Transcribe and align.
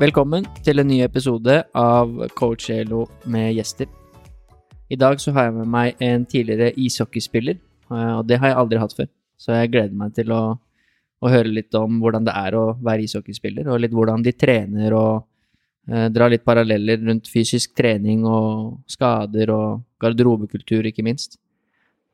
Velkommen 0.00 0.46
til 0.64 0.80
en 0.80 0.88
ny 0.88 1.02
episode 1.04 1.58
av 1.76 2.12
Coach 2.32 2.70
Elo 2.72 3.02
med 3.28 3.50
gjester. 3.52 3.84
I 4.88 4.96
dag 4.96 5.18
så 5.20 5.34
har 5.36 5.50
jeg 5.50 5.56
med 5.58 5.68
meg 5.68 5.98
en 6.00 6.22
tidligere 6.24 6.70
ishockeyspiller, 6.80 7.58
eh, 7.92 8.12
og 8.14 8.22
det 8.24 8.38
har 8.40 8.48
jeg 8.48 8.56
aldri 8.62 8.78
hatt 8.80 8.94
før. 8.96 9.10
Så 9.36 9.58
jeg 9.58 9.68
gleder 9.74 9.98
meg 10.00 10.14
til 10.16 10.32
å, 10.32 10.38
å 11.20 11.32
høre 11.34 11.52
litt 11.52 11.76
om 11.76 11.98
hvordan 12.00 12.24
det 12.24 12.32
er 12.32 12.56
å 12.56 12.62
være 12.80 13.04
ishockeyspiller, 13.04 13.68
og 13.68 13.82
litt 13.84 13.92
hvordan 13.92 14.24
de 14.24 14.32
trener 14.40 14.96
og 14.96 15.26
eh, 15.92 16.06
drar 16.08 16.32
litt 16.32 16.48
paralleller 16.48 17.04
rundt 17.04 17.28
fysisk 17.28 17.74
trening 17.76 18.24
og 18.24 18.78
skader 18.88 19.52
og 19.52 19.82
garderobekultur, 20.00 20.88
ikke 20.88 21.04
minst. 21.04 21.36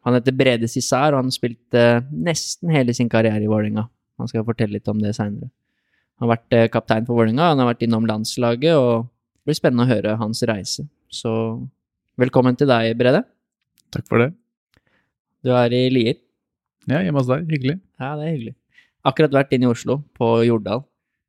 Han 0.02 0.18
heter 0.18 0.34
Brede 0.34 0.66
Cissar, 0.74 1.14
og 1.14 1.22
han 1.22 1.30
spilte 1.30 2.02
nesten 2.10 2.74
hele 2.74 2.98
sin 2.98 3.12
karriere 3.14 3.46
i 3.46 3.52
Vålerenga. 3.52 3.86
Han 4.18 4.32
skal 4.34 4.48
fortelle 4.50 4.80
litt 4.80 4.90
om 4.90 4.98
det 4.98 5.14
seinere. 5.14 5.52
Han 6.16 6.26
har 6.28 6.36
vært 6.36 6.56
eh, 6.56 6.68
kaptein 6.72 7.04
for 7.06 7.18
Vålerenga, 7.18 7.50
han 7.52 7.60
har 7.60 7.68
vært 7.70 7.82
innom 7.84 8.06
landslaget, 8.08 8.72
og 8.80 9.06
det 9.06 9.50
blir 9.50 9.58
spennende 9.58 9.84
å 9.84 9.90
høre 9.90 10.14
hans 10.20 10.40
reise. 10.48 10.86
Så 11.12 11.32
velkommen 12.18 12.56
til 12.56 12.70
deg, 12.70 12.94
Brede. 12.98 13.20
Takk 13.92 14.06
for 14.08 14.24
det. 14.24 14.30
Du 15.44 15.52
er 15.54 15.74
i 15.76 15.84
Lier. 15.92 16.16
Ja, 16.88 17.02
hjemme 17.04 17.20
hos 17.20 17.28
deg. 17.28 17.44
Hyggelig. 17.52 17.76
Ja, 18.00 18.14
det 18.18 18.24
er 18.26 18.32
hyggelig. 18.32 18.54
Akkurat 19.06 19.36
vært 19.36 19.52
inn 19.54 19.66
i 19.66 19.70
Oslo, 19.70 20.00
på 20.16 20.30
Jordal. 20.48 20.82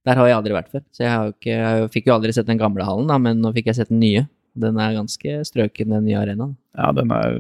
Der 0.08 0.16
har 0.18 0.30
jeg 0.30 0.38
aldri 0.40 0.56
vært 0.56 0.72
før, 0.72 0.82
så 0.96 1.04
jeg, 1.04 1.12
har 1.12 1.34
ikke, 1.34 1.52
jeg 1.60 1.92
fikk 1.92 2.08
jo 2.08 2.16
aldri 2.16 2.32
sett 2.34 2.48
den 2.48 2.62
gamle 2.62 2.86
hallen, 2.88 3.10
da, 3.12 3.18
men 3.20 3.42
nå 3.44 3.52
fikk 3.58 3.68
jeg 3.74 3.82
sett 3.82 3.92
den 3.92 4.00
nye. 4.02 4.24
Den 4.58 4.80
er 4.82 4.96
ganske 4.96 5.34
strøken, 5.46 5.92
den 5.94 6.08
nye 6.08 6.18
arenaen. 6.18 6.56
Ja, 6.80 6.88
den 6.96 7.12
er, 7.14 7.36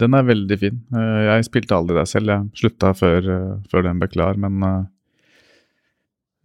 den 0.00 0.16
er 0.16 0.24
veldig 0.26 0.56
fin. 0.58 0.80
Eh, 0.96 1.20
Jeg 1.28 1.44
spilte 1.46 1.76
aldri 1.76 1.94
der 2.00 2.08
selv, 2.10 2.32
jeg 2.32 2.48
slutta 2.58 2.90
før, 2.96 3.28
eh, 3.36 3.52
før 3.70 3.84
den 3.86 4.00
ble 4.00 4.08
klar, 4.10 4.40
men 4.40 4.64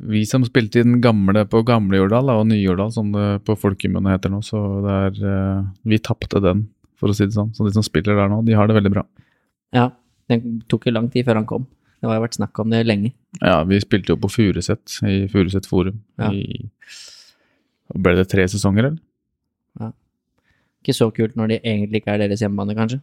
vi 0.02 0.24
som 0.26 0.44
spilte 0.46 0.82
i 0.82 0.86
den 0.86 1.02
gamle 1.04 1.44
på 1.50 1.62
gamle 1.68 2.00
Jordal, 2.00 2.32
og 2.34 2.48
nye 2.50 2.62
Jordal, 2.62 2.92
som 2.94 3.12
det 3.14 3.44
på 3.48 3.56
folkemunne 3.60 4.16
heter 4.16 4.34
nå, 4.34 4.42
så 4.46 4.62
det 4.86 4.96
er 5.08 5.20
eh, 5.32 5.68
Vi 5.94 6.00
tapte 6.02 6.42
den, 6.44 6.66
for 7.00 7.12
å 7.12 7.18
si 7.18 7.28
det 7.28 7.36
sånn. 7.36 7.52
Så 7.54 7.68
de 7.68 7.74
som 7.76 7.86
spiller 7.86 8.18
der 8.18 8.32
nå, 8.32 8.42
de 8.48 8.58
har 8.58 8.70
det 8.70 8.78
veldig 8.80 8.94
bra. 8.94 9.06
Ja, 9.76 9.92
Det 10.32 10.40
tok 10.72 10.88
jo 10.88 10.96
lang 10.96 11.10
tid 11.12 11.26
før 11.28 11.42
han 11.42 11.48
kom. 11.50 11.68
Det 12.02 12.10
har 12.10 12.18
jo 12.18 12.24
vært 12.24 12.38
snakk 12.40 12.60
om 12.64 12.72
det 12.74 12.82
lenge. 12.88 13.12
Ja, 13.44 13.62
vi 13.68 13.78
spilte 13.84 14.14
jo 14.14 14.20
på 14.22 14.30
Furuset, 14.32 14.98
i 15.06 15.28
Furuset 15.30 15.68
Forum. 15.70 16.00
Ja. 16.18 16.32
I, 16.34 16.66
ble 17.94 18.16
det 18.18 18.30
tre 18.32 18.48
sesonger, 18.50 18.90
eller? 18.90 19.02
Ja. 19.80 19.92
Ikke 20.82 20.96
så 20.98 21.12
kult 21.14 21.36
når 21.38 21.52
de 21.52 21.58
egentlig 21.62 22.02
ikke 22.02 22.16
er 22.16 22.24
deres 22.24 22.42
hjemmebane, 22.42 22.78
kanskje. 22.78 23.02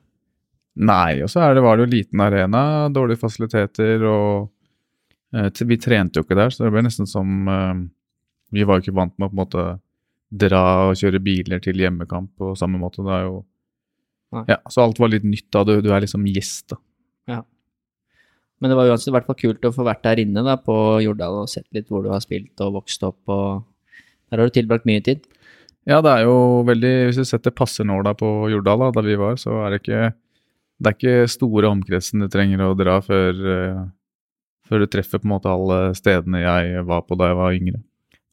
Nei, 0.78 1.20
og 1.22 1.30
så 1.30 1.42
var 1.42 1.78
det 1.78 1.84
jo 1.84 1.92
liten 1.92 2.22
arena, 2.22 2.62
dårlige 2.94 3.22
fasiliteter, 3.22 4.02
og 4.06 4.48
vi 5.32 5.76
trente 5.80 6.18
jo 6.18 6.24
ikke 6.24 6.38
der, 6.38 6.50
så 6.54 6.64
det 6.64 6.72
ble 6.72 6.82
nesten 6.86 7.08
som 7.08 7.48
eh, 7.52 7.84
Vi 8.56 8.64
var 8.64 8.78
jo 8.78 8.86
ikke 8.86 8.96
vant 8.96 9.12
med 9.18 9.28
å 9.28 9.30
på 9.30 9.36
en 9.36 9.42
måte 9.42 9.64
dra 10.28 10.62
og 10.88 10.96
kjøre 11.00 11.20
biler 11.24 11.60
til 11.64 11.80
hjemmekamp 11.80 12.30
på 12.36 12.54
samme 12.56 12.80
måte. 12.80 13.04
Det 13.04 13.14
er 13.16 13.26
jo 13.26 13.38
Ja, 14.48 14.58
så 14.68 14.84
alt 14.84 15.00
var 15.00 15.12
litt 15.12 15.24
nytt 15.24 15.48
da. 15.52 15.64
Du, 15.64 15.78
du 15.84 15.88
er 15.92 16.04
liksom 16.04 16.26
gjest, 16.28 16.70
da. 16.72 16.80
Men 18.58 18.72
det 18.72 18.78
var 18.78 18.90
uansett 18.90 19.12
i 19.12 19.14
hvert 19.14 19.28
fall 19.28 19.38
kult 19.38 19.66
å 19.68 19.74
få 19.74 19.86
vært 19.86 20.04
der 20.06 20.22
inne 20.24 20.42
da, 20.46 20.56
på 20.58 20.74
Jordal 21.04 21.44
og 21.44 21.50
sett 21.50 21.66
litt 21.74 21.90
hvor 21.92 22.02
du 22.04 22.10
har 22.10 22.22
spilt 22.24 22.58
og 22.64 22.80
vokst 22.80 23.04
opp. 23.06 23.20
og 23.30 23.62
Der 24.28 24.40
har 24.40 24.50
du 24.50 24.54
tilbrakt 24.54 24.88
mye 24.88 25.02
tid. 25.04 25.22
Ja, 25.88 26.02
det 26.04 26.10
er 26.10 26.26
jo 26.26 26.64
veldig 26.68 26.94
Hvis 27.08 27.20
du 27.22 27.24
setter 27.24 27.54
passernåla 27.54 28.12
på 28.18 28.26
Jordal, 28.52 28.82
da, 28.82 28.90
da 28.98 29.04
vi 29.06 29.14
var, 29.16 29.38
så 29.40 29.62
er 29.64 29.72
det 29.72 29.78
ikke 29.80 30.00
Det 30.78 30.90
er 30.90 30.96
ikke 30.96 31.30
store 31.30 31.70
omkretsen 31.70 32.22
du 32.22 32.28
trenger 32.30 32.60
å 32.66 32.74
dra 32.78 32.98
før, 33.02 33.38
eh, 33.54 33.78
før 34.68 34.84
du 34.84 34.90
treffer 34.92 35.20
på 35.20 35.28
en 35.28 35.34
måte 35.34 35.50
alle 35.50 35.94
stedene 35.98 36.42
jeg 36.44 36.84
var 36.88 37.04
på 37.08 37.18
da 37.18 37.32
jeg 37.32 37.38
var 37.40 37.56
yngre. 37.56 37.80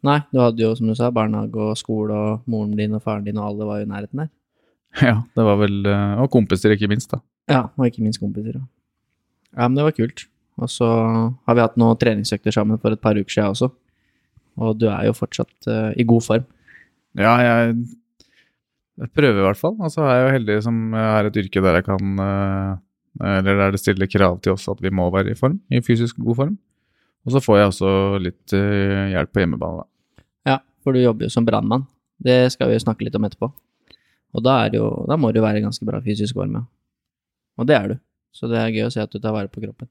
Nei, 0.05 0.19
du 0.29 0.41
hadde 0.43 0.61
jo, 0.61 0.73
som 0.77 0.89
du 0.89 0.93
sa, 0.97 1.09
barnehage 1.13 1.57
og 1.57 1.77
skole, 1.79 2.13
og 2.13 2.49
moren 2.51 2.75
din 2.77 2.93
og 2.93 3.01
faren 3.05 3.25
din 3.25 3.39
og 3.39 3.47
alle 3.49 3.67
var 3.69 3.79
jo 3.81 3.87
i 3.87 3.93
nærheten 3.93 4.25
der. 4.25 4.33
Ja, 5.09 5.17
det 5.35 5.43
var 5.43 5.57
vel 5.59 5.81
eh, 5.91 6.21
Og 6.23 6.29
kompiser, 6.31 6.71
ikke 6.71 6.87
minst, 6.87 7.11
da. 7.11 7.19
Ja, 7.51 7.65
og 7.75 7.89
ikke 7.89 8.03
minst 8.05 8.21
kompiser. 8.21 8.61
Ja. 8.61 8.63
ja, 9.57 9.67
men 9.67 9.75
det 9.75 9.87
var 9.87 9.95
kult. 9.97 10.27
Og 10.55 10.71
så 10.71 10.87
har 10.87 11.57
vi 11.57 11.63
hatt 11.65 11.75
noen 11.79 11.99
treningsøkter 11.99 12.53
sammen 12.55 12.79
for 12.79 12.95
et 12.95 13.01
par 13.03 13.17
uker 13.17 13.33
siden 13.33 13.51
også. 13.51 13.71
Og 14.55 14.77
du 14.79 14.87
er 14.87 15.09
jo 15.09 15.17
fortsatt 15.17 15.67
uh, 15.67 15.91
i 15.99 16.05
god 16.07 16.23
form. 16.23 16.45
Ja, 17.19 17.33
jeg, 17.43 17.75
jeg 19.01 19.11
prøver 19.11 19.41
i 19.41 19.45
hvert 19.49 19.59
fall. 19.59 19.75
Og 19.75 19.91
så 19.91 20.05
er 20.05 20.15
jeg 20.15 20.23
jo 20.23 20.33
heldig 20.37 20.57
som 20.63 20.79
jeg 20.95 21.11
har 21.17 21.27
et 21.27 21.39
yrke 21.43 21.63
der 21.65 21.79
jeg 21.81 21.87
kan 21.89 22.23
eh, 22.23 22.71
Eller 23.23 23.59
der 23.61 23.71
det 23.75 23.79
stiller 23.79 24.09
krav 24.11 24.39
til 24.43 24.55
oss 24.55 24.67
at 24.71 24.81
vi 24.83 24.91
må 24.91 25.07
være 25.13 25.31
i 25.31 25.39
form, 25.39 25.59
i 25.71 25.79
fysisk 25.83 26.17
god 26.19 26.35
form. 26.41 26.55
Og 27.25 27.33
så 27.33 27.41
får 27.41 27.57
jeg 27.57 27.69
også 27.71 27.91
litt 28.21 28.53
eh, 28.53 29.11
hjelp 29.15 29.31
på 29.33 29.41
hjemmebane, 29.41 29.83
da. 29.83 30.23
Ja, 30.51 30.57
for 30.83 30.93
du 30.93 30.99
jobber 31.01 31.25
jo 31.25 31.31
som 31.33 31.45
brannmann. 31.47 31.87
Det 32.21 32.51
skal 32.53 32.69
vi 32.69 32.75
jo 32.77 32.83
snakke 32.83 33.07
litt 33.07 33.15
om 33.17 33.25
etterpå. 33.27 33.49
Og 34.35 34.43
da, 34.43 34.59
er 34.65 34.73
det 34.73 34.81
jo, 34.81 34.89
da 35.09 35.15
må 35.17 35.31
du 35.33 35.39
være 35.41 35.61
i 35.61 35.63
ganske 35.65 35.87
bra 35.87 36.01
fysisk 36.03 36.35
form, 36.37 36.59
ja. 36.59 36.65
Og 37.55 37.69
det 37.69 37.77
er 37.79 37.93
du. 37.93 37.97
Så 38.35 38.49
det 38.51 38.59
er 38.59 38.73
gøy 38.75 38.85
å 38.89 38.91
se 38.91 38.99
at 39.01 39.11
du 39.13 39.17
tar 39.23 39.33
vare 39.33 39.47
på 39.47 39.63
kroppen. 39.63 39.87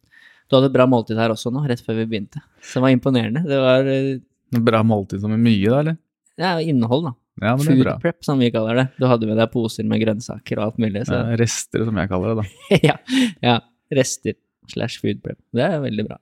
Du 0.50 0.58
hadde 0.58 0.68
et 0.68 0.76
bra 0.76 0.84
måltid 0.90 1.16
her 1.16 1.32
også 1.32 1.48
nå, 1.54 1.62
rett 1.66 1.80
før 1.82 1.96
vi 2.02 2.06
begynte. 2.10 2.42
Det 2.60 2.82
var 2.84 2.92
imponerende. 2.92 3.40
Det 3.48 3.60
var 3.64 3.88
eh, 3.88 4.20
Bra 4.54 4.82
måltid 4.86 5.22
som 5.24 5.32
er 5.34 5.40
mye, 5.40 5.64
da, 5.72 5.78
eller? 5.80 5.96
ja, 6.38 6.50
innhold, 6.62 7.08
da. 7.08 7.14
Ja, 7.42 7.56
men 7.56 7.64
det 7.64 7.72
er 7.72 7.76
Food 7.76 7.84
bra. 7.84 7.94
prep, 8.02 8.18
som 8.24 8.38
vi 8.38 8.50
kaller 8.54 8.76
det. 8.78 8.84
Du 9.00 9.06
hadde 9.10 9.26
med 9.26 9.36
deg 9.40 9.50
poser 9.50 9.86
med 9.90 9.98
grønnsaker 10.04 10.58
og 10.60 10.64
alt 10.68 10.76
mulig. 10.78 11.02
Så 11.08 11.16
Ja, 11.18 11.36
Rester, 11.40 11.84
som 11.88 11.96
jeg 11.98 12.08
kaller 12.12 12.34
det, 12.34 12.44
da. 12.44 12.78
ja, 12.90 12.96
ja. 13.42 13.56
Rester 13.94 14.36
slash 14.70 15.00
food 15.02 15.18
prep. 15.24 15.38
Det 15.52 15.64
er 15.66 15.80
veldig 15.82 16.06
bra. 16.06 16.18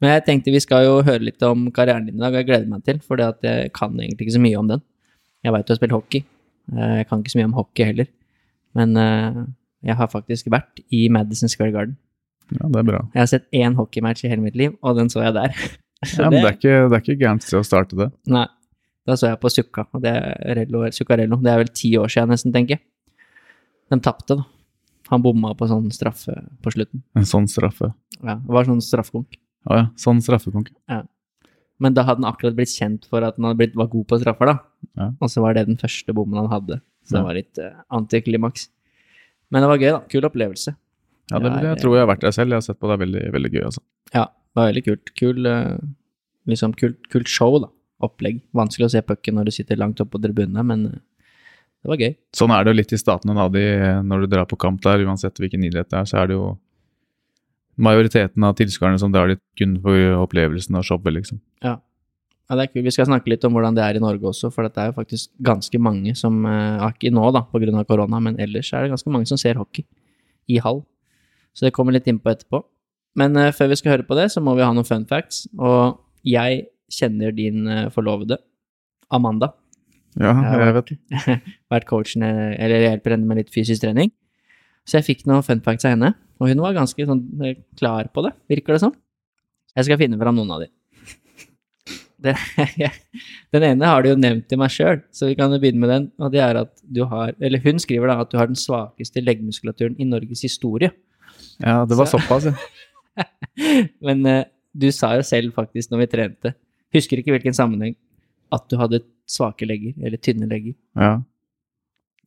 Men 0.00 0.14
jeg 0.16 0.24
tenkte 0.26 0.52
vi 0.54 0.60
skal 0.64 0.86
jo 0.86 0.96
høre 1.04 1.22
litt 1.28 1.42
om 1.46 1.68
karrieren 1.76 2.06
din 2.08 2.16
i 2.16 2.22
dag, 2.24 2.32
og 2.34 2.40
jeg 2.40 2.48
gleder 2.48 2.68
meg 2.72 2.82
til, 2.88 2.98
for 3.04 3.20
jeg 3.20 3.70
kan 3.76 3.94
egentlig 4.00 4.26
ikke 4.26 4.36
så 4.38 4.42
mye 4.42 4.58
om 4.58 4.68
den. 4.72 4.82
Jeg 5.44 5.52
veit 5.54 5.66
du 5.68 5.72
har 5.74 5.78
spilt 5.80 5.94
hockey. 5.94 6.24
Eh, 6.72 6.94
Jeg 7.00 7.06
kan 7.08 7.20
ikke 7.22 7.32
så 7.34 7.38
mye 7.40 7.48
om 7.50 7.56
hockey 7.58 7.84
heller. 7.92 8.08
Men 8.76 8.96
eh, 8.96 9.40
jeg 9.90 9.96
har 9.96 10.08
faktisk 10.12 10.48
vært 10.52 10.80
i 10.90 11.06
Madison 11.12 11.48
Square 11.52 11.72
Garden. 11.76 11.96
Ja, 12.50 12.66
det 12.66 12.80
er 12.82 12.88
bra. 12.88 13.00
Jeg 13.14 13.20
har 13.22 13.28
sett 13.30 13.46
én 13.54 13.76
hockeymatch 13.78 14.24
i 14.26 14.28
hele 14.32 14.42
mitt 14.42 14.56
liv, 14.58 14.74
og 14.82 14.96
den 14.98 15.08
så 15.12 15.22
jeg 15.22 15.36
der. 15.38 15.54
Så 16.00 16.22
Ja, 16.24 16.30
men 16.32 16.40
det 16.40 16.48
er 16.48 16.54
ikke, 16.56 16.76
det 16.88 16.96
er 16.96 17.02
ikke 17.04 17.18
gærent 17.20 17.44
sted 17.44 17.58
å 17.60 17.66
starte 17.68 17.96
det. 17.98 18.06
Nei. 18.32 18.46
Da 19.10 19.16
så 19.18 19.26
jeg 19.26 19.40
på 19.42 19.50
Sukka, 19.50 19.88
og 19.90 20.04
det 20.04 20.12
er 20.14 20.62
Zuccarello. 20.94 21.40
Det 21.42 21.50
er 21.50 21.62
vel 21.64 21.70
ti 21.74 21.90
år 21.98 22.10
siden 22.12 22.30
nesten, 22.30 22.54
tenker 22.54 22.78
jeg. 22.78 22.84
De 23.90 23.98
tapte, 23.98 24.38
da. 24.38 24.46
Han 25.10 25.22
bomma 25.24 25.50
på 25.58 25.66
sånn 25.66 25.88
straffe 25.90 26.36
på 26.62 26.70
slutten. 26.70 27.02
En 27.18 27.26
sånn 27.26 27.48
straffe. 27.50 27.90
Ja, 28.20 28.36
det 28.38 28.54
var 28.54 28.68
sånn 28.68 28.82
straffekonk. 28.84 29.34
Å 29.66 29.78
ja, 29.80 29.86
sånn 29.98 30.20
straffekonk. 30.22 30.70
Men 31.80 31.96
da 31.96 32.04
hadde 32.06 32.22
han 32.22 32.28
akkurat 32.30 32.54
blitt 32.54 32.70
kjent 32.70 33.08
for 33.10 33.24
at 33.26 33.38
han 33.38 33.48
hadde 33.48 33.58
blitt, 33.58 33.74
var 33.78 33.88
god 33.90 34.06
på 34.06 34.20
straffer, 34.20 34.52
da. 34.52 34.56
Ja. 35.00 35.08
Og 35.18 35.32
så 35.32 35.42
var 35.42 35.56
det 35.56 35.66
den 35.66 35.80
første 35.80 36.14
bommen 36.14 36.38
han 36.38 36.52
hadde. 36.52 36.78
Så 37.08 37.16
det 37.16 37.24
var 37.26 37.38
litt 37.38 37.58
uh, 37.58 37.80
antiklimaks. 37.96 38.68
Men 39.50 39.64
det 39.64 39.70
var 39.72 39.82
gøy, 39.82 39.90
da. 39.96 40.00
Kul 40.12 40.28
opplevelse. 40.28 40.76
Ja, 41.30 41.38
det 41.38 41.48
vil 41.48 41.56
Ja, 41.56 41.72
jeg 41.72 41.80
tror 41.82 41.96
jeg 41.96 42.04
har 42.04 42.10
vært 42.12 42.26
der 42.26 42.36
selv. 42.36 42.52
Jeg 42.52 42.60
har 42.60 42.66
sett 42.68 42.78
på 42.78 42.90
det. 42.90 42.98
er 42.98 43.02
veldig, 43.02 43.24
veldig 43.34 43.52
gøy, 43.56 43.62
altså. 43.72 43.82
Ja, 44.12 44.28
det 44.28 44.60
var 44.60 44.70
veldig 44.70 44.84
kult. 44.86 45.12
Kul, 45.18 45.50
uh, 45.50 45.80
liksom 46.52 46.76
kult, 46.78 47.00
kult 47.10 47.32
show, 47.32 47.58
da. 47.64 47.72
Opplegg. 48.04 48.40
Vanskelig 48.56 48.88
å 48.88 48.92
se 48.94 49.02
pucken 49.04 49.36
når 49.38 49.50
du 49.50 49.54
sitter 49.54 49.78
langt 49.80 50.00
oppe 50.02 50.16
på 50.16 50.22
tribunene, 50.24 50.64
men 50.66 50.86
eh, 50.88 50.98
det 51.80 51.92
var 51.92 52.00
gøy. 52.02 52.16
Sånn 52.36 52.52
er 52.52 52.64
det 52.64 52.72
jo 52.72 52.78
litt 52.80 52.92
i 52.92 53.00
statene 53.00 53.36
da, 53.36 53.46
de, 53.52 53.62
når 54.04 54.24
du 54.24 54.32
drar 54.34 54.48
på 54.48 54.58
kamp 54.60 54.82
der, 54.84 55.04
uansett 55.08 55.38
hvilken 55.40 55.64
idrett 55.64 55.88
det 55.92 56.00
er, 56.02 56.08
så 56.08 56.18
er 56.20 56.30
det 56.30 56.36
jo 56.36 56.50
majoriteten 57.80 58.44
av 58.44 58.56
tilskuerne 58.58 59.00
som 59.00 59.12
drar 59.14 59.30
dit 59.32 59.40
kun 59.56 59.78
for 59.80 60.18
opplevelsen 60.20 60.76
av 60.76 60.84
showet, 60.84 61.14
liksom. 61.16 61.40
Ja. 61.64 61.78
ja, 61.80 62.58
det 62.58 62.66
er 62.66 62.72
kult. 62.74 62.84
Vi 62.84 62.92
skal 62.92 63.08
snakke 63.08 63.32
litt 63.32 63.46
om 63.48 63.56
hvordan 63.56 63.78
det 63.78 63.86
er 63.86 63.96
i 63.96 64.02
Norge 64.04 64.28
også, 64.32 64.52
for 64.52 64.68
det 64.68 64.82
er 64.82 64.90
jo 64.90 64.98
faktisk 64.98 65.32
ganske 65.46 65.80
mange 65.80 66.12
som 66.18 66.42
eh, 66.44 66.84
Ikke 66.90 67.12
nå, 67.14 67.24
da, 67.36 67.46
pga. 67.48 67.86
korona, 67.88 68.20
men 68.20 68.36
ellers 68.42 68.72
er 68.74 68.84
det 68.84 68.92
ganske 68.92 69.14
mange 69.14 69.30
som 69.30 69.40
ser 69.40 69.60
hockey 69.60 69.86
i 70.50 70.60
hall. 70.60 70.84
Så 71.56 71.66
det 71.66 71.74
kommer 71.76 71.96
litt 71.96 72.08
innpå 72.10 72.30
etterpå. 72.32 72.62
Men 73.18 73.34
uh, 73.36 73.50
før 73.54 73.72
vi 73.72 73.80
skal 73.80 73.96
høre 73.96 74.06
på 74.06 74.18
det, 74.18 74.28
så 74.32 74.42
må 74.44 74.54
vi 74.58 74.64
ha 74.64 74.70
noen 74.74 74.86
fun 74.86 75.06
facts. 75.08 75.46
Og 75.58 75.98
jeg 76.26 76.66
kjenner 76.90 77.34
din 77.34 77.66
eh, 77.70 77.88
forlovede, 77.94 78.38
Amanda. 79.10 79.52
Ja, 80.18 80.32
jeg 80.34 80.74
vet. 80.74 80.90
vært 81.72 81.86
coachen, 81.88 82.24
eh, 82.26 82.56
eller 82.58 82.82
hjelper 82.88 83.14
henne 83.14 83.28
med 83.30 83.40
litt 83.42 83.54
fysisk 83.54 83.84
trening. 83.84 84.10
Så 84.88 84.98
jeg 84.98 85.06
fikk 85.06 85.24
noen 85.30 85.44
fun 85.46 85.62
facts 85.62 85.86
av 85.86 85.94
henne. 85.94 86.14
Og 86.40 86.50
hun 86.50 86.62
var 86.64 86.74
ganske 86.76 87.06
sånn 87.06 87.22
eh, 87.46 87.58
klar 87.78 88.10
på 88.14 88.24
det, 88.26 88.34
virker 88.50 88.76
det 88.76 88.82
som. 88.82 88.94
Jeg 89.76 89.86
skal 89.86 90.00
finne 90.00 90.18
fram 90.20 90.38
noen 90.38 90.54
av 90.56 90.64
de. 90.64 90.70
Den, 92.20 92.36
den 93.54 93.64
ene 93.64 93.88
har 93.88 94.02
du 94.04 94.10
jo 94.10 94.16
nevnt 94.18 94.44
til 94.50 94.58
meg 94.60 94.72
sjøl, 94.74 94.98
så 95.14 95.30
vi 95.30 95.36
kan 95.38 95.54
begynne 95.54 95.80
med 95.80 95.92
den. 95.94 96.08
Og 96.20 96.34
det 96.34 96.42
er 96.44 96.58
at 96.66 96.74
du 96.84 97.04
har 97.08 97.32
Eller 97.40 97.62
hun 97.64 97.80
skriver 97.80 98.10
da 98.10 98.18
at 98.24 98.32
du 98.32 98.36
har 98.36 98.50
den 98.50 98.58
svakeste 98.60 99.22
leggmuskulaturen 99.24 99.96
i 99.96 100.08
Norges 100.08 100.42
historie. 100.44 100.90
Ja, 101.62 101.86
det 101.88 101.96
var 101.96 102.10
Så- 102.10 102.18
såpass, 102.18 102.50
ja. 102.50 103.24
Men 104.04 104.26
du 104.76 104.90
sa 104.92 105.14
jo 105.16 105.24
selv 105.26 105.54
faktisk 105.56 105.90
når 105.90 106.02
vi 106.02 106.10
trente, 106.12 106.52
husker 106.94 107.20
ikke 107.20 107.34
hvilken 107.36 107.56
sammenheng, 107.56 107.96
at 108.54 108.64
du 108.70 108.78
hadde 108.80 109.02
svake 109.30 109.66
legger, 109.68 109.94
eller 110.02 110.18
tynne 110.18 110.48
legger. 110.50 110.74
ja. 110.98 111.18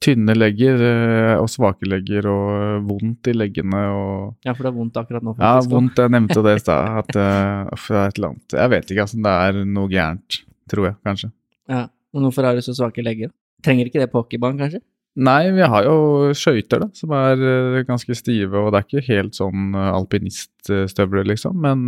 Tynne 0.03 0.33
legger 0.35 0.81
eh, 0.83 1.33
og 1.39 1.45
svake 1.47 1.87
legger 1.87 2.25
og 2.27 2.47
eh, 2.51 2.79
vondt 2.83 3.29
i 3.31 3.33
leggene 3.37 3.83
og 3.93 4.33
Ja, 4.43 4.51
for 4.51 4.65
det 4.65 4.71
er 4.73 4.75
vondt 4.75 4.97
akkurat 4.99 5.23
nå, 5.23 5.31
faktisk. 5.37 5.45
Ja, 5.47 5.71
vondt. 5.71 6.01
Jeg 6.01 6.11
nevnte 6.11 6.43
det 6.43 6.55
i 6.57 6.63
stad. 6.63 6.89
At 7.03 7.19
eh, 7.23 7.69
uff, 7.71 7.85
det 7.87 8.01
er 8.01 8.09
et 8.09 8.19
eller 8.19 8.33
annet 8.33 8.55
Jeg 8.57 8.71
vet 8.73 8.91
ikke, 8.91 9.05
altså. 9.05 9.19
Det 9.23 9.35
er 9.45 9.59
noe 9.77 9.91
gærent. 9.93 10.39
Tror 10.73 10.89
jeg, 10.89 10.97
kanskje. 11.07 11.29
Ja. 11.71 11.85
Og 12.11 12.25
hvorfor 12.25 12.49
har 12.49 12.59
du 12.59 12.65
så 12.65 12.75
svake 12.75 13.05
legger? 13.05 13.31
Trenger 13.63 13.87
ikke 13.87 14.01
det 14.03 14.09
på 14.11 14.19
hockeybanen, 14.19 14.59
kanskje? 14.59 14.83
Nei, 15.23 15.39
vi 15.55 15.71
har 15.71 15.87
jo 15.87 15.95
skøyter, 16.35 16.83
da, 16.83 16.89
som 16.99 17.13
er 17.15 17.83
ganske 17.87 18.17
stive, 18.17 18.59
og 18.59 18.73
det 18.73 18.79
er 18.81 18.87
ikke 18.89 19.07
helt 19.07 19.37
sånn 19.37 19.75
alpiniststøvler, 19.77 21.27
liksom. 21.31 21.63
Men 21.63 21.85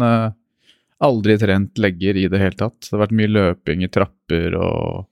aldri 1.05 1.37
trent 1.41 1.77
legger 1.81 2.17
i 2.17 2.27
det 2.31 2.39
hele 2.41 2.57
tatt. 2.59 2.79
Det 2.85 2.93
har 2.95 3.05
vært 3.07 3.15
mye 3.19 3.31
løping 3.31 3.83
i 3.85 3.91
trapper 3.91 4.55
og 4.59 5.05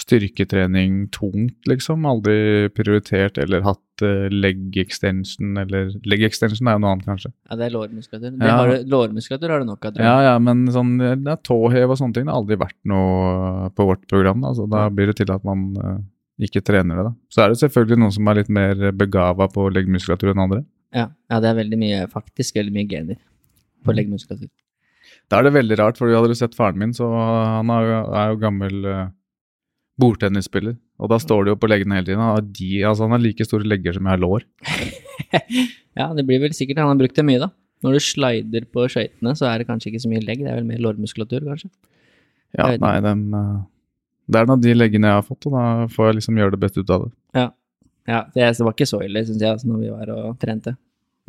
styrketrening 0.00 1.08
tungt, 1.12 1.66
liksom. 1.68 2.06
Aldri 2.08 2.68
prioritert 2.72 3.36
eller 3.42 3.60
hatt 3.66 4.04
uh, 4.04 4.28
leg 4.32 4.76
extension, 4.80 5.58
eller 5.60 5.90
Leg 6.08 6.22
extension 6.24 6.68
er 6.70 6.78
jo 6.78 6.82
noe 6.84 6.94
annet, 6.94 7.06
kanskje. 7.08 7.32
Ja, 7.50 7.58
det 7.60 7.66
er 7.68 7.74
lårmuskulatur. 7.74 8.38
Ja. 8.40 8.54
har 8.56 8.70
du- 8.72 8.88
Lårmuskulatur 8.94 9.50
har 9.52 9.60
du 9.60 9.66
nok 9.68 9.84
av. 9.90 10.00
Ja, 10.00 10.14
ja, 10.30 10.38
men 10.38 10.64
sånn 10.72 10.94
det 10.98 11.28
er 11.34 11.42
tåhev 11.44 11.90
og 11.92 11.98
sånne 12.00 12.14
ting 12.16 12.24
det 12.24 12.32
har 12.32 12.40
aldri 12.40 12.56
vært 12.56 12.78
noe 12.88 13.68
på 13.76 13.86
vårt 13.90 14.06
program. 14.08 14.40
Da. 14.40 14.54
Så 14.56 14.68
da 14.70 14.88
blir 14.88 15.06
det 15.12 15.16
til 15.20 15.30
at 15.34 15.44
man 15.44 15.66
eh, 15.76 15.98
ikke 16.48 16.64
trener 16.64 16.96
det, 16.96 17.04
da. 17.10 17.14
Så 17.28 17.44
er 17.44 17.52
det 17.52 17.60
selvfølgelig 17.60 18.00
noen 18.00 18.12
som 18.16 18.28
er 18.32 18.40
litt 18.40 18.48
mer 18.48 18.92
begava 18.96 19.50
på 19.52 19.68
leggmuskulatur 19.74 20.32
enn 20.32 20.44
andre. 20.46 20.64
Ja. 20.96 21.10
ja, 21.30 21.40
det 21.40 21.50
er 21.52 21.60
veldig 21.60 21.78
mye, 21.78 22.06
faktisk 22.10 22.56
veldig 22.56 22.72
mye 22.74 22.88
gener 22.88 23.16
på 23.84 23.92
Mm. 23.92 23.96
leggmuskulatur. 24.00 24.48
Da 25.30 25.38
er 25.38 25.46
det 25.46 25.54
veldig 25.54 25.78
rart, 25.78 25.98
for 26.00 26.10
hadde 26.10 26.32
du 26.32 26.38
sett 26.38 26.56
faren 26.58 26.78
min, 26.80 26.92
så 26.96 27.06
han 27.14 27.70
er 27.70 27.86
jo, 27.86 27.98
er 28.18 28.32
jo 28.32 28.38
gammel 28.42 28.86
uh, 28.86 29.02
bordtennisspiller. 30.02 30.74
Og 31.00 31.10
da 31.12 31.20
står 31.22 31.46
det 31.46 31.54
jo 31.54 31.60
på 31.62 31.70
leggene 31.70 31.96
hele 31.96 32.08
tiden. 32.08 32.22
Han 32.22 32.34
har, 32.34 32.46
de, 32.58 32.70
altså 32.88 33.06
han 33.06 33.14
har 33.14 33.22
like 33.22 33.46
store 33.46 33.68
legger 33.68 33.96
som 33.96 34.08
jeg 34.08 34.18
har 34.18 34.24
lår. 34.24 34.48
Ja, 35.98 36.06
det 36.14 36.22
blir 36.24 36.38
vel 36.40 36.54
sikkert 36.54 36.78
Han 36.80 36.92
har 36.92 36.98
brukt 37.00 37.16
det 37.18 37.24
mye, 37.26 37.40
da. 37.42 37.50
Når 37.84 37.96
du 37.96 38.02
slider 38.04 38.66
på 38.72 38.84
skøytene, 38.92 39.32
så 39.36 39.48
er 39.50 39.60
det 39.60 39.66
kanskje 39.68 39.90
ikke 39.90 40.02
så 40.04 40.10
mye 40.12 40.22
legg, 40.22 40.42
det 40.44 40.52
er 40.52 40.58
vel 40.60 40.68
mer 40.68 40.82
lårmuskulatur, 40.84 41.42
kanskje. 41.48 41.70
Ja, 42.56 42.68
nei, 42.82 42.92
dem, 43.04 43.22
eh, 43.36 43.56
det 44.30 44.40
er 44.40 44.48
nå 44.48 44.56
de 44.60 44.74
leggene 44.76 45.10
jeg 45.10 45.18
har 45.18 45.26
fått, 45.26 45.48
og 45.48 45.56
da 45.56 45.64
får 45.92 46.10
jeg 46.10 46.18
liksom 46.18 46.40
gjøre 46.40 46.54
det 46.54 46.60
best 46.62 46.78
ut 46.78 46.92
av 46.92 47.06
det. 47.06 47.10
Ja, 47.38 47.46
ja 48.10 48.20
det, 48.34 48.50
det 48.58 48.66
var 48.66 48.76
ikke 48.76 48.88
så 48.90 49.00
ille, 49.06 49.24
syns 49.26 49.42
jeg, 49.42 49.54
altså, 49.54 49.70
når 49.70 49.82
vi 49.82 49.92
var 49.94 50.12
og 50.14 50.38
trente. 50.42 50.74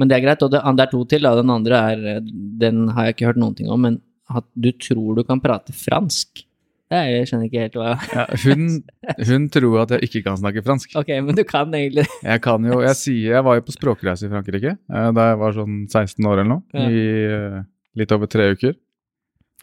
Men 0.02 0.10
det 0.10 0.18
er 0.18 0.24
greit. 0.26 0.42
Og 0.46 0.50
det, 0.54 0.62
det 0.66 0.86
er 0.88 0.92
to 0.92 1.02
til. 1.14 1.22
Da. 1.28 1.36
Den 1.38 1.52
andre 1.54 1.82
er 1.94 2.22
Den 2.62 2.88
har 2.96 3.08
jeg 3.08 3.16
ikke 3.20 3.30
hørt 3.30 3.42
noen 3.42 3.58
ting 3.58 3.70
om, 3.70 3.84
men 3.86 4.00
at 4.32 4.48
du 4.56 4.72
tror 4.82 5.20
du 5.20 5.26
kan 5.28 5.42
prate 5.44 5.74
fransk. 5.76 6.44
Jeg 6.92 7.28
skjønner 7.30 7.48
ikke 7.48 7.62
helt 7.64 7.76
hva 7.80 7.92
Ja, 8.12 8.24
hun, 8.44 8.64
hun 9.30 9.46
tror 9.54 9.78
at 9.86 9.94
jeg 9.96 10.10
ikke 10.10 10.22
kan 10.26 10.36
snakke 10.42 10.64
fransk. 10.66 10.92
Ok, 11.00 11.08
men 11.24 11.38
du 11.38 11.44
kan 11.48 11.72
egentlig 11.72 12.04
Jeg 12.20 12.42
kan 12.44 12.66
jo, 12.68 12.82
jeg 12.84 12.98
sier 13.00 13.38
jeg 13.38 13.46
var 13.48 13.56
jo 13.60 13.64
på 13.64 13.76
språkreise 13.78 14.28
i 14.28 14.32
Frankrike 14.34 14.74
eh, 14.76 15.10
da 15.16 15.30
jeg 15.30 15.40
var 15.40 15.56
sånn 15.56 15.78
16 15.88 16.28
år 16.28 16.42
eller 16.42 16.50
noe, 16.52 16.64
Ja. 16.76 16.90
i 16.92 17.06
eh, 17.32 17.62
litt 18.02 18.12
over 18.16 18.28
tre 18.32 18.50
uker. 18.58 18.76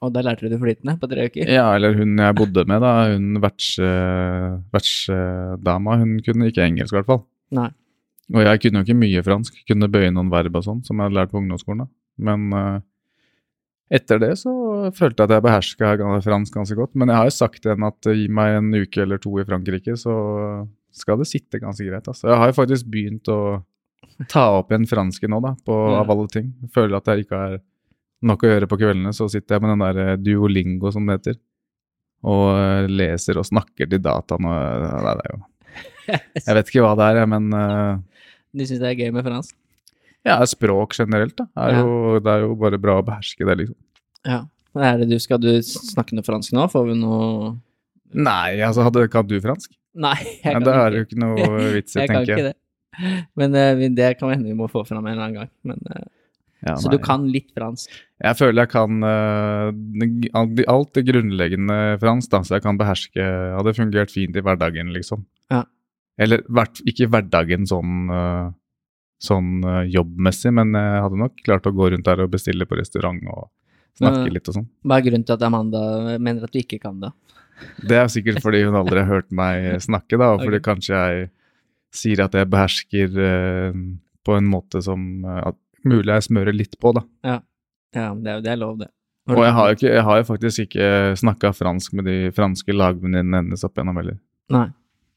Og 0.00 0.12
da 0.14 0.22
lærte 0.24 0.46
du 0.46 0.52
det 0.54 0.60
flytende 0.62 0.94
på 1.02 1.08
tre 1.10 1.26
uker? 1.28 1.52
Ja, 1.52 1.66
eller 1.76 1.96
hun 1.98 2.16
jeg 2.22 2.36
bodde 2.38 2.64
med, 2.70 2.80
da, 2.86 2.92
hun 3.12 3.40
vertsdama, 4.72 5.96
hun 6.00 6.18
kunne 6.24 6.48
ikke 6.48 6.64
engelsk 6.64 6.94
i 6.94 6.98
hvert 7.00 7.08
fall. 7.12 7.22
Nei. 7.58 7.68
Og 8.34 8.44
jeg 8.44 8.60
kunne 8.60 8.82
jo 8.82 8.86
ikke 8.86 9.00
mye 9.00 9.24
fransk, 9.24 9.60
kunne 9.68 9.88
bøye 9.92 10.10
noen 10.12 10.28
verb 10.32 10.58
og 10.60 10.64
sånn, 10.66 10.82
som 10.84 10.98
jeg 10.98 11.08
hadde 11.08 11.16
lært 11.16 11.30
på 11.32 11.40
ungdomsskolen. 11.40 11.86
da. 11.86 11.92
Men 12.28 12.48
uh, 12.52 12.80
etter 13.88 14.20
det 14.20 14.34
så 14.36 14.52
følte 14.92 15.22
jeg 15.24 15.30
at 15.30 15.34
jeg 15.38 15.44
beherska 15.46 15.92
fransk 16.26 16.58
ganske 16.58 16.76
godt. 16.76 16.92
Men 16.98 17.08
jeg 17.08 17.16
har 17.16 17.30
jo 17.30 17.36
sagt 17.38 17.62
til 17.62 17.72
henne 17.72 17.88
at 17.88 18.10
eh, 18.10 18.18
gi 18.20 18.26
meg 18.28 18.58
en 18.58 18.68
uke 18.76 19.00
eller 19.00 19.20
to 19.22 19.32
i 19.40 19.46
Frankrike, 19.48 19.96
så 19.96 20.12
skal 20.92 21.20
det 21.22 21.28
sitte 21.30 21.60
ganske 21.62 21.86
greit. 21.86 22.04
Altså. 22.10 22.28
Jeg 22.28 22.40
har 22.42 22.50
jo 22.52 22.58
faktisk 22.58 22.90
begynt 22.92 23.30
å 23.32 23.40
ta 24.28 24.44
opp 24.58 24.72
igjen 24.74 24.88
fransken 24.90 25.32
nå, 25.32 25.40
da, 25.44 25.54
på, 25.64 25.74
Ja. 25.94 26.02
av 26.02 26.12
alle 26.12 26.28
ting. 26.32 26.52
Jeg 26.66 26.72
føler 26.74 26.98
at 26.98 27.08
jeg 27.08 27.24
ikke 27.24 27.40
har 27.40 27.58
nok 28.28 28.44
å 28.44 28.50
gjøre 28.50 28.68
på 28.68 28.80
kveldene, 28.80 29.12
så 29.14 29.28
sitter 29.30 29.56
jeg 29.56 29.64
med 29.64 29.72
den 29.72 29.84
der 29.86 30.02
eh, 30.04 30.16
duolingo, 30.20 30.92
som 30.92 31.08
det 31.08 31.20
heter. 31.20 31.38
Og 32.28 32.90
leser 32.90 33.38
og 33.38 33.46
snakker 33.46 33.88
til 33.88 34.02
dataen 34.02 34.48
og 34.50 34.56
ja, 34.58 35.14
det 35.14 35.28
er 35.28 35.36
jo 35.36 35.44
Jeg 36.48 36.56
vet 36.56 36.70
ikke 36.72 36.82
hva 36.82 36.96
det 36.98 37.06
er, 37.14 37.26
men 37.30 37.52
eh, 37.54 38.07
Du 38.54 38.64
syns 38.64 38.80
det 38.82 38.92
er 38.92 39.00
gøy 39.00 39.10
med 39.14 39.26
fransk? 39.26 39.54
ja, 40.26 40.36
språk 40.48 40.96
generelt, 40.98 41.36
da. 41.38 41.46
Er 41.56 41.72
Ja. 41.72 41.80
jo, 41.80 42.18
det 42.20 42.32
er 42.32 42.40
jo 42.44 42.54
bare 42.58 42.78
bra 42.80 42.98
å 43.00 43.04
beherske 43.06 43.46
det, 43.46 43.56
liksom. 43.62 43.76
Ja. 44.26 44.42
Er 44.76 44.98
det 44.98 45.08
du, 45.10 45.18
skal 45.18 45.40
du 45.40 45.50
snakke 45.62 46.14
noe 46.14 46.26
fransk 46.26 46.52
nå? 46.52 46.66
Får 46.70 46.86
vi 46.90 46.98
noe 47.00 47.56
Nei, 48.14 48.60
altså, 48.64 48.86
kan 49.12 49.26
du 49.28 49.38
fransk? 49.40 49.72
Nei, 49.98 50.16
jeg 50.44 50.54
kan 50.54 50.62
er 50.62 50.68
ikke. 50.68 50.90
det 50.90 50.98
jo 50.98 51.06
ikke 51.06 51.20
noe 51.20 51.58
vits 51.76 51.96
i, 51.96 52.00
Jeg 52.00 52.08
kan 52.08 52.22
ikke 52.22 52.46
det. 52.46 52.54
Men 53.38 53.54
uh, 53.54 53.88
det 53.94 54.12
kan 54.18 54.30
hende 54.32 54.48
vi 54.48 54.56
må 54.58 54.68
få 54.70 54.84
fram 54.86 55.04
en 55.06 55.12
eller 55.12 55.26
annen 55.26 55.40
gang. 55.42 55.50
Men, 55.62 55.82
uh, 55.92 56.06
Ja, 56.66 56.74
så 56.74 56.90
du 56.90 56.98
kan 56.98 57.28
litt 57.30 57.52
fransk? 57.54 57.92
Jeg 58.18 58.34
føler 58.34 58.64
jeg 58.64 58.72
kan 58.72 59.02
uh, 59.04 60.64
alt 60.72 60.94
det 60.96 61.04
grunnleggende 61.06 61.98
fransk, 62.02 62.30
da, 62.32 62.40
så 62.42 62.56
jeg 62.56 62.64
kan 62.64 62.80
beherske 62.80 63.22
Hadde 63.54 63.76
fungert 63.76 64.10
fint 64.10 64.34
i 64.36 64.42
hverdagen, 64.42 64.90
liksom. 64.94 65.22
Ja. 65.52 65.62
Eller 66.18 66.42
ikke 66.88 67.06
i 67.06 67.10
hverdagen 67.10 67.68
sånn, 67.70 68.10
eh, 68.10 68.48
sånn 69.22 69.62
eh, 69.62 69.84
jobbmessig, 69.94 70.52
men 70.54 70.74
jeg 70.74 71.04
hadde 71.04 71.22
nok 71.22 71.38
klart 71.46 71.68
å 71.70 71.74
gå 71.74 71.92
rundt 71.92 72.08
der 72.08 72.24
og 72.24 72.32
bestille 72.34 72.66
på 72.66 72.78
restaurant 72.80 73.22
og 73.30 73.48
snakke 73.98 74.30
litt 74.32 74.50
og 74.50 74.58
sånn. 74.58 74.68
Hva 74.86 74.98
er 74.98 75.06
grunnen 75.06 75.26
til 75.26 75.36
at 75.36 75.46
Amanda 75.46 75.82
mener 76.18 76.46
at 76.46 76.54
du 76.54 76.60
ikke 76.60 76.80
kan 76.82 77.00
det? 77.02 77.12
Det 77.88 77.96
er 77.98 78.10
sikkert 78.12 78.42
fordi 78.42 78.62
hun 78.66 78.76
aldri 78.78 79.02
har 79.02 79.10
hørt 79.10 79.30
meg 79.34 79.80
snakke, 79.82 80.18
da, 80.18 80.34
og 80.34 80.42
fordi 80.44 80.60
okay. 80.60 80.66
kanskje 80.70 80.98
jeg 80.98 81.30
sier 81.94 82.22
at 82.26 82.36
jeg 82.36 82.50
behersker 82.50 83.18
eh, 83.24 83.80
på 84.26 84.36
en 84.36 84.50
måte 84.50 84.82
som 84.84 85.08
eh, 85.24 85.42
at 85.50 85.58
mulig 85.88 86.18
jeg 86.18 86.28
smører 86.28 86.56
litt 86.56 86.78
på, 86.80 86.92
da. 86.96 87.04
Ja, 87.26 87.40
ja 87.96 88.12
det 88.14 88.32
er, 88.34 88.44
det 88.44 88.54
er 88.54 88.60
lov, 88.60 88.78
det. 88.82 88.90
Og 89.28 89.42
jeg 89.44 89.52
har 89.52 89.68
jo, 89.68 89.76
ikke, 89.76 89.88
jeg 89.92 90.04
har 90.06 90.18
jo 90.20 90.24
faktisk 90.24 90.62
ikke 90.64 90.86
snakka 91.20 91.52
fransk 91.52 91.96
med 91.98 92.06
de 92.08 92.16
franske 92.32 92.72
lagvenninnene 92.72 93.42
hennes 93.42 93.64
opp 93.66 93.76
igjennom 93.76 93.98
heller. 94.00 94.16
Nei. 94.54 94.68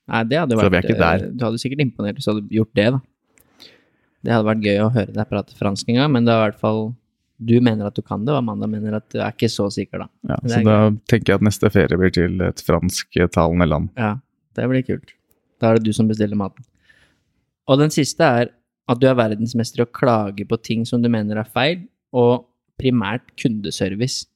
Nei, 0.09 0.23
det 0.27 0.39
hadde 0.39 0.57
Så 0.57 0.69
vi 0.69 0.77
er 0.77 0.81
ikke 0.87 0.97
der. 0.99 1.23
eh, 1.27 1.31
Du 1.37 1.45
hadde 1.45 1.59
sikkert 1.61 1.81
imponert 1.85 2.15
hvis 2.17 2.25
du 2.25 2.31
hadde 2.33 2.47
gjort 2.49 2.73
det, 2.75 2.87
da. 2.93 2.99
Det 4.21 4.31
hadde 4.33 4.45
vært 4.49 4.65
gøy 4.65 4.79
å 4.83 4.89
høre 4.93 5.13
deg 5.13 5.29
prate 5.29 5.55
fransk 5.57 5.89
en 5.89 5.95
gang, 5.95 6.11
men 6.11 6.25
det 6.25 6.33
er 6.33 6.41
i 6.41 6.49
hvert 6.49 6.59
fall 6.61 6.81
Du 7.41 7.55
mener 7.61 7.87
at 7.87 7.95
du 7.97 8.03
kan 8.05 8.21
det, 8.25 8.29
og 8.35 8.37
Amanda 8.43 8.67
mener 8.69 8.93
at 8.99 9.07
du 9.09 9.17
er 9.19 9.31
ikke 9.33 9.49
så 9.49 9.65
sikker, 9.73 10.03
da. 10.03 10.07
Ja, 10.29 10.35
så 10.45 10.59
da 10.61 10.73
da 10.75 10.89
tenker 11.09 11.33
jeg 11.33 11.39
at 11.39 11.45
neste 11.47 11.71
ferie 11.73 11.97
blir 11.97 12.11
til 12.13 12.41
et 12.45 12.61
fransktalende 12.61 13.65
land. 13.65 13.89
Ja, 13.97 14.11
det 14.55 14.67
blir 14.69 14.83
kult. 14.85 15.15
Da 15.59 15.71
er 15.71 15.79
det 15.79 15.85
du 15.87 15.93
som 15.97 16.07
bestiller 16.07 16.37
maten. 16.37 16.63
Og 17.67 17.79
den 17.81 17.89
siste 17.89 18.21
er 18.21 18.51
at 18.89 18.99
du 19.01 19.07
er 19.09 19.15
verdensmester 19.17 19.81
i 19.81 19.85
å 19.87 19.89
klage 19.89 20.45
på 20.45 20.57
ting 20.61 20.85
som 20.85 21.01
du 21.01 21.09
mener 21.09 21.37
er 21.41 21.49
feil, 21.49 21.87
og 22.13 22.45
primært 22.77 23.25
kundeservice. 23.41 24.27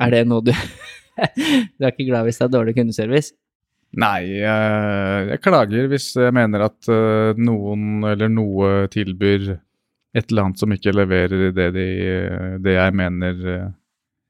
Er 0.00 0.10
det 0.10 0.26
noe 0.26 0.42
du 0.42 0.50
Du 1.78 1.84
er 1.84 1.92
ikke 1.92 2.06
glad 2.08 2.24
hvis 2.26 2.38
det 2.40 2.46
er 2.48 2.52
dårlig 2.58 2.74
kundeservice? 2.74 3.34
Nei, 4.00 4.20
jeg, 4.40 5.26
jeg 5.28 5.40
klager 5.44 5.90
hvis 5.92 6.14
jeg 6.16 6.32
mener 6.32 6.64
at 6.64 6.88
eh, 6.88 7.36
noen 7.36 8.06
eller 8.08 8.30
noe 8.32 8.86
tilbyr 8.92 9.50
et 10.12 10.28
eller 10.28 10.46
annet 10.46 10.60
som 10.60 10.72
ikke 10.72 10.94
leverer 10.94 11.50
det, 11.56 11.68
de, 11.76 11.86
det 12.64 12.76
jeg 12.76 12.96
mener 12.96 13.46
eh, 13.52 13.66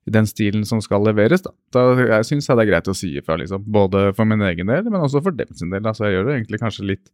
i 0.07 0.15
den 0.15 0.27
stilen 0.27 0.65
som 0.67 0.83
skal 0.83 1.05
leveres. 1.07 1.45
Da, 1.45 1.53
da 1.75 1.85
jeg 2.01 2.27
syns 2.27 2.49
jeg 2.49 2.59
det 2.59 2.65
er 2.65 2.71
greit 2.73 2.91
å 2.91 2.97
si 2.97 3.13
ifra, 3.19 3.37
liksom. 3.39 3.63
Både 3.71 4.09
for 4.17 4.27
min 4.27 4.43
egen 4.49 4.71
del, 4.71 4.89
men 4.91 5.03
også 5.03 5.23
for 5.23 5.35
dem 5.39 5.53
sin 5.59 5.71
del. 5.75 5.87
Altså, 5.87 6.09
jeg 6.09 6.17
gjør 6.17 6.27
det 6.27 6.37
egentlig 6.41 6.63
kanskje 6.63 6.89
litt, 6.89 7.13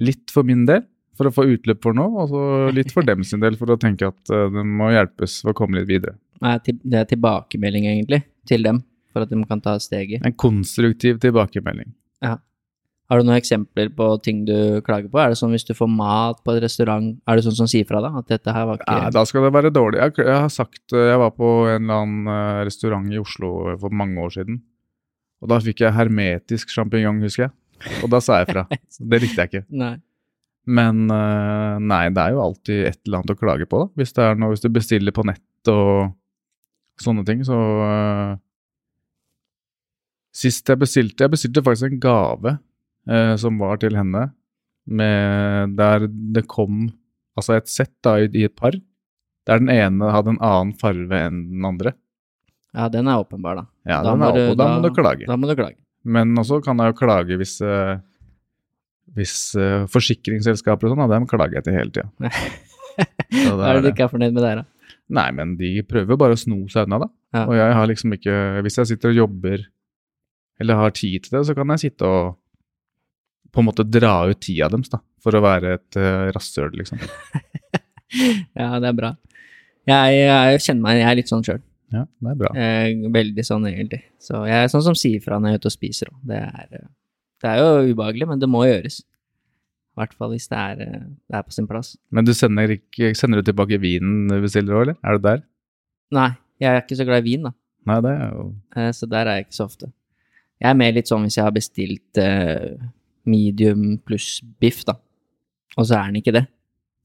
litt 0.00 0.32
for 0.32 0.48
min 0.48 0.64
del, 0.68 0.86
for 1.20 1.28
å 1.28 1.34
få 1.36 1.44
utløp 1.52 1.82
for 1.84 1.96
noe, 1.96 2.24
og 2.24 2.32
så 2.32 2.44
litt 2.72 2.92
for 2.96 3.04
dem 3.04 3.24
sin 3.28 3.44
del, 3.44 3.58
for 3.60 3.74
å 3.74 3.80
tenke 3.80 4.08
at 4.08 4.32
det 4.32 4.64
må 4.64 4.88
hjelpes 4.94 5.42
for 5.44 5.52
å 5.52 5.58
komme 5.58 5.80
litt 5.80 5.90
videre. 5.90 6.16
Det 6.40 6.96
er 7.02 7.10
tilbakemelding, 7.12 7.90
egentlig, 7.92 8.22
til 8.48 8.64
dem, 8.64 8.80
for 9.12 9.24
at 9.24 9.32
de 9.32 9.38
kan 9.48 9.60
ta 9.62 9.76
steget. 9.82 10.24
En 10.26 10.34
konstruktiv 10.34 11.20
tilbakemelding. 11.22 11.92
Ja. 12.24 12.38
Har 13.12 13.20
du 13.20 13.26
noen 13.28 13.36
eksempler 13.36 13.90
på 13.92 14.06
ting 14.24 14.44
du 14.48 14.80
klager 14.86 15.10
på? 15.12 15.18
Er 15.20 15.32
det 15.32 15.38
sånn 15.40 15.52
hvis 15.52 15.66
du 15.68 15.74
får 15.76 15.90
mat 15.92 16.38
på 16.40 16.54
et 16.54 16.62
restaurant, 16.64 17.10
er 17.28 17.36
det 17.36 17.44
sånn 17.44 17.58
som 17.58 17.68
sier 17.68 17.84
fra 17.84 18.00
deg 18.00 18.14
At 18.22 18.30
dette 18.30 18.54
her 18.56 18.64
var 18.68 18.78
ikke 18.78 18.94
Ja, 19.02 19.10
da 19.12 19.24
skal 19.28 19.44
det 19.44 19.50
være 19.52 19.72
dårlig. 19.74 19.98
Jeg, 20.00 20.14
jeg 20.22 20.38
har 20.46 20.52
sagt 20.52 20.94
Jeg 20.96 21.18
var 21.20 21.34
på 21.36 21.50
en 21.68 21.82
eller 21.82 22.06
annen 22.06 22.30
eh, 22.32 22.60
restaurant 22.70 23.10
i 23.12 23.20
Oslo 23.20 23.50
for 23.82 23.92
mange 23.92 24.22
år 24.22 24.32
siden. 24.38 24.62
Og 25.42 25.50
da 25.50 25.58
fikk 25.60 25.82
jeg 25.84 25.96
hermetisk 25.96 26.72
sjampinjong, 26.72 27.20
husker 27.26 27.48
jeg. 27.48 27.54
Og 28.06 28.08
da 28.14 28.22
sa 28.22 28.40
jeg 28.40 28.48
fra. 28.54 28.64
Det 29.12 29.20
likte 29.26 29.44
jeg 29.44 29.50
ikke. 29.50 29.64
Nei. 29.82 29.96
Men 30.72 31.04
eh, 31.10 31.76
nei, 31.82 32.04
det 32.14 32.22
er 32.22 32.36
jo 32.36 32.42
alltid 32.44 32.84
et 32.86 33.00
eller 33.02 33.20
annet 33.20 33.34
å 33.34 33.38
klage 33.40 33.66
på, 33.66 33.82
da. 33.82 33.90
Hvis, 33.98 34.12
det 34.14 34.24
er 34.24 34.36
noe, 34.38 34.52
hvis 34.54 34.62
du 34.62 34.68
bestiller 34.70 35.14
på 35.14 35.24
nett 35.26 35.70
og 35.72 36.12
sånne 37.02 37.24
ting, 37.26 37.42
så 37.46 37.58
eh, 37.88 38.36
Sist 40.32 40.68
jeg 40.68 40.80
bestilte 40.80 41.26
Jeg 41.26 41.34
bestilte 41.34 41.62
faktisk 41.64 41.90
en 41.90 42.00
gave 42.02 42.54
eh, 43.08 43.34
som 43.40 43.58
var 43.60 43.80
til 43.82 43.96
henne, 43.98 44.30
med 44.88 45.76
Der 45.78 46.08
det 46.08 46.46
kom 46.50 46.88
altså 47.38 47.56
et 47.56 47.68
sett 47.70 47.92
da 48.04 48.18
i, 48.20 48.28
i 48.36 48.46
et 48.48 48.54
par, 48.56 48.74
der 49.48 49.60
den 49.62 49.70
ene 49.72 50.10
hadde 50.12 50.34
en 50.34 50.42
annen 50.44 50.74
farve 50.78 51.16
enn 51.16 51.38
den 51.48 51.64
andre. 51.64 51.94
Ja, 52.76 52.88
den 52.92 53.08
er 53.08 53.20
åpenbar, 53.20 53.56
da. 53.56 53.64
Ja, 53.88 54.02
Da 54.04 54.12
den 54.12 54.24
er 54.26 54.50
og 54.50 54.58
da, 54.60 54.66
må 54.76 54.84
du 54.84 54.94
klage. 54.96 55.28
Da 55.28 55.36
må 55.36 55.48
du 55.48 55.54
klage. 55.56 55.78
Men 56.04 56.34
også 56.38 56.60
kan 56.64 56.80
jeg 56.80 56.92
jo 56.92 56.98
klage 56.98 57.38
hvis, 57.40 57.54
eh, 57.64 58.00
hvis 59.16 59.34
uh, 59.56 59.88
forsikringsselskaper 59.92 60.88
og 60.88 60.94
sånn, 60.94 61.10
dem 61.12 61.28
klager 61.30 61.60
jeg 61.60 61.68
til 61.68 61.76
hele 61.78 61.94
tida. 61.94 62.08
Hva 63.56 63.70
er 63.70 63.78
det 63.78 63.84
du 63.84 63.90
ikke 63.92 64.06
er 64.06 64.12
fornøyd 64.12 64.34
med 64.36 64.44
der, 64.44 64.62
da? 64.62 64.96
Nei, 65.12 65.28
men 65.36 65.54
de 65.60 65.74
prøver 65.88 66.18
bare 66.20 66.36
å 66.36 66.40
sno 66.40 66.62
seg 66.72 66.88
unna, 66.88 67.04
da. 67.04 67.08
Ja. 67.36 67.44
Og 67.46 67.54
jeg 67.56 67.76
har 67.76 67.88
liksom 67.88 68.12
ikke 68.12 68.34
Hvis 68.64 68.76
jeg 68.76 68.90
sitter 68.90 69.12
og 69.12 69.18
jobber, 69.22 69.62
eller 70.62 70.78
har 70.80 70.94
tid 70.96 71.26
til 71.26 71.36
det, 71.38 71.42
så 71.48 71.56
kan 71.58 71.72
jeg 71.74 71.82
sitte 71.88 72.08
og 72.08 72.38
på 73.52 73.60
en 73.60 73.66
måte 73.68 73.84
dra 73.84 74.14
ut 74.30 74.38
tida 74.40 74.70
deres, 74.72 74.88
da. 74.92 75.02
For 75.22 75.36
å 75.36 75.42
være 75.44 75.74
et 75.76 75.98
uh, 76.00 76.30
rasshøl, 76.34 76.70
liksom. 76.78 77.02
Ja, 78.56 78.76
det 78.80 78.88
er 78.90 78.96
bra. 78.96 79.10
Jeg, 79.88 80.16
jeg 80.20 80.58
kjenner 80.62 80.82
meg 80.84 80.98
Jeg 81.00 81.06
er 81.08 81.16
litt 81.18 81.30
sånn 81.30 81.44
sjøl. 81.46 81.62
Ja, 81.92 82.02
det 82.24 82.32
er 82.32 82.36
bra. 82.40 82.50
Veldig 83.14 83.44
sånn, 83.44 83.64
egentlig. 83.68 84.02
Så 84.20 84.42
jeg 84.48 84.64
er 84.64 84.68
sånn 84.72 84.84
som 84.84 84.96
sier 84.96 85.20
fra 85.24 85.38
når 85.40 85.52
jeg 85.52 85.58
er 85.58 85.62
ute 85.62 85.70
og 85.70 85.74
spiser 85.74 86.10
òg. 86.12 86.18
Det, 86.28 86.40
eh, 86.40 86.84
det 87.44 87.50
er 87.52 87.60
jo 87.60 87.92
ubehagelig, 87.92 88.28
men 88.30 88.40
det 88.42 88.48
må 88.52 88.62
gjøres. 88.68 89.00
I 89.92 90.00
hvert 90.00 90.14
fall 90.16 90.32
hvis 90.32 90.48
det 90.48 90.60
er, 90.60 90.80
eh, 90.86 91.00
det 91.28 91.36
er 91.40 91.44
på 91.44 91.52
sin 91.56 91.68
plass. 91.68 91.94
Men 92.12 92.28
du 92.28 92.32
sender, 92.36 92.76
sender 93.18 93.42
du 93.42 93.48
tilbake 93.50 93.80
vinen 93.82 94.28
du 94.32 94.38
bestiller 94.44 94.78
òg, 94.78 94.84
eller? 94.86 95.00
Er 95.04 95.18
du 95.18 95.26
der? 95.28 95.42
Nei, 96.16 96.30
jeg 96.64 96.70
er 96.72 96.80
ikke 96.84 97.00
så 97.00 97.08
glad 97.08 97.24
i 97.24 97.28
vin, 97.30 97.48
da. 97.48 97.52
Nei, 97.88 97.98
det 98.04 98.12
er 98.14 98.28
jo 98.36 98.46
Eh, 98.76 98.92
Så 98.96 99.08
der 99.10 99.28
er 99.28 99.40
jeg 99.40 99.48
ikke 99.48 99.58
så 99.60 99.68
ofte. 99.68 99.92
Jeg 100.62 100.70
er 100.70 100.78
mer 100.78 100.92
litt 100.94 101.10
sånn 101.10 101.24
hvis 101.26 101.36
jeg 101.40 101.44
har 101.46 101.54
bestilt 101.56 102.18
eh, 102.22 102.76
medium 103.26 103.96
pluss 104.06 104.36
biff, 104.62 104.84
da, 104.86 104.94
og 105.76 105.86
så 105.88 105.96
er 105.98 106.10
den 106.12 106.20
ikke 106.22 106.34
det, 106.36 106.44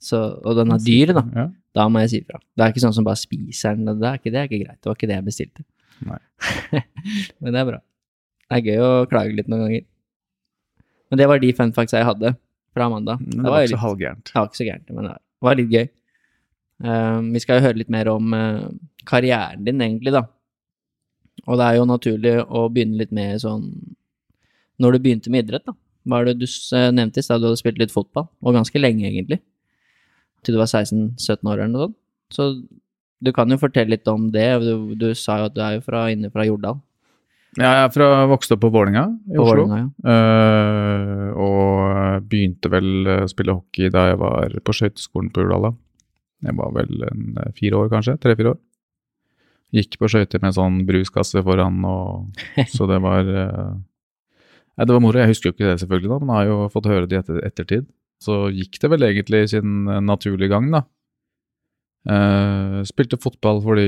så, 0.02 0.20
og 0.46 0.58
den 0.60 0.72
er 0.76 0.82
dyr, 0.86 1.14
da, 1.18 1.24
Ja. 1.34 1.46
da 1.74 1.88
må 1.90 2.04
jeg 2.04 2.10
si 2.12 2.20
ifra. 2.22 2.38
Det 2.54 2.64
er 2.66 2.74
ikke 2.74 2.84
sånn 2.86 2.94
som 2.94 3.06
bare 3.08 3.18
spiser 3.18 3.76
den, 3.80 3.90
det 3.98 4.06
er 4.12 4.20
ikke, 4.22 4.32
det 4.34 4.40
er 4.44 4.50
ikke 4.50 4.62
greit. 4.64 4.78
Det 4.82 4.90
var 4.92 4.98
ikke 5.00 5.10
det 5.10 5.16
jeg 5.18 5.26
bestilte. 5.26 5.66
Nei. 6.06 6.20
Men 7.42 7.54
det 7.56 7.62
er 7.64 7.70
bra. 7.72 7.80
Det 8.48 8.58
er 8.60 8.66
gøy 8.70 8.82
å 8.86 8.90
klage 9.10 9.34
litt 9.36 9.50
noen 9.50 9.64
ganger. 9.66 9.86
Men 11.10 11.22
det 11.22 11.28
var 11.32 11.42
de 11.42 11.50
fun 11.58 11.74
facts 11.74 11.96
jeg 11.98 12.06
hadde 12.06 12.36
fra 12.78 12.90
mandag. 12.94 13.22
Men 13.26 13.42
det 13.48 13.52
var 13.54 13.64
ikke 13.66 13.72
så 13.72 13.76
litt- 13.78 13.86
halvgærent. 13.88 14.26
det 14.30 14.38
var 14.38 14.50
ikke 14.52 14.60
så 14.62 14.68
gærent, 14.70 14.94
men 14.94 15.10
det 15.10 15.16
var 15.48 15.58
litt 15.58 15.74
gøy. 15.74 15.88
Eh, 16.86 17.20
vi 17.34 17.40
skal 17.42 17.58
jo 17.60 17.66
høre 17.66 17.82
litt 17.82 17.90
mer 17.94 18.10
om 18.14 18.34
uh, 18.38 18.68
karrieren 19.10 19.64
din, 19.66 19.82
egentlig, 19.82 20.14
da. 20.14 20.26
Og 21.48 21.60
det 21.60 21.68
er 21.68 21.77
jo 21.80 21.88
naturlig 21.88 22.34
å 22.44 22.68
begynne 22.72 23.00
litt 23.00 23.13
med 23.16 23.39
sånn 23.44 23.70
Når 24.77 24.98
du 24.98 25.04
begynte 25.04 25.32
med 25.34 25.46
idrett, 25.48 25.66
da. 25.66 25.74
Hva 26.08 26.22
er 26.22 26.30
det 26.30 26.42
du 26.42 26.48
eh, 26.48 26.89
nevnte 26.94 27.20
i 27.20 27.25
stad? 27.25 27.42
Du 27.42 27.50
hadde 27.50 27.60
spilt 27.60 27.80
litt 27.82 27.94
fotball, 27.94 28.27
og 28.44 28.56
ganske 28.56 28.80
lenge, 28.80 29.08
egentlig. 29.10 29.39
Til 30.46 30.56
du 30.56 30.60
var 30.62 30.70
16-17 30.70 31.50
år 31.50 31.58
eller 31.58 31.72
noe 31.72 31.88
sånt. 31.88 31.98
Så 32.32 32.46
du 33.24 33.32
kan 33.34 33.50
jo 33.51 33.58
fortelle 33.60 33.96
litt 33.96 34.08
om 34.12 34.30
det. 34.32 34.46
Du, 34.62 34.94
du 35.00 35.08
sa 35.18 35.39
jo 35.42 35.48
at 35.50 35.56
du 35.56 35.63
er 35.66 35.80
jo 35.80 35.84
fra, 35.88 36.06
inne 36.13 36.30
fra 36.32 36.46
Jordal. 36.48 36.77
Ja, 37.58 37.72
jeg 37.72 37.84
er 37.88 37.94
fra, 37.96 38.08
vokste 38.30 38.54
opp 38.54 38.62
på 38.68 38.70
Vålinga 38.70 39.08
i 39.32 39.38
På 39.39 39.48
Oslo. 39.48 39.66
Vålinga, 39.66 39.80
ja. 39.82 40.13
uh, 40.13 41.30
og 41.42 42.27
begynte 42.30 42.70
vel 42.70 43.10
å 43.10 43.18
spille 43.32 43.56
hockey 43.58 43.89
da 43.94 44.12
jeg 44.12 44.20
var 44.22 44.58
på 44.62 44.75
skøyteskolen 44.77 45.32
på 45.34 45.46
Jordal. 45.46 45.74
Jeg 46.46 46.54
var 46.60 46.74
vel 46.75 47.08
en, 47.08 47.24
eh, 47.42 47.54
fire 47.58 47.80
år, 47.80 47.88
kanskje. 47.89 48.13
Tre-fire 48.22 48.54
år. 48.54 48.60
Gikk 49.76 49.98
på 50.00 50.08
skøyter 50.08 50.40
med 50.44 50.56
sånn 50.56 50.82
bruskasse 50.88 51.42
foran, 51.44 51.82
og, 51.88 52.42
så 52.76 52.88
det 52.90 53.02
var 53.04 53.28
eh, 53.28 53.78
Nei, 54.78 54.86
det 54.86 54.94
var 54.94 55.02
moro. 55.02 55.18
Jeg 55.18 55.32
husker 55.32 55.50
jo 55.50 55.56
ikke 55.56 55.66
det, 55.72 55.80
selvfølgelig, 55.82 56.10
da, 56.12 56.18
men 56.22 56.36
jeg 56.36 56.38
har 56.38 56.52
jo 56.52 56.58
fått 56.70 56.88
høre 56.92 57.08
det 57.10 57.16
i 57.16 57.20
etter, 57.20 57.40
ettertid. 57.48 57.88
Så 58.22 58.36
gikk 58.54 58.78
det 58.82 58.90
vel 58.94 59.06
egentlig 59.08 59.42
sin 59.50 59.88
eh, 59.90 60.04
naturlige 60.06 60.52
gang, 60.54 60.70
da. 60.76 60.84
Eh, 62.08 62.78
spilte 62.88 63.18
fotball 63.20 63.60
fordi 63.66 63.88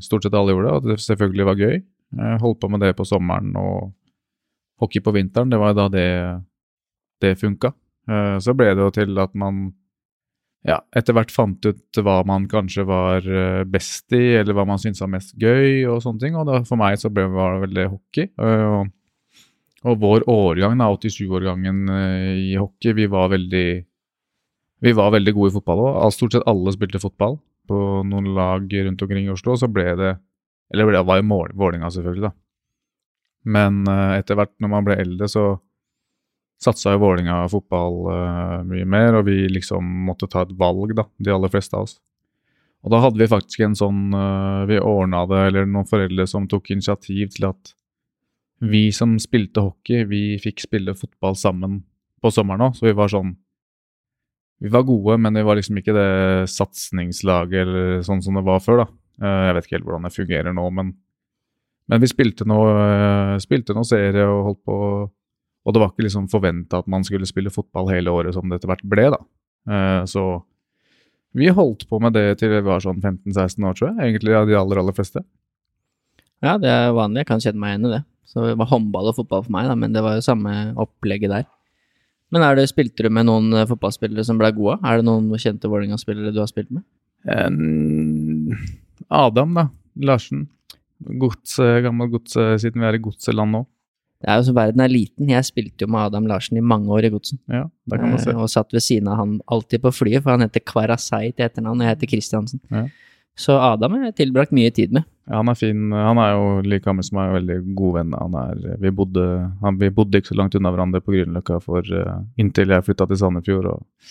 stort 0.00 0.24
sett 0.24 0.36
alle 0.38 0.54
gjorde 0.54 0.68
det, 0.68 0.76
og 0.78 0.86
det 0.92 1.02
selvfølgelig 1.04 1.48
var 1.50 1.60
gøy. 1.60 1.76
Jeg 2.22 2.40
holdt 2.44 2.60
på 2.62 2.70
med 2.72 2.84
det 2.84 2.94
på 2.96 3.06
sommeren 3.08 3.50
og 3.58 3.90
hockey 4.82 5.02
på 5.04 5.12
vinteren, 5.14 5.50
det 5.52 5.58
var 5.60 5.72
jo 5.72 5.78
da 5.82 5.86
det, 5.92 6.08
det 7.24 7.36
funka. 7.40 7.72
Eh, 8.08 8.38
Så 8.42 8.54
ble 8.56 8.72
det 8.72 8.82
jo 8.86 8.94
til 8.94 9.18
at 9.22 9.34
man 9.38 9.72
ja, 10.62 10.78
etter 10.94 11.16
hvert 11.16 11.32
fant 11.34 11.64
ut 11.66 11.98
hva 12.06 12.20
man 12.28 12.44
kanskje 12.50 12.84
var 12.86 13.24
eh, 13.26 13.62
best 13.66 14.14
i, 14.14 14.36
eller 14.38 14.54
hva 14.54 14.64
man 14.68 14.78
syntes 14.78 15.02
var 15.02 15.10
mest 15.10 15.32
gøy 15.40 15.88
og 15.90 16.02
sånne 16.04 16.22
ting. 16.22 16.36
Og 16.38 16.46
da, 16.46 16.60
for 16.68 16.78
meg 16.78 17.00
så 17.02 17.10
ble, 17.10 17.24
var 17.34 17.56
det 17.56 17.64
veldig 17.68 17.86
hockey. 17.96 18.28
Eh, 18.38 18.66
Og, 18.78 18.92
og 19.90 19.96
vår 19.98 20.26
årgang, 20.30 20.76
87-årgangen 20.78 21.80
eh, 21.90 22.28
i 22.52 22.52
hockey, 22.54 22.94
vi 22.94 23.08
var 23.10 23.32
veldig 23.32 23.66
vi 24.82 24.92
var 24.98 25.10
veldig 25.14 25.34
gode 25.34 25.50
i 25.50 25.54
fotball 25.54 25.80
òg. 25.88 25.96
Stort 26.14 26.34
sett 26.34 26.46
alle 26.50 26.74
spilte 26.74 27.02
fotball 27.02 27.36
på 27.70 27.80
noen 28.06 28.32
lag 28.34 28.66
rundt 28.86 29.02
omkring 29.02 29.26
i 29.26 29.34
Oslo. 29.34 29.54
Så 29.58 29.68
ble 29.70 29.84
det 29.98 30.16
Eller 30.72 30.88
det 30.90 31.02
var 31.06 31.20
jo 31.20 31.26
Vålerenga, 31.28 31.90
selvfølgelig, 31.92 32.22
da. 32.22 32.32
Men 33.44 33.84
etter 34.16 34.34
hvert 34.38 34.54
når 34.58 34.70
man 34.72 34.86
ble 34.86 34.96
eldre, 34.98 35.28
så 35.28 35.44
satsa 36.62 36.94
jo 36.94 37.02
Vålinga 37.02 37.42
fotball 37.50 37.98
uh, 38.08 38.56
mye 38.68 38.86
mer, 38.88 39.18
og 39.18 39.26
vi 39.28 39.44
liksom 39.50 39.86
måtte 40.06 40.28
ta 40.30 40.44
et 40.46 40.54
valg, 40.58 40.94
da, 40.98 41.06
de 41.18 41.34
aller 41.34 41.52
fleste 41.52 41.76
av 41.76 41.88
oss. 41.88 41.98
Og 42.82 42.90
da 42.90 42.98
hadde 43.04 43.20
vi 43.20 43.30
faktisk 43.30 43.62
en 43.62 43.76
sånn 43.78 44.10
uh, 44.10 44.64
Vi 44.66 44.80
ordna 44.82 45.22
det, 45.30 45.44
eller 45.50 45.68
noen 45.70 45.86
foreldre 45.86 46.26
som 46.30 46.48
tok 46.50 46.72
initiativ 46.74 47.30
til 47.36 47.50
at 47.52 47.74
vi 48.62 48.88
som 48.94 49.16
spilte 49.18 49.62
hockey, 49.64 50.04
vi 50.06 50.38
fikk 50.38 50.62
spille 50.62 50.94
fotball 50.94 51.34
sammen 51.38 51.80
på 52.22 52.30
sommeren 52.30 52.68
òg, 52.68 52.76
så 52.78 52.86
vi 52.86 52.96
var 52.98 53.10
sånn 53.10 53.34
Vi 54.62 54.70
var 54.70 54.84
gode, 54.86 55.16
men 55.18 55.34
vi 55.34 55.42
var 55.42 55.58
liksom 55.58 55.80
ikke 55.80 55.94
det 55.96 56.50
satsingslaget 56.50 57.64
eller 57.64 58.04
sånn 58.06 58.22
som 58.22 58.38
det 58.38 58.44
var 58.46 58.62
før, 58.62 58.84
da. 58.84 58.90
Uh, 59.22 59.40
Jeg 59.48 59.56
vet 59.56 59.66
ikke 59.66 59.78
helt 59.78 59.88
hvordan 59.88 60.06
det 60.06 60.14
fungerer 60.14 60.54
nå, 60.54 60.68
men, 60.78 60.94
men 61.90 62.02
vi 62.02 62.10
spilte 62.10 62.46
noe, 62.46 63.40
spilte 63.42 63.74
serie 63.86 64.26
og 64.30 64.46
holdt 64.50 64.64
på 64.66 64.78
Og 65.62 65.74
det 65.74 65.82
var 65.82 65.92
ikke 65.92 66.06
liksom 66.08 66.24
forventa 66.32 66.80
at 66.82 66.88
man 66.90 67.04
skulle 67.06 67.28
spille 67.28 67.52
fotball 67.54 67.90
hele 67.92 68.10
året 68.10 68.34
som 68.34 68.48
det 68.50 68.58
etter 68.58 68.72
hvert 68.72 68.82
ble, 68.88 69.04
da. 69.14 69.20
Eh, 69.70 70.04
Så 70.10 70.24
vi 71.38 71.48
holdt 71.54 71.86
på 71.88 72.00
med 72.02 72.12
det 72.16 72.38
til 72.40 72.50
vi 72.52 72.60
var 72.66 72.82
sånn 72.84 72.98
15-16 73.00 73.64
år, 73.64 73.76
tror 73.78 73.92
jeg. 73.92 73.98
Egentlig 74.10 74.34
av 74.36 74.48
de 74.50 74.56
aller, 74.58 74.80
aller 74.82 74.96
fleste. 74.96 75.22
Ja, 76.42 76.58
det 76.60 76.68
er 76.68 76.90
vanlig. 76.92 77.22
Jeg 77.22 77.30
kan 77.30 77.40
kjenne 77.40 77.62
meg 77.62 77.72
igjen 77.76 77.86
i 77.88 77.92
det. 77.94 78.02
Så 78.28 78.46
det 78.48 78.56
var 78.58 78.68
håndball 78.68 79.08
og 79.10 79.16
fotball 79.16 79.44
for 79.46 79.54
meg, 79.54 79.68
da, 79.70 79.76
men 79.78 79.94
det 79.94 80.02
var 80.04 80.16
jo 80.18 80.24
samme 80.24 80.52
opplegget 80.80 81.30
der. 81.32 81.46
Men 82.32 82.44
er 82.46 82.56
det, 82.56 82.66
spilte 82.70 83.04
du 83.04 83.10
med 83.12 83.28
noen 83.28 83.52
eh, 83.54 83.66
fotballspillere 83.68 84.24
som 84.24 84.38
ble 84.40 84.50
gode? 84.56 84.78
Er 84.82 84.98
det 85.00 85.06
noen 85.06 85.28
kjente 85.40 85.68
Vålerenga-spillere 85.70 86.32
du 86.34 86.40
har 86.42 86.48
spilt 86.50 86.72
med? 86.72 86.82
Eh, 87.28 87.48
Adam, 89.12 89.54
da. 89.56 89.66
Larsen. 90.00 90.46
Gods, 91.20 91.56
gammel 91.84 92.08
gods, 92.12 92.36
siden 92.62 92.80
vi 92.80 92.86
er 92.88 92.96
i 92.96 93.02
godseland 93.02 93.56
nå. 93.56 93.62
Det 94.22 94.30
er 94.30 94.38
jo 94.38 94.46
så 94.46 94.54
Verden 94.54 94.80
er 94.84 94.92
liten. 94.92 95.30
Jeg 95.32 95.46
spilte 95.48 95.82
jo 95.82 95.90
med 95.90 96.04
Adam 96.06 96.26
Larsen 96.30 96.58
i 96.60 96.62
mange 96.62 96.90
år 96.94 97.08
i 97.08 97.10
Godset. 97.10 97.40
Ja, 97.50 97.64
det 97.90 97.98
kan 97.98 98.12
man 98.12 98.20
se. 98.22 98.30
Eh, 98.30 98.38
Og 98.38 98.50
satt 98.52 98.70
ved 98.74 98.84
siden 98.84 99.08
av 99.10 99.18
han 99.18 99.40
alltid 99.50 99.82
på 99.82 99.90
flyet, 99.90 100.22
for 100.22 100.36
han 100.36 100.44
heter 100.46 100.62
Kvarasei 100.62 101.32
til 101.32 101.48
etternavn, 101.48 101.82
og 101.82 101.88
jeg 101.88 101.96
heter 101.96 102.10
Kristiansen. 102.12 102.62
Ja. 102.70 102.86
Så 103.34 103.56
Adam 103.56 103.96
har 103.96 104.10
jeg 104.10 104.18
tilbrakt 104.20 104.52
mye 104.54 104.70
tid 104.70 104.92
med. 104.94 105.08
Ja, 105.26 105.40
han 105.40 105.48
er 105.48 105.56
fin. 105.58 105.90
Han 105.94 106.20
er 106.20 106.34
jo 106.36 106.46
like 106.66 106.84
gammel 106.84 107.06
som 107.06 107.18
meg, 107.18 107.32
veldig 107.38 107.58
god 107.78 107.94
venn. 107.96 108.14
Han 108.18 108.38
er, 108.38 108.64
vi, 108.82 108.92
bodde, 108.94 109.26
han, 109.62 109.78
vi 109.80 109.90
bodde 109.94 110.20
ikke 110.20 110.34
så 110.34 110.38
langt 110.38 110.56
unna 110.58 110.72
hverandre 110.74 111.00
på 111.02 111.14
Grünerløkka 111.16 111.58
eh, 111.80 112.16
inntil 112.42 112.74
jeg 112.76 112.86
flytta 112.86 113.08
til 113.08 113.20
Sandefjord. 113.22 113.70
Og 113.72 114.10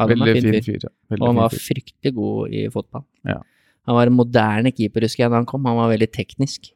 Adam 0.00 0.22
veldig 0.22 0.36
fin 0.38 0.52
fyr. 0.54 0.66
fyr. 0.68 0.84
Ja. 0.86 0.92
Veldig 1.12 1.24
Og 1.24 1.32
han 1.32 1.42
var 1.42 1.56
fryktelig 1.56 2.14
god 2.16 2.54
i 2.54 2.66
fotball. 2.72 3.04
Ja. 3.28 3.40
Han 3.88 3.96
var 3.98 4.06
en 4.06 4.16
moderne 4.16 4.72
keeper, 4.72 5.04
husker 5.04 5.24
jeg, 5.26 5.32
da 5.32 5.40
han 5.40 5.48
kom. 5.50 5.66
Han 5.66 5.80
var 5.80 5.90
veldig 5.92 6.10
teknisk. 6.14 6.70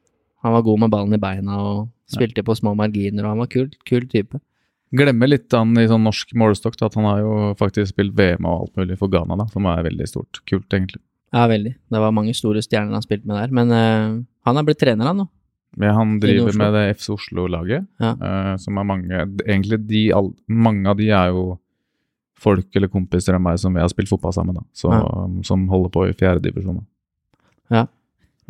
Han 0.44 0.56
var 0.56 0.64
god 0.66 0.82
med 0.82 0.92
ballen 0.92 1.16
i 1.16 1.20
beina 1.22 1.60
og 1.62 1.84
spilte 2.10 2.44
på 2.44 2.56
små 2.58 2.74
marginer, 2.78 3.24
og 3.24 3.34
han 3.34 3.42
var 3.44 3.50
kul, 3.52 3.70
kul 3.88 4.06
type. 4.10 4.40
Glemmer 4.94 5.30
litt 5.30 5.54
han 5.56 5.72
i 5.80 5.88
sånn 5.90 6.04
norsk 6.06 6.34
målestokk, 6.38 6.76
at 6.84 6.94
han 6.98 7.08
har 7.08 7.22
jo 7.24 7.32
faktisk 7.58 7.94
spilt 7.94 8.14
VM 8.18 8.46
og 8.46 8.66
alt 8.66 8.82
mulig 8.82 8.98
for 9.00 9.10
Ghana, 9.10 9.38
da, 9.40 9.48
som 9.50 9.66
er 9.70 9.86
veldig 9.88 10.06
stort. 10.10 10.42
Kult, 10.46 10.68
egentlig. 10.70 11.00
Ja, 11.34 11.48
veldig. 11.50 11.72
Det 11.90 12.02
var 12.04 12.14
mange 12.14 12.34
store 12.36 12.62
stjerner 12.62 12.94
han 12.94 13.02
spilte 13.02 13.26
med 13.26 13.40
der. 13.40 13.54
Men 13.56 13.72
uh, 13.74 14.20
han 14.46 14.60
er 14.60 14.66
blitt 14.68 14.78
trener, 14.82 15.10
han 15.10 15.24
nå. 15.24 15.26
Ja, 15.82 15.96
han 15.96 16.20
driver 16.22 16.54
med 16.54 16.76
det 16.76 16.84
FC 16.94 17.08
Oslo-laget, 17.16 17.88
Ja. 17.98 18.12
uh, 18.14 18.52
som 18.62 18.78
er 18.78 18.86
mange 18.86 19.24
Egentlig 19.42 19.80
de, 19.88 20.04
all, 20.14 20.30
mange 20.46 20.86
av 20.86 21.00
de 21.00 21.08
er 21.10 21.32
jo 21.34 21.56
folk 22.38 22.76
eller 22.76 22.92
kompiser 22.92 23.34
av 23.34 23.42
meg 23.42 23.58
som 23.58 23.74
vi 23.74 23.82
har 23.82 23.90
spilt 23.90 24.12
fotball 24.12 24.34
sammen, 24.36 24.54
da, 24.54 24.62
så, 24.76 24.92
som 25.48 25.64
holder 25.70 25.90
på 25.90 26.04
i 26.06 26.14
fjerdedivisjon. 26.14 26.82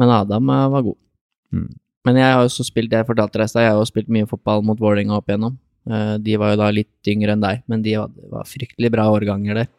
Men 0.00 0.10
Adam 0.10 0.50
uh, 0.50 0.68
var 0.74 0.82
god. 0.90 0.96
Mm. 1.54 1.72
Men 2.04 2.20
jeg 2.20 2.28
har 2.28 2.42
jo 2.42 2.50
også 2.50 2.66
spilt, 2.68 2.92
jeg 2.92 3.08
fortalte 3.08 3.40
deg 3.40 3.48
i 3.48 3.52
stad, 3.52 3.64
jeg 3.64 3.72
har 3.72 3.80
jo 3.80 3.88
spilt 3.88 4.10
mye 4.12 4.28
fotball 4.28 4.64
mot 4.66 4.80
Vålerenga 4.80 5.16
opp 5.16 5.30
igjennom. 5.30 5.56
Eh, 5.88 6.14
de 6.20 6.36
var 6.40 6.52
jo 6.52 6.60
da 6.60 6.68
litt 6.72 7.10
yngre 7.10 7.34
enn 7.34 7.44
deg, 7.44 7.64
men 7.70 7.82
de 7.84 7.96
var, 7.96 8.44
fryktelig 8.48 8.90
bra 8.92 9.08
årganger 9.12 9.62
der. 9.62 9.72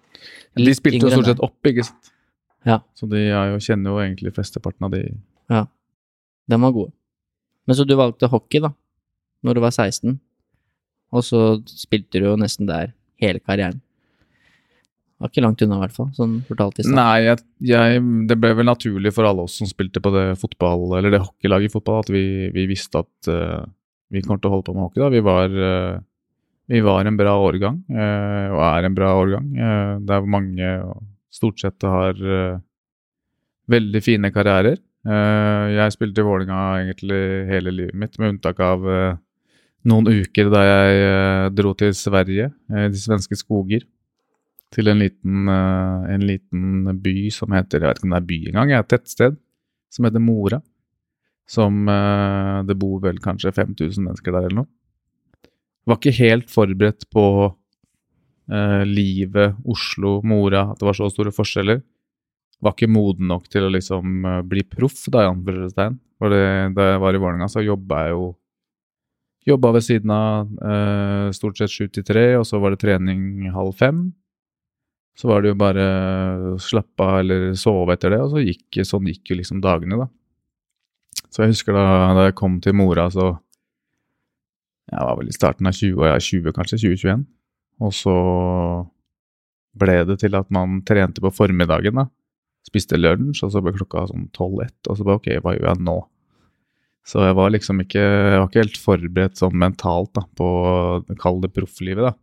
De 0.58 0.74
spilte 0.74 1.05
jo 1.05 1.13
stort 1.13 1.29
sett 1.29 1.44
opp, 1.46 1.58
ikke 1.70 1.86
sant. 1.86 2.12
Ja. 2.65 2.79
Så 2.98 3.05
de 3.10 3.22
jo, 3.27 3.62
kjenner 3.62 3.94
jo 3.94 4.01
egentlig 4.01 4.34
flesteparten 4.34 4.88
av 4.88 4.96
de 4.96 5.03
Ja. 5.53 5.65
De 6.50 6.58
var 6.62 6.74
gode. 6.74 6.94
Men 7.65 7.77
så 7.77 7.86
du 7.86 7.96
valgte 7.98 8.29
hockey, 8.29 8.62
da, 8.62 8.72
når 9.46 9.58
du 9.58 9.62
var 9.62 9.74
16, 9.74 10.20
og 11.13 11.24
så 11.25 11.41
spilte 11.70 12.22
du 12.22 12.27
jo 12.29 12.36
nesten 12.38 12.70
der 12.70 12.94
hele 13.22 13.41
karrieren. 13.41 13.82
Var 15.15 15.31
ikke 15.31 15.43
langt 15.45 15.62
unna, 15.63 15.77
i 15.77 15.84
hvert 15.86 15.95
fall, 15.95 16.10
sånn 16.15 16.34
fortalt 16.43 16.81
i 16.81 16.84
stad. 16.84 16.95
Nei, 16.98 17.19
jeg, 17.24 17.39
jeg, 17.69 18.01
det 18.27 18.36
ble 18.36 18.51
vel 18.57 18.67
naturlig 18.67 19.13
for 19.15 19.27
alle 19.29 19.45
oss 19.45 19.55
som 19.62 19.69
spilte 19.69 20.01
på 20.03 20.12
det 20.12 20.25
fotball, 20.41 20.89
eller 20.98 21.13
det 21.13 21.22
hockeylaget 21.24 21.72
i 21.72 21.72
fotball, 21.72 22.01
at 22.03 22.12
vi, 22.12 22.25
vi 22.51 22.65
visste 22.67 23.00
at 23.00 23.29
uh, 23.31 23.63
vi 24.12 24.24
kom 24.25 24.41
til 24.41 24.51
å 24.51 24.57
holde 24.57 24.67
på 24.67 24.75
med 24.75 24.84
hockey. 24.84 25.00
da. 25.05 25.10
Vi 25.13 25.24
var, 25.24 25.55
uh, 25.55 26.03
vi 26.67 26.84
var 26.84 27.07
en 27.07 27.22
bra 27.22 27.38
årgang, 27.45 27.79
uh, 27.95 28.57
og 28.57 28.62
er 28.67 28.89
en 28.89 29.00
bra 29.00 29.13
årgang. 29.22 29.48
Det 30.03 30.19
er 30.19 30.29
mange, 30.36 30.74
og 30.84 31.07
stort 31.31 31.63
sett 31.63 31.88
har 31.88 32.19
veldig 33.72 34.03
fine 34.03 34.36
karrierer. 34.36 34.77
Jeg 35.05 35.93
spilte 35.93 36.24
i 36.24 36.25
Vålinga 36.25 36.60
egentlig 36.81 37.24
hele 37.48 37.72
livet 37.72 37.98
mitt, 38.03 38.15
med 38.19 38.36
unntak 38.36 38.60
av 38.63 38.84
noen 39.86 40.07
uker 40.10 40.50
da 40.50 40.62
jeg 40.65 41.51
dro 41.55 41.75
til 41.77 41.91
Sverige, 41.98 42.50
de 42.72 43.00
svenske 43.00 43.38
skoger 43.38 43.86
til 44.75 44.91
en 44.91 45.00
liten, 45.00 45.50
eh, 45.50 46.13
en 46.15 46.24
liten 46.27 47.01
by 47.01 47.17
som 47.32 47.53
heter 47.55 47.82
Jeg 47.82 47.88
vet 47.88 48.00
ikke 48.01 48.10
om 48.10 48.15
det 48.15 48.22
er 48.22 48.32
by 48.32 48.39
engang, 48.51 48.72
jeg 48.72 48.77
er 48.77 48.86
et 48.86 48.94
tettsted 48.94 49.38
som 49.89 50.08
heter 50.08 50.24
Mora. 50.24 50.62
Som 51.48 51.88
eh, 51.88 52.63
Det 52.67 52.77
bor 52.77 53.00
vel 53.03 53.22
kanskje 53.24 53.53
5000 53.53 54.03
mennesker 54.03 54.34
der 54.34 54.48
eller 54.48 54.63
noe. 54.63 54.72
Var 55.86 56.00
ikke 56.00 56.17
helt 56.17 56.50
forberedt 56.50 57.05
på 57.13 57.25
eh, 58.51 58.84
livet 58.89 59.60
Oslo, 59.63 60.17
Mora, 60.25 60.72
at 60.72 60.79
det 60.82 60.88
var 60.88 60.98
så 60.98 61.12
store 61.13 61.34
forskjeller. 61.36 61.84
Var 62.65 62.74
ikke 62.74 62.89
moden 62.89 63.29
nok 63.29 63.46
til 63.53 63.67
å 63.67 63.74
liksom 63.74 64.25
eh, 64.25 64.41
bli 64.50 64.65
proff, 64.65 65.05
da, 65.13 65.24
i 65.24 65.29
anførselstegn. 65.29 66.00
Da 66.25 66.39
jeg 66.39 67.01
var 67.03 67.13
i 67.13 67.20
Vålerenga, 67.22 67.48
så 67.51 67.63
jobba 67.63 68.08
jeg 68.08 68.17
jo 68.17 68.34
Jobba 69.46 69.75
ved 69.75 69.84
siden 69.86 70.10
av 70.10 70.48
eh, 70.58 71.27
stort 71.38 71.60
sett 71.60 71.70
sju 71.70 71.86
til 71.94 72.01
tre, 72.01 72.24
og 72.39 72.48
så 72.50 72.58
var 72.58 72.74
det 72.74 72.79
trening 72.82 73.44
halv 73.53 73.75
fem. 73.77 74.00
Så 75.15 75.29
var 75.29 75.41
det 75.41 75.53
jo 75.53 75.60
bare 75.60 75.84
å 76.51 76.57
slappe 76.60 77.05
av 77.05 77.22
eller 77.22 77.53
sove 77.60 77.95
etter 77.95 78.12
det, 78.12 78.19
og 78.24 78.34
så 78.34 78.43
gikk, 78.43 78.81
sånn 78.84 79.07
gikk 79.07 79.31
jo 79.31 79.38
liksom 79.39 79.62
dagene, 79.63 80.01
da. 80.03 80.10
Så 81.31 81.43
jeg 81.43 81.53
husker 81.53 81.75
da, 81.75 81.86
da 82.15 82.27
jeg 82.27 82.36
kom 82.39 82.60
til 82.63 82.75
mora, 82.77 83.10
så 83.12 83.36
Jeg 84.86 85.01
var 85.01 85.15
vel 85.17 85.31
i 85.31 85.34
starten 85.34 85.65
av 85.65 85.74
20, 85.74 85.95
og 85.98 86.03
jeg 86.05 86.13
er 86.13 86.24
20 86.24 86.53
kanskje, 86.53 86.77
2021. 86.84 87.24
Og 87.81 87.93
så 87.98 88.17
ble 89.81 89.95
det 90.05 90.19
til 90.22 90.38
at 90.38 90.51
man 90.53 90.84
trente 90.86 91.24
på 91.24 91.31
formiddagen, 91.34 91.98
da. 91.98 92.05
Spiste 92.69 93.00
lunsj, 93.00 93.41
og 93.48 93.53
så 93.55 93.63
ble 93.65 93.74
klokka 93.74 94.05
sånn 94.12 94.27
12-1, 94.29 94.75
og 94.86 95.00
så 95.00 95.07
bare 95.07 95.22
ok, 95.22 95.31
hva 95.41 95.55
gjør 95.55 95.72
jeg 95.72 95.88
nå? 95.88 95.98
Så 97.05 97.22
jeg 97.22 97.36
var 97.38 97.51
liksom 97.53 97.81
ikke 97.84 98.01
Jeg 98.01 98.38
var 98.39 98.48
ikke 98.48 98.63
helt 98.63 98.79
forberedt 98.81 99.41
sånn 99.41 99.57
mentalt 99.62 100.13
da, 100.17 100.24
på 100.38 100.45
å 100.45 101.17
kalle 101.22 101.45
det 101.45 101.53
profflivet, 101.57 102.05
da. 102.05 102.13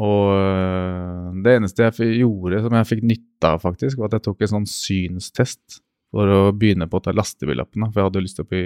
Og 0.00 0.32
øh, 0.32 1.30
det 1.44 1.58
eneste 1.58 1.86
jeg 1.86 2.20
gjorde 2.22 2.62
som 2.64 2.76
jeg 2.78 2.88
fikk 2.88 3.06
nytte 3.10 3.48
av, 3.52 3.62
faktisk, 3.62 4.00
var 4.00 4.10
at 4.10 4.18
jeg 4.18 4.26
tok 4.28 4.44
en 4.44 4.52
sånn 4.54 4.68
synstest 4.70 5.80
for 6.10 6.30
å 6.34 6.40
begynne 6.56 6.88
på 6.90 6.98
å 6.98 7.04
ta 7.04 7.14
lastebillappene, 7.14 7.90
For 7.90 8.00
jeg 8.00 8.08
hadde 8.08 8.22
lyst 8.24 8.40
til 8.40 8.46
å 8.46 8.50
bli, 8.50 8.64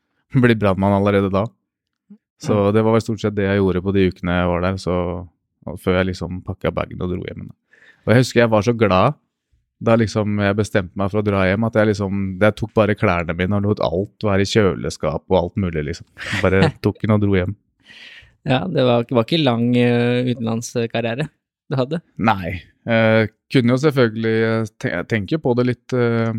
bli 0.46 0.58
brannmann 0.58 0.98
allerede 0.98 1.32
da. 1.32 1.46
Så 2.42 2.66
det 2.76 2.82
var 2.84 2.92
vel 2.92 3.00
stort 3.00 3.22
sett 3.22 3.36
det 3.36 3.46
jeg 3.46 3.62
gjorde 3.62 3.80
på 3.80 3.94
de 3.96 4.10
ukene 4.10 4.34
jeg 4.36 4.48
var 4.50 4.66
der, 4.66 4.80
så, 4.80 4.96
før 5.80 6.02
jeg 6.02 6.10
liksom 6.10 6.42
pakka 6.44 6.74
bagen 6.76 7.00
og 7.00 7.14
dro 7.14 7.22
hjem. 7.24 7.46
Og 8.04 8.12
jeg 8.12 8.22
husker 8.22 8.44
jeg 8.44 8.52
var 8.52 8.66
så 8.66 8.76
glad 8.76 9.16
da 9.76 9.92
liksom 9.98 10.38
jeg 10.40 10.56
bestemte 10.56 10.96
meg 10.96 11.10
for 11.12 11.20
å 11.20 11.26
dra 11.26 11.42
hjem, 11.44 11.66
at 11.68 11.74
jeg 11.76 11.90
liksom 11.90 12.20
Jeg 12.40 12.56
tok 12.56 12.72
bare 12.76 12.96
klærne 12.96 13.34
mine 13.36 13.58
og 13.58 13.66
lot 13.66 13.82
alt 13.84 14.24
være 14.24 14.46
i 14.46 14.48
kjøleskap 14.48 15.24
og 15.28 15.36
alt 15.36 15.56
mulig, 15.60 15.84
liksom. 15.90 16.06
Bare 16.40 16.70
tok 16.84 17.02
den 17.02 17.16
og 17.16 17.24
dro 17.24 17.36
hjem. 17.36 17.52
Ja, 18.46 18.62
det 18.70 18.84
var, 18.86 19.06
var 19.10 19.26
ikke 19.26 19.42
lang 19.42 19.72
uh, 19.74 20.26
utenlandskarriere 20.30 21.28
du 21.66 21.78
hadde. 21.78 22.00
Nei. 22.22 22.60
Eh, 22.86 23.28
kunne 23.50 23.74
jo 23.74 23.80
selvfølgelig 23.82 24.68
tenke 24.78 25.34
te 25.34 25.34
Jeg 25.34 25.42
på 25.42 25.54
det 25.58 25.64
litt 25.66 25.94
eh, 25.96 26.30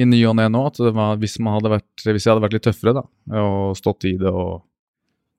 i 0.00 0.06
ny 0.08 0.20
og 0.28 0.36
ne 0.36 0.48
nå, 0.52 0.66
at 0.68 0.80
var, 0.92 1.16
hvis, 1.20 1.38
vært, 1.40 2.04
hvis 2.04 2.26
jeg 2.26 2.32
hadde 2.32 2.44
vært 2.44 2.56
litt 2.58 2.66
tøffere 2.68 2.96
da, 3.00 3.04
og 3.40 3.78
stått 3.78 4.06
i 4.08 4.16
det 4.20 4.28
og 4.28 4.66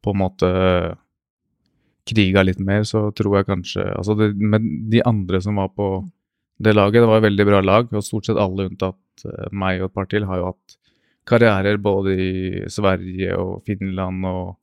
på 0.02 0.14
en 0.14 0.22
måte 0.24 0.50
kriga 2.10 2.42
litt 2.42 2.62
mer, 2.62 2.84
så 2.90 3.12
tror 3.14 3.38
jeg 3.38 3.50
kanskje 3.52 3.86
Altså, 3.94 4.16
det, 4.18 4.32
med 4.34 4.66
de 4.90 5.04
andre 5.06 5.42
som 5.44 5.62
var 5.62 5.70
på 5.76 5.92
det 6.62 6.74
laget, 6.74 7.02
det 7.02 7.10
var 7.10 7.22
et 7.22 7.30
veldig 7.30 7.46
bra 7.48 7.62
lag, 7.66 7.94
og 7.94 8.06
stort 8.06 8.28
sett 8.28 8.42
alle 8.42 8.68
unntatt 8.70 9.26
eh, 9.26 9.50
meg 9.54 9.82
og 9.82 9.92
et 9.92 9.98
par 9.98 10.10
til 10.10 10.26
har 10.30 10.42
jo 10.42 10.50
hatt 10.52 10.78
karrierer 11.30 11.78
både 11.78 12.16
i 12.18 12.34
Sverige 12.74 13.38
og 13.38 13.62
Finland 13.70 14.26
og 14.26 14.56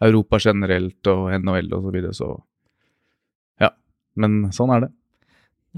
Europa 0.00 0.38
generelt 0.40 1.06
og 1.12 1.28
NHL 1.36 1.72
og 1.76 1.82
så 1.86 1.92
videre, 1.94 2.14
så 2.16 2.28
ja. 3.60 3.70
Men 4.16 4.38
sånn 4.56 4.72
er 4.76 4.86
det. 4.86 4.90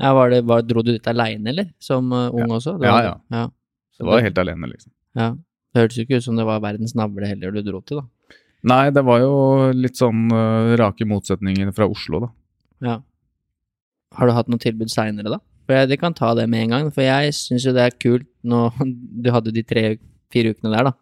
Ja, 0.00 0.12
var 0.16 0.30
det, 0.32 0.42
var, 0.48 0.62
Dro 0.64 0.80
du 0.86 0.92
dit 0.94 1.08
aleine, 1.10 1.50
eller? 1.52 1.66
Som 1.82 2.12
uh, 2.14 2.28
ung 2.32 2.48
også? 2.54 2.78
Det 2.80 2.86
Ja, 2.88 2.92
var- 2.96 3.04
ja. 3.08 3.14
ja. 3.30 3.44
Så 3.92 4.04
Det 4.04 4.08
var 4.08 4.22
helt 4.24 4.38
alene, 4.40 4.68
liksom. 4.70 4.92
ja. 5.18 5.32
Det 5.72 5.80
hørtes 5.80 5.96
jo 5.98 6.04
ikke 6.04 6.16
ut 6.20 6.24
som 6.24 6.36
det 6.36 6.44
var 6.44 6.60
verdens 6.60 6.94
navle 6.94 7.24
heller 7.28 7.50
du 7.52 7.62
dro 7.64 7.80
til, 7.80 8.00
da. 8.02 8.36
Nei, 8.68 8.90
det 8.94 9.02
var 9.04 9.20
jo 9.20 9.32
litt 9.74 9.96
sånn 9.98 10.26
uh, 10.32 10.76
rake 10.78 11.04
motsetninger 11.08 11.72
fra 11.74 11.88
Oslo, 11.88 12.20
da. 12.26 12.28
Ja. 12.86 12.96
Har 14.16 14.28
du 14.28 14.32
hatt 14.36 14.48
noe 14.52 14.60
tilbud 14.60 14.90
seinere, 14.92 15.32
da? 15.32 15.38
For 15.66 15.76
jeg, 15.76 15.88
de 15.92 15.96
kan 16.00 16.14
ta 16.14 16.32
det 16.34 16.44
med 16.50 16.64
en 16.66 16.74
gang, 16.74 16.90
for 16.92 17.02
jeg 17.04 17.32
syns 17.36 17.64
jo 17.66 17.72
det 17.72 17.84
er 17.88 17.96
kult 18.02 18.26
nå 18.44 18.64
Du 19.24 19.30
hadde 19.32 19.52
de 19.54 19.62
tre-fire 19.64 20.52
ukene 20.54 20.72
der, 20.74 20.90
da. 20.90 20.92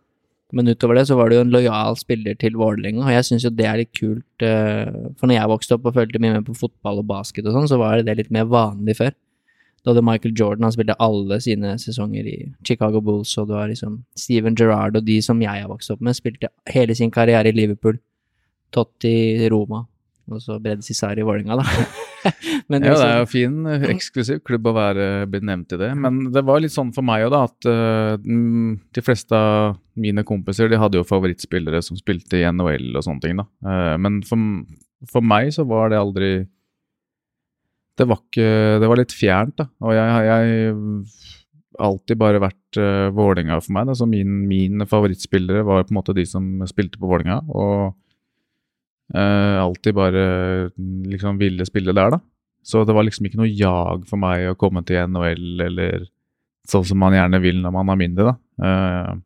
Men 0.52 0.68
utover 0.72 0.98
det 0.98 1.06
så 1.08 1.16
var 1.18 1.30
du 1.30 1.36
jo 1.36 1.44
en 1.44 1.52
lojal 1.54 1.96
spiller 1.98 2.34
til 2.40 2.56
Vålerenga, 2.58 3.04
og 3.06 3.14
jeg 3.14 3.26
syns 3.28 3.46
jo 3.46 3.52
det 3.54 3.66
er 3.70 3.80
litt 3.82 3.92
kult. 3.96 4.42
eh, 4.42 4.90
For 5.20 5.30
når 5.30 5.36
jeg 5.36 5.52
vokste 5.52 5.76
opp 5.76 5.86
og 5.86 5.94
følte 5.94 6.20
mye 6.22 6.36
med 6.38 6.46
på 6.48 6.56
fotball 6.58 7.02
og 7.02 7.06
basket 7.10 7.46
og 7.46 7.54
sånn, 7.54 7.68
så 7.70 7.78
var 7.78 8.02
det 8.02 8.16
litt 8.18 8.32
mer 8.34 8.48
vanlig 8.50 8.96
før. 8.98 9.14
Da 9.80 9.92
hadde 9.94 10.04
Michael 10.04 10.34
Jordan, 10.36 10.66
han 10.66 10.74
spilte 10.74 10.98
alle 11.00 11.38
sine 11.40 11.72
sesonger 11.80 12.26
i 12.28 12.36
Chicago 12.68 13.00
Bulls, 13.00 13.32
og 13.40 13.48
du 13.48 13.54
har 13.56 13.70
liksom 13.70 14.02
Steven 14.18 14.58
Gerrard 14.58 14.98
og 14.98 15.06
de 15.06 15.20
som 15.24 15.40
jeg 15.40 15.62
har 15.62 15.70
vokst 15.70 15.94
opp 15.94 16.02
med, 16.04 16.18
spilte 16.18 16.50
hele 16.68 16.94
sin 16.98 17.12
karriere 17.14 17.48
i 17.48 17.56
Liverpool. 17.56 17.96
Totti 18.74 19.48
Roma, 19.50 19.86
og 20.34 20.42
så 20.44 20.58
Brede 20.62 20.84
Cissar 20.86 21.18
i 21.18 21.24
Vålerenga, 21.26 21.60
da. 21.60 21.64
Men 22.70 22.84
Ja, 22.84 22.94
det 22.94 23.06
er 23.06 23.22
jo 23.22 23.28
fin, 23.30 23.56
øh, 23.66 23.86
eksklusiv 23.90 24.42
klubb 24.46 24.68
å 24.70 24.74
være 24.76 25.06
blitt 25.30 25.46
nevnt 25.46 25.72
i 25.74 25.80
det. 25.80 25.90
Men 25.98 26.22
det 26.34 26.44
var 26.46 26.62
litt 26.62 26.74
sånn 26.74 26.92
for 26.96 27.06
meg 27.06 27.26
òg, 27.26 27.32
da, 27.34 27.42
at 27.48 27.70
mm, 28.24 28.70
de 28.96 29.04
fleste 29.04 29.36
av 29.36 29.78
mine 30.00 30.24
kompiser 30.26 30.70
de 30.70 30.78
hadde 30.80 31.00
jo 31.00 31.06
favorittspillere 31.06 31.82
som 31.84 31.98
spilte 31.98 32.40
i 32.40 32.46
NHL 32.46 32.94
og 32.94 33.04
sånne 33.06 33.24
ting, 33.24 33.40
da. 33.40 33.46
Uh, 33.64 33.96
Men 34.00 34.20
for, 34.26 34.38
for 35.10 35.24
meg 35.24 35.52
så 35.56 35.66
var 35.68 35.92
det 35.92 36.00
aldri 36.00 36.30
Det 37.98 38.06
var 38.08 38.20
ikke 38.22 38.80
Det 38.80 38.88
var 38.88 39.00
litt 39.00 39.16
fjernt, 39.16 39.56
da. 39.60 39.68
Og 39.84 39.96
jeg 39.96 40.14
har 40.16 40.48
alltid 41.80 42.18
bare 42.20 42.42
vært 42.42 42.78
uh, 42.80 43.08
Vålerenga 43.14 43.60
for 43.62 43.74
meg. 43.76 43.88
Da. 43.90 43.96
Så 43.96 44.08
min, 44.08 44.42
mine 44.48 44.86
favorittspillere 44.88 45.64
var 45.66 45.86
på 45.86 45.94
en 45.94 46.00
måte 46.00 46.16
de 46.16 46.26
som 46.28 46.46
spilte 46.68 47.00
på 47.00 47.10
Vålerenga. 47.10 47.40
Og 47.48 47.94
eh, 49.14 49.56
alltid 49.60 49.96
bare 49.96 50.24
liksom 51.10 51.40
ville 51.40 51.66
spille 51.68 51.94
der, 51.96 52.16
da. 52.16 52.20
Så 52.62 52.84
det 52.84 52.94
var 52.94 53.06
liksom 53.06 53.26
ikke 53.26 53.40
noe 53.40 53.48
jag 53.48 54.06
for 54.08 54.20
meg 54.20 54.50
å 54.50 54.58
komme 54.58 54.82
til 54.86 55.00
NHL 55.08 55.64
eller 55.66 56.06
sånn 56.68 56.84
som 56.86 57.00
man 57.00 57.16
gjerne 57.16 57.40
vil 57.42 57.60
når 57.62 57.74
man 57.74 57.92
er 57.92 58.00
mindre, 58.00 58.32
da. 58.32 58.36
Uh, 58.60 59.20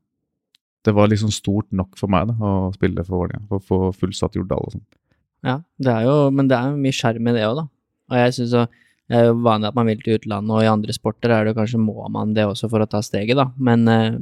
det 0.84 0.92
var 0.94 1.08
liksom 1.10 1.32
stort 1.34 1.66
nok 1.74 1.96
for 1.98 2.12
meg 2.12 2.28
da, 2.28 2.36
å 2.38 2.70
spille 2.74 3.02
for 3.06 3.22
Vålerenga, 3.22 3.46
for 3.48 3.58
å 3.60 3.64
få 3.64 3.78
fullsatt 4.04 4.36
Jordal 4.38 4.66
og 4.68 4.76
sånn. 4.76 4.86
Ja, 5.44 5.58
det 5.82 5.92
er 5.92 6.06
jo, 6.06 6.16
men 6.32 6.48
det 6.48 6.56
er 6.56 6.72
jo 6.72 6.80
mye 6.80 6.96
sjarm 6.96 7.28
i 7.28 7.34
det 7.36 7.44
òg, 7.48 7.62
da. 7.62 7.64
Og 8.12 8.20
jeg 8.20 8.34
syns 8.36 8.56
jo 8.56 8.64
det 9.12 9.18
er 9.18 9.26
jo 9.28 9.34
vanlig 9.44 9.68
at 9.68 9.76
man 9.76 9.88
vil 9.90 10.00
til 10.00 10.16
utlandet, 10.16 10.52
og 10.54 10.64
i 10.64 10.70
andre 10.70 10.94
sporter 10.96 11.32
er 11.32 11.44
det 11.44 11.52
jo 11.52 11.58
kanskje 11.58 11.80
må 11.80 12.06
man 12.12 12.32
det 12.36 12.46
også 12.48 12.70
for 12.72 12.84
å 12.84 12.88
ta 12.88 13.02
steget, 13.04 13.36
da. 13.36 13.50
Men 13.60 13.88
uh, 13.88 14.20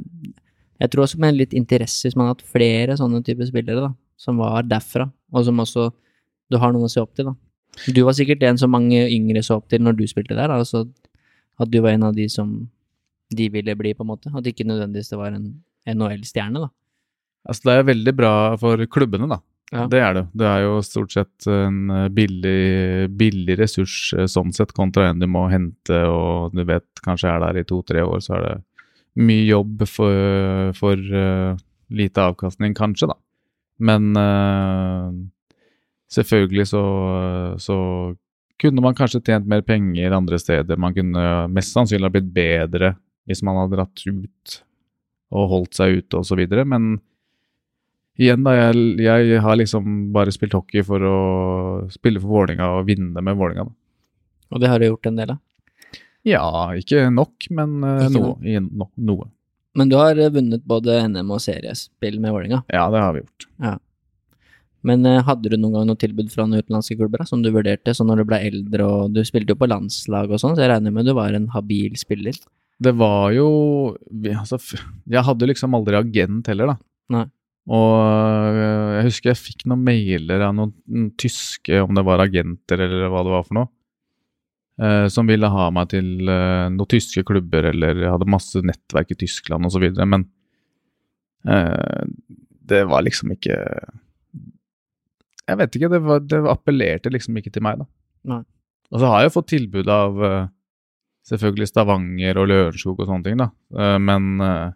jeg 0.83 0.91
tror 0.91 1.05
også 1.05 1.21
med 1.23 1.37
litt 1.39 1.55
interesse, 1.55 2.07
hvis 2.07 2.17
man 2.19 2.27
har 2.27 2.35
hatt 2.35 2.47
flere 2.55 2.97
sånne 2.99 3.21
typer 3.23 3.47
spillere, 3.47 3.85
da, 3.85 3.93
som 4.19 4.39
var 4.41 4.65
derfra, 4.67 5.07
og 5.33 5.45
som 5.47 5.61
også 5.63 5.89
du 6.51 6.59
har 6.61 6.73
noen 6.73 6.85
å 6.87 6.91
se 6.91 7.01
opp 7.01 7.13
til, 7.17 7.31
da. 7.31 7.35
Du 7.89 8.03
var 8.05 8.13
sikkert 8.13 8.43
en 8.45 8.59
som 8.61 8.69
mange 8.73 8.99
yngre 9.09 9.41
så 9.45 9.57
opp 9.57 9.71
til 9.71 9.81
når 9.81 9.97
du 9.97 10.05
spilte 10.09 10.37
der, 10.37 10.51
altså 10.53 10.85
at 11.61 11.71
du 11.71 11.79
var 11.81 11.95
en 11.95 12.09
av 12.09 12.17
de 12.17 12.27
som 12.29 12.51
de 13.33 13.47
ville 13.49 13.73
bli, 13.77 13.93
på 13.97 14.05
en 14.05 14.11
måte. 14.11 14.29
At 14.33 14.45
ikke 14.49 14.67
nødvendigvis 14.67 15.09
det 15.09 15.17
var 15.17 15.33
en 15.33 15.47
NHL-stjerne, 15.89 16.61
da. 16.61 16.69
Altså, 17.49 17.65
det 17.67 17.73
er 17.75 17.89
veldig 17.89 18.13
bra 18.15 18.33
for 18.61 18.85
klubbene, 18.91 19.27
da. 19.31 19.39
Ja. 19.73 19.87
Det 19.89 20.01
er 20.05 20.13
det. 20.13 20.23
Det 20.37 20.45
er 20.45 20.59
jo 20.67 20.75
stort 20.85 21.15
sett 21.15 21.47
en 21.49 21.89
eh, 21.89 22.09
billig, 22.13 23.09
billig 23.17 23.55
ressurs 23.57 23.95
eh, 24.13 24.27
sånn 24.29 24.53
sett, 24.53 24.73
kontra 24.77 25.07
en 25.09 25.23
du 25.23 25.25
må 25.25 25.47
hente 25.49 25.97
og 26.05 26.53
du 26.53 26.61
vet 26.67 26.85
kanskje 27.01 27.31
er 27.31 27.41
der 27.41 27.57
i 27.57 27.65
to-tre 27.65 28.03
år, 28.05 28.21
så 28.21 28.37
er 28.37 28.45
det 28.45 28.53
mye 29.23 29.47
jobb 29.47 29.83
for, 29.89 30.73
for 30.77 30.97
uh, 30.97 31.57
lite 31.93 32.21
avkastning, 32.21 32.73
kanskje, 32.77 33.11
da. 33.11 33.17
Men 33.81 34.11
uh, 34.17 35.13
selvfølgelig 36.13 36.67
så, 36.69 36.83
så 37.61 37.77
kunne 38.61 38.83
man 38.85 38.97
kanskje 38.97 39.23
tjent 39.25 39.49
mer 39.49 39.63
penger 39.65 40.15
andre 40.15 40.39
steder. 40.39 40.79
Man 40.79 40.95
kunne 40.95 41.47
mest 41.53 41.73
sannsynlig 41.75 42.09
ha 42.09 42.13
blitt 42.13 42.29
bedre 42.35 42.93
hvis 43.29 43.43
man 43.45 43.57
hadde 43.61 43.77
dratt 43.77 44.03
ut 44.05 44.59
og 45.33 45.49
holdt 45.49 45.79
seg 45.79 46.01
ute 46.01 46.19
osv. 46.19 46.43
Men 46.69 46.97
igjen, 48.19 48.43
da. 48.45 48.55
Jeg, 48.57 48.83
jeg, 49.01 49.39
har 49.43 49.57
liksom 49.59 50.11
bare 50.15 50.33
spilt 50.35 50.55
hockey 50.57 50.85
for 50.85 51.07
å 51.07 51.17
spille 51.93 52.21
for 52.21 52.35
Vålinga 52.37 52.69
og 52.77 52.87
vinne 52.89 53.23
med 53.23 53.39
Vålinga. 53.39 53.65
Og 54.53 54.61
det 54.61 54.69
har 54.69 54.79
du 54.79 54.91
gjort 54.91 55.09
en 55.09 55.17
del 55.17 55.33
av? 55.33 55.41
Ja, 56.23 56.45
ikke 56.79 57.09
nok, 57.11 57.49
men 57.51 57.81
uh, 57.83 58.05
noe. 58.13 58.35
I, 58.47 58.59
no, 58.63 58.87
noe. 58.95 59.27
Men 59.77 59.89
du 59.89 59.97
har 59.97 60.19
eh, 60.19 60.31
vunnet 60.33 60.63
både 60.69 60.99
NM 61.09 61.33
og 61.33 61.41
seriespill 61.43 62.19
med 62.21 62.33
Vålerenga. 62.35 62.63
Ja, 62.73 62.85
det 62.93 63.01
har 63.01 63.15
vi 63.15 63.23
gjort. 63.23 63.49
Men 64.83 65.05
eh, 65.07 65.21
hadde 65.23 65.51
du 65.51 65.55
noen 65.57 65.77
gang 65.77 65.87
noe 65.89 65.99
tilbud 65.99 66.31
fra 66.33 66.45
noen 66.45 66.63
utenlandske 66.63 66.97
klubber 66.99 67.23
da, 67.23 67.27
som 67.29 67.43
du 67.43 67.49
vurderte, 67.55 67.95
så 67.95 68.05
når 68.07 68.21
du 68.21 68.29
ble 68.29 68.41
eldre 68.49 68.87
og 68.87 69.13
du 69.15 69.21
spilte 69.27 69.55
jo 69.55 69.61
på 69.61 69.69
landslag 69.71 70.31
og 70.31 70.41
sånn, 70.41 70.57
så 70.57 70.65
jeg 70.65 70.73
regner 70.73 70.93
med 70.93 71.07
du 71.07 71.15
var 71.17 71.35
en 71.35 71.49
habil 71.55 71.95
spiller? 71.99 72.37
Det 72.83 72.91
var 72.97 73.31
jo 73.31 73.47
altså, 74.33 74.57
Jeg 75.07 75.23
hadde 75.23 75.47
liksom 75.47 75.77
aldri 75.77 75.95
agent 75.99 76.49
heller, 76.51 76.73
da. 76.73 76.77
Nei. 77.13 77.27
Og 77.71 78.57
øh, 78.59 78.89
jeg 78.97 79.07
husker 79.07 79.31
jeg 79.31 79.39
fikk 79.39 79.63
noen 79.71 79.85
mailer 79.87 80.43
av 80.43 80.57
noen 80.57 81.13
tyske, 81.19 81.79
om 81.79 81.95
det 81.95 82.03
var 82.03 82.25
agenter 82.25 82.83
eller 82.83 83.07
hva 83.07 83.23
det 83.23 83.33
var 83.37 83.45
for 83.47 83.59
noe, 83.61 83.69
eh, 83.69 83.82
som 85.13 85.27
ville 85.29 85.49
ha 85.53 85.67
meg 85.69 85.91
til 85.91 86.29
eh, 86.31 86.69
noen 86.73 86.89
tyske 86.89 87.21
klubber, 87.27 87.67
eller 87.69 87.99
jeg 88.01 88.09
hadde 88.09 88.29
masse 88.33 88.61
nettverk 88.65 89.13
i 89.13 89.17
Tyskland 89.21 89.69
osv. 89.69 89.85
Men 90.01 90.25
eh, 91.45 92.01
det 92.63 92.83
var 92.89 93.05
liksom 93.05 93.35
ikke 93.35 93.57
Jeg 95.43 95.59
vet 95.59 95.75
ikke, 95.77 95.91
det, 95.91 96.01
var, 96.07 96.23
det 96.25 96.41
appellerte 96.49 97.11
liksom 97.13 97.37
ikke 97.37 97.51
til 97.53 97.65
meg, 97.65 97.83
da. 97.83 97.89
Nei. 98.33 98.41
Og 98.93 99.01
så 99.01 99.09
har 99.09 99.25
jeg 99.25 99.33
fått 99.33 99.49
tilbud 99.51 99.89
av 99.91 100.23
eh, 100.23 100.51
selvfølgelig 101.27 101.69
Stavanger 101.69 102.39
og 102.39 102.49
Lørenskog 102.51 102.99
og 103.01 103.09
sånne 103.09 103.27
ting, 103.27 103.39
da. 103.41 103.49
Eh, 103.75 103.97
men 104.01 104.33
eh, 104.43 104.69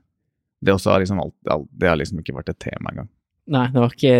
det 0.65 0.73
også 0.73 0.93
har 0.93 1.03
liksom 1.03 1.21
alt, 1.23 1.35
alt, 1.53 1.69
det 1.71 1.89
har 1.89 1.99
liksom 1.99 2.21
ikke 2.21 2.35
vært 2.39 2.51
et 2.53 2.61
tema 2.65 2.91
engang. 2.91 3.09
Nei, 3.53 3.67
det 3.71 3.79
var 3.79 3.93
ikke 3.95 4.15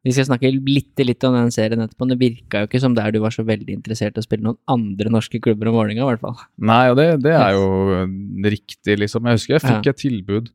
Vi 0.00 0.14
skal 0.16 0.24
snakke 0.30 0.48
litt, 0.54 0.94
litt 1.04 1.24
om 1.28 1.34
den 1.36 1.50
serien 1.52 1.82
etterpå, 1.84 2.06
men 2.06 2.14
det 2.14 2.20
virka 2.22 2.62
jo 2.62 2.68
ikke 2.70 2.80
som 2.80 2.94
der 2.96 3.12
du 3.12 3.18
var 3.20 3.34
så 3.34 3.44
veldig 3.44 3.74
interessert 3.74 4.16
i 4.16 4.22
å 4.22 4.24
spille 4.24 4.46
noen 4.46 4.56
andre 4.72 5.12
norske 5.12 5.40
klubber 5.44 5.68
om 5.68 5.76
Vålerenga, 5.76 6.06
i 6.06 6.08
hvert 6.08 6.22
fall. 6.22 6.38
Nei, 6.70 6.86
og 6.88 6.96
det, 6.96 7.08
det 7.26 7.34
er 7.36 7.52
jo 7.58 7.66
riktig, 8.46 8.96
liksom. 9.02 9.28
Jeg 9.28 9.40
husker 9.40 9.58
jeg 9.58 9.66
fikk 9.66 9.92
et 9.92 10.02
tilbud 10.06 10.50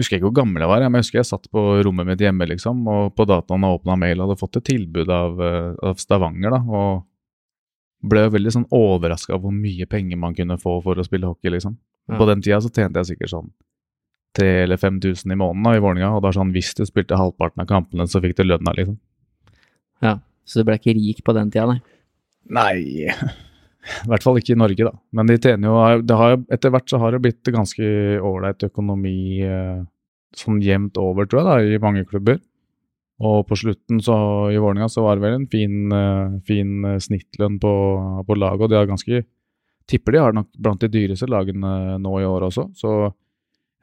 Husker 0.00 0.16
ikke 0.16 0.30
hvor 0.30 0.38
gammel 0.38 0.62
jeg 0.64 0.70
var, 0.70 0.82
men 0.86 0.96
jeg 0.96 1.04
husker 1.04 1.18
jeg 1.18 1.28
satt 1.28 1.48
på 1.52 1.62
rommet 1.84 2.08
mitt 2.08 2.22
hjemme, 2.24 2.46
liksom, 2.48 2.78
og 2.88 3.10
på 3.12 3.26
dataen 3.28 3.66
og 3.68 3.82
åpna 3.82 3.96
mail 4.00 4.22
og 4.22 4.30
hadde 4.30 4.40
fått 4.40 4.56
et 4.62 4.66
tilbud 4.70 5.10
av, 5.12 5.42
eh, 5.44 5.74
av 5.84 6.00
Stavanger, 6.00 6.54
da, 6.54 6.60
og 6.64 8.08
ble 8.08 8.22
veldig 8.32 8.54
sånn 8.54 8.70
overraska 8.72 9.36
av 9.36 9.44
hvor 9.44 9.52
mye 9.52 9.84
penger 9.86 10.16
man 10.18 10.32
kunne 10.34 10.56
få 10.58 10.78
for 10.84 10.96
å 10.96 11.04
spille 11.04 11.28
hockey, 11.28 11.52
liksom. 11.52 11.76
Ja. 12.08 12.16
På 12.16 12.24
den 12.30 12.40
tida 12.40 12.62
så 12.64 12.72
tjente 12.72 13.04
jeg 13.04 13.12
sikkert 13.12 13.34
sånn 13.34 13.52
3000 14.38 14.64
eller 14.64 14.76
5000 14.80 15.32
i 15.32 15.36
måneden 15.36 15.66
da, 15.66 15.72
i 15.76 15.82
Vålerenga, 15.84 16.10
og 16.16 16.22
da 16.24 16.30
sånn 16.32 16.52
hvis 16.54 16.72
du 16.78 16.84
spilte 16.88 17.18
halvparten 17.20 17.62
av 17.64 17.68
kampene, 17.68 18.06
så 18.08 18.20
fikk 18.24 18.36
du 18.38 18.44
lønna, 18.48 18.72
liksom. 18.78 18.98
Ja, 20.02 20.18
Så 20.44 20.60
du 20.60 20.64
ble 20.66 20.78
ikke 20.80 20.94
rik 20.96 21.20
på 21.24 21.34
den 21.36 21.50
tida, 21.54 21.66
nei? 21.68 21.80
Nei, 22.50 22.72
i 23.06 24.08
hvert 24.10 24.22
fall 24.24 24.38
ikke 24.40 24.54
i 24.56 24.58
Norge, 24.58 24.84
da. 24.88 24.92
Men 25.14 25.28
de 25.30 25.36
tjener 25.38 25.68
jo 25.68 26.02
det 26.02 26.16
har, 26.18 26.32
jo- 26.36 26.46
Etter 26.56 26.72
hvert 26.74 26.88
så 26.90 26.98
har 26.98 27.12
det 27.14 27.20
blitt 27.22 27.52
ganske 27.54 27.84
ålreit 28.22 28.64
økonomi 28.66 29.42
eh, 29.46 29.84
sånn 30.34 30.58
jevnt 30.64 30.96
over, 30.98 31.26
tror 31.26 31.42
jeg, 31.42 31.46
da, 31.46 31.76
i 31.76 31.82
mange 31.82 32.04
klubber. 32.08 32.40
Og 33.22 33.44
på 33.46 33.54
slutten 33.60 34.00
så, 34.02 34.16
i 34.50 34.58
Vålerenga 34.58 34.88
så 34.90 35.04
var 35.04 35.14
det 35.20 35.22
vel 35.28 35.36
en 35.38 35.46
fin, 35.46 35.76
eh, 35.94 36.38
fin 36.48 36.72
eh, 36.88 36.98
snittlønn 36.98 37.60
på, 37.62 37.72
på 38.26 38.34
laget, 38.40 38.64
og 38.66 38.70
de 38.72 38.80
har 38.80 38.90
ganske 38.90 39.22
Tipper 39.90 40.14
de 40.14 40.18
har 40.22 40.32
nok 40.32 40.46
blant 40.62 40.78
de 40.80 40.86
dyreste 40.88 41.26
lagene 41.26 41.98
nå 41.98 42.10
i 42.20 42.24
år 42.24 42.44
også, 42.46 42.68
så 42.78 42.90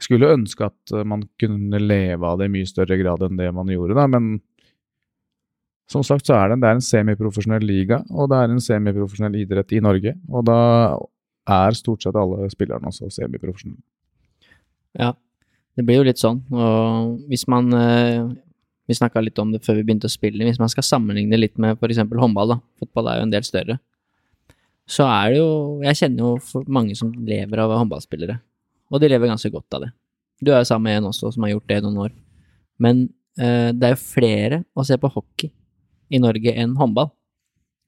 skulle 0.03 0.31
ønske 0.33 0.69
at 0.69 0.93
eh, 0.95 1.05
man 1.07 1.25
kunne 1.41 1.81
leve 1.81 2.25
av 2.27 2.39
det 2.39 2.49
i 2.49 2.53
mye 2.53 2.69
større 2.69 2.97
grad 3.01 3.23
enn 3.25 3.39
det 3.39 3.51
man 3.55 3.71
gjorde, 3.71 3.97
da, 3.97 4.07
men 4.11 4.37
som 5.89 6.03
sagt 6.05 6.27
så 6.29 6.35
er 6.37 6.51
det, 6.51 6.59
det 6.61 6.69
er 6.69 6.77
en 6.77 6.85
semiprofesjonell 6.85 7.63
liga, 7.65 8.03
og 8.13 8.29
det 8.29 8.37
er 8.37 8.51
en 8.53 8.61
semiprofesjonell 8.61 9.39
idrett 9.41 9.73
i 9.73 9.81
Norge. 9.81 10.13
Og 10.29 10.45
da 10.45 10.59
er 11.49 11.77
stort 11.77 12.05
sett 12.05 12.17
alle 12.19 12.49
spillerne 12.53 12.91
også 12.91 13.09
semiprofesjonelle. 13.15 13.81
Ja, 14.99 15.15
det 15.77 15.85
blir 15.87 16.01
jo 16.01 16.05
litt 16.05 16.21
sånn. 16.21 16.43
Og 16.53 17.17
hvis 17.29 17.47
man 17.49 17.73
eh, 17.73 18.29
Vi 18.89 18.95
snakka 18.97 19.21
litt 19.21 19.37
om 19.37 19.51
det 19.53 19.59
før 19.61 19.75
vi 19.77 19.83
begynte 19.85 20.09
å 20.09 20.11
spille. 20.13 20.41
Hvis 20.47 20.57
man 20.57 20.69
skal 20.73 20.81
sammenligne 20.81 21.37
litt 21.37 21.59
med 21.61 21.77
f.eks. 21.77 21.99
håndball, 22.09 22.55
da. 22.55 22.55
Fotball 22.81 23.11
er 23.11 23.19
jo 23.19 23.25
en 23.27 23.33
del 23.35 23.45
større. 23.45 23.75
Så 24.89 25.05
er 25.05 25.29
det 25.29 25.37
jo 25.37 25.49
Jeg 25.85 25.99
kjenner 25.99 26.23
jo 26.25 26.63
mange 26.65 26.95
som 26.97 27.11
lever 27.13 27.61
av 27.61 27.75
håndballspillere. 27.77 28.39
Og 28.89 29.01
de 29.01 29.09
lever 29.11 29.29
ganske 29.29 29.51
godt 29.53 29.77
av 29.77 29.85
det. 29.85 29.91
Du 30.41 30.51
er 30.51 30.61
jo 30.61 30.69
sammen 30.69 30.87
med 30.87 30.99
en 31.01 31.09
også 31.11 31.31
som 31.33 31.45
har 31.45 31.53
gjort 31.53 31.69
det 31.69 31.79
i 31.79 31.85
noen 31.85 32.01
år. 32.05 32.11
Men 32.81 33.07
eh, 33.39 33.71
det 33.75 33.87
er 33.87 33.95
jo 33.95 34.01
flere 34.01 34.61
å 34.73 34.85
se 34.87 34.97
på 34.97 35.11
hockey 35.13 35.51
i 36.09 36.21
Norge 36.21 36.53
enn 36.55 36.77
håndball. 36.79 37.11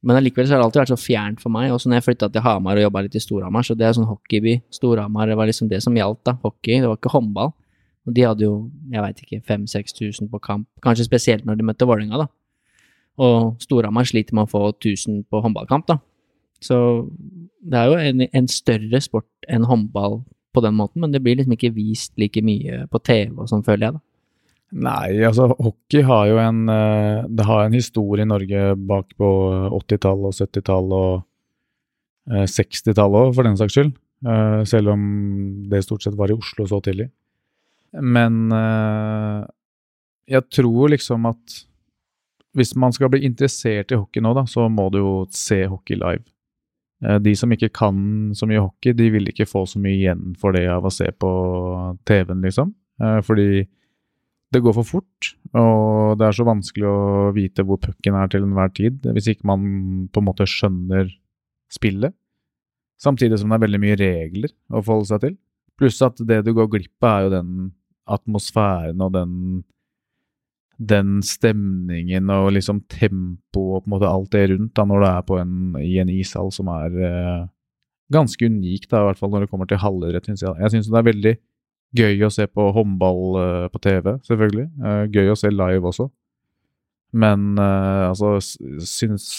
Men 0.02 0.18
allikevel 0.18 0.48
så 0.50 0.56
har 0.56 0.62
det 0.62 0.68
alltid 0.68 0.82
vært 0.82 0.94
så 0.96 1.00
fjernt 1.00 1.42
for 1.44 1.54
meg. 1.54 1.72
Også 1.74 1.90
når 1.90 2.00
jeg 2.00 2.08
flytta 2.10 2.30
til 2.34 2.44
Hamar 2.46 2.80
og 2.80 2.86
jobba 2.88 3.04
litt 3.06 3.18
i 3.18 3.22
Storhamar, 3.22 3.66
så 3.66 3.76
det 3.78 3.86
er 3.86 3.98
sånn 3.98 4.10
hockeyby. 4.10 4.56
Storhamar 4.74 5.30
var 5.38 5.50
liksom 5.50 5.70
det 5.70 5.82
som 5.86 5.98
gjaldt, 5.98 6.24
da. 6.28 6.36
Hockey, 6.42 6.80
det 6.82 6.90
var 6.90 6.98
ikke 6.98 7.14
håndball. 7.14 7.54
Og 8.10 8.16
de 8.18 8.26
hadde 8.26 8.48
jo, 8.48 8.56
jeg 8.90 9.04
veit 9.06 9.22
ikke, 9.22 9.42
5000-6000 9.46 10.32
på 10.32 10.42
kamp. 10.42 10.66
Kanskje 10.82 11.06
spesielt 11.06 11.46
når 11.46 11.60
de 11.60 11.68
møtte 11.70 11.86
Vålerenga, 11.86 12.24
da. 12.24 12.28
Og 13.22 13.62
Storhamar 13.62 14.10
sliter 14.10 14.34
med 14.34 14.48
å 14.48 14.50
få 14.50 14.64
1000 14.72 15.22
på 15.30 15.44
håndballkamp, 15.46 15.86
da. 15.92 16.00
Så 16.62 16.78
det 17.62 17.78
er 17.78 17.92
jo 17.92 18.02
en, 18.02 18.26
en 18.26 18.50
større 18.50 19.02
sport 19.06 19.50
enn 19.50 19.68
håndball 19.70 20.22
på 20.54 20.64
den 20.66 20.76
måten, 20.78 21.02
men 21.04 21.14
det 21.14 21.22
blir 21.24 21.38
liksom 21.40 21.56
ikke 21.56 21.74
vist 21.76 22.14
like 22.20 22.44
mye 22.46 22.86
på 22.92 23.02
TV 23.04 23.36
og 23.38 23.50
sånn, 23.52 23.66
føler 23.66 23.88
jeg, 23.88 23.98
da. 23.98 24.06
Nei, 24.72 25.20
altså 25.28 25.50
hockey 25.52 26.06
har 26.08 26.30
jo 26.30 26.38
en 26.40 26.62
eh, 26.72 27.26
Det 27.28 27.44
har 27.44 27.66
en 27.66 27.74
historie 27.76 28.24
i 28.24 28.30
Norge 28.30 28.70
bak 28.88 29.10
på 29.20 29.32
80-tallet 29.82 30.30
og 30.30 30.38
70-tallet 30.38 30.94
og 30.96 31.18
eh, 32.32 32.46
60-tallet 32.48 33.26
òg, 33.26 33.34
for 33.36 33.48
den 33.48 33.60
saks 33.60 33.76
skyld. 33.76 33.92
Eh, 34.22 34.62
selv 34.70 34.94
om 34.94 35.02
det 35.72 35.84
stort 35.84 36.06
sett 36.06 36.16
var 36.16 36.32
i 36.32 36.38
Oslo 36.38 36.68
så 36.70 36.80
tidlig. 36.84 37.10
Men 38.00 38.46
eh, 38.56 39.44
jeg 40.38 40.48
tror 40.56 40.94
liksom 40.94 41.28
at 41.28 41.58
hvis 42.56 42.74
man 42.80 42.96
skal 42.96 43.12
bli 43.12 43.26
interessert 43.28 43.92
i 43.92 44.00
hockey 44.00 44.24
nå, 44.24 44.34
da, 44.36 44.46
så 44.48 44.68
må 44.72 44.90
du 44.92 45.02
jo 45.02 45.14
se 45.36 45.64
hockey 45.72 46.00
live. 46.00 46.24
Eh, 47.04 47.20
De 47.20 47.34
som 47.38 47.52
ikke 47.52 47.72
kan 47.74 48.32
så 48.38 48.48
mye 48.50 48.62
hockey, 48.62 48.94
de 48.94 49.10
vil 49.14 49.30
ikke 49.32 49.50
få 49.50 49.66
så 49.70 49.82
mye 49.82 49.98
igjen 49.98 50.36
for 50.40 50.56
det 50.56 50.68
av 50.70 50.86
å 50.86 50.94
se 50.94 51.10
på 51.12 51.32
TV-en, 52.08 52.42
liksom. 52.46 52.74
Eh, 53.02 53.20
Fordi 53.26 53.68
det 54.52 54.60
går 54.62 54.74
for 54.76 54.84
fort, 54.84 55.30
og 55.56 56.18
det 56.20 56.26
er 56.28 56.36
så 56.36 56.44
vanskelig 56.44 56.84
å 56.84 57.32
vite 57.32 57.64
hvor 57.64 57.80
pucken 57.80 58.18
er 58.20 58.28
til 58.28 58.44
enhver 58.44 58.74
tid, 58.76 58.98
hvis 59.16 59.30
ikke 59.32 59.48
man 59.48 60.10
på 60.12 60.20
en 60.20 60.28
måte 60.28 60.44
skjønner 60.44 61.08
spillet. 61.72 62.12
Samtidig 63.00 63.40
som 63.40 63.50
det 63.50 63.58
er 63.58 63.64
veldig 63.64 63.80
mye 63.82 63.96
regler 63.98 64.52
å 64.70 64.84
forholde 64.84 65.08
seg 65.08 65.24
til. 65.24 65.38
Pluss 65.80 66.02
at 66.04 66.20
det 66.28 66.42
du 66.46 66.52
går 66.54 66.68
glipp 66.68 67.08
av, 67.08 67.14
er 67.16 67.24
jo 67.24 67.32
den 67.38 67.54
atmosfæren 68.12 69.02
og 69.02 69.14
den 69.16 69.34
den 70.82 71.20
stemningen 71.26 72.32
og 72.34 72.52
liksom 72.56 72.82
tempoet 72.90 73.82
og 73.82 73.84
på 73.84 73.90
en 73.90 73.94
måte 73.94 74.10
alt 74.10 74.32
det 74.34 74.48
rundt 74.50 74.74
da, 74.78 74.86
når 74.88 75.04
du 75.04 75.08
er 75.10 75.26
på 75.28 75.38
en, 75.42 75.56
i 75.82 75.98
en 76.02 76.10
ishall 76.10 76.50
som 76.54 76.72
er 76.74 76.96
eh, 77.06 77.44
ganske 78.12 78.50
unik, 78.50 78.88
da, 78.90 79.02
i 79.02 79.10
hvert 79.10 79.22
fall 79.22 79.32
når 79.34 79.46
det 79.46 79.52
kommer 79.52 79.70
til 79.70 79.82
halvidrett. 79.82 80.28
Synes 80.28 80.44
jeg. 80.46 80.58
jeg 80.64 80.74
syns 80.74 80.90
det 80.90 81.00
er 81.00 81.08
veldig 81.10 81.36
gøy 82.02 82.26
å 82.26 82.32
se 82.34 82.48
på 82.48 82.68
håndball 82.76 83.22
eh, 83.44 83.68
på 83.72 83.84
TV, 83.84 84.16
selvfølgelig. 84.28 84.68
Eh, 84.82 85.04
gøy 85.14 85.32
å 85.34 85.38
se 85.40 85.52
live 85.54 85.92
også. 85.92 86.10
Men 87.12 87.54
eh, 87.60 88.10
altså, 88.10 88.38
syns 88.40 89.32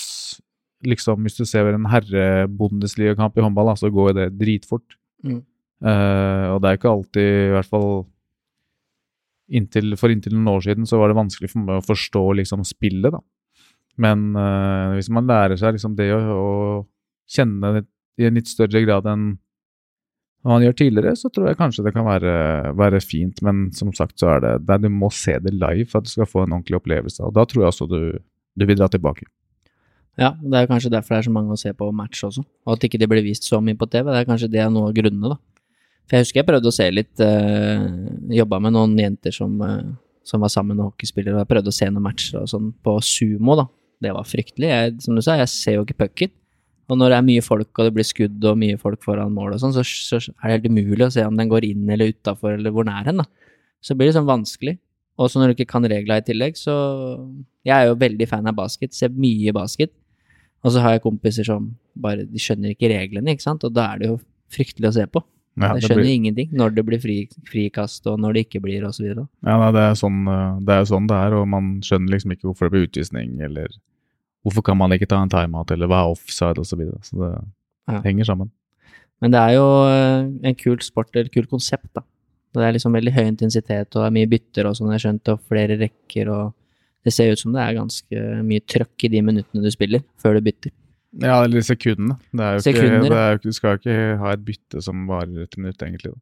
liksom 0.83 1.23
Hvis 1.23 1.37
du 1.39 1.45
ser 1.47 1.69
en 1.71 1.85
herrebondesligakamp 1.87 3.37
i 3.39 3.43
håndball, 3.45 3.69
da, 3.71 3.77
så 3.79 3.87
går 3.95 4.17
det 4.17 4.25
dritfort. 4.35 4.97
Mm. 5.23 5.39
Eh, 5.79 6.47
og 6.51 6.59
det 6.59 6.71
er 6.71 6.79
ikke 6.79 6.91
alltid, 6.91 7.29
i 7.47 7.53
hvert 7.55 7.71
fall 7.71 7.93
inntil, 9.53 9.95
For 10.01 10.13
inntil 10.13 10.35
noen 10.37 10.55
år 10.57 10.67
siden 10.67 10.89
så 10.89 11.01
var 11.01 11.13
det 11.13 11.19
vanskelig 11.21 11.53
for 11.53 11.67
meg 11.67 11.81
å 11.81 11.87
forstå 11.87 12.25
liksom 12.41 12.65
spillet, 12.69 13.13
da. 13.15 13.23
Men 14.01 14.31
eh, 14.39 14.97
hvis 14.97 15.11
man 15.13 15.29
lærer 15.29 15.59
seg 15.61 15.77
liksom 15.77 15.97
det 15.99 16.09
å, 16.17 16.21
å 16.33 16.53
kjenne 17.29 17.83
i 18.21 18.29
en 18.29 18.39
litt 18.39 18.49
større 18.49 18.81
grad 18.85 19.09
enn 19.11 19.35
man 20.43 20.65
gjør 20.65 20.75
tidligere, 20.75 21.15
så 21.15 21.31
tror 21.31 21.51
jeg 21.51 21.59
kanskje 21.61 21.85
det 21.87 21.93
kan 21.95 22.07
være, 22.09 22.33
være 22.75 22.99
fint. 23.05 23.39
Men 23.47 23.69
som 23.77 23.93
sagt 23.95 24.19
så 24.19 24.33
er 24.35 24.43
det, 24.43 24.57
det 24.67 24.75
er, 24.75 24.83
du 24.83 24.91
må 24.91 25.11
se 25.15 25.37
det 25.39 25.53
live 25.55 25.87
for 25.91 26.01
at 26.01 26.09
du 26.09 26.11
skal 26.11 26.27
få 26.27 26.43
en 26.43 26.57
ordentlig 26.57 26.81
opplevelse. 26.81 27.23
Og 27.23 27.37
da 27.37 27.45
tror 27.47 27.63
jeg 27.63 27.71
også 27.71 27.87
du, 27.91 28.01
du 28.59 28.67
vil 28.67 28.81
dra 28.81 28.89
tilbake. 28.91 29.29
Ja, 30.21 30.35
det 30.43 30.59
er 30.59 30.69
kanskje 30.69 30.91
derfor 30.93 31.15
det 31.15 31.23
er 31.23 31.29
så 31.29 31.33
mange 31.33 31.55
å 31.55 31.61
se 31.61 31.71
på 31.73 31.87
match 31.97 32.21
også, 32.27 32.43
og 32.43 32.75
at 32.75 32.83
ikke 32.85 32.99
det 33.01 33.09
blir 33.09 33.25
vist 33.25 33.47
så 33.49 33.63
mye 33.65 33.79
på 33.79 33.89
TV. 33.89 34.11
Det 34.11 34.19
er 34.19 34.29
kanskje 34.29 34.51
det 34.53 34.61
er 34.61 34.69
noe 34.73 34.91
av 34.91 34.97
grunnene, 34.99 35.31
da. 35.33 35.39
For 36.13 36.21
jeg 36.21 36.27
husker 36.27 36.43
jeg 36.43 36.49
prøvde 36.51 36.69
å 36.69 36.75
se 36.77 36.87
litt, 36.93 37.21
uh, 37.25 37.87
jobba 38.37 38.59
med 38.61 38.75
noen 38.75 38.99
jenter 39.01 39.33
som, 39.33 39.55
uh, 39.65 39.95
som 40.29 40.43
var 40.45 40.53
sammen 40.53 40.77
med 40.77 40.85
hockeyspillere, 40.85 41.39
og 41.39 41.41
jeg 41.41 41.49
prøvde 41.55 41.73
å 41.73 41.77
se 41.79 41.89
noen 41.89 42.05
matcher 42.05 42.43
og 42.43 42.51
sånn 42.53 42.67
på 42.85 42.99
sumo, 43.01 43.57
da. 43.57 43.65
Det 44.05 44.13
var 44.13 44.29
fryktelig. 44.29 44.69
Jeg, 44.69 44.93
som 45.01 45.17
du 45.17 45.23
sa, 45.25 45.39
jeg 45.41 45.49
ser 45.49 45.79
jo 45.79 45.87
ikke 45.87 45.97
pucken. 46.03 46.35
Og 46.93 46.99
når 47.01 47.15
det 47.15 47.17
er 47.17 47.27
mye 47.31 47.47
folk, 47.47 47.71
og 47.79 47.89
det 47.89 47.95
blir 47.97 48.05
skudd 48.05 48.45
og 48.45 48.61
mye 48.61 48.77
folk 48.77 49.01
foran 49.07 49.33
mål 49.33 49.55
og 49.57 49.63
sånn, 49.63 49.73
så, 49.73 49.81
så 49.81 50.21
er 50.21 50.51
det 50.51 50.57
helt 50.59 50.69
umulig 50.69 51.07
å 51.07 51.15
se 51.15 51.25
om 51.25 51.39
den 51.39 51.49
går 51.49 51.65
inn 51.71 51.89
eller 51.89 52.13
utafor, 52.13 52.59
eller 52.59 52.75
hvor 52.77 52.85
nær 52.85 53.09
hen, 53.09 53.23
da. 53.23 53.57
Så 53.81 53.97
blir 53.97 54.11
det 54.11 54.19
sånn 54.19 54.29
vanskelig. 54.29 54.77
Og 55.17 55.33
så 55.33 55.41
når 55.41 55.49
du 55.49 55.57
ikke 55.57 55.71
kan 55.73 55.89
reglene 55.89 56.21
i 56.21 56.29
tillegg, 56.29 56.61
så 56.61 56.75
Jeg 57.65 57.73
er 57.77 57.89
jo 57.89 57.99
veldig 58.05 58.27
fan 58.29 58.49
av 58.51 58.59
basket, 58.59 58.93
ser 58.93 59.17
mye 59.17 59.53
basket. 59.57 59.95
Og 60.61 60.75
så 60.75 60.83
har 60.83 60.97
jeg 60.97 61.05
kompiser 61.07 61.47
som 61.47 61.73
bare 61.97 62.27
De 62.27 62.41
skjønner 62.43 62.75
ikke 62.75 62.91
reglene, 62.93 63.33
ikke 63.33 63.49
sant, 63.49 63.65
og 63.65 63.73
da 63.73 63.93
er 63.93 64.03
det 64.03 64.13
jo 64.13 64.19
fryktelig 64.53 64.91
å 64.91 64.97
se 64.99 65.07
på. 65.09 65.23
Ja, 65.61 65.75
jeg 65.75 65.83
skjønner 65.85 66.01
blir- 66.03 66.17
ingenting. 66.17 66.49
Når 66.57 66.75
det 66.75 66.85
blir 66.87 66.99
fri, 67.03 67.17
frikast, 67.45 68.07
og 68.07 68.19
når 68.21 68.33
det 68.35 68.47
ikke 68.49 68.63
blir, 68.63 68.81
videre. 68.81 69.29
Ja, 69.45 69.59
nei, 69.59 69.71
det 69.73 69.83
er 69.85 69.95
sånn 70.01 70.21
eh, 70.27 70.61
det 70.65 70.73
er 70.79 70.85
sånn 70.89 71.07
det 71.11 71.17
er, 71.19 71.35
og 71.35 71.49
man 71.49 71.81
skjønner 71.85 72.09
liksom 72.15 72.33
ikke 72.33 72.49
hvorfor 72.49 72.71
det 72.71 72.73
blir 72.73 72.87
utvisning, 72.89 73.41
eller 73.41 73.69
hvorfor 74.45 74.63
kan 74.65 74.79
man 74.79 74.91
ikke 74.93 75.07
ta 75.09 75.21
en 75.23 75.29
timeout, 75.29 75.71
eller 75.71 75.87
hva 75.87 76.01
er 76.07 76.11
offside, 76.17 76.59
og 76.59 76.65
så 76.67 76.77
videre. 76.77 76.99
Så 77.05 77.19
det 77.21 77.45
Ja. 77.89 78.01
henger 78.01 78.25
sammen. 78.25 78.51
Men 79.21 79.31
det 79.31 79.39
er 79.41 79.53
jo 79.55 79.67
eh, 79.87 80.49
en 80.49 80.55
kul 80.55 80.79
sport, 80.81 81.11
eller 81.15 81.29
kult 81.29 81.51
konsept, 81.51 81.93
da. 81.95 82.01
Det 82.55 82.63
er 82.63 82.73
liksom 82.73 82.93
veldig 82.93 83.13
høy 83.13 83.27
intensitet, 83.29 83.95
og 83.97 84.03
det 84.03 84.07
er 84.09 84.17
mye 84.19 84.29
bytter 84.29 84.67
og 84.67 84.75
sånn, 84.77 84.91
jeg 84.93 85.01
har 85.01 85.05
skjønt, 85.13 85.29
og 85.33 85.41
flere 85.49 85.79
rekker, 85.79 86.29
og 86.29 86.55
det 87.05 87.13
ser 87.13 87.33
ut 87.33 87.39
som 87.39 87.53
det 87.53 87.61
er 87.61 87.75
ganske 87.75 88.43
mye 88.45 88.61
trøkk 88.61 89.05
i 89.05 89.09
de 89.09 89.21
minuttene 89.23 89.63
du 89.63 89.71
spiller, 89.71 90.03
før 90.19 90.35
du 90.35 90.41
bytter. 90.51 90.71
Ja, 91.21 91.43
eller 91.45 91.61
sekundene. 91.61 92.17
Det 92.33 92.41
er 92.47 92.55
jo 92.57 92.63
Sekunder, 92.65 92.95
ikke, 93.03 93.09
det 93.13 93.23
er 93.23 93.41
du 93.43 93.53
skal 93.53 93.75
jo 93.75 93.81
ikke 93.83 93.97
ha 94.23 94.31
et 94.33 94.45
bytte 94.47 94.81
som 94.83 95.03
varer 95.11 95.43
et 95.45 95.57
minutt, 95.59 95.83
egentlig. 95.85 96.15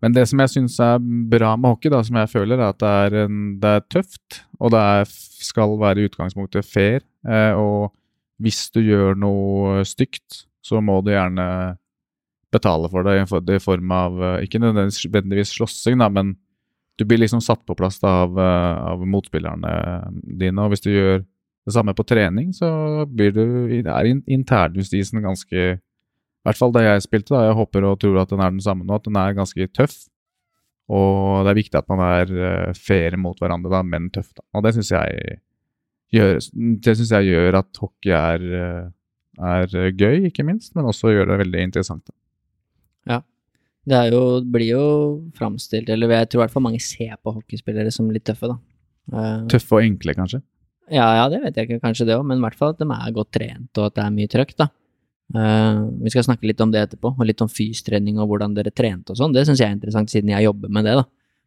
Men 0.00 0.14
det 0.14 0.24
som 0.30 0.38
jeg 0.40 0.52
syns 0.54 0.78
er 0.80 1.00
bra 1.28 1.56
med 1.58 1.74
hockey, 1.74 1.90
da, 1.92 2.02
som 2.06 2.16
jeg 2.16 2.30
føler, 2.32 2.56
er 2.60 2.70
at 2.70 2.78
det 2.80 2.92
er, 3.08 3.16
en, 3.26 3.40
det 3.60 3.72
er 3.80 3.82
tøft, 3.90 4.38
og 4.60 4.70
det 4.72 4.80
er, 4.80 5.10
skal 5.48 5.74
være 5.80 6.00
i 6.00 6.08
utgangspunktet 6.08 6.64
fair. 6.64 7.02
Eh, 7.26 7.52
og 7.58 7.90
hvis 8.40 8.68
du 8.70 8.80
gjør 8.80 9.18
noe 9.18 9.82
stygt, 9.88 10.44
så 10.64 10.80
må 10.84 11.00
du 11.04 11.10
gjerne 11.10 11.76
betale 12.54 12.88
for 12.88 13.04
det 13.04 13.18
i 13.20 13.24
for- 13.28 13.44
i 13.52 13.58
form 13.60 13.90
av 13.92 14.22
eh, 14.22 14.44
Ikke 14.46 14.60
nødvendigvis 14.62 15.02
nødvendigvis 15.04 15.52
slåssing, 15.58 15.98
da, 15.98 16.08
men 16.08 16.36
du 16.98 17.04
blir 17.04 17.18
liksom 17.20 17.42
satt 17.44 17.60
på 17.66 17.76
plass 17.76 17.98
da, 18.00 18.22
av, 18.24 18.38
eh, 18.38 18.78
av 18.92 19.04
motspillerne 19.06 19.74
dine. 20.38 20.58
Og 20.64 20.70
hvis 20.72 20.80
du 20.86 20.90
gjør 20.94 21.24
det 21.68 21.74
samme 21.76 21.94
på 21.96 22.06
trening, 22.08 22.52
så 22.56 23.04
blir 23.06 23.34
du 23.36 23.44
er 23.78 24.08
internjustisen 24.08 25.22
ganske 25.24 25.64
I 25.76 26.46
hvert 26.48 26.60
fall 26.60 26.72
da 26.72 26.84
jeg 26.84 27.04
spilte, 27.04 27.34
da. 27.34 27.48
Jeg 27.48 27.58
håper 27.58 27.84
og 27.84 27.98
tror 28.00 28.22
at 28.22 28.30
den 28.32 28.40
er 28.40 28.54
den 28.54 28.64
samme 28.64 28.86
nå, 28.86 28.96
at 28.96 29.04
den 29.08 29.18
er 29.20 29.36
ganske 29.36 29.68
tøff. 29.76 30.06
Og 30.88 31.44
det 31.44 31.52
er 31.52 31.58
viktig 31.58 31.76
at 31.76 31.88
man 31.90 32.00
er 32.06 32.30
eh, 32.32 32.78
fair 32.78 33.18
mot 33.20 33.36
hverandre, 33.36 33.72
da, 33.74 33.82
men 33.84 34.06
tøff. 34.14 34.30
Da. 34.32 34.46
Og 34.56 34.64
det 34.64 34.72
syns 34.78 34.94
jeg 34.94 35.40
det 36.08 36.94
jeg 36.96 37.26
gjør 37.28 37.58
at 37.58 37.82
hockey 37.82 38.14
er, 38.16 38.46
eh, 38.56 38.86
er 39.44 39.90
gøy, 39.92 40.30
ikke 40.30 40.46
minst, 40.48 40.72
men 40.78 40.88
også 40.88 41.12
gjør 41.12 41.28
det 41.34 41.42
veldig 41.42 41.66
interessant. 41.68 42.06
Da. 42.08 42.16
Det 43.88 43.96
er 43.96 44.12
jo, 44.12 44.22
blir 44.44 44.68
jo 44.68 44.86
framstilt, 45.38 45.88
eller 45.88 46.12
jeg 46.12 46.28
tror 46.28 46.42
i 46.42 46.44
hvert 46.44 46.54
fall 46.54 46.64
mange 46.66 46.80
ser 46.82 47.14
på 47.24 47.32
hockeyspillere 47.38 47.92
som 47.94 48.10
litt 48.12 48.26
tøffe, 48.28 48.50
da. 48.50 48.58
Eh, 49.08 49.44
Tøffe 49.48 49.78
og 49.78 49.86
enkle, 49.86 50.14
kanskje. 50.18 50.42
Ja, 50.90 51.06
ja, 51.18 51.28
det 51.32 51.40
vet 51.42 51.56
jeg 51.58 51.68
ikke, 51.68 51.80
kanskje 51.84 52.06
det 52.08 52.16
òg, 52.16 52.24
men 52.26 52.38
i 52.40 52.44
hvert 52.46 52.56
fall 52.58 52.72
at 52.74 52.78
de 52.80 52.86
er 52.88 53.14
godt 53.16 53.30
trent, 53.36 53.70
og 53.78 53.88
at 53.90 53.94
det 53.98 54.04
er 54.04 54.14
mye 54.14 54.30
trøkk, 54.32 54.54
da. 54.60 54.68
Uh, 55.28 55.90
vi 56.00 56.08
skal 56.14 56.24
snakke 56.24 56.48
litt 56.48 56.60
om 56.64 56.70
det 56.72 56.80
etterpå, 56.86 57.10
og 57.12 57.26
litt 57.28 57.42
om 57.44 57.50
fystrening 57.52 58.16
og 58.22 58.30
hvordan 58.30 58.54
dere 58.56 58.72
trente 58.72 59.12
og 59.12 59.18
sånn. 59.20 59.34
Det 59.36 59.44
syns 59.44 59.60
jeg 59.60 59.68
er 59.68 59.76
interessant, 59.76 60.08
siden 60.12 60.32
jeg 60.32 60.46
jobber 60.46 60.72
med 60.72 60.88
det, 60.88 60.94
da. 61.02 61.04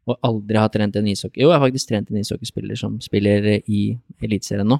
Og 0.09 0.17
aldri 0.25 0.57
har 0.57 0.69
trent 0.73 0.95
en 0.97 1.07
ishockey 1.11 1.43
Jo, 1.43 1.51
jeg 1.51 1.59
har 1.59 1.61
faktisk 1.61 1.89
trent 1.91 2.07
en 2.09 2.17
ishockeyspiller 2.17 2.77
som 2.79 2.95
spiller 3.05 3.45
i 3.69 3.81
Eliteserien 4.25 4.65
nå. 4.69 4.79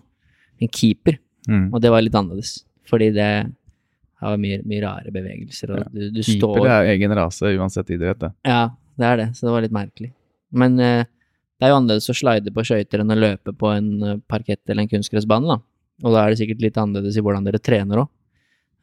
En 0.62 0.70
keeper. 0.74 1.20
Mm. 1.50 1.68
Og 1.74 1.82
det 1.82 1.92
var 1.94 2.02
litt 2.02 2.18
annerledes, 2.18 2.64
fordi 2.90 3.12
det 3.14 3.28
har 4.22 4.38
mye, 4.42 4.60
mye 4.70 4.82
rare 4.84 5.14
bevegelser, 5.14 5.74
og 5.74 5.80
Ja. 5.82 5.88
du, 5.94 6.02
du 6.14 6.22
står 6.26 6.56
Keeper 6.60 6.70
er 6.76 6.90
egen 6.94 7.14
rase 7.18 7.54
uansett 7.58 7.90
idrett, 7.94 8.20
det. 8.22 8.32
ja, 8.46 8.68
det 9.02 9.08
er 9.08 9.18
det, 9.18 9.28
så 9.38 9.48
det 9.48 9.54
var 9.56 9.66
litt 9.66 9.74
merkelig. 9.74 10.12
Men 10.54 10.78
eh, 10.80 11.06
det 11.62 11.68
er 11.68 11.76
jo 11.76 11.78
annerledes 11.78 12.10
å 12.10 12.16
slide 12.18 12.52
på 12.56 12.64
skøyter 12.66 13.04
enn 13.04 13.14
å 13.14 13.20
løpe 13.20 13.52
på 13.54 13.70
en 13.70 13.90
eh, 14.02 14.16
parkett 14.26 14.64
eller 14.66 14.82
en 14.82 14.90
kunstgressbane, 14.90 15.46
da. 15.46 15.60
Og 16.02 16.16
da 16.16 16.24
er 16.24 16.34
det 16.34 16.40
sikkert 16.40 16.64
litt 16.64 16.80
annerledes 16.82 17.20
i 17.20 17.22
hvordan 17.22 17.46
dere 17.46 17.60
trener 17.62 18.02
òg. 18.02 18.10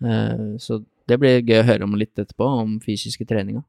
Eh, 0.06 0.44
så 0.62 0.78
det 1.10 1.18
blir 1.18 1.40
gøy 1.42 1.58
å 1.58 1.66
høre 1.66 1.88
om 1.88 1.96
litt 1.98 2.14
etterpå, 2.14 2.46
om 2.62 2.76
fysiske 2.84 3.26
treninga. 3.26 3.64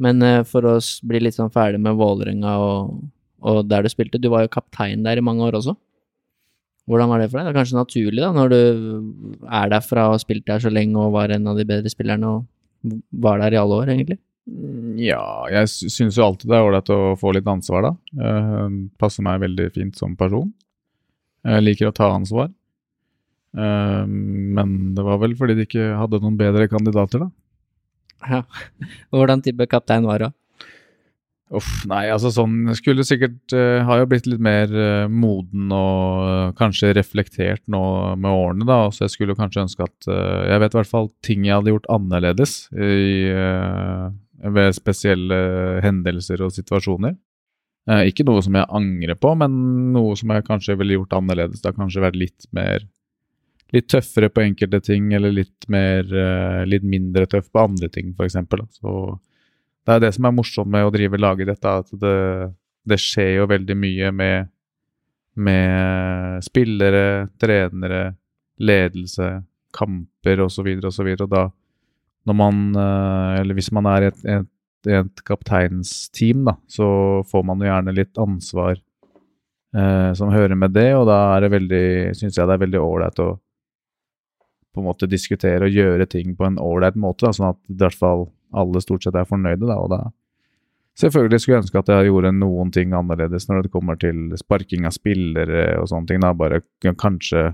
Men 0.00 0.24
eh, 0.24 0.40
for 0.48 0.64
å 0.70 0.78
bli 1.04 1.20
litt 1.20 1.36
sånn 1.36 1.52
ferdig 1.52 1.82
med 1.84 2.00
Vålerenga 2.00 2.56
og, 2.64 2.96
og 3.44 3.60
der 3.68 3.84
du 3.84 3.92
spilte, 3.92 4.16
du 4.16 4.30
var 4.32 4.46
jo 4.46 4.54
kaptein 4.56 5.04
der 5.04 5.20
i 5.20 5.26
mange 5.28 5.44
år 5.44 5.60
også. 5.60 5.76
Hvordan 6.88 7.12
var 7.12 7.20
det 7.20 7.28
for 7.28 7.42
deg? 7.42 7.50
Det 7.50 7.52
er 7.52 7.60
kanskje 7.60 7.80
naturlig, 7.82 8.24
da, 8.24 8.32
når 8.32 8.54
du 8.54 8.58
er 9.52 9.72
derfra 9.72 10.08
og 10.08 10.16
har 10.16 10.24
spilt 10.24 10.48
der 10.48 10.64
så 10.64 10.72
lenge 10.72 10.96
og 11.00 11.12
var 11.12 11.32
en 11.36 11.52
av 11.52 11.60
de 11.60 11.68
bedre 11.68 11.92
spillerne 11.92 12.38
og 12.38 12.96
var 13.24 13.44
der 13.44 13.56
i 13.56 13.60
alle 13.60 13.84
år, 13.84 13.92
egentlig? 13.92 14.18
Ja, 14.44 15.46
jeg 15.48 15.70
sy- 15.72 15.88
syns 15.88 16.18
jo 16.18 16.26
alltid 16.26 16.50
det 16.50 16.58
er 16.58 16.66
ålreit 16.66 16.90
å 16.92 17.14
få 17.16 17.32
litt 17.32 17.48
ansvar, 17.48 17.86
da. 17.88 17.92
Eh, 18.20 18.76
passer 19.00 19.24
meg 19.24 19.40
veldig 19.40 19.70
fint 19.72 19.96
som 19.96 20.16
person. 20.16 20.52
Jeg 21.44 21.64
liker 21.64 21.88
å 21.88 21.96
ta 21.96 22.10
ansvar. 22.12 22.50
Eh, 23.56 24.04
men 24.06 24.94
det 24.94 25.04
var 25.06 25.18
vel 25.22 25.36
fordi 25.38 25.56
de 25.56 25.64
ikke 25.68 25.90
hadde 25.96 26.20
noen 26.20 26.36
bedre 26.36 26.68
kandidater, 26.68 27.24
da. 27.24 27.30
Ja. 28.28 28.42
Hvordan 29.12 29.42
type 29.44 29.66
kaptein 29.68 30.04
var 30.08 30.18
du? 30.26 30.28
Uff, 31.54 31.84
nei, 31.86 32.06
altså 32.08 32.30
sånn 32.32 32.70
Skulle 32.72 33.04
sikkert 33.04 33.52
uh, 33.52 33.84
Har 33.84 33.98
jo 34.00 34.06
blitt 34.08 34.24
litt 34.26 34.40
mer 34.42 34.70
uh, 34.72 35.10
moden 35.12 35.68
og 35.76 36.22
uh, 36.24 36.54
kanskje 36.56 36.94
reflektert 36.96 37.60
nå 37.70 37.82
med 38.16 38.32
årene, 38.32 38.64
da. 38.66 38.78
Så 38.90 39.04
jeg 39.04 39.12
skulle 39.12 39.36
kanskje 39.36 39.66
ønske 39.66 39.84
at 39.84 40.08
Jeg 40.08 40.62
vet 40.62 40.72
i 40.74 40.78
hvert 40.80 40.90
fall 40.90 41.10
ting 41.22 41.44
jeg 41.44 41.58
hadde 41.58 41.74
gjort 41.74 41.90
annerledes 41.92 42.56
i, 42.72 43.28
ved 44.42 44.74
spesielle 44.76 45.36
hendelser 45.84 46.42
og 46.44 46.52
situasjoner. 46.54 47.14
Eh, 47.90 48.08
ikke 48.08 48.24
noe 48.24 48.40
som 48.44 48.56
jeg 48.56 48.70
angrer 48.72 49.18
på, 49.20 49.34
men 49.36 49.56
noe 49.92 50.16
som 50.16 50.32
jeg 50.32 50.46
kanskje 50.46 50.76
ville 50.80 50.96
gjort 50.98 51.18
annerledes. 51.18 51.60
Det 51.60 51.70
har 51.70 51.78
kanskje 51.78 52.04
vært 52.04 52.20
litt 52.20 52.50
mer 52.56 52.86
Litt 53.74 53.88
tøffere 53.90 54.28
på 54.30 54.42
enkelte 54.44 54.78
ting, 54.86 55.08
eller 55.16 55.32
litt 55.34 55.64
mer 55.72 56.06
eh, 56.06 56.60
Litt 56.68 56.84
mindre 56.86 57.24
tøff 57.26 57.48
på 57.50 57.62
andre 57.64 57.88
ting, 57.90 58.12
eksempel. 58.22 58.60
Så 58.70 58.92
det 59.84 59.96
er 59.96 60.04
det 60.04 60.12
som 60.14 60.28
er 60.28 60.36
morsomt 60.36 60.70
med 60.70 60.86
å 60.86 60.92
drive 60.94 61.18
lagidrett, 61.18 61.58
dette, 61.58 61.72
at 61.82 61.90
det, 62.04 62.52
det 62.86 63.00
skjer 63.02 63.32
jo 63.40 63.48
veldig 63.50 63.76
mye 63.76 64.12
med, 64.14 64.52
med 65.34 66.44
spillere, 66.46 67.26
trenere, 67.40 68.04
ledelse, 68.62 69.32
kamper 69.74 70.44
osv. 70.46 70.70
osv. 70.86 71.10
Og 71.16 71.28
da, 71.32 71.44
når 72.24 72.36
man 72.38 72.64
eh, 72.80 73.40
Eller 73.42 73.56
hvis 73.56 73.70
man 73.74 73.88
er 73.90 74.08
et, 74.08 74.24
et, 74.24 74.50
et 74.88 75.22
kapteinsteam, 75.26 76.44
da, 76.48 76.56
så 76.70 76.86
får 77.28 77.46
man 77.46 77.62
jo 77.62 77.68
gjerne 77.68 77.96
litt 77.96 78.20
ansvar 78.20 78.74
eh, 79.76 80.10
som 80.16 80.32
hører 80.32 80.56
med 80.58 80.74
det, 80.76 80.90
og 80.96 81.08
da 81.10 81.18
er 81.34 81.44
det 81.44 81.54
veldig 81.56 81.86
Syns 82.16 82.38
jeg 82.38 82.48
det 82.48 82.56
er 82.56 82.64
veldig 82.66 82.82
ålreit 82.82 83.24
å 83.24 83.30
på 84.74 84.82
en 84.82 84.88
måte 84.88 85.06
diskutere 85.06 85.68
og 85.68 85.76
gjøre 85.76 86.06
ting 86.10 86.32
på 86.34 86.48
en 86.48 86.58
ålreit 86.58 86.96
måte, 86.98 87.28
da, 87.28 87.30
sånn 87.36 87.52
at 87.52 87.60
i 87.70 87.76
hvert 87.78 87.94
fall 87.94 88.24
alle 88.58 88.80
stort 88.82 89.04
sett 89.06 89.14
er 89.14 89.28
fornøyde. 89.28 89.68
Da, 89.68 89.78
og 89.78 89.92
da 89.92 90.00
Selvfølgelig 90.94 91.40
skulle 91.42 91.56
jeg 91.56 91.64
ønske 91.64 91.80
at 91.80 91.88
jeg 91.90 92.06
gjorde 92.06 92.30
noen 92.36 92.68
ting 92.74 92.92
annerledes 92.94 93.48
når 93.48 93.64
det 93.64 93.70
kommer 93.74 93.96
til 93.98 94.28
sparking 94.38 94.84
av 94.86 94.94
spillere 94.94 95.64
og 95.80 95.88
sånne 95.90 96.06
ting. 96.06 96.20
da, 96.22 96.30
Bare 96.38 96.60
kanskje 97.00 97.48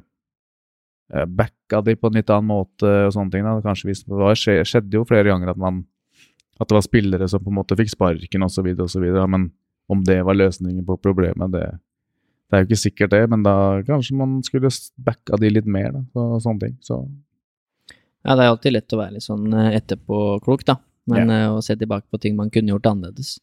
backa 1.11 1.81
de 1.83 1.97
på 1.99 2.11
en 2.11 2.19
litt 2.21 2.31
annen 2.31 2.51
måte 2.51 2.91
og 3.07 3.15
sånne 3.17 3.35
ting. 3.35 3.47
da, 3.47 3.57
kanskje 3.65 3.89
hvis 3.91 4.05
Det 4.07 4.19
var, 4.21 4.37
skjedde 4.39 4.95
jo 4.95 5.07
flere 5.09 5.33
ganger 5.33 5.51
at 5.53 5.59
man 5.61 5.85
at 6.61 6.69
det 6.69 6.77
var 6.77 6.85
spillere 6.85 7.29
som 7.29 7.41
på 7.41 7.49
en 7.51 7.57
måte 7.57 7.77
fikk 7.79 7.95
sparken 7.95 8.45
osv., 8.45 8.67
osv. 8.85 9.07
Men 9.33 9.49
om 9.91 10.03
det 10.05 10.19
var 10.29 10.37
løsningen 10.37 10.85
på 10.87 10.99
problemet, 11.01 11.55
det, 11.55 11.65
det 12.51 12.57
er 12.57 12.63
jo 12.63 12.69
ikke 12.69 12.83
sikkert 12.83 13.15
det. 13.15 13.23
Men 13.33 13.47
da 13.47 13.55
kanskje 13.87 14.19
man 14.19 14.39
skulle 14.45 14.69
backa 15.01 15.41
de 15.41 15.53
litt 15.55 15.69
mer, 15.69 15.95
da, 15.97 16.05
og 16.21 16.37
sånne 16.45 16.67
ting. 16.67 16.77
Så 16.85 17.01
Ja, 18.21 18.37
det 18.37 18.45
er 18.45 18.51
alltid 18.53 18.77
lett 18.77 18.93
å 18.93 19.01
være 19.01 19.17
litt 19.17 19.25
sånn 19.25 19.49
eh, 19.57 19.79
etterpåklok, 19.79 20.67
da. 20.69 20.77
Men 21.09 21.33
ja. 21.33 21.47
å 21.49 21.63
se 21.65 21.79
tilbake 21.81 22.07
på 22.13 22.21
ting 22.21 22.37
man 22.37 22.53
kunne 22.53 22.75
gjort 22.75 22.91
annerledes. 22.91 23.39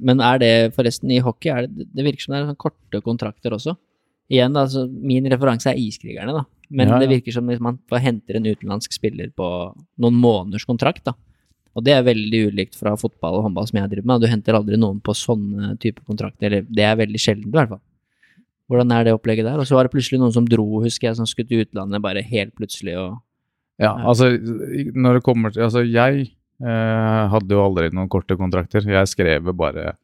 Men 0.00 0.22
er 0.24 0.40
det 0.40 0.52
forresten 0.74 1.12
i 1.12 1.20
hockey 1.22 1.52
er 1.52 1.68
det, 1.68 1.90
det 1.92 2.06
virker 2.06 2.24
som 2.24 2.32
det 2.32 2.40
er 2.40 2.48
sånn 2.48 2.62
korte 2.64 3.02
kontrakter 3.04 3.52
også. 3.54 3.76
Igjen, 4.32 4.56
da, 4.56 4.64
så 4.72 4.86
min 4.88 5.28
referanse 5.28 5.68
er 5.68 5.78
Iskrigerne, 5.78 6.32
da. 6.32 6.46
Men 6.70 6.88
Ja, 6.88 6.94
ja. 6.94 7.00
det 7.04 7.10
virker 7.12 7.32
som 7.32 7.46
man 7.46 7.78
henter 8.00 8.38
en 8.38 8.46
utenlandsk 8.46 8.92
spiller 8.92 9.30
på 9.36 9.46
noen 10.00 10.14
måneders 10.14 10.64
kontrakt, 10.64 11.04
da. 11.04 11.14
Og 11.74 11.82
det 11.82 11.92
er 11.96 12.06
veldig 12.06 12.40
ulikt 12.52 12.76
fra 12.78 12.94
fotball 12.96 13.40
og 13.40 13.48
håndball 13.48 13.66
som 13.66 13.80
jeg 13.80 13.90
driver 13.90 14.06
med. 14.12 14.22
Du 14.22 14.30
henter 14.30 14.54
aldri 14.54 14.78
noen 14.78 15.00
på 15.02 15.14
sånne 15.18 15.74
type 15.82 16.04
kontrakter, 16.06 16.46
eller 16.46 16.68
det 16.70 16.86
er 16.86 17.00
veldig 17.00 17.20
sjeldent 17.20 17.50
i 17.50 17.58
hvert 17.58 17.72
fall. 17.74 17.82
Hvordan 18.70 18.94
er 18.94 19.04
det 19.04 19.16
opplegget 19.16 19.48
der? 19.48 19.58
Og 19.60 19.66
så 19.68 19.76
var 19.76 19.86
det 19.86 19.92
plutselig 19.92 20.20
noen 20.22 20.32
som 20.32 20.46
dro, 20.48 20.64
husker 20.84 21.10
jeg, 21.10 21.18
som 21.18 21.28
skulle 21.28 21.50
til 21.50 21.66
utlandet 21.66 22.02
bare 22.04 22.22
helt 22.24 22.54
plutselig 22.56 22.96
og 23.00 23.20
Ja, 23.82 23.90
altså 24.06 24.30
når 24.94 25.16
det 25.18 25.22
kommer 25.26 25.50
til 25.50 25.64
Altså 25.66 25.82
jeg 25.82 26.28
eh, 26.62 27.22
hadde 27.32 27.56
jo 27.56 27.64
aldri 27.64 27.90
noen 27.90 28.08
korte 28.08 28.36
kontrakter. 28.38 28.86
Jeg 28.86 29.10
skrev 29.10 29.50
bare 29.52 29.96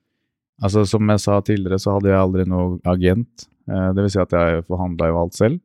Altså, 0.61 0.85
som 0.85 1.09
jeg 1.09 1.21
sa 1.23 1.39
tidligere, 1.41 1.79
så 1.81 1.95
hadde 1.95 2.11
jeg 2.11 2.21
aldri 2.21 2.45
noen 2.45 2.81
agent. 2.85 3.47
Eh, 3.71 3.93
det 3.97 4.03
vil 4.05 4.11
si 4.13 4.21
at 4.21 4.35
jeg 4.37 4.65
forhandla 4.69 5.09
jo 5.09 5.21
alt 5.23 5.39
selv. 5.39 5.61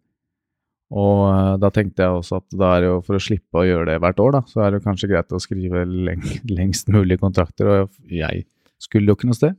Og 0.93 1.21
eh, 1.31 1.53
da 1.61 1.71
tenkte 1.73 2.05
jeg 2.05 2.19
også 2.19 2.41
at 2.41 2.57
da 2.59 2.73
er 2.75 2.83
det 2.83 2.89
jo 2.91 2.97
for 3.05 3.17
å 3.17 3.23
slippe 3.23 3.61
å 3.61 3.65
gjøre 3.65 3.87
det 3.89 4.01
hvert 4.03 4.19
år, 4.21 4.35
da, 4.37 4.41
så 4.49 4.65
er 4.65 4.75
det 4.75 4.83
kanskje 4.85 5.09
greit 5.09 5.33
å 5.33 5.41
skrive 5.41 5.85
leng 5.89 6.25
lengst 6.57 6.91
mulig 6.93 7.17
kontrakter, 7.21 7.71
og 7.71 8.11
jeg 8.11 8.45
skulle 8.81 9.09
jo 9.09 9.17
ikke 9.17 9.31
noe 9.31 9.39
sted. 9.39 9.57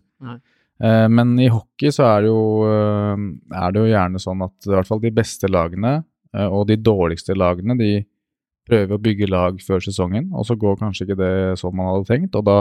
Eh, 0.82 1.06
men 1.08 1.34
i 1.40 1.48
hockey 1.50 1.92
så 1.94 2.06
er 2.10 2.26
det, 2.26 2.30
jo, 2.30 2.42
eh, 2.68 3.24
er 3.58 3.72
det 3.72 3.82
jo 3.82 3.90
gjerne 3.90 4.22
sånn 4.22 4.44
at 4.46 4.68
i 4.68 4.74
hvert 4.74 4.90
fall 4.90 5.02
de 5.02 5.14
beste 5.16 5.50
lagene 5.50 5.94
eh, 6.36 6.46
og 6.46 6.66
de 6.70 6.78
dårligste 6.78 7.36
lagene, 7.36 7.78
de 7.80 8.04
prøver 8.66 8.96
å 8.96 9.02
bygge 9.02 9.30
lag 9.30 9.58
før 9.62 9.82
sesongen, 9.82 10.30
og 10.34 10.46
så 10.46 10.56
går 10.58 10.78
kanskje 10.80 11.06
ikke 11.06 11.20
det 11.20 11.34
som 11.60 11.74
man 11.74 11.92
hadde 11.92 12.10
tenkt, 12.10 12.38
og 12.38 12.46
da 12.46 12.60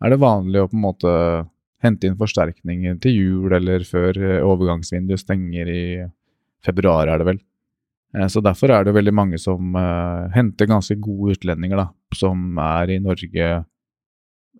er 0.00 0.12
det 0.12 0.20
vanlig 0.20 0.62
å 0.62 0.68
på 0.68 0.78
en 0.78 0.84
måte 0.84 1.12
hente 1.84 2.08
inn 2.08 2.16
forsterkninger 2.16 2.96
til 3.04 3.16
jul 3.16 3.54
eller 3.56 3.84
før 3.88 4.16
overgangsvinduet 4.44 5.20
stenger 5.20 5.68
i 5.68 5.84
februar, 6.64 7.08
er 7.08 7.20
det 7.20 7.28
vel. 7.28 7.40
Eh, 8.16 8.26
Så 8.26 8.40
derfor 8.40 8.72
er 8.74 8.84
det 8.84 8.94
veldig 8.96 9.14
mange 9.14 9.38
som 9.38 9.76
uh, 9.76 10.30
henter 10.34 10.66
ganske 10.70 10.96
gode 11.00 11.36
utlendinger, 11.36 11.76
da, 11.76 11.86
som 12.16 12.58
er 12.58 12.96
i 12.96 12.98
Norge 13.02 13.46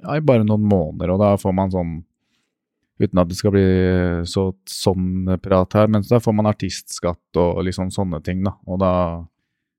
ja, 0.01 0.15
i 0.17 0.23
bare 0.25 0.47
noen 0.47 0.65
måneder, 0.65 1.13
og 1.13 1.21
da 1.21 1.35
får 1.41 1.57
man 1.57 1.75
sånn 1.75 1.99
Uten 3.01 3.17
at 3.17 3.31
det 3.31 3.37
skal 3.39 3.55
bli 3.55 3.63
så 4.29 4.43
sånn 4.69 5.39
prat 5.41 5.73
her, 5.73 5.87
men 5.89 6.03
da 6.05 6.19
får 6.21 6.35
man 6.37 6.51
artistskatt 6.51 7.39
og 7.41 7.63
liksom 7.65 7.89
sånne 7.89 8.19
ting, 8.21 8.43
da. 8.45 8.53
Og 8.69 8.77
da 8.83 8.91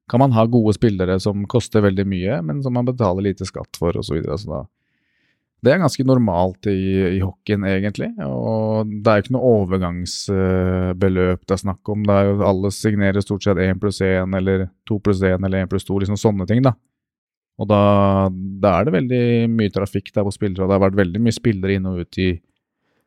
kan 0.09 0.23
man 0.23 0.33
ha 0.33 0.47
gode 0.49 0.73
spillere 0.73 1.19
som 1.21 1.43
koster 1.45 1.85
veldig 1.85 2.05
mye, 2.09 2.39
men 2.41 2.63
som 2.65 2.73
man 2.73 2.87
betaler 2.89 3.27
lite 3.27 3.45
skatt 3.45 3.77
for, 3.77 3.93
og 3.93 4.07
så 4.07 4.15
videre. 4.17 4.39
Så 4.41 4.49
da 4.49 4.63
det 5.61 5.69
er 5.69 5.81
ganske 5.83 6.03
normalt 6.09 6.65
i, 6.71 6.79
i 7.17 7.19
hockeyen, 7.21 7.65
egentlig. 7.69 8.07
Og 8.25 8.89
det 8.89 9.11
er 9.11 9.19
jo 9.19 9.23
ikke 9.25 9.35
noe 9.35 9.49
overgangsbeløp 9.59 11.43
det 11.45 11.53
er 11.53 11.61
snakk 11.61 11.91
om. 11.93 12.05
Det 12.07 12.15
er 12.15 12.29
jo, 12.31 12.39
alle 12.49 12.71
signerer 12.73 13.21
stort 13.21 13.45
sett 13.45 13.61
1 13.61 13.81
pluss 13.81 14.01
1 14.01 14.33
eller 14.39 14.65
2 14.89 14.97
pluss 15.05 15.21
1 15.21 15.45
eller 15.45 15.67
1 15.67 15.69
pluss 15.69 15.85
2, 15.85 15.99
liksom 16.01 16.17
sånne 16.17 16.47
ting, 16.49 16.63
da. 16.65 16.73
Og 17.61 17.69
da, 17.69 17.81
da 18.31 18.71
er 18.79 18.87
det 18.87 18.95
veldig 18.95 19.21
mye 19.53 19.73
trafikk 19.75 20.09
der 20.15 20.25
på 20.25 20.33
spillere, 20.33 20.65
og 20.65 20.71
det 20.71 20.79
har 20.79 20.85
vært 20.87 20.97
veldig 21.03 21.21
mye 21.21 21.35
spillere 21.35 21.77
inn 21.77 21.85
og 21.91 22.01
ut 22.07 22.21
i 22.23 22.31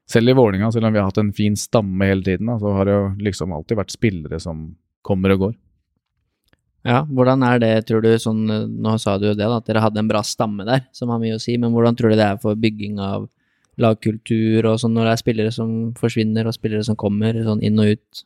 Selv 0.07 0.29
i 0.31 0.37
Vålinga, 0.37 0.69
selv 0.71 0.87
om 0.87 0.93
vi 0.93 1.01
har 1.01 1.09
hatt 1.09 1.19
en 1.23 1.33
fin 1.35 1.55
stamme 1.57 2.07
hele 2.07 2.23
tiden, 2.23 2.47
da, 2.53 2.59
så 2.61 2.75
har 2.77 2.87
det 2.87 2.95
jo 2.95 3.05
liksom 3.25 3.55
alltid 3.57 3.79
vært 3.81 3.95
spillere 3.95 4.38
som 4.38 4.67
kommer 5.03 5.33
og 5.35 5.47
går. 5.47 5.55
Ja, 6.85 7.01
hvordan 7.09 7.40
er 7.47 7.61
det, 7.62 7.73
tror 7.88 8.03
du, 8.05 8.11
sånn, 8.20 8.42
nå 8.44 8.97
sa 9.01 9.16
du 9.16 9.31
jo 9.31 9.37
det, 9.37 9.47
da, 9.47 9.57
at 9.57 9.68
dere 9.70 9.81
hadde 9.81 10.03
en 10.03 10.11
bra 10.11 10.20
stamme 10.27 10.66
der, 10.68 10.85
som 10.92 11.09
har 11.12 11.23
mye 11.23 11.38
å 11.38 11.40
si, 11.40 11.57
men 11.61 11.73
hvordan 11.73 11.97
tror 11.97 12.12
du 12.12 12.18
det 12.20 12.27
er 12.27 12.42
for 12.42 12.59
bygging 12.61 13.01
av 13.01 13.25
lagkultur 13.81 14.68
og 14.68 14.77
sånn, 14.83 14.92
når 14.94 15.09
det 15.09 15.14
er 15.14 15.23
spillere 15.23 15.55
som 15.55 15.70
forsvinner 15.99 16.47
og 16.47 16.55
spillere 16.57 16.85
som 16.87 16.99
kommer 17.01 17.40
sånn 17.47 17.62
inn 17.64 17.81
og 17.81 17.94
ut 17.97 18.25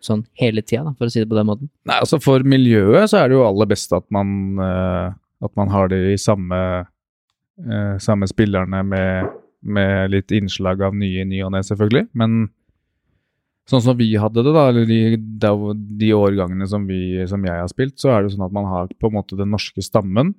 sånn 0.00 0.24
hele 0.40 0.64
tida, 0.64 0.86
da, 0.88 0.94
for 0.96 1.10
å 1.10 1.12
si 1.12 1.20
det 1.20 1.28
på 1.30 1.36
den 1.36 1.50
måten? 1.50 1.68
Nei, 1.88 1.98
altså 2.00 2.18
For 2.24 2.44
miljøet 2.46 3.12
så 3.12 3.20
er 3.20 3.28
det 3.28 3.36
jo 3.36 3.44
aller 3.44 3.68
beste 3.68 4.00
at 4.00 4.06
man, 4.14 4.32
uh, 4.56 5.12
at 5.44 5.52
man 5.60 5.72
har 5.72 5.92
de 5.92 6.16
samme, 6.20 6.60
uh, 7.68 7.94
samme 8.00 8.28
spillerne 8.30 8.80
med, 8.86 9.36
med 9.60 10.14
litt 10.16 10.32
innslag 10.34 10.80
av 10.88 10.96
nye 10.96 11.20
i 11.20 11.28
ny 11.28 11.44
og 11.44 11.52
ne, 11.52 11.62
selvfølgelig. 11.68 12.08
Men 12.16 12.46
sånn 13.68 13.82
som 13.84 13.96
vi 13.98 14.08
hadde 14.18 14.44
det, 14.44 14.52
da, 14.54 14.66
eller 14.70 14.86
de, 14.88 15.18
de 16.00 16.12
årgangene 16.16 16.66
som, 16.70 16.86
vi, 16.88 17.20
som 17.30 17.44
jeg 17.46 17.62
har 17.62 17.70
spilt, 17.70 17.98
så 18.00 18.14
er 18.14 18.24
det 18.24 18.32
sånn 18.34 18.46
at 18.46 18.54
man 18.54 18.68
har 18.70 18.92
på 18.98 19.10
en 19.10 19.18
måte 19.18 19.38
den 19.38 19.52
norske 19.52 19.84
stammen. 19.84 20.32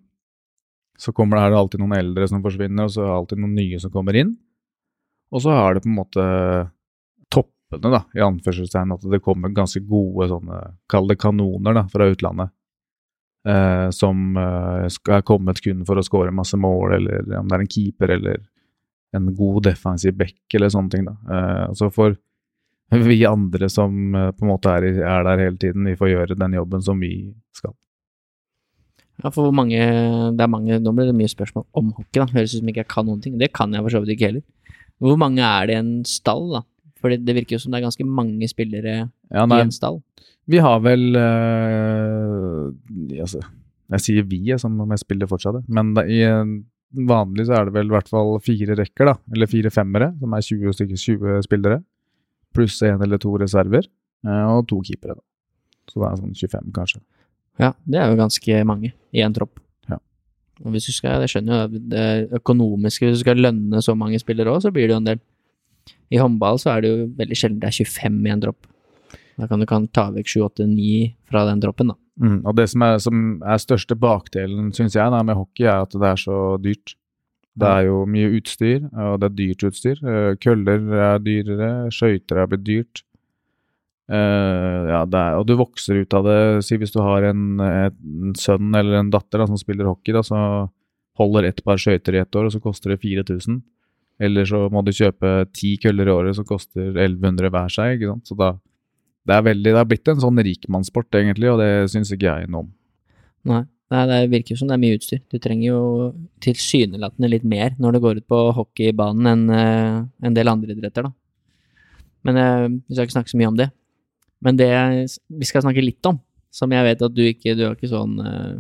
Så 1.00 1.14
kommer 1.16 1.38
det, 1.38 1.46
er 1.46 1.54
det 1.54 1.62
alltid 1.62 1.82
noen 1.82 1.98
eldre 1.98 2.28
som 2.30 2.44
forsvinner, 2.44 2.88
og 2.88 2.94
så 2.94 3.04
er 3.04 3.10
det 3.10 3.18
alltid 3.20 3.44
noen 3.44 3.58
nye 3.58 3.82
som 3.82 3.94
kommer 3.94 4.18
inn. 4.20 4.36
Og 5.32 5.44
så 5.44 5.54
har 5.56 5.76
det 5.76 5.84
på 5.86 5.90
en 5.90 5.98
måte 5.98 6.24
toppene, 7.32 7.94
da, 7.94 8.02
i 8.18 8.24
anførselstegn, 8.26 8.96
at 8.98 9.06
det 9.14 9.22
kommer 9.24 9.54
ganske 9.56 9.82
gode 9.88 10.28
sånne, 10.34 10.60
kall 10.92 11.08
det 11.10 11.18
kanoner, 11.22 11.78
da, 11.80 11.86
fra 11.92 12.10
utlandet. 12.12 12.52
Eh, 13.48 13.88
som 13.96 14.36
eh, 14.38 14.86
er 14.86 15.24
kommet 15.26 15.64
kun 15.66 15.82
for 15.88 15.98
å 15.98 16.06
skåre 16.06 16.34
masse 16.36 16.60
mål, 16.62 17.00
eller 17.00 17.40
om 17.40 17.48
det 17.48 17.58
er 17.58 17.64
en 17.64 17.72
keeper, 17.72 18.14
eller 18.20 18.44
en 19.18 19.32
god 19.36 19.64
defensiv 19.72 20.14
back, 20.20 20.38
eller 20.54 20.70
sånne 20.70 20.94
ting, 20.94 21.08
da. 21.08 21.16
Eh, 21.26 21.66
så 21.80 21.90
for 21.94 22.20
vi 23.10 23.20
andre 23.26 23.70
som 23.72 24.16
eh, 24.16 24.32
på 24.36 24.46
en 24.46 24.52
måte 24.52 24.74
er, 24.74 24.90
er 25.00 25.24
der 25.28 25.46
hele 25.46 25.58
tiden, 25.62 25.86
vi 25.88 25.96
får 26.00 26.12
gjøre 26.12 26.38
den 26.40 26.58
jobben 26.60 26.84
som 26.84 27.00
vi 27.00 27.14
skal. 27.56 27.74
Ja, 29.22 29.30
for 29.30 29.46
hvor 29.46 29.54
mange 29.54 29.78
Det 30.34 30.42
er 30.42 30.50
mange 30.50 30.80
Nå 30.82 30.92
blir 30.98 31.06
det 31.12 31.14
mye 31.14 31.30
spørsmål 31.30 31.68
om 31.78 31.92
hockey, 31.94 32.18
da. 32.24 32.26
Høres 32.34 32.56
ut 32.56 32.64
som 32.64 32.72
ikke 32.72 32.82
jeg 32.82 32.90
kan 32.90 33.06
noen 33.06 33.22
ting. 33.22 33.36
Det 33.38 33.52
kan 33.54 33.74
jeg 33.76 33.84
for 33.86 33.94
så 33.94 34.02
vidt 34.02 34.16
ikke 34.16 34.32
heller. 34.32 34.44
Hvor 35.02 35.20
mange 35.22 35.44
er 35.46 35.68
det 35.70 35.76
i 35.76 35.82
en 35.82 35.92
stall, 36.10 36.48
da? 36.56 36.62
For 37.02 37.14
det, 37.14 37.20
det 37.26 37.36
virker 37.38 37.56
jo 37.58 37.62
som 37.62 37.74
det 37.74 37.80
er 37.80 37.86
ganske 37.88 38.06
mange 38.06 38.50
spillere 38.50 38.96
Ja, 39.34 39.46
i 39.46 39.62
en 39.62 39.72
stall. 39.74 40.02
vi 40.50 40.58
har 40.62 40.82
vel 40.84 41.16
øh, 41.18 42.74
altså, 43.22 43.42
Jeg 43.94 44.04
sier 44.06 44.28
vi, 44.30 44.42
jeg, 44.52 44.60
som 44.62 44.76
om 44.82 44.92
jeg 44.94 45.02
spiller 45.02 45.30
fortsatt, 45.30 45.64
men 45.68 45.94
da, 45.98 46.04
i 46.06 46.22
en 46.28 46.54
vanlig 47.08 47.46
så 47.48 47.56
er 47.58 47.68
det 47.70 47.74
vel 47.78 47.90
i 47.90 47.96
hvert 47.96 48.10
fall 48.12 48.36
fire 48.44 48.76
rekker, 48.80 49.10
da, 49.12 49.16
eller 49.34 49.50
fire 49.52 49.72
femmere, 49.74 50.12
som 50.20 50.34
er 50.36 50.46
20, 50.46 50.76
stykker, 50.78 51.02
20 51.02 51.42
spillere, 51.48 51.80
pluss 52.56 52.80
en 52.88 53.02
eller 53.04 53.22
to 53.22 53.34
reserver, 53.40 53.88
eh, 54.28 54.46
og 54.52 54.68
to 54.70 54.82
keepere, 54.86 55.18
da. 55.18 55.26
Så 55.92 56.00
det 56.00 56.08
er 56.08 56.22
sånn 56.22 56.38
25, 56.38 56.72
kanskje. 56.76 57.02
Ja, 57.60 57.74
det 57.86 58.00
er 58.00 58.12
jo 58.12 58.20
ganske 58.20 58.64
mange 58.68 58.94
i 59.12 59.24
en 59.26 59.36
tropp. 59.36 59.60
Ja. 59.92 60.00
Og 60.64 60.76
hvis 60.76 60.88
du 60.88 60.96
skal, 60.96 61.24
jeg 61.26 61.34
skjønner 61.34 61.66
jo 61.66 61.82
det 61.92 62.08
økonomiske, 62.40 63.08
hvis 63.08 63.20
du 63.20 63.26
skal 63.26 63.42
lønne 63.44 63.82
så 63.84 63.96
mange 63.98 64.22
spillere 64.22 64.54
òg, 64.54 64.62
så 64.64 64.72
blir 64.74 64.88
det 64.88 64.96
jo 64.96 65.02
en 65.02 65.10
del. 65.10 65.24
I 66.12 66.20
håndball 66.22 66.60
så 66.62 66.76
er 66.76 66.84
det 66.84 66.92
jo 66.92 67.10
veldig 67.18 67.38
sjelden 67.40 67.60
det 67.64 67.72
er 67.72 67.78
25 67.82 68.22
i 68.28 68.34
en 68.36 68.46
tropp. 68.46 68.70
Da 69.40 69.48
kan 69.50 69.62
du 69.62 69.66
kan 69.66 69.88
ta 69.96 70.10
vekk 70.14 70.30
7, 70.30 70.40
8, 70.48 70.68
9 70.70 70.88
fra 71.32 71.44
den 71.50 71.62
troppen, 71.64 71.94
da. 71.94 71.98
Mm, 72.22 72.42
og 72.46 72.56
det 72.58 72.68
som 72.70 72.84
er, 72.86 72.98
som 73.02 73.22
er 73.48 73.62
største 73.62 73.96
bakdelen, 73.98 74.70
syns 74.76 74.98
jeg, 74.98 75.14
da, 75.14 75.22
med 75.26 75.38
hockey, 75.40 75.66
er 75.66 75.86
at 75.88 75.96
det 75.96 76.10
er 76.12 76.20
så 76.20 76.40
dyrt. 76.62 76.96
Det 77.60 77.68
er 77.68 77.88
jo 77.90 78.04
mye 78.08 78.30
utstyr, 78.38 78.84
og 78.96 79.18
det 79.22 79.28
er 79.28 79.38
dyrt 79.38 79.64
utstyr. 79.68 79.98
Eh, 80.08 80.34
Køller 80.40 80.86
er 80.96 81.24
dyrere, 81.24 81.72
skøyter 81.92 82.40
er 82.40 82.52
blitt 82.52 82.64
dyrt. 82.68 83.02
Uh, 84.12 84.90
ja, 84.92 85.02
er, 85.06 85.38
og 85.40 85.46
du 85.48 85.54
vokser 85.56 86.02
ut 86.04 86.16
av 86.18 86.26
det. 86.28 86.40
Si 86.68 86.76
hvis 86.80 86.92
du 86.92 87.00
har 87.00 87.24
en, 87.30 87.62
en 87.64 88.34
sønn 88.36 88.74
eller 88.76 88.98
en 89.00 89.12
datter 89.14 89.40
da, 89.40 89.48
som 89.48 89.60
spiller 89.60 89.88
hockey, 89.88 90.12
da, 90.16 90.24
så 90.26 90.40
holder 91.20 91.48
ett 91.48 91.62
par 91.64 91.80
skøyter 91.80 92.18
i 92.18 92.24
ett 92.24 92.36
år, 92.36 92.50
og 92.50 92.56
så 92.56 92.60
koster 92.64 92.92
det 92.92 93.02
4000. 93.04 93.62
Eller 94.22 94.46
så 94.46 94.66
må 94.74 94.84
du 94.86 94.92
kjøpe 94.94 95.32
ti 95.56 95.74
køller 95.82 96.10
i 96.10 96.14
året 96.14 96.38
som 96.38 96.48
koster 96.48 96.92
1100 96.92 97.54
hver 97.54 97.72
seg. 97.74 97.96
ikke 97.96 98.12
sant? 98.12 98.28
Så 98.28 98.38
da, 98.38 98.52
det, 99.28 99.38
er 99.38 99.48
veldig, 99.48 99.70
det 99.72 99.80
har 99.80 99.88
blitt 99.90 100.12
en 100.12 100.24
sånn 100.24 100.44
rikmannssport, 100.46 101.10
egentlig, 101.18 101.50
og 101.52 101.62
det 101.64 101.72
syns 101.94 102.12
ikke 102.14 102.30
jeg 102.30 102.52
noe 102.52 102.68
om. 102.68 102.74
Nei. 103.50 103.64
Nei, 103.92 104.06
det 104.08 104.20
virker 104.32 104.54
jo 104.54 104.62
som 104.62 104.70
det 104.70 104.78
er 104.78 104.82
mye 104.86 104.96
utstyr. 104.96 105.20
Du 105.28 105.36
trenger 105.42 105.66
jo 105.66 105.80
tilsynelatende 106.44 107.28
litt 107.28 107.44
mer 107.44 107.74
når 107.82 107.98
du 107.98 108.00
går 108.06 108.22
ut 108.22 108.28
på 108.32 108.40
hockeybanen 108.56 109.28
enn 109.28 109.56
eh, 109.56 109.96
en 110.30 110.36
del 110.38 110.48
andre 110.48 110.72
idretter, 110.72 111.10
da. 111.10 111.12
Men 112.24 112.38
eh, 112.40 112.68
vi 112.88 112.96
skal 112.96 113.08
ikke 113.10 113.18
snakke 113.18 113.34
så 113.34 113.40
mye 113.42 113.50
om 113.52 113.58
det. 113.60 113.68
Men 114.42 114.58
det 114.58 114.70
vi 115.28 115.48
skal 115.50 115.66
snakke 115.66 115.84
litt 115.84 116.08
om, 116.08 116.22
som 116.56 116.72
jeg 116.72 116.88
vet 116.88 117.04
at 117.04 117.14
du 117.16 117.22
ikke 117.24 117.54
Du 117.56 117.66
er 117.66 117.76
ikke 117.76 117.90
sånn, 117.92 118.14
eh, 118.24 118.54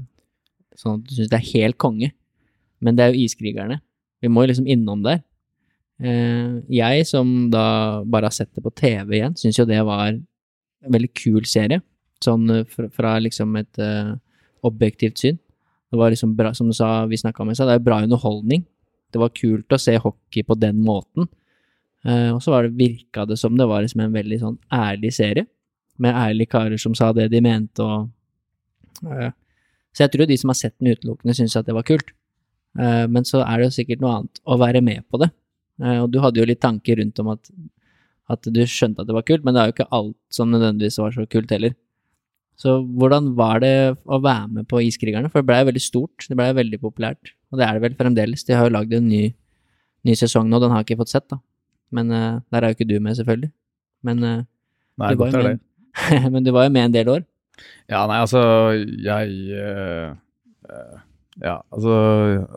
sånn 0.79 0.99
at 0.99 1.05
du 1.07 1.13
syns 1.15 1.31
det 1.31 1.39
er 1.39 1.51
helt 1.53 1.79
konge, 1.79 2.11
men 2.83 2.97
det 2.97 3.05
er 3.05 3.13
jo 3.13 3.23
Iskrigerne. 3.23 3.79
Vi 4.21 4.31
må 4.31 4.43
jo 4.43 4.51
liksom 4.51 4.67
innom 4.69 5.05
der. 5.05 5.21
Jeg 6.01 7.05
som 7.05 7.29
da 7.53 8.01
bare 8.09 8.25
har 8.25 8.33
sett 8.33 8.49
det 8.57 8.63
på 8.65 8.73
TV 8.73 9.19
igjen, 9.19 9.35
syns 9.37 9.59
jo 9.59 9.67
det 9.69 9.79
var 9.85 10.07
en 10.09 10.93
veldig 10.95 11.11
kul 11.13 11.45
serie. 11.45 11.77
Sånn 12.25 12.49
fra, 12.73 12.87
fra 12.89 13.13
liksom 13.21 13.53
et 13.61 13.81
objektivt 14.67 15.21
syn. 15.21 15.39
Det 15.91 15.99
var 15.99 16.13
liksom 16.13 16.35
bra, 16.35 16.53
som 16.55 16.69
du 16.69 16.73
sa, 16.73 17.05
vi 17.05 17.19
snakka 17.19 17.43
om 17.43 17.51
i 17.51 17.55
stad, 17.55 17.67
det 17.67 17.79
er 17.79 17.85
bra 17.85 17.99
underholdning. 18.03 18.63
Det 19.11 19.19
var 19.19 19.33
kult 19.35 19.73
å 19.75 19.79
se 19.81 19.97
hockey 19.99 20.43
på 20.47 20.55
den 20.55 20.79
måten. 20.85 21.27
Eh, 22.05 22.29
og 22.31 22.39
så 22.43 22.53
var 22.53 22.65
det, 22.65 22.77
virka 22.79 23.25
det 23.27 23.37
som 23.37 23.57
det 23.57 23.67
var 23.67 23.83
liksom 23.83 24.05
en 24.05 24.15
veldig 24.15 24.39
sånn 24.41 24.57
ærlig 24.73 25.11
serie, 25.17 25.45
med 26.01 26.15
ærlige 26.17 26.53
karer 26.55 26.79
som 26.81 26.95
sa 26.97 27.11
det 27.13 27.27
de 27.33 27.41
mente, 27.43 27.83
og 27.83 28.09
eh, 29.05 29.29
Så 29.91 30.05
jeg 30.05 30.13
tror 30.13 30.27
de 30.29 30.37
som 30.39 30.49
har 30.53 30.55
sett 30.55 30.77
den 30.79 30.93
utelukkende, 30.95 31.35
syns 31.35 31.57
at 31.59 31.67
det 31.67 31.75
var 31.75 31.83
kult. 31.83 32.13
Eh, 32.79 33.05
men 33.11 33.25
så 33.27 33.41
er 33.43 33.59
det 33.59 33.65
jo 33.67 33.75
sikkert 33.75 33.99
noe 33.99 34.13
annet 34.21 34.39
å 34.47 34.55
være 34.61 34.79
med 34.81 35.03
på 35.11 35.19
det. 35.19 35.27
Eh, 35.83 35.97
og 35.99 36.07
du 36.13 36.21
hadde 36.23 36.39
jo 36.39 36.47
litt 36.47 36.61
tanker 36.63 37.01
rundt 37.01 37.19
om 37.19 37.33
at, 37.33 37.51
at 38.31 38.47
du 38.47 38.61
skjønte 38.63 39.03
at 39.03 39.09
det 39.09 39.17
var 39.17 39.25
kult, 39.27 39.43
men 39.43 39.53
det 39.53 39.61
er 39.61 39.69
jo 39.69 39.75
ikke 39.75 39.89
alt 39.97 40.17
som 40.31 40.53
nødvendigvis 40.53 40.99
var 41.01 41.11
så 41.15 41.25
kult 41.27 41.51
heller. 41.51 41.75
Så 42.61 42.75
hvordan 42.85 43.31
var 43.37 43.61
det 43.63 43.73
å 44.05 44.19
være 44.21 44.49
med 44.59 44.67
på 44.69 44.83
Iskrigerne? 44.85 45.31
For 45.33 45.41
det 45.41 45.49
blei 45.49 45.63
veldig 45.65 45.81
stort, 45.81 46.27
det 46.29 46.37
blei 46.37 46.51
veldig 46.53 46.77
populært. 46.83 47.33
Og 47.49 47.57
det 47.57 47.65
er 47.65 47.77
det 47.77 47.83
vel 47.87 47.97
fremdeles. 47.97 48.45
De 48.45 48.53
har 48.53 48.67
jo 48.67 48.75
lagd 48.75 48.93
en 48.93 49.07
ny, 49.09 49.23
ny 50.05 50.17
sesong 50.17 50.49
nå, 50.49 50.59
den 50.61 50.73
har 50.73 50.83
jeg 50.83 50.91
ikke 50.91 51.01
fått 51.01 51.15
sett, 51.15 51.25
da. 51.31 51.39
Men 51.91 52.13
uh, 52.13 52.39
der 52.53 52.63
er 52.63 52.71
jo 52.71 52.77
ikke 52.77 52.89
du 52.91 52.99
med, 53.01 53.17
selvfølgelig. 53.17 53.49
Men, 54.05 54.21
uh, 54.23 54.43
Nei, 55.01 55.13
du 55.13 55.23
var 55.23 55.37
med, 55.41 55.63
men 56.35 56.45
du 56.45 56.51
var 56.53 56.67
jo 56.67 56.75
med 56.77 56.85
en 56.85 56.97
del 56.99 57.09
år. 57.15 57.25
Ja, 57.89 58.05
nei, 58.09 58.21
altså, 58.21 58.41
jeg 58.77 59.33
uh, 59.57 60.13
Ja, 61.41 61.59
altså 61.73 61.95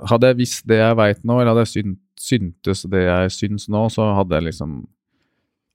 Hadde 0.08 0.30
jeg 0.30 0.38
visst 0.38 0.68
det 0.70 0.78
jeg 0.78 0.96
veit 0.96 1.24
nå, 1.26 1.40
eller 1.40 1.52
hadde 1.52 1.64
jeg 1.66 1.96
syntes 2.20 2.84
det 2.92 3.02
jeg 3.04 3.32
syns 3.34 3.66
nå, 3.72 3.88
så 3.92 4.12
hadde 4.18 4.38
jeg 4.38 4.48
liksom 4.52 4.82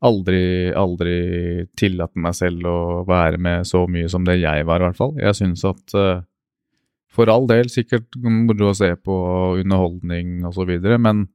aldri, 0.06 0.72
aldri 0.76 1.16
tillatt 1.80 2.16
meg 2.20 2.36
selv 2.38 2.68
å 2.68 2.80
være 3.08 3.39
med 3.41 3.68
så 3.68 3.86
mye 3.91 4.10
som 4.12 4.26
det 4.28 4.39
jeg 4.39 4.68
var, 4.68 4.82
i 4.82 4.88
hvert 4.88 5.00
fall. 5.00 5.16
Jeg 5.20 5.38
syns 5.38 5.66
at 5.68 5.95
uh, 5.97 6.22
for 7.10 7.32
all 7.32 7.50
del 7.50 7.72
sikkert 7.72 8.16
moro 8.24 8.72
å 8.72 8.78
se 8.78 8.93
på 8.95 9.18
underholdning 9.60 10.45
og 10.47 10.56
så 10.56 10.68
videre, 10.70 11.00
men 11.02 11.28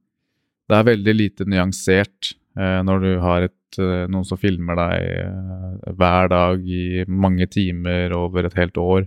det 0.65 0.79
er 0.79 0.89
veldig 0.89 1.13
lite 1.13 1.49
nyansert 1.49 2.33
uh, 2.57 2.81
når 2.85 3.03
du 3.03 3.11
har 3.21 3.49
et, 3.49 3.79
uh, 3.81 4.07
noen 4.09 4.25
som 4.25 4.41
filmer 4.41 4.79
deg 4.81 5.93
hver 5.99 6.31
dag 6.33 6.65
i 6.65 7.05
mange 7.05 7.49
timer 7.51 8.15
over 8.17 8.49
et 8.49 8.57
helt 8.57 8.81
år, 8.81 9.05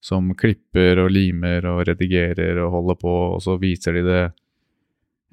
som 0.00 0.30
klipper 0.38 1.02
og 1.02 1.10
limer 1.10 1.64
og 1.68 1.84
redigerer 1.88 2.60
og 2.62 2.72
holder 2.72 2.98
på, 3.00 3.14
og 3.36 3.40
så 3.42 3.56
viser 3.60 3.96
de 3.98 4.04
det 4.06 4.24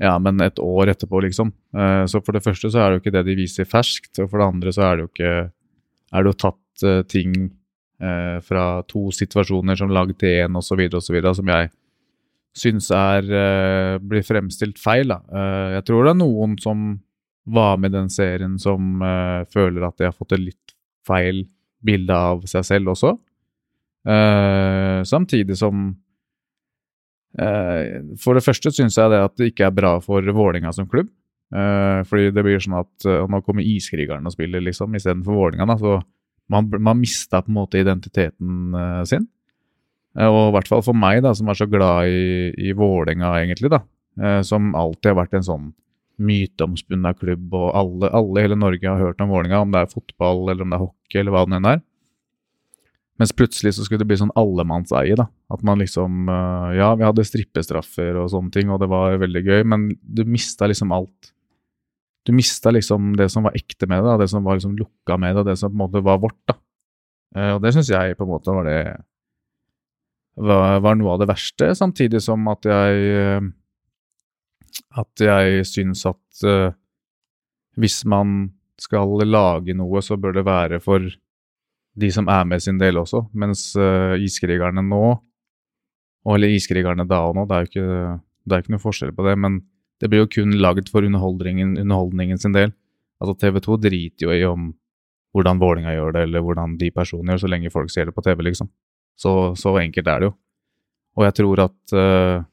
ja, 0.01 0.13
men 0.19 0.41
et 0.41 0.59
år 0.61 0.89
etterpå, 0.93 1.21
liksom. 1.27 1.51
Uh, 1.75 2.05
så 2.09 2.21
for 2.23 2.35
det 2.35 2.43
første 2.45 2.71
så 2.71 2.81
er 2.81 2.89
det 2.89 2.97
jo 2.97 3.03
ikke 3.03 3.15
det 3.17 3.25
de 3.27 3.37
viser 3.37 3.69
ferskt, 3.69 4.17
og 4.23 4.31
for 4.31 4.41
det 4.41 4.49
andre 4.49 4.73
så 4.73 4.87
er 4.87 4.95
det 4.95 5.05
jo 5.05 5.11
ikke 5.11 5.35
Er 6.13 6.21
det 6.21 6.29
jo 6.29 6.41
tatt 6.43 6.83
uh, 6.85 7.01
ting 7.09 7.31
uh, 8.01 8.37
fra 8.45 8.83
to 8.89 9.07
situasjoner 9.11 9.77
som 9.77 9.93
lagd 9.93 10.19
til 10.21 10.43
én, 10.45 10.57
osv., 10.57 10.81
osv., 10.93 11.17
som 11.33 11.53
jeg 11.55 11.71
syns 12.53 12.91
er 12.93 13.97
blir 13.97 14.21
fremstilt 14.21 14.77
feil, 14.77 15.09
da. 15.09 15.15
jeg 15.73 15.85
tror 15.87 16.03
det 16.05 16.11
er 16.11 16.19
noen 16.19 16.51
som 16.61 16.83
var 17.49 17.79
med 17.81 17.89
i 17.89 17.95
den 17.95 18.11
serien 18.13 18.59
som 18.61 19.01
føler 19.49 19.87
at 19.87 19.97
de 19.97 20.05
har 20.05 20.13
fått 20.13 20.35
et 20.35 20.43
litt 20.43 20.75
feil 21.01 21.47
bilde 21.81 22.13
av 22.13 22.45
seg 22.45 22.67
selv 22.67 22.91
også. 22.93 23.15
samtidig 25.09 25.57
som 25.57 25.95
Eh, 25.95 26.12
for 27.33 28.37
det 28.37 28.43
første 28.45 28.69
syns 28.69 28.97
jeg 28.99 29.09
det 29.09 29.19
at 29.25 29.33
det 29.39 29.47
ikke 29.49 29.65
er 29.65 29.73
bra 29.73 29.95
for 30.03 30.21
Vålinga 30.21 30.69
som 30.75 30.85
klubb. 30.89 31.09
Eh, 31.53 31.99
fordi 32.09 32.31
det 32.33 32.43
blir 32.45 32.61
sånn 32.61 32.79
at 32.79 33.05
uh, 33.05 33.27
nå 33.29 33.43
kommer 33.45 33.65
Iskrigeren 33.67 34.25
og 34.25 34.33
spiller 34.33 34.63
liksom, 34.65 34.95
istedenfor 34.97 35.37
Vålinga. 35.37 35.67
Da, 35.69 35.77
så 35.77 35.99
man, 36.53 36.69
man 36.81 36.99
mista 37.01 37.43
på 37.43 37.51
en 37.51 37.59
måte 37.59 37.81
identiteten 37.81 38.75
sin. 39.09 39.27
og 40.19 40.39
i 40.47 40.53
hvert 40.57 40.69
fall 40.69 40.83
for 40.85 40.97
meg, 40.97 41.21
da, 41.25 41.33
som 41.37 41.49
er 41.49 41.57
så 41.57 41.67
glad 41.69 42.09
i, 42.09 42.49
i 42.57 42.73
Vålinga 42.77 43.31
egentlig, 43.39 43.71
da. 43.73 43.79
som 44.45 44.73
alltid 44.77 45.13
har 45.13 45.21
vært 45.21 45.37
en 45.39 45.47
sånn 45.47 45.69
myteomspunna 46.21 47.13
klubb, 47.17 47.47
og 47.57 47.71
alle, 47.73 48.11
alle 48.13 48.41
i 48.41 48.45
hele 48.45 48.57
Norge 48.59 48.85
har 48.85 49.01
hørt 49.01 49.23
om 49.23 49.31
Vålinga, 49.33 49.63
om 49.63 49.71
det 49.73 49.81
er 49.81 49.93
fotball 49.93 50.43
eller 50.51 50.65
om 50.65 50.73
det 50.73 50.77
er 50.77 50.83
hockey 50.83 51.21
eller 51.21 51.33
hva 51.33 51.45
det 51.47 51.57
enn 51.57 51.71
er. 51.71 51.81
Mens 53.21 53.33
plutselig 53.37 53.75
så 53.75 53.85
skulle 53.85 54.01
det 54.01 54.09
bli 54.09 54.17
sånn 54.17 54.33
allemannseie, 54.39 55.13
da. 55.17 55.27
At 55.53 55.61
man 55.65 55.81
liksom 55.83 56.25
uh, 56.31 56.73
Ja, 56.73 56.89
vi 56.97 57.05
hadde 57.05 57.25
strippestraffer 57.27 58.17
og 58.17 58.31
sånne 58.33 58.53
ting, 58.55 58.71
og 58.73 58.81
det 58.81 58.89
var 58.89 59.19
veldig 59.21 59.43
gøy, 59.45 59.61
men 59.69 59.91
du 60.01 60.23
mista 60.25 60.69
liksom 60.69 60.93
alt. 60.95 61.31
Du 62.25 62.33
mista 62.33 62.71
liksom 62.73 63.13
det 63.19 63.29
som 63.29 63.45
var 63.45 63.57
ekte 63.59 63.89
med 63.91 64.05
det, 64.07 64.17
det 64.23 64.29
som 64.31 64.45
var 64.45 64.57
liksom 64.57 64.77
lukka 64.79 65.19
med 65.21 65.37
det, 65.37 65.47
det 65.51 65.57
som 65.61 65.69
på 65.69 65.77
en 65.77 65.83
måte 65.83 66.03
var 66.05 66.21
vårt, 66.23 66.39
da. 66.49 66.57
Uh, 67.37 67.51
og 67.55 67.63
det 67.65 67.73
syns 67.75 67.91
jeg 67.93 68.17
på 68.17 68.25
en 68.25 68.33
måte 68.33 68.53
var 68.53 68.69
det 68.69 68.79
var, 70.33 70.95
noe 70.97 71.13
av 71.13 71.19
det 71.21 71.29
verste, 71.29 71.69
samtidig 71.77 72.21
som 72.25 72.47
at 72.49 72.65
jeg 72.65 73.03
uh, 73.13 73.51
At 74.97 75.21
jeg 75.21 75.65
syns 75.69 76.01
at 76.09 76.45
hvis 77.77 77.99
man 78.09 78.49
skal 78.81 79.21
lage 79.21 79.75
noe, 79.77 80.01
så 80.01 80.17
bør 80.17 80.33
det 80.33 80.43
være 80.47 80.79
for 80.81 81.05
de 81.99 82.09
som 82.13 82.29
er 82.31 82.45
med 82.49 82.63
sin 82.63 82.79
del 82.81 82.97
også. 83.01 83.25
Mens 83.37 83.71
uh, 83.77 84.15
iskrigerne 84.21 84.83
nå, 84.85 85.03
eller 86.33 86.53
iskrigerne 86.55 87.05
da 87.09 87.23
og 87.27 87.37
nå, 87.37 87.47
det 87.49 87.55
er 87.55 87.65
jo 87.65 87.71
ikke, 87.71 88.13
det 88.43 88.55
er 88.55 88.63
ikke 88.63 88.75
noe 88.75 88.83
forskjell 88.83 89.13
på 89.15 89.25
det. 89.27 89.35
Men 89.39 89.59
det 90.01 90.09
blir 90.11 90.23
jo 90.23 90.31
kun 90.39 90.55
lagd 90.59 90.89
for 90.91 91.05
underholdningen, 91.05 91.77
underholdningen 91.83 92.41
sin 92.41 92.55
del. 92.55 92.73
Altså 93.21 93.37
TV 93.39 93.59
2 93.63 93.77
driter 93.83 94.27
jo 94.27 94.33
i 94.35 94.45
om 94.47 94.71
hvordan 95.33 95.59
Vålinga 95.61 95.93
gjør 95.95 96.15
det, 96.15 96.23
eller 96.27 96.43
hvordan 96.45 96.77
de 96.77 96.89
personene 96.93 97.33
gjør 97.33 97.43
så 97.45 97.49
lenge 97.49 97.73
folk 97.73 97.91
ser 97.91 98.09
det 98.09 98.15
på 98.15 98.21
TV, 98.25 98.43
liksom. 98.49 98.69
Så, 99.17 99.53
så 99.57 99.73
enkelt 99.81 100.09
er 100.09 100.21
det 100.21 100.29
jo. 100.29 100.33
Og 101.17 101.27
jeg 101.27 101.35
tror 101.37 101.61
at, 101.67 101.79
uh, 101.93 102.43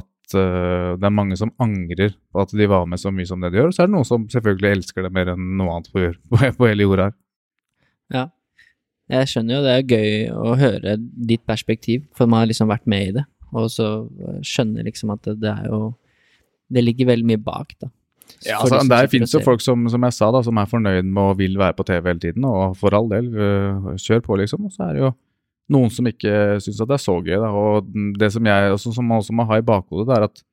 at 0.00 0.34
uh, 0.36 0.96
det 0.96 1.08
er 1.08 1.14
mange 1.14 1.36
som 1.40 1.52
angrer 1.60 2.16
på 2.16 2.42
at 2.42 2.52
de 2.56 2.68
var 2.68 2.88
med 2.88 3.00
så 3.00 3.12
mye 3.12 3.28
som 3.28 3.40
det 3.44 3.52
de 3.52 3.60
gjør. 3.60 3.72
Så 3.72 3.84
er 3.84 3.90
det 3.90 3.96
noen 3.96 4.08
som 4.08 4.26
selvfølgelig 4.32 4.70
elsker 4.78 5.04
det 5.04 5.12
mer 5.16 5.32
enn 5.34 5.54
noe 5.60 5.76
annet 5.76 5.92
på, 5.92 6.04
på, 6.32 6.40
på 6.58 6.68
hele 6.68 6.88
jorda 6.88 7.08
her. 7.08 7.16
Ja, 8.08 8.24
jeg 9.08 9.28
skjønner 9.30 9.56
jo 9.56 9.64
det 9.64 9.74
er 9.74 9.92
gøy 9.96 10.10
å 10.36 10.54
høre 10.60 10.96
ditt 11.00 11.44
perspektiv, 11.48 12.04
for 12.16 12.28
man 12.28 12.42
har 12.42 12.50
liksom 12.50 12.68
vært 12.68 12.88
med 12.90 13.06
i 13.06 13.14
det. 13.16 13.24
Og 13.56 13.70
så 13.72 13.86
skjønner 14.44 14.84
liksom 14.84 15.14
at 15.14 15.22
det, 15.24 15.38
det 15.40 15.54
er 15.54 15.70
jo 15.70 15.94
Det 16.68 16.82
ligger 16.84 17.08
veldig 17.08 17.24
mye 17.24 17.40
bak, 17.40 17.70
da. 17.80 17.88
Ja, 18.44 18.58
altså, 18.60 18.82
Der 18.84 19.06
finnes 19.08 19.32
jo 19.32 19.40
folk 19.40 19.62
som, 19.64 19.86
som 19.88 20.02
jeg 20.04 20.12
sa 20.12 20.28
da, 20.34 20.42
som 20.44 20.58
er 20.60 20.68
fornøyd 20.68 21.06
med 21.06 21.30
og 21.30 21.38
vil 21.38 21.56
være 21.56 21.78
på 21.78 21.86
TV 21.88 22.10
hele 22.10 22.20
tiden, 22.20 22.44
og 22.44 22.76
for 22.76 22.92
all 22.92 23.08
del, 23.08 23.30
uh, 23.32 23.94
kjør 23.96 24.20
på, 24.26 24.36
liksom. 24.42 24.66
Og 24.68 24.74
så 24.74 24.84
er 24.84 24.98
det 24.98 25.02
jo 25.06 25.14
noen 25.72 25.88
som 25.92 26.10
ikke 26.10 26.58
syns 26.60 26.82
at 26.84 26.90
det 26.90 26.98
er 26.98 27.02
så 27.06 27.16
gøy, 27.24 27.38
da. 27.40 27.48
Og 27.48 27.88
det 28.20 28.28
som 28.34 28.50
jeg 28.52 28.74
også, 28.74 28.92
som 28.98 29.08
man 29.08 29.24
også 29.24 29.32
må 29.32 29.48
ha 29.48 29.58
i 29.58 29.64
bakhodet, 29.64 30.10
det 30.10 30.18
er 30.18 30.28
at 30.28 30.44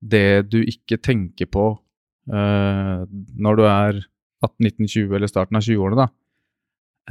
det 0.00 0.24
du 0.48 0.58
ikke 0.64 0.96
tenker 0.96 1.50
på 1.52 1.66
uh, 1.76 3.04
når 3.36 3.60
du 3.60 3.66
er 3.68 4.00
18, 4.40 4.56
19, 4.64 4.88
20 4.88 5.20
eller 5.20 5.28
starten 5.28 5.60
av 5.60 5.68
20-årene, 5.68 6.06
da, 6.06 6.08
Eh, 6.08 6.29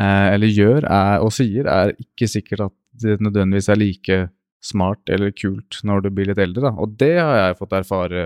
eller 0.05 0.47
gjør 0.47 0.85
er, 0.85 1.15
og 1.23 1.33
sier, 1.35 1.67
er 1.67 1.95
ikke 1.99 2.29
sikkert 2.31 2.69
at 2.69 2.75
det 3.03 3.17
nødvendigvis 3.23 3.69
er 3.71 3.79
like 3.79 4.19
smart 4.63 5.09
eller 5.11 5.31
kult 5.35 5.79
når 5.87 6.05
du 6.05 6.11
blir 6.13 6.29
litt 6.29 6.41
eldre. 6.41 6.67
Da. 6.67 6.73
Og 6.75 6.95
det 6.99 7.15
har 7.19 7.35
jeg 7.37 7.57
fått 7.59 7.75
erfare 7.79 8.23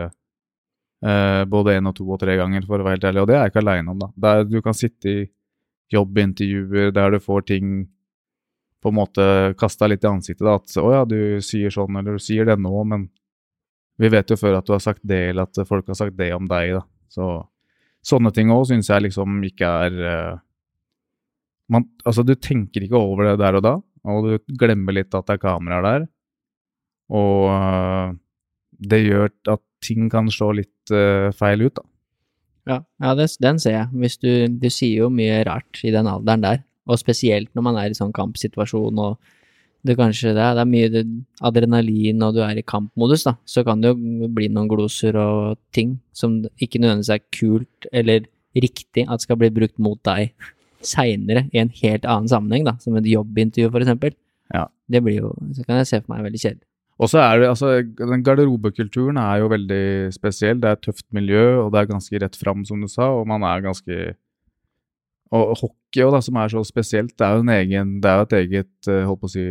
eh, 1.06 1.44
både 1.50 1.78
én 1.78 1.90
og 1.90 1.96
to 1.98 2.08
og 2.10 2.20
tre 2.22 2.38
ganger, 2.40 2.66
for 2.68 2.80
å 2.80 2.86
være 2.86 2.98
helt 2.98 3.10
ærlig, 3.12 3.24
og 3.24 3.30
det 3.30 3.38
er 3.38 3.46
jeg 3.46 3.54
ikke 3.54 3.64
aleine 3.64 3.94
om. 3.94 4.04
da. 4.04 4.12
Der 4.28 4.46
du 4.50 4.60
kan 4.66 4.78
sitte 4.78 5.10
i 5.10 5.26
jobbintervjuer 5.94 6.94
der 6.96 7.14
du 7.14 7.20
får 7.22 7.50
ting 7.52 7.74
på 8.84 8.92
en 8.92 8.98
måte 8.98 9.26
kasta 9.60 9.88
litt 9.88 10.04
i 10.04 10.10
ansiktet. 10.10 10.44
da, 10.44 10.56
At 10.56 10.68
'å 10.76 10.92
ja, 10.92 11.04
du 11.06 11.40
sier 11.42 11.70
sånn', 11.72 11.98
eller 12.00 12.18
'du 12.18 12.24
sier 12.24 12.46
det 12.46 12.58
nå', 12.60 12.84
men 12.86 13.10
vi 13.98 14.10
vet 14.10 14.28
jo 14.30 14.36
før 14.36 14.58
at 14.58 14.66
du 14.66 14.74
har 14.74 14.82
sagt 14.84 15.02
det, 15.04 15.30
eller 15.30 15.44
at 15.44 15.68
folk 15.68 15.88
har 15.88 15.96
sagt 15.96 16.18
det 16.18 16.34
om 16.34 16.48
deg. 16.48 16.74
da. 16.74 16.82
Så 17.08 17.48
sånne 18.04 18.34
ting 18.34 18.50
òg 18.50 18.66
syns 18.68 18.90
jeg 18.90 19.06
liksom 19.06 19.44
ikke 19.44 19.70
er 19.86 19.94
uh, 20.02 20.40
man, 21.72 21.88
altså, 22.04 22.26
du 22.28 22.36
tenker 22.36 22.84
ikke 22.84 23.00
over 23.00 23.32
det 23.32 23.38
der 23.42 23.60
og 23.60 23.64
da, 23.66 23.78
og 24.04 24.28
du 24.28 24.58
glemmer 24.60 24.96
litt 24.96 25.16
at 25.16 25.28
det 25.30 25.38
er 25.38 25.44
kameraer 25.44 25.86
der. 25.88 26.06
Og 27.14 27.48
uh, 27.52 28.16
det 28.84 29.04
gjør 29.06 29.32
at 29.54 29.64
ting 29.84 30.10
kan 30.12 30.30
slå 30.32 30.54
litt 30.60 30.94
uh, 30.96 31.32
feil 31.36 31.68
ut, 31.68 31.76
da. 31.80 31.88
Ja, 32.64 32.78
ja 33.04 33.14
det, 33.20 33.28
den 33.44 33.60
ser 33.60 33.76
jeg. 33.76 34.18
Du, 34.24 34.60
du 34.60 34.70
sier 34.72 35.06
jo 35.06 35.12
mye 35.12 35.42
rart 35.48 35.82
i 35.84 35.92
den 35.92 36.08
alderen 36.08 36.44
der, 36.46 36.64
og 36.88 37.00
spesielt 37.00 37.52
når 37.56 37.66
man 37.68 37.80
er 37.80 37.92
i 37.92 37.98
sånn 37.98 38.16
kampsituasjon 38.16 39.00
og 39.04 39.34
det 39.84 39.98
kanskje 40.00 40.32
det 40.32 40.40
er, 40.40 40.56
det 40.56 40.64
er 40.64 40.72
mye 40.72 41.02
adrenalin 41.44 42.24
og 42.24 42.38
du 42.38 42.42
er 42.46 42.60
i 42.60 42.64
kampmodus, 42.64 43.26
da, 43.28 43.36
så 43.44 43.66
kan 43.68 43.84
det 43.84 43.92
jo 43.92 44.30
bli 44.32 44.48
noen 44.48 44.70
gloser 44.72 45.18
og 45.20 45.60
ting 45.76 45.98
som 46.16 46.40
ikke 46.56 46.80
nødvendigvis 46.80 47.12
er 47.12 47.24
kult 47.36 47.90
eller 47.92 48.30
riktig 48.56 49.04
at 49.12 49.26
skal 49.26 49.40
bli 49.42 49.52
brukt 49.52 49.76
mot 49.84 50.00
deg 50.08 50.32
seinere 50.88 51.48
i 51.54 51.62
en 51.62 51.72
helt 51.82 52.06
annen 52.06 52.30
sammenheng, 52.32 52.68
da, 52.68 52.78
som 52.84 52.98
et 53.00 53.10
jobbintervju 53.10 53.72
f.eks. 53.72 54.18
Ja. 54.54 54.68
Det 54.92 55.02
blir 55.04 55.24
jo, 55.24 55.34
så 55.56 55.66
kan 55.66 55.82
jeg 55.82 55.90
se 55.90 56.02
for 56.04 56.14
meg 56.14 56.26
veldig 56.28 56.42
kjedelig. 56.44 56.66
Og 57.02 57.10
så 57.10 57.20
er 57.24 57.40
det, 57.42 57.48
altså, 57.50 57.70
den 57.82 58.24
Garderobekulturen 58.24 59.18
er 59.18 59.42
jo 59.42 59.50
veldig 59.52 59.86
spesiell. 60.14 60.60
Det 60.62 60.70
er 60.70 60.78
et 60.78 60.84
tøft 60.86 61.08
miljø, 61.16 61.64
og 61.64 61.72
det 61.74 61.82
er 61.82 61.90
ganske 61.90 62.20
rett 62.22 62.38
fram, 62.38 62.62
som 62.68 62.84
du 62.84 62.88
sa. 62.92 63.10
Og 63.18 63.26
man 63.28 63.44
er 63.50 63.66
ganske 63.66 64.14
Og 65.34 65.56
hockey, 65.58 66.04
da, 66.14 66.20
som 66.22 66.36
er 66.38 66.52
så 66.54 66.62
spesielt, 66.62 67.16
det 67.18 67.26
er 67.26 67.40
jo 67.40 67.42
en 67.42 67.50
egen, 67.50 67.94
det 68.04 68.10
er 68.10 68.20
jo 68.20 68.26
et 68.28 68.36
eget 68.38 68.90
eh, 68.92 69.00
holdt 69.08 69.22
på 69.24 69.30
å 69.32 69.32
si, 69.34 69.46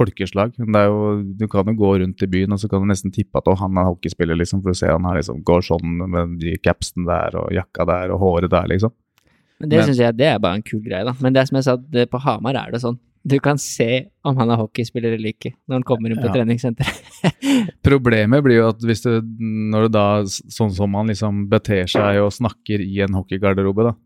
folkeslag. 0.00 0.54
Det 0.56 0.80
er 0.80 0.88
jo, 0.88 1.00
du 1.36 1.46
kan 1.50 1.68
jo 1.68 1.76
gå 1.76 1.90
rundt 2.00 2.24
i 2.24 2.28
byen 2.30 2.54
og 2.54 2.60
så 2.62 2.70
kan 2.70 2.80
du 2.82 2.88
nesten 2.88 3.12
tippe 3.14 3.40
at 3.40 3.50
han 3.60 3.76
er 3.76 3.88
hockeyspiller, 3.90 4.38
liksom, 4.40 4.62
for 4.62 4.72
du 4.72 4.80
ser 4.80 4.94
han 4.94 5.06
her 5.08 5.18
liksom, 5.18 5.42
går 5.46 5.66
sånn 5.66 6.00
med 6.00 6.38
de 6.40 6.54
capsen 6.64 7.04
der 7.08 7.36
og 7.40 7.52
jakka 7.54 7.86
der 7.90 8.14
og 8.14 8.22
håret 8.24 8.52
der, 8.54 8.70
liksom. 8.72 8.94
Men 9.60 9.70
det 9.70 9.84
syns 9.84 10.00
jeg 10.00 10.16
det 10.16 10.26
er 10.30 10.40
bare 10.42 10.58
en 10.58 10.64
kul 10.64 10.80
greie, 10.84 11.04
da. 11.04 11.14
Men 11.20 11.36
det 11.36 11.42
er 11.42 11.48
som 11.50 11.58
jeg 11.60 11.66
sa, 11.68 11.76
det, 11.76 12.08
på 12.12 12.20
Hamar 12.24 12.56
er 12.56 12.72
det 12.72 12.80
sånn. 12.82 12.98
Du 13.20 13.36
kan 13.44 13.58
se 13.60 14.06
om 14.24 14.38
han 14.40 14.48
er 14.48 14.56
hockeyspiller 14.56 15.12
eller 15.18 15.34
ikke, 15.34 15.52
når 15.68 15.80
han 15.80 15.84
kommer 15.84 16.08
inn 16.08 16.20
på 16.22 16.30
ja. 16.30 16.32
treningssenteret. 16.38 17.34
Problemet 17.88 18.40
blir 18.46 18.62
jo 18.62 18.70
at 18.70 18.86
hvis 18.88 19.04
du, 19.04 19.10
når 19.20 19.86
du 19.86 19.92
da, 19.92 20.04
sånn 20.24 20.72
som 20.72 20.96
han 20.96 21.12
liksom 21.12 21.42
beter 21.50 21.84
seg 21.90 22.22
og 22.22 22.32
snakker 22.32 22.80
i 22.80 23.02
en 23.04 23.18
hockeygarderobe, 23.18 23.90
da. 23.90 23.98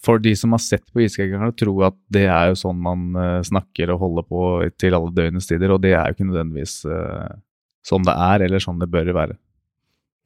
For 0.00 0.22
de 0.22 0.32
som 0.38 0.54
har 0.56 0.62
sett 0.64 0.86
på 0.94 1.02
isskrekkerne, 1.04 1.50
tror 1.60 1.90
at 1.90 1.98
det 2.08 2.24
er 2.32 2.54
jo 2.54 2.56
sånn 2.62 2.80
man 2.80 3.10
uh, 3.18 3.44
snakker 3.44 3.92
og 3.92 4.00
holder 4.06 4.28
på 4.30 4.44
til 4.80 4.96
alle 4.96 5.12
døgnets 5.12 5.50
tider, 5.50 5.74
og 5.74 5.82
det 5.84 5.92
er 5.92 6.08
jo 6.08 6.16
ikke 6.16 6.30
nødvendigvis 6.30 6.78
uh, 6.88 7.28
sånn 7.84 8.06
det 8.08 8.16
er, 8.16 8.46
eller 8.48 8.64
sånn 8.64 8.80
det 8.80 8.88
bør 8.88 9.12
være. 9.12 9.36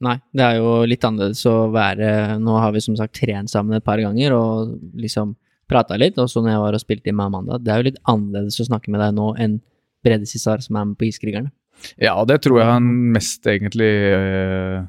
Nei, 0.05 0.15
det 0.35 0.45
er 0.45 0.59
jo 0.59 0.77
litt 0.85 1.05
annerledes 1.07 1.41
å 1.49 1.55
være 1.73 2.37
Nå 2.41 2.59
har 2.61 2.73
vi 2.75 2.83
som 2.83 2.97
sagt 2.99 3.15
trent 3.17 3.51
sammen 3.51 3.77
et 3.77 3.85
par 3.85 4.01
ganger 4.03 4.35
og 4.37 4.75
liksom 5.01 5.33
prata 5.69 5.97
litt, 5.97 6.19
og 6.21 6.29
så 6.29 6.43
når 6.43 6.51
jeg 6.53 6.61
var 6.61 6.77
og 6.77 6.83
spilte 6.83 7.09
inn 7.09 7.17
med 7.17 7.31
Amanda 7.31 7.57
Det 7.57 7.71
er 7.73 7.81
jo 7.81 7.87
litt 7.87 8.01
annerledes 8.11 8.59
å 8.61 8.67
snakke 8.67 8.93
med 8.93 9.01
deg 9.01 9.15
nå 9.17 9.31
enn 9.41 9.59
Brede 10.05 10.29
Cissar 10.29 10.61
som 10.61 10.77
er 10.77 10.89
med 10.91 10.99
på 10.99 11.07
Iskrigerne. 11.07 11.49
Ja, 11.97 12.13
det 12.27 12.43
tror 12.45 12.59
jeg 12.61 12.69
han 12.69 12.89
mest 13.15 13.47
egentlig 13.49 13.89
eh, 14.13 14.83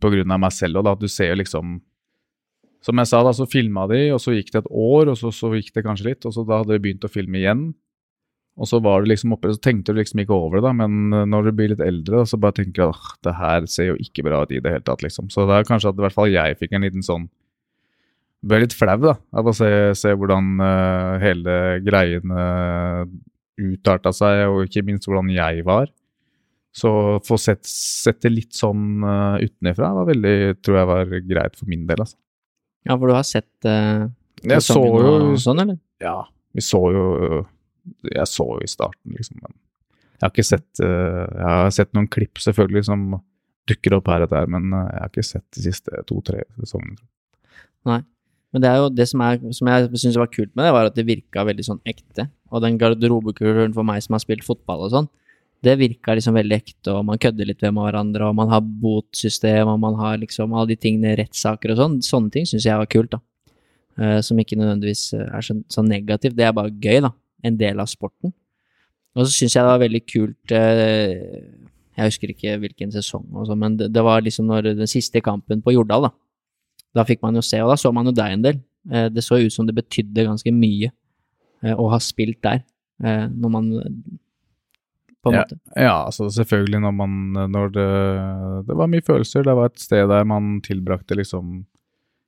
på 0.00 0.12
grunn 0.14 0.34
av 0.34 0.40
meg 0.42 0.54
selv 0.56 0.80
òg, 0.80 0.86
da. 0.88 0.94
Du 0.98 1.08
ser 1.10 1.32
jo 1.32 1.40
liksom 1.42 1.80
Som 2.82 2.98
jeg 2.98 3.10
sa, 3.12 3.20
da, 3.22 3.30
så 3.36 3.46
filma 3.46 3.84
de, 3.86 4.08
og 4.10 4.18
så 4.18 4.32
gikk 4.34 4.50
det 4.50 4.64
et 4.64 4.72
år, 4.72 5.12
og 5.12 5.18
så, 5.20 5.30
så 5.30 5.52
gikk 5.54 5.70
det 5.76 5.84
kanskje 5.86 6.08
litt, 6.08 6.24
og 6.26 6.34
så 6.34 6.42
da 6.48 6.62
hadde 6.62 6.74
de 6.74 6.82
begynt 6.82 7.04
å 7.06 7.10
filme 7.12 7.38
igjen. 7.38 7.68
Og 8.60 8.68
så 8.68 8.78
var 8.84 9.00
du 9.00 9.08
liksom 9.08 9.32
oppe, 9.32 9.52
så 9.54 9.60
tenkte 9.64 9.94
du 9.94 10.00
liksom 10.00 10.20
ikke 10.20 10.36
over 10.36 10.58
det, 10.58 10.66
da, 10.66 10.74
men 10.76 11.14
eh, 11.16 11.28
når 11.28 11.48
du 11.48 11.54
blir 11.56 11.72
litt 11.72 11.84
eldre, 11.84 12.20
da, 12.20 12.28
så 12.28 12.38
bare 12.40 12.58
tenker 12.58 12.82
du 12.82 12.90
at 12.90 13.14
det 13.24 13.36
her 13.38 13.68
ser 13.70 13.92
jo 13.92 14.00
ikke 14.02 14.26
bra 14.26 14.42
ut 14.44 14.52
i 14.52 14.60
det 14.60 14.74
hele 14.74 14.84
tatt, 14.84 15.04
liksom. 15.04 15.30
Så 15.32 15.46
det 15.48 15.56
er 15.56 15.68
kanskje 15.68 15.92
at 15.92 16.00
i 16.00 16.04
hvert 16.04 16.16
fall 16.16 16.32
jeg 16.32 16.58
fikk 16.60 16.76
en 16.76 16.86
liten 16.88 17.06
sånn 17.06 17.30
Ble 18.42 18.58
litt 18.58 18.72
flau, 18.74 18.96
da, 18.98 19.12
av 19.38 19.46
å 19.46 19.52
se, 19.54 19.68
se 19.94 20.10
hvordan 20.18 20.56
uh, 20.58 21.12
hele 21.22 21.52
greien 21.86 22.32
uh, 22.34 23.04
utarta 23.54 24.10
seg, 24.10 24.48
og 24.50 24.64
ikke 24.66 24.82
minst 24.82 25.06
hvordan 25.06 25.28
jeg 25.30 25.62
var. 25.62 25.86
Så 26.74 26.90
få 27.22 27.38
sett, 27.38 27.62
sett 27.70 28.18
det 28.26 28.32
litt 28.32 28.58
sånn 28.58 29.06
uh, 29.06 29.38
utenfra 29.38 29.92
var 29.94 30.10
veldig, 30.10 30.34
tror 30.58 30.80
jeg 30.80 30.90
var 30.90 31.14
greit 31.28 31.54
for 31.54 31.70
min 31.70 31.86
del, 31.86 32.02
altså. 32.02 32.18
Ja, 32.82 32.96
for 32.96 33.12
du 33.12 33.14
har 33.14 33.30
sett 33.30 33.70
uh, 33.70 34.10
Jeg 34.42 34.66
så 34.66 34.82
jo 34.82 35.14
og 35.20 35.38
sånn, 35.38 35.62
eller? 35.62 35.78
Ja, 36.02 36.16
vi 36.50 36.66
så 36.66 36.82
jo 36.90 37.06
Jeg 38.06 38.28
så 38.30 38.46
i 38.62 38.70
starten, 38.70 39.16
liksom, 39.16 39.40
men 39.42 39.54
jeg 40.22 40.28
har 40.28 40.30
ikke 40.30 40.46
sett 40.46 40.82
uh, 40.84 41.26
Jeg 41.26 41.48
har 41.48 41.72
sett 41.74 41.90
noen 41.96 42.06
klipp, 42.06 42.38
selvfølgelig, 42.42 42.84
som 42.86 43.08
dukker 43.70 43.96
opp 43.96 44.10
her 44.10 44.26
og 44.26 44.30
der, 44.30 44.46
men 44.50 44.70
uh, 44.70 44.84
jeg 44.86 45.00
har 45.00 45.10
ikke 45.10 45.26
sett 45.26 45.46
de 45.56 45.64
siste 45.64 46.04
to-tre 46.06 46.44
sesongene. 46.60 47.00
Nei. 47.90 48.02
Men 48.52 48.62
det 48.62 48.68
er 48.68 48.82
jo 48.82 48.92
det 48.92 49.06
som, 49.08 49.22
er, 49.24 49.40
som 49.56 49.68
jeg 49.70 50.00
syns 50.02 50.18
var 50.20 50.28
kult 50.30 50.52
med 50.52 50.66
det, 50.66 50.74
var 50.76 50.90
at 50.90 50.96
det 50.96 51.08
virka 51.08 51.44
veldig 51.48 51.64
sånn 51.64 51.80
ekte. 51.88 52.28
Og 52.52 52.60
den 52.62 52.76
garderobekulturen 52.78 53.72
for 53.72 53.88
meg 53.88 54.04
som 54.04 54.14
har 54.18 54.22
spilt 54.22 54.44
fotball 54.44 54.84
og 54.86 54.92
sånn, 54.92 55.08
det 55.62 55.76
virka 55.78 56.16
liksom 56.18 56.34
veldig 56.36 56.56
ekte, 56.58 56.90
og 56.90 57.04
man 57.06 57.20
kødder 57.22 57.46
litt 57.46 57.62
med 57.62 57.78
hverandre, 57.78 58.26
og 58.28 58.34
man 58.34 58.50
har 58.50 58.64
botsystem, 58.82 59.70
og 59.70 59.78
man 59.80 59.94
har 60.00 60.18
liksom 60.18 60.54
alle 60.56 60.72
de 60.72 60.78
tingene, 60.82 61.14
rettssaker 61.20 61.72
og 61.72 61.78
sånn. 61.78 62.00
Sånne 62.02 62.34
ting 62.34 62.48
syns 62.50 62.66
jeg 62.66 62.80
var 62.80 62.90
kult, 62.90 63.14
da. 63.14 63.22
Uh, 63.92 64.18
som 64.24 64.38
ikke 64.40 64.56
nødvendigvis 64.56 65.12
er 65.20 65.44
så, 65.44 65.58
så, 65.70 65.84
negativt. 65.86 66.34
Det 66.38 66.48
er 66.48 66.54
bare 66.56 66.72
gøy, 66.72 66.98
da. 67.04 67.12
En 67.42 67.58
del 67.58 67.80
av 67.82 67.90
sporten. 67.90 68.32
Og 69.16 69.26
så 69.26 69.32
syns 69.34 69.56
jeg 69.56 69.60
det 69.60 69.68
var 69.68 69.82
veldig 69.82 70.02
kult 70.08 70.54
uh, 70.56 71.12
Jeg 71.98 72.08
husker 72.08 72.32
ikke 72.32 72.56
hvilken 72.62 72.92
sesong, 72.94 73.26
også, 73.42 73.56
men 73.58 73.76
det, 73.80 74.04
var 74.04 74.24
liksom 74.24 74.48
når 74.48 74.72
den 74.80 74.90
siste 74.90 75.20
kampen 75.24 75.60
på 75.64 75.74
Jordal, 75.76 76.08
da. 76.08 76.12
Da 76.96 77.04
fikk 77.08 77.22
man 77.24 77.36
jo 77.36 77.44
se, 77.44 77.60
og 77.64 77.72
da 77.72 77.76
så 77.80 77.92
man 77.92 78.08
jo 78.08 78.14
deg 78.16 78.36
en 78.36 78.46
del. 78.46 78.60
Uh, 78.88 79.08
det 79.12 79.24
så 79.24 79.40
ut 79.40 79.52
som 79.52 79.68
det 79.68 79.76
betydde 79.76 80.28
ganske 80.30 80.54
mye 80.56 80.92
å 81.62 81.84
ha 81.92 81.98
spilt 82.02 82.40
der, 82.42 82.64
når 82.98 83.50
man 83.54 83.66
på 85.22 85.30
en 85.30 85.36
ja, 85.36 85.42
måte. 85.44 85.58
Ja, 85.78 85.92
altså 86.08 86.26
selvfølgelig 86.34 86.80
når 86.82 86.94
man 86.98 87.12
Når 87.52 87.68
det 87.76 87.84
Det 88.66 88.78
var 88.80 88.90
mye 88.90 89.04
følelser. 89.06 89.44
Det 89.46 89.54
var 89.54 89.70
et 89.70 89.78
sted 89.78 90.10
der 90.10 90.26
man 90.26 90.56
tilbrakte 90.66 91.14
liksom 91.14 91.60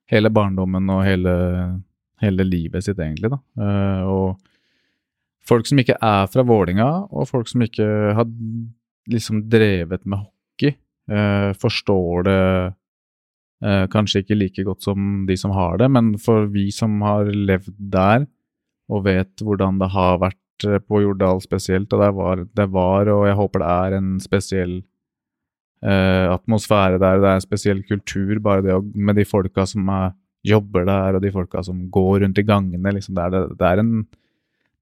hele 0.07 0.31
barndommen 0.31 0.87
og 0.95 1.03
hele, 1.03 1.35
hele 2.23 2.47
livet 2.47 2.87
sitt, 2.87 3.03
egentlig, 3.03 3.33
da. 3.33 3.41
Og 4.07 4.39
folk 5.49 5.69
som 5.69 5.81
ikke 5.81 5.99
er 6.01 6.31
fra 6.33 6.45
Vålinga, 6.47 6.89
og 7.11 7.29
folk 7.29 7.51
som 7.51 7.65
ikke 7.65 7.87
har 8.17 8.29
liksom 9.11 9.45
drevet 9.53 10.05
med 10.05 10.23
hockey, 10.23 10.77
uh, 11.13 11.53
forstår 11.61 12.25
det 12.29 12.45
uh, 13.65 13.85
kanskje 13.93 14.25
ikke 14.25 14.39
like 14.39 14.65
godt 14.65 14.87
som 14.87 15.27
de 15.29 15.37
som 15.41 15.53
har 15.57 15.77
det, 15.83 15.91
men 15.93 16.15
for 16.23 16.49
vi 16.53 16.71
som 16.73 16.97
har 17.05 17.29
levd 17.29 17.77
der 17.93 18.25
og 18.93 19.05
vet 19.07 19.41
hvordan 19.41 19.79
det 19.81 19.93
har 19.95 20.19
vært 20.21 20.41
Eh, 20.63 20.79
på 20.79 21.03
Jordal 21.03 21.41
spesielt, 21.43 21.93
og 21.93 22.03
det 22.03 22.11
var, 22.15 22.43
det 22.47 22.67
var, 22.71 23.11
og 23.11 23.27
jeg 23.27 23.39
håper 23.39 23.63
det 23.63 23.71
er, 23.71 23.97
en 23.99 24.11
spesiell 24.23 24.75
eh, 25.83 26.27
atmosfære 26.31 27.01
der. 27.03 27.23
Det 27.23 27.31
er 27.31 27.41
en 27.41 27.47
spesiell 27.47 27.83
kultur, 27.89 28.39
bare 28.43 28.63
det 28.63 28.77
med 28.95 29.19
de 29.19 29.27
folka 29.27 29.67
som 29.67 29.89
er, 29.89 30.15
jobber 30.45 30.85
der, 30.85 31.17
og 31.17 31.25
de 31.25 31.33
folka 31.33 31.63
som 31.65 31.87
går 31.91 32.21
rundt 32.23 32.39
i 32.39 32.45
gangene. 32.47 32.93
Liksom, 32.93 33.17
det, 33.17 33.25
er, 33.25 33.49
det, 33.49 33.67
er 33.67 33.81
en, 33.81 33.93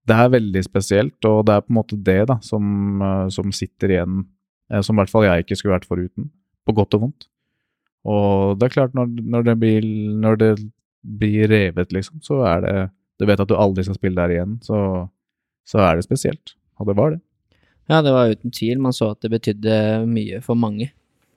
det 0.08 0.18
er 0.18 0.32
veldig 0.34 0.62
spesielt, 0.66 1.18
og 1.28 1.44
det 1.46 1.54
er 1.54 1.64
på 1.64 1.72
en 1.72 1.78
måte 1.78 1.98
det 1.98 2.20
da, 2.30 2.38
som, 2.42 2.64
eh, 3.02 3.26
som 3.34 3.52
sitter 3.54 3.96
igjen, 3.96 4.24
eh, 4.72 4.82
som 4.82 4.96
i 4.96 5.02
hvert 5.02 5.12
fall 5.12 5.28
jeg 5.28 5.44
ikke 5.44 5.58
skulle 5.60 5.76
vært 5.76 5.88
foruten, 5.88 6.30
på 6.66 6.74
godt 6.76 6.98
og 6.98 7.06
vondt. 7.06 7.28
Og 8.02 8.58
det 8.58 8.66
er 8.66 8.76
klart, 8.76 8.94
når, 8.98 9.12
når, 9.22 9.46
det, 9.46 9.58
blir, 9.60 9.86
når 10.24 10.38
det 10.40 10.52
blir 11.02 11.50
revet, 11.52 11.94
liksom, 11.94 12.18
så 12.22 12.42
er 12.48 12.66
det 12.66 12.76
Du 13.20 13.26
vet 13.28 13.38
at 13.38 13.46
du 13.46 13.54
aldri 13.54 13.84
skal 13.86 13.94
spille 13.94 14.18
der 14.18 14.32
igjen, 14.34 14.56
så 14.66 15.06
så 15.68 15.82
er 15.82 15.98
det 15.98 16.06
spesielt. 16.06 16.56
Og 16.80 16.88
det 16.88 16.96
var 16.98 17.14
det. 17.14 17.20
Ja, 17.90 18.00
det 18.02 18.14
var 18.14 18.32
uten 18.32 18.54
tvil. 18.54 18.80
Man 18.82 18.94
så 18.96 19.12
at 19.12 19.22
det 19.22 19.32
betydde 19.32 19.76
mye 20.08 20.40
for 20.44 20.58
mange. 20.58 20.90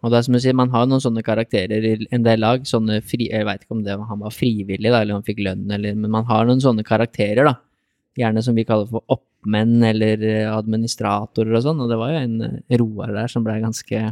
Og 0.03 0.11
det 0.11 0.19
er 0.19 0.25
som 0.27 0.35
du 0.37 0.41
sier, 0.41 0.57
man 0.57 0.73
har 0.73 0.85
noen 0.85 1.01
sånne 1.01 1.23
karakterer 1.25 1.85
i 1.85 1.93
en 2.13 2.25
del 2.25 2.41
lag. 2.43 2.65
sånne 2.65 2.99
fri, 3.01 3.29
Jeg 3.31 3.45
veit 3.45 3.63
ikke 3.63 3.77
om 3.77 3.83
det, 3.83 3.97
han 3.97 4.19
var 4.21 4.33
frivillig, 4.33 4.91
da, 4.91 5.01
eller 5.01 5.17
han 5.17 5.25
fikk 5.25 5.41
lønn, 5.41 5.71
eller 5.71 5.95
Men 5.95 6.11
man 6.11 6.25
har 6.25 6.45
noen 6.45 6.61
sånne 6.61 6.85
karakterer, 6.85 7.45
da. 7.45 7.55
Gjerne 8.15 8.43
som 8.43 8.55
vi 8.55 8.63
kaller 8.67 8.87
for 8.87 9.03
oppmenn 9.11 9.81
eller 9.83 10.21
eh, 10.23 10.51
administratorer 10.51 11.57
og 11.57 11.65
sånn. 11.65 11.81
Og 11.83 11.89
det 11.91 11.97
var 11.99 12.13
jo 12.13 12.21
en 12.21 12.37
roer 12.45 12.79
Roar 12.79 13.15
der 13.17 13.31
som 13.31 13.43
ble 13.43 13.57
ganske 13.63 14.03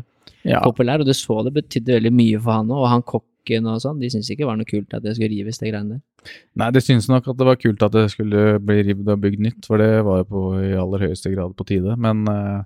ja. 0.44 0.60
populær, 0.64 1.04
og 1.04 1.08
du 1.08 1.14
så 1.16 1.40
det 1.46 1.54
betydde 1.56 2.00
veldig 2.00 2.12
mye 2.16 2.42
for 2.42 2.58
han 2.58 2.72
òg. 2.72 2.82
Og 2.82 2.92
han 2.92 3.06
kokken 3.08 3.70
og 3.72 3.80
sånn, 3.84 4.02
de 4.02 4.12
syntes 4.12 4.32
ikke 4.32 4.44
det 4.44 4.50
var 4.50 4.60
noe 4.60 4.70
kult 4.70 4.98
at 4.98 5.06
det 5.06 5.16
skulle 5.16 5.32
rives, 5.32 5.62
det 5.62 5.72
greiene 5.72 5.98
der. 5.98 6.36
Nei, 6.60 6.70
de 6.76 6.84
syntes 6.84 7.10
nok 7.12 7.32
at 7.32 7.40
det 7.40 7.48
var 7.48 7.60
kult 7.60 7.88
at 7.88 7.96
det 7.96 8.06
skulle 8.14 8.44
bli 8.64 8.84
revet 8.90 9.16
og 9.16 9.24
bygd 9.24 9.48
nytt, 9.48 9.66
for 9.68 9.80
det 9.84 9.90
var 10.08 10.22
jo 10.22 10.30
på, 10.30 10.44
i 10.64 10.76
aller 10.80 11.08
høyeste 11.08 11.32
grad 11.34 11.56
på 11.60 11.68
tide. 11.72 11.96
Men, 12.04 12.24
eh, 12.32 12.62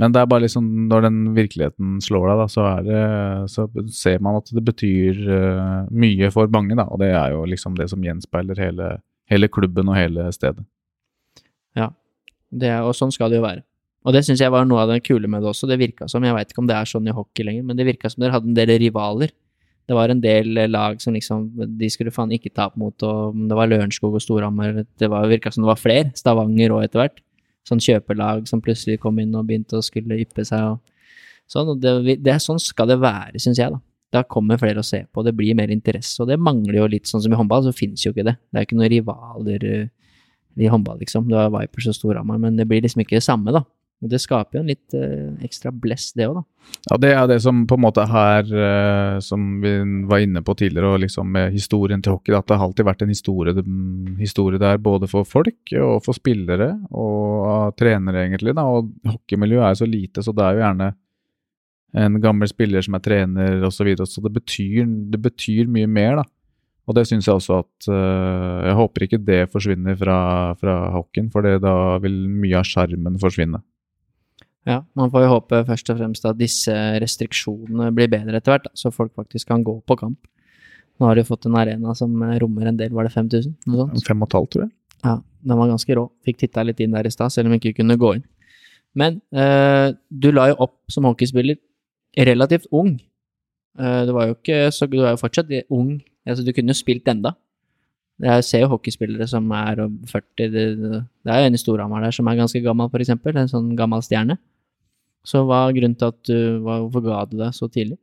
men 0.00 0.12
det 0.12 0.20
er 0.20 0.28
bare 0.28 0.44
liksom 0.44 0.68
når 0.90 1.08
den 1.08 1.18
virkeligheten 1.36 1.96
slår 2.04 2.28
deg, 2.28 2.42
da, 2.42 2.46
så, 2.50 2.68
det, 2.84 3.02
så 3.52 3.66
ser 3.94 4.20
man 4.24 4.40
at 4.40 4.52
det 4.52 4.64
betyr 4.66 5.20
mye 5.94 6.30
for 6.34 6.50
mange, 6.52 6.76
da. 6.76 6.88
Og 6.90 7.00
det 7.00 7.12
er 7.14 7.36
jo 7.36 7.44
liksom 7.48 7.76
det 7.78 7.88
som 7.92 8.02
gjenspeiler 8.04 8.58
hele, 8.58 8.88
hele 9.30 9.48
klubben 9.48 9.92
og 9.92 10.00
hele 10.00 10.26
stedet. 10.34 10.66
Ja, 11.78 11.92
Det, 12.54 12.70
og 12.86 12.92
sånn 12.94 13.10
skal 13.10 13.32
det 13.32 13.40
jo 13.40 13.46
være. 13.46 13.64
Og 14.04 14.12
det 14.14 14.20
syns 14.26 14.42
jeg 14.42 14.52
var 14.52 14.66
noe 14.68 14.82
av 14.84 14.92
det 14.92 15.00
kule 15.02 15.26
med 15.30 15.42
det 15.42 15.48
også. 15.50 15.66
Det 15.66 15.78
virka 15.80 16.06
som, 16.10 16.22
jeg 16.22 16.36
veit 16.36 16.52
ikke 16.52 16.60
om 16.62 16.68
det 16.68 16.76
er 16.76 16.86
sånn 16.86 17.08
i 17.08 17.14
hockey 17.16 17.46
lenger, 17.46 17.64
men 17.66 17.78
det 17.78 17.86
virka 17.88 18.10
som 18.12 18.22
dere 18.22 18.36
hadde 18.36 18.52
en 18.52 18.58
del 18.58 18.74
rivaler 18.78 19.32
det 19.84 19.96
var 19.96 20.08
en 20.08 20.20
del 20.20 20.56
eh, 20.56 20.70
lag 20.70 21.00
som 21.02 21.14
liksom 21.14 21.46
De 21.78 21.90
skulle 21.92 22.12
faen 22.14 22.32
ikke 22.32 22.52
tape 22.54 22.80
mot, 22.80 22.96
og 23.04 23.36
det 23.48 23.58
var 23.58 23.68
Lørenskog 23.68 24.16
og 24.16 24.22
Storhamar 24.24 24.84
Det 24.84 25.10
virka 25.30 25.52
som 25.52 25.64
det 25.64 25.72
var 25.72 25.80
flere. 25.80 26.12
Stavanger 26.16 26.72
òg, 26.72 26.86
etter 26.86 27.02
hvert. 27.02 27.20
Sånn 27.68 27.80
kjøpelag 27.80 28.48
som 28.48 28.62
plutselig 28.64 29.00
kom 29.00 29.18
inn 29.20 29.34
og 29.36 29.46
begynte 29.48 29.78
å 29.78 29.84
skulle 29.84 30.20
yppe 30.20 30.44
seg 30.44 30.74
og 30.74 30.80
sånn. 31.48 31.74
Og 31.74 31.80
det, 31.80 32.18
det, 32.24 32.38
sånn 32.44 32.60
skal 32.60 32.90
det 32.92 33.00
være, 33.02 33.40
syns 33.40 33.60
jeg, 33.60 33.72
da. 33.72 33.80
Da 34.14 34.22
kommer 34.30 34.60
flere 34.60 34.78
å 34.78 34.86
se 34.86 35.00
på, 35.10 35.24
det 35.26 35.32
blir 35.34 35.56
mer 35.58 35.72
interesse, 35.74 36.20
og 36.22 36.28
det 36.30 36.36
mangler 36.38 36.76
jo 36.78 36.90
litt. 36.92 37.08
Sånn 37.10 37.24
som 37.24 37.32
i 37.32 37.38
håndball, 37.38 37.64
så 37.66 37.72
finnes 37.74 38.04
jo 38.04 38.12
ikke 38.12 38.28
det. 38.28 38.36
Det 38.52 38.60
er 38.60 38.68
ikke 38.68 38.78
noen 38.78 38.92
rivaler 38.92 39.64
eh, 39.68 39.88
i 40.56 40.68
håndball, 40.70 41.00
liksom. 41.02 41.28
Du 41.28 41.36
har 41.38 41.52
Vipers 41.54 41.88
og 41.90 41.96
Storhamar, 41.96 42.38
men 42.42 42.58
det 42.58 42.68
blir 42.70 42.84
liksom 42.84 43.02
ikke 43.04 43.18
det 43.18 43.26
samme, 43.26 43.54
da. 43.54 43.64
Og 44.04 44.10
det 44.10 44.18
skaper 44.20 44.58
jo 44.58 44.62
en 44.64 44.68
litt 44.68 44.96
uh, 44.98 45.44
ekstra 45.46 45.70
bless, 45.72 46.10
det 46.18 46.26
òg, 46.28 46.40
da. 46.40 46.42
Ja, 46.90 46.96
det 47.00 47.10
er 47.14 47.28
det 47.30 47.38
som 47.44 47.62
på 47.68 47.76
en 47.78 47.84
måte 47.84 48.04
her, 48.08 48.48
uh, 48.50 49.20
som 49.24 49.62
vi 49.62 49.72
var 50.10 50.24
inne 50.24 50.42
på 50.44 50.56
tidligere, 50.60 50.90
og 50.92 51.04
liksom 51.04 51.30
med 51.32 51.54
historien 51.54 52.02
til 52.04 52.16
hockey, 52.16 52.34
at 52.36 52.48
det 52.50 52.58
har 52.58 52.68
alltid 52.68 52.88
vært 52.88 53.04
en 53.06 53.14
historie, 53.14 53.54
historie 54.18 54.60
der 54.60 54.82
både 54.82 55.08
for 55.08 55.28
folk 55.28 55.72
og 55.80 56.02
for 56.04 56.16
spillere 56.16 56.74
og 56.90 57.46
uh, 57.46 57.70
trenere, 57.78 58.26
egentlig. 58.26 58.56
da, 58.58 58.66
Og 58.66 58.92
hockeymiljøet 59.14 59.70
er 59.70 59.80
så 59.80 59.88
lite, 59.88 60.26
så 60.26 60.36
det 60.36 60.44
er 60.44 60.58
jo 60.58 60.64
gjerne 60.66 60.92
en 61.94 62.18
gammel 62.20 62.50
spiller 62.50 62.82
som 62.82 62.96
er 62.98 63.04
trener 63.04 63.60
osv. 63.62 63.78
Så, 63.78 63.86
videre, 63.86 64.08
så 64.10 64.22
det 64.24 64.32
betyr, 64.34 64.84
det 65.14 65.20
betyr 65.22 65.70
mye 65.70 65.88
mer, 65.88 66.20
da. 66.20 66.28
Og 66.84 66.96
det 66.98 67.06
syns 67.08 67.28
jeg 67.28 67.38
også 67.38 67.62
at 67.62 67.86
uh, 67.88 68.64
Jeg 68.66 68.76
håper 68.76 69.06
ikke 69.06 69.20
det 69.24 69.38
forsvinner 69.52 69.96
fra, 69.96 70.18
fra 70.60 70.74
hockeyen, 70.92 71.30
for 71.32 71.46
da 71.62 71.74
vil 72.04 72.18
mye 72.28 72.58
av 72.60 72.68
sjarmen 72.68 73.16
forsvinne. 73.22 73.62
Ja, 74.68 74.78
man 74.96 75.10
får 75.12 75.26
jo 75.26 75.32
håpe 75.34 75.60
først 75.68 75.90
og 75.92 75.98
fremst 75.98 76.24
at 76.28 76.38
disse 76.40 76.74
restriksjonene 77.02 77.90
blir 77.96 78.08
bedre 78.12 78.38
etter 78.38 78.54
hvert, 78.54 78.70
så 78.76 78.92
folk 78.92 79.12
faktisk 79.16 79.50
kan 79.50 79.64
gå 79.64 79.76
på 79.84 79.96
kamp. 80.00 80.20
Nå 81.00 81.08
har 81.08 81.18
de 81.18 81.26
fått 81.26 81.48
en 81.48 81.58
arena 81.58 81.92
som 81.98 82.12
rommer 82.40 82.70
en 82.70 82.78
del, 82.78 82.92
var 82.94 83.08
det 83.08 83.12
5000? 83.12 83.56
Noe 83.68 83.88
sånt? 83.88 84.06
Fem 84.06 84.22
og 84.22 84.30
et 84.30 84.36
halvt, 84.38 84.52
tror 84.54 84.64
jeg. 84.64 84.72
Ja, 85.04 85.18
den 85.44 85.60
var 85.60 85.68
ganske 85.68 85.96
rå. 85.98 86.06
Fikk 86.24 86.40
titta 86.40 86.64
litt 86.64 86.80
inn 86.80 86.94
der 86.96 87.08
i 87.08 87.12
stad, 87.12 87.34
selv 87.34 87.50
om 87.50 87.54
vi 87.54 87.60
ikke 87.60 87.82
kunne 87.82 87.98
gå 88.00 88.14
inn. 88.18 88.24
Men 88.96 89.18
eh, 89.34 89.90
du 90.08 90.30
la 90.32 90.48
jo 90.52 90.60
opp 90.68 90.78
som 90.92 91.08
hockeyspiller 91.08 91.58
relativt 92.28 92.70
ung. 92.72 92.96
Uh, 93.74 94.06
du 94.06 94.12
var 94.14 94.28
jo 94.28 94.36
ikke 94.36 94.68
så 94.70 94.86
Du 94.86 95.00
er 95.00 95.16
jo 95.16 95.18
fortsatt 95.18 95.48
ung, 95.74 95.96
altså 96.32 96.46
du 96.46 96.52
kunne 96.56 96.72
jo 96.72 96.78
spilt 96.78 97.08
enda. 97.10 97.34
Jeg 98.22 98.46
ser 98.46 98.62
jo 98.62 98.70
hockeyspillere 98.70 99.26
som 99.26 99.48
er 99.50 99.80
40 100.06 100.22
Det, 100.38 100.50
det 100.78 101.32
er 101.32 101.40
jo 101.42 101.48
en 101.48 101.56
i 101.56 101.58
Storhamar 101.58 102.04
der 102.04 102.14
som 102.14 102.28
er 102.30 102.38
ganske 102.38 102.62
gammel, 102.62 102.86
f.eks. 102.86 103.10
En 103.10 103.50
sånn 103.50 103.72
gammel 103.76 104.04
stjerne. 104.06 104.38
Så 105.26 105.42
hva 105.48 105.64
er 105.66 105.74
grunnen 105.74 105.98
til 105.98 106.12
at 106.12 106.20
du 106.28 106.60
Hvorfor 106.62 107.02
ga 107.02 107.24
du 107.26 107.38
deg 107.40 107.56
så 107.56 107.66
tidlig? 107.66 107.98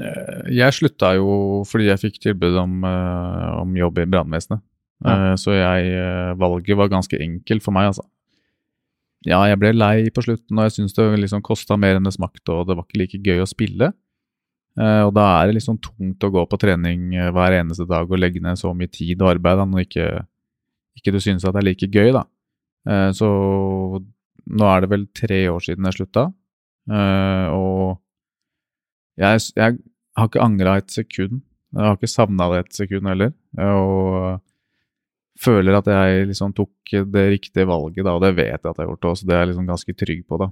Eh, 0.00 0.52
jeg 0.56 0.72
slutta 0.72 1.12
jo 1.18 1.62
fordi 1.68 1.90
jeg 1.90 2.00
fikk 2.00 2.20
tilbud 2.24 2.56
om, 2.56 2.78
eh, 2.88 3.48
om 3.60 3.76
jobb 3.76 4.00
i 4.00 4.08
brannvesenet. 4.08 4.62
Ja. 5.04 5.32
Eh, 5.32 5.34
så 5.36 5.56
jeg, 5.56 6.36
valget 6.40 6.78
var 6.78 6.92
ganske 6.92 7.18
enkelt 7.20 7.64
for 7.64 7.76
meg, 7.76 7.90
altså. 7.92 8.06
ja, 9.26 9.38
jeg 9.46 9.58
ble 9.58 9.72
lei 9.74 10.10
på 10.10 10.22
slutten, 10.24 10.58
og 10.58 10.66
jeg 10.66 10.76
syntes 10.78 10.96
det 10.96 11.20
liksom 11.20 11.42
kosta 11.46 11.76
mer 11.78 11.98
enn 11.98 12.08
det 12.08 12.14
smakte, 12.16 12.48
og 12.50 12.66
det 12.66 12.74
var 12.78 12.86
ikke 12.86 13.02
like 13.02 13.20
gøy 13.22 13.42
å 13.42 13.50
spille. 13.50 13.92
Uh, 14.72 15.04
og 15.04 15.10
da 15.12 15.24
er 15.36 15.50
det 15.50 15.58
liksom 15.58 15.76
tungt 15.84 16.24
å 16.24 16.30
gå 16.32 16.42
på 16.48 16.58
trening 16.60 17.10
uh, 17.18 17.28
hver 17.36 17.58
eneste 17.58 17.84
dag 17.88 18.08
og 18.08 18.20
legge 18.20 18.40
ned 18.40 18.56
så 18.56 18.70
mye 18.72 18.88
tid 18.88 19.20
og 19.20 19.34
arbeid 19.34 19.58
da, 19.60 19.66
når 19.68 19.84
ikke, 19.84 20.06
ikke 20.96 21.12
du 21.12 21.18
synes 21.20 21.44
at 21.44 21.52
det 21.52 21.60
er 21.60 21.66
like 21.66 21.88
gøy, 21.92 22.12
da. 22.16 22.22
Uh, 22.88 23.10
så 23.16 23.28
nå 24.52 24.70
er 24.70 24.82
det 24.82 24.90
vel 24.94 25.04
tre 25.12 25.42
år 25.52 25.60
siden 25.62 25.86
jeg 25.86 25.98
slutta, 26.00 26.24
og 26.82 27.92
jeg, 29.20 29.42
jeg, 29.54 29.76
har 30.18 30.26
ikke 30.26 30.42
angra 30.42 30.72
et 30.80 30.90
sekund. 30.90 31.44
Jeg 31.70 31.84
har 31.86 31.94
ikke 31.94 32.10
savna 32.10 32.48
det 32.50 32.58
et 32.64 32.74
sekund 32.74 33.06
heller. 33.06 33.30
Og 33.62 34.40
føler 35.38 35.78
at 35.78 35.86
jeg 35.92 36.26
liksom 36.32 36.56
tok 36.58 36.90
det 37.14 37.24
riktige 37.36 37.68
valget, 37.70 38.02
da, 38.02 38.16
og 38.16 38.26
det 38.26 38.32
vet 38.34 38.50
jeg 38.50 38.58
at 38.58 38.66
jeg 38.66 38.82
har 38.82 38.90
gjort 38.90 39.08
òg, 39.12 39.20
så 39.20 39.28
det 39.28 39.36
er 39.36 39.44
jeg 39.44 39.52
liksom 39.52 39.70
ganske 39.70 39.94
trygg 40.02 40.26
på, 40.26 40.40
da. 40.42 40.50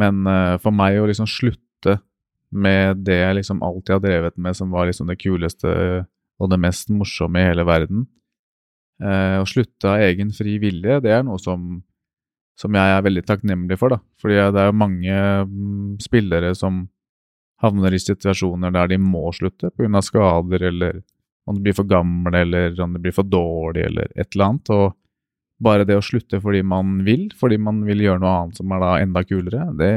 Men 0.00 0.24
for 0.64 0.74
meg 0.80 0.96
å 1.02 1.06
liksom 1.12 1.28
slutte 1.28 1.60
med 2.54 3.04
det 3.06 3.18
jeg 3.20 3.38
liksom 3.40 3.62
alltid 3.66 3.96
har 3.96 4.02
drevet 4.04 4.36
med, 4.36 4.56
som 4.56 4.70
var 4.74 4.88
liksom 4.88 5.10
det 5.10 5.18
kuleste 5.20 5.72
og 6.42 6.50
det 6.50 6.58
mest 6.62 6.90
morsomme 6.90 7.40
i 7.40 7.48
hele 7.48 7.66
verden. 7.66 8.06
Eh, 9.02 9.36
å 9.42 9.46
slutte 9.48 9.90
av 9.90 10.02
egen 10.06 10.32
fri 10.34 10.56
vilje, 10.62 11.00
det 11.04 11.12
er 11.14 11.22
noe 11.26 11.38
som, 11.42 11.78
som 12.58 12.74
jeg 12.74 12.96
er 12.96 13.06
veldig 13.06 13.24
takknemlig 13.26 13.78
for, 13.80 13.94
da. 13.94 14.00
Fordi 14.22 14.38
det 14.38 14.62
er 14.62 14.70
jo 14.70 14.82
mange 14.82 15.20
mm, 15.50 15.94
spillere 16.02 16.54
som 16.58 16.84
havner 17.62 17.94
i 17.94 18.02
situasjoner 18.02 18.74
der 18.74 18.90
de 18.92 18.98
må 19.00 19.28
slutte 19.34 19.70
pga. 19.74 20.02
skader, 20.02 20.68
eller 20.70 21.00
om 21.46 21.56
de 21.56 21.66
blir 21.66 21.76
for 21.76 21.88
gamle, 21.88 22.34
eller 22.40 22.80
om 22.80 22.94
de 22.94 23.02
blir 23.02 23.14
for 23.14 23.26
dårlige, 23.28 23.90
eller 23.90 24.12
et 24.14 24.34
eller 24.34 24.46
annet. 24.48 24.70
Og 24.74 24.94
bare 25.64 25.86
det 25.88 25.96
å 25.98 26.04
slutte 26.04 26.40
fordi 26.42 26.62
man 26.66 27.00
vil, 27.06 27.28
fordi 27.38 27.58
man 27.62 27.82
vil 27.86 28.02
gjøre 28.04 28.22
noe 28.22 28.36
annet 28.40 28.60
som 28.60 28.72
er 28.74 28.82
da 28.82 28.92
enda 29.02 29.24
kulere, 29.26 29.66
det 29.78 29.92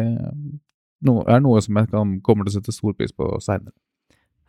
no, 1.06 1.22
er 1.30 1.42
noe 1.44 1.62
som 1.64 1.78
jeg 1.80 1.90
kan, 1.92 2.18
kommer 2.26 2.48
til 2.48 2.56
å 2.56 2.58
sette 2.60 2.76
stor 2.76 2.96
pris 2.98 3.14
på 3.14 3.30
seinere. 3.44 3.76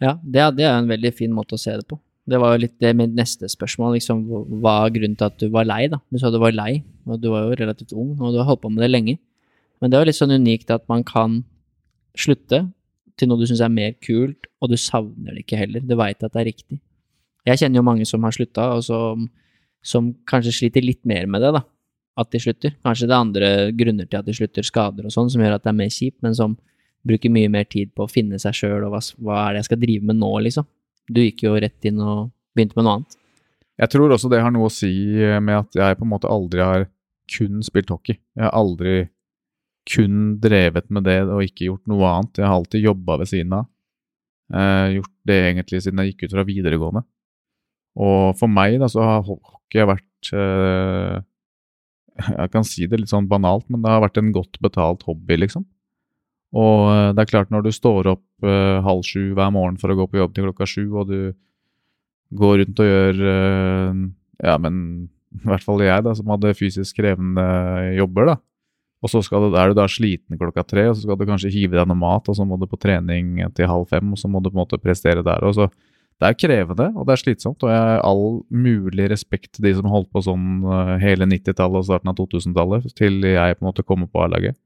Ja, 0.03 0.15
det, 0.23 0.45
det, 0.59 0.67
er 0.67 0.77
en 0.79 0.91
veldig 0.91 1.13
fin 1.17 1.33
måte 1.35 1.57
å 1.57 1.61
se 1.61 1.75
det 1.75 1.87
på. 1.91 1.99
Det 2.29 2.39
var 2.39 2.55
jo 2.55 2.63
litt 2.67 2.77
det 2.83 2.93
mitt 2.97 3.15
neste 3.17 3.49
spørsmål, 3.51 3.97
liksom, 3.97 4.21
hva 4.61 4.75
er 4.85 4.93
grunnen 4.95 5.17
til 5.19 5.31
at 5.31 5.39
du 5.41 5.49
var 5.53 5.67
lei, 5.67 5.87
da? 5.91 5.99
Du 6.13 6.21
sa 6.21 6.31
du 6.31 6.39
var 6.43 6.55
lei, 6.55 6.83
og 7.09 7.23
du 7.23 7.31
var 7.33 7.47
jo 7.47 7.57
relativt 7.59 7.95
ung, 7.97 8.13
og 8.21 8.35
du 8.35 8.41
har 8.41 8.51
holdt 8.51 8.63
på 8.67 8.73
med 8.73 8.85
det 8.85 8.91
lenge. 8.93 9.17
Men 9.81 9.91
det 9.91 9.97
er 9.97 10.05
jo 10.05 10.11
litt 10.11 10.19
sånn 10.19 10.37
unikt 10.37 10.71
at 10.75 10.85
man 10.91 11.05
kan 11.09 11.41
slutte 12.19 12.67
til 13.19 13.31
noe 13.31 13.41
du 13.41 13.49
syns 13.49 13.63
er 13.65 13.73
mer 13.73 13.97
kult, 14.05 14.47
og 14.61 14.71
du 14.71 14.77
savner 14.79 15.35
det 15.35 15.47
ikke 15.47 15.59
heller. 15.59 15.83
Du 15.83 15.97
veit 15.99 16.21
at 16.21 16.35
det 16.35 16.43
er 16.43 16.51
riktig. 16.51 16.79
Jeg 17.49 17.63
kjenner 17.63 17.81
jo 17.81 17.89
mange 17.89 18.07
som 18.07 18.23
har 18.27 18.37
slutta, 18.37 18.69
og 18.77 18.85
som, 18.87 19.25
som 19.83 20.13
kanskje 20.29 20.55
sliter 20.61 20.85
litt 20.85 21.01
mer 21.09 21.27
med 21.31 21.43
det, 21.43 21.57
da 21.57 21.65
at 22.19 22.31
de 22.35 22.41
slutter. 22.43 22.75
Kanskje 22.87 23.09
det 23.09 23.15
er 23.15 23.23
andre 23.23 23.51
grunner 23.79 24.09
til 24.09 24.21
at 24.21 24.27
de 24.27 24.35
slutter, 24.37 24.67
skader 24.67 25.07
og 25.09 25.15
sånn, 25.15 25.31
som 25.33 25.43
gjør 25.43 25.57
at 25.57 25.65
det 25.65 25.73
er 25.73 25.79
mer 25.79 25.93
kjipt, 25.95 26.19
men 26.25 26.35
som 26.37 26.57
bruker 27.09 27.33
mye 27.33 27.51
mer 27.53 27.69
tid 27.71 27.93
på 27.97 28.05
å 28.05 28.11
finne 28.11 28.41
seg 28.43 28.57
sjøl 28.59 28.89
og 28.89 28.93
hva, 28.93 29.03
hva, 29.23 29.39
er 29.45 29.55
det 29.55 29.63
jeg 29.63 29.71
skal 29.71 29.83
drive 29.85 30.11
med 30.11 30.19
nå, 30.19 30.33
liksom. 30.49 30.67
Du 31.09 31.23
gikk 31.23 31.47
jo 31.47 31.55
rett 31.57 31.89
inn 31.89 32.03
og 32.05 32.29
begynte 32.57 32.77
med 32.77 32.87
noe 32.87 32.97
annet. 32.99 33.19
Jeg 33.79 33.93
tror 33.95 34.13
også 34.13 34.31
det 34.33 34.43
har 34.43 34.53
noe 34.53 34.67
å 34.67 34.75
si 34.75 34.93
med 35.39 35.55
at 35.55 35.79
jeg 35.79 35.99
på 36.01 36.05
en 36.05 36.11
måte 36.11 36.31
aldri 36.31 36.65
har 36.65 36.89
kun 37.31 37.63
spilt 37.65 37.93
hockey. 37.95 38.19
Jeg 38.35 38.45
har 38.45 38.57
aldri 38.57 38.97
kun 39.89 40.37
drevet 40.43 40.89
med 40.93 41.07
det 41.09 41.21
og 41.25 41.45
ikke 41.45 41.69
gjort 41.69 41.87
noe 41.91 42.11
annet. 42.11 42.41
Jeg 42.41 42.49
har 42.49 42.59
alltid 42.59 42.89
jobba 42.89 43.19
ved 43.23 43.31
siden 43.31 43.55
av. 43.61 43.69
Eh, 44.49 44.97
gjort 44.99 45.15
det 45.29 45.39
egentlig 45.45 45.83
siden 45.85 46.03
jeg 46.03 46.13
gikk 46.13 46.27
ut 46.27 46.35
fra 46.37 46.45
videregående. 46.49 47.05
Og 47.99 48.37
for 48.39 48.53
meg 48.53 48.79
da, 48.83 48.89
så 48.91 49.05
har 49.05 49.25
hockey 49.27 49.87
vært 49.89 50.33
eh, 50.33 51.19
jeg 52.19 52.53
kan 52.53 52.67
si 52.67 52.87
det 52.91 53.01
litt 53.01 53.13
sånn 53.13 53.29
banalt, 53.31 53.67
men 53.71 53.83
det 53.85 53.93
har 53.93 54.03
vært 54.05 54.21
en 54.21 54.33
godt 54.35 54.59
betalt 54.65 55.05
hobby, 55.09 55.39
liksom. 55.39 55.67
Og 56.57 56.89
eh, 56.93 57.11
det 57.15 57.25
er 57.25 57.31
klart, 57.31 57.53
når 57.53 57.67
du 57.67 57.73
står 57.75 58.09
opp 58.15 58.25
uh, 58.47 58.81
halv 58.85 59.05
sju 59.05 59.35
hver 59.37 59.53
morgen 59.53 59.77
for 59.81 59.93
å 59.93 59.99
gå 59.99 60.09
på 60.09 60.21
jobb 60.23 60.35
til 60.35 60.49
klokka 60.49 60.69
sju, 60.69 60.85
og 60.97 61.11
du 61.11 61.21
går 62.39 62.63
rundt 62.63 62.83
og 62.83 62.89
gjør 62.89 63.23
uh, 63.25 64.05
Ja, 64.45 64.59
men 64.63 64.77
i 65.43 65.49
hvert 65.51 65.65
fall 65.67 65.83
jeg, 65.85 66.05
da, 66.07 66.15
som 66.17 66.31
hadde 66.33 66.57
fysisk 66.57 66.97
krevende 67.01 67.45
jobber, 67.99 68.33
da. 68.33 68.39
Og 68.99 69.13
så 69.13 69.21
du, 69.23 69.53
er 69.55 69.71
du 69.71 69.77
da 69.79 69.85
sliten 69.87 70.39
klokka 70.41 70.65
tre, 70.67 70.89
og 70.91 70.97
så 70.97 71.05
skal 71.05 71.19
du 71.21 71.29
kanskje 71.29 71.53
hive 71.55 71.77
deg 71.77 71.87
noe 71.87 72.01
mat, 72.01 72.27
og 72.27 72.35
så 72.35 72.47
må 72.49 72.57
du 72.59 72.67
på 72.67 72.81
trening 72.81 73.37
til 73.55 73.71
halv 73.71 73.87
fem, 73.93 74.09
og 74.11 74.19
så 74.19 74.31
må 74.31 74.41
du 74.43 74.49
på 74.49 74.57
en 74.57 74.63
måte 74.65 74.81
prestere 74.83 75.23
der. 75.23 75.45
Og 75.47 75.55
så 75.55 75.69
det 76.19 76.27
er 76.27 76.35
krevende, 76.35 76.89
og 76.99 77.07
det 77.07 77.15
er 77.15 77.21
slitsomt, 77.21 77.63
og 77.63 77.71
jeg 77.71 77.79
har 77.79 78.01
all 78.07 78.41
mulig 78.51 79.07
respekt 79.13 79.53
til 79.55 79.69
de 79.69 79.75
som 79.79 79.87
holdt 79.91 80.11
på 80.11 80.23
sånn 80.27 80.65
eh, 80.67 80.97
hele 81.05 81.29
90-tallet 81.31 81.79
og 81.79 81.87
starten 81.87 82.11
av 82.11 82.17
2000-tallet, 82.19 82.89
til 82.99 83.23
jeg 83.23 83.59
på 83.59 83.63
en 83.63 83.69
måte 83.69 83.85
kommer 83.87 84.11
på 84.11 84.25
A-laget. 84.25 84.59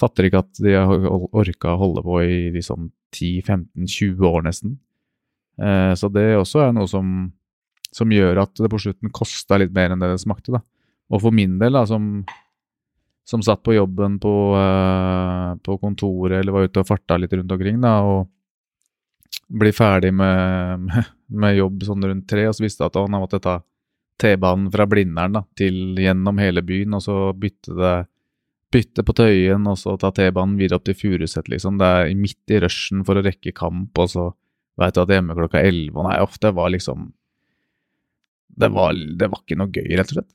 Fatter 0.00 0.28
ikke 0.28 0.42
at 0.44 0.60
de 0.60 0.74
har 0.76 1.06
orka 1.08 1.72
å 1.72 1.80
holde 1.80 2.04
på 2.04 2.18
i 2.26 2.36
liksom 2.52 2.90
10-15-20 3.16 4.26
år 4.28 4.44
nesten. 4.44 4.74
Eh, 5.60 5.92
så 5.96 6.10
det 6.12 6.26
også 6.36 6.66
er 6.66 6.76
noe 6.76 6.88
som, 6.90 7.30
som 7.88 8.12
gjør 8.12 8.42
at 8.44 8.60
det 8.60 8.70
på 8.72 8.80
slutten 8.84 9.12
kosta 9.16 9.56
litt 9.60 9.72
mer 9.76 9.94
enn 9.94 10.04
det 10.04 10.12
det 10.12 10.20
smakte, 10.22 10.58
da. 10.58 10.60
Og 11.10 11.24
for 11.24 11.34
min 11.34 11.56
del, 11.60 11.72
da, 11.74 11.86
som, 11.88 12.20
som 13.26 13.40
satt 13.44 13.64
på 13.64 13.74
jobben 13.74 14.20
på, 14.22 14.34
uh, 14.54 15.56
på 15.64 15.74
kontoret 15.82 16.38
eller 16.38 16.54
var 16.54 16.68
ute 16.68 16.84
og 16.84 16.86
farta 16.86 17.16
litt 17.18 17.32
rundt 17.34 17.56
omkring, 17.56 17.80
da, 17.82 17.96
og 18.06 18.28
bli 19.50 19.72
ferdig 19.74 20.12
med, 20.14 20.86
med, 21.42 21.56
jobb 21.58 21.84
sånn 21.88 22.06
rundt 22.06 22.28
tre, 22.30 22.46
og 22.48 22.56
så 22.56 22.64
visste 22.64 22.84
jeg 22.84 22.92
at 22.92 23.00
han 23.00 23.18
måtte 23.18 23.42
ta 23.42 23.58
T-banen 24.20 24.68
fra 24.72 24.86
Blindern 24.88 25.38
da, 25.38 25.44
til 25.56 25.98
gjennom 25.98 26.40
hele 26.42 26.62
byen, 26.66 26.98
og 26.98 27.04
så 27.04 27.18
bytte 27.36 27.76
det 27.78 27.94
bytte 28.70 29.02
på 29.02 29.14
Tøyen, 29.18 29.64
og 29.66 29.78
så 29.80 29.96
ta 29.98 30.12
T-banen 30.14 30.58
videre 30.60 30.78
opp 30.78 30.84
til 30.86 30.94
Furuset, 30.94 31.48
liksom. 31.50 31.80
Det 31.80 31.86
er 31.86 32.12
midt 32.14 32.52
i 32.54 32.60
rushen 32.62 33.00
for 33.06 33.18
å 33.18 33.24
rekke 33.26 33.50
kamp, 33.56 33.98
og 33.98 34.12
så 34.12 34.28
veit 34.78 34.94
du 34.94 35.00
at 35.02 35.10
hjemme 35.10 35.34
klokka 35.34 35.62
elleve, 35.66 35.98
og 35.98 36.06
nei, 36.06 36.20
ofte 36.22 36.52
var 36.54 36.70
liksom 36.70 37.08
det 38.60 38.68
var, 38.74 38.94
det 38.94 39.30
var 39.30 39.42
ikke 39.42 39.58
noe 39.58 39.72
gøy, 39.72 39.88
rett 39.98 40.12
og 40.12 40.20
slett. 40.20 40.30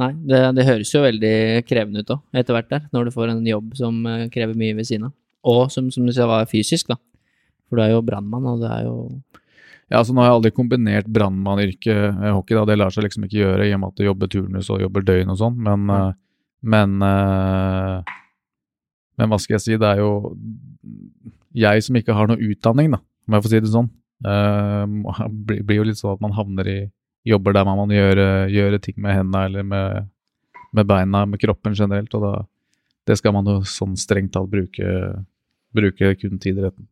Nei, 0.00 0.10
det, 0.26 0.40
det 0.56 0.66
høres 0.66 0.90
jo 0.90 1.04
veldig 1.04 1.36
krevende 1.68 2.02
ut 2.02 2.12
òg, 2.16 2.22
etter 2.34 2.56
hvert 2.56 2.70
der, 2.72 2.86
når 2.94 3.08
du 3.08 3.14
får 3.14 3.30
en 3.30 3.44
jobb 3.46 3.76
som 3.78 4.00
eh, 4.10 4.26
krever 4.32 4.56
mye 4.58 4.76
ved 4.78 4.88
siden 4.88 5.08
av. 5.08 5.14
Og 5.44 5.68
som, 5.72 5.90
som 5.94 6.06
du 6.06 6.12
sa, 6.14 6.26
var 6.30 6.48
fysisk, 6.50 6.88
da. 6.90 6.98
For 7.68 7.78
du 7.78 7.84
er 7.84 7.94
jo 7.94 8.02
brannmann, 8.04 8.50
og 8.52 8.64
det 8.64 8.70
er 8.72 8.84
jo 8.88 8.98
Ja, 9.92 10.00
altså 10.00 10.14
nå 10.14 10.22
har 10.22 10.30
jeg 10.30 10.38
aldri 10.38 10.52
kombinert 10.56 11.08
brannmannyrket 11.12 12.18
med 12.18 12.32
hockey, 12.32 12.56
da. 12.56 12.64
Det 12.68 12.78
lar 12.80 12.92
seg 12.94 13.04
liksom 13.06 13.26
ikke 13.26 13.42
gjøre 13.42 13.66
i 13.68 13.74
og 13.76 13.82
med 13.82 13.92
at 13.92 14.00
du 14.00 14.06
jobber 14.06 14.30
turnus 14.32 14.70
og 14.72 14.80
jobber 14.82 15.04
døgn 15.06 15.32
og 15.34 15.40
sånn, 15.40 15.58
men. 15.60 15.90
Eh, 15.92 16.12
men 16.64 16.96
eh, 17.04 18.14
Men 19.20 19.30
hva 19.30 19.38
skal 19.38 19.58
jeg 19.58 19.62
si, 19.62 19.76
det 19.78 19.86
er 19.86 20.00
jo 20.00 20.34
jeg 21.54 21.84
som 21.86 21.94
ikke 21.94 22.16
har 22.16 22.26
noe 22.26 22.40
utdanning, 22.40 22.96
da, 22.96 22.98
om 23.28 23.36
jeg 23.36 23.44
får 23.44 23.52
si 23.52 23.62
det 23.66 23.76
sånn. 23.76 23.92
Uh, 24.24 24.86
blir 25.28 25.74
jo 25.76 25.84
litt 25.84 25.98
sånn 25.98 26.14
at 26.14 26.22
man 26.22 26.32
havner 26.32 26.68
i 26.70 26.76
jobber 27.28 27.52
der 27.52 27.66
man 27.66 27.76
må 27.76 27.84
gjøre, 27.92 28.46
gjøre 28.48 28.78
ting 28.80 28.96
med 29.02 29.18
hendene 29.18 29.42
eller 29.48 29.66
med, 29.68 30.06
med, 30.72 30.86
beina, 30.88 31.24
med 31.28 31.42
kroppen 31.42 31.76
generelt, 31.76 32.14
og 32.16 32.24
da 32.24 32.32
det 33.04 33.18
skal 33.20 33.34
man 33.36 33.48
jo 33.50 33.58
sånn 33.68 33.98
strengt 34.00 34.32
tatt 34.32 34.48
bruke, 34.48 34.94
bruke 35.76 36.14
kun 36.20 36.38
til 36.40 36.54
idretten. 36.54 36.86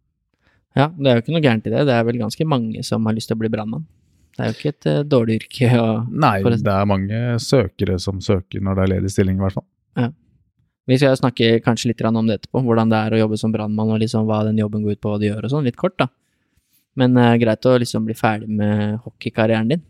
Ja, 0.79 0.89
det 0.89 1.11
er 1.11 1.19
jo 1.19 1.25
ikke 1.25 1.35
noe 1.35 1.45
gærent 1.45 1.67
i 1.69 1.73
det. 1.73 1.83
Det 1.89 1.97
er 1.97 2.07
vel 2.09 2.21
ganske 2.23 2.47
mange 2.49 2.85
som 2.87 3.05
har 3.09 3.17
lyst 3.17 3.29
til 3.29 3.37
å 3.37 3.43
bli 3.43 3.51
brannmann. 3.53 3.85
Det 4.33 4.41
er 4.41 4.49
jo 4.49 4.57
ikke 4.57 4.73
et 4.73 4.89
uh, 4.89 5.03
dårlig 5.05 5.37
yrke. 5.43 5.69
Å, 5.77 5.87
Nei, 6.09 6.37
det 6.49 6.73
er 6.73 6.89
mange 6.89 7.21
søkere 7.45 7.99
som 8.01 8.23
søker 8.25 8.65
når 8.65 8.79
det 8.79 8.85
er 8.85 8.93
ledig 8.95 9.13
stilling, 9.13 9.37
i 9.37 9.45
hvert 9.45 9.59
fall. 9.59 9.67
Ja. 10.01 10.09
Vi 10.89 10.99
skal 10.99 11.19
snakke 11.21 11.59
kanskje 11.65 11.93
litt 11.93 12.01
om 12.09 12.25
det 12.27 12.41
etterpå, 12.41 12.63
hvordan 12.65 12.91
det 12.91 12.99
er 12.99 13.15
å 13.15 13.21
jobbe 13.21 13.39
som 13.41 13.53
brannmann, 13.53 13.93
og 13.93 14.01
liksom 14.01 14.25
hva 14.27 14.41
den 14.49 14.59
jobben 14.59 14.87
går 14.87 14.97
ut 14.97 15.03
på, 15.05 15.13
hva 15.13 15.21
du 15.21 15.29
gjør 15.29 15.45
og 15.45 15.53
sånn, 15.53 15.69
litt 15.69 15.79
kort, 15.81 15.99
da. 16.01 16.09
Men 16.97 17.17
uh, 17.21 17.35
greit 17.41 17.69
å 17.69 17.77
liksom 17.81 18.09
bli 18.09 18.17
ferdig 18.17 18.49
med 18.49 18.97
hockeykarrieren 19.05 19.75
din. 19.75 19.85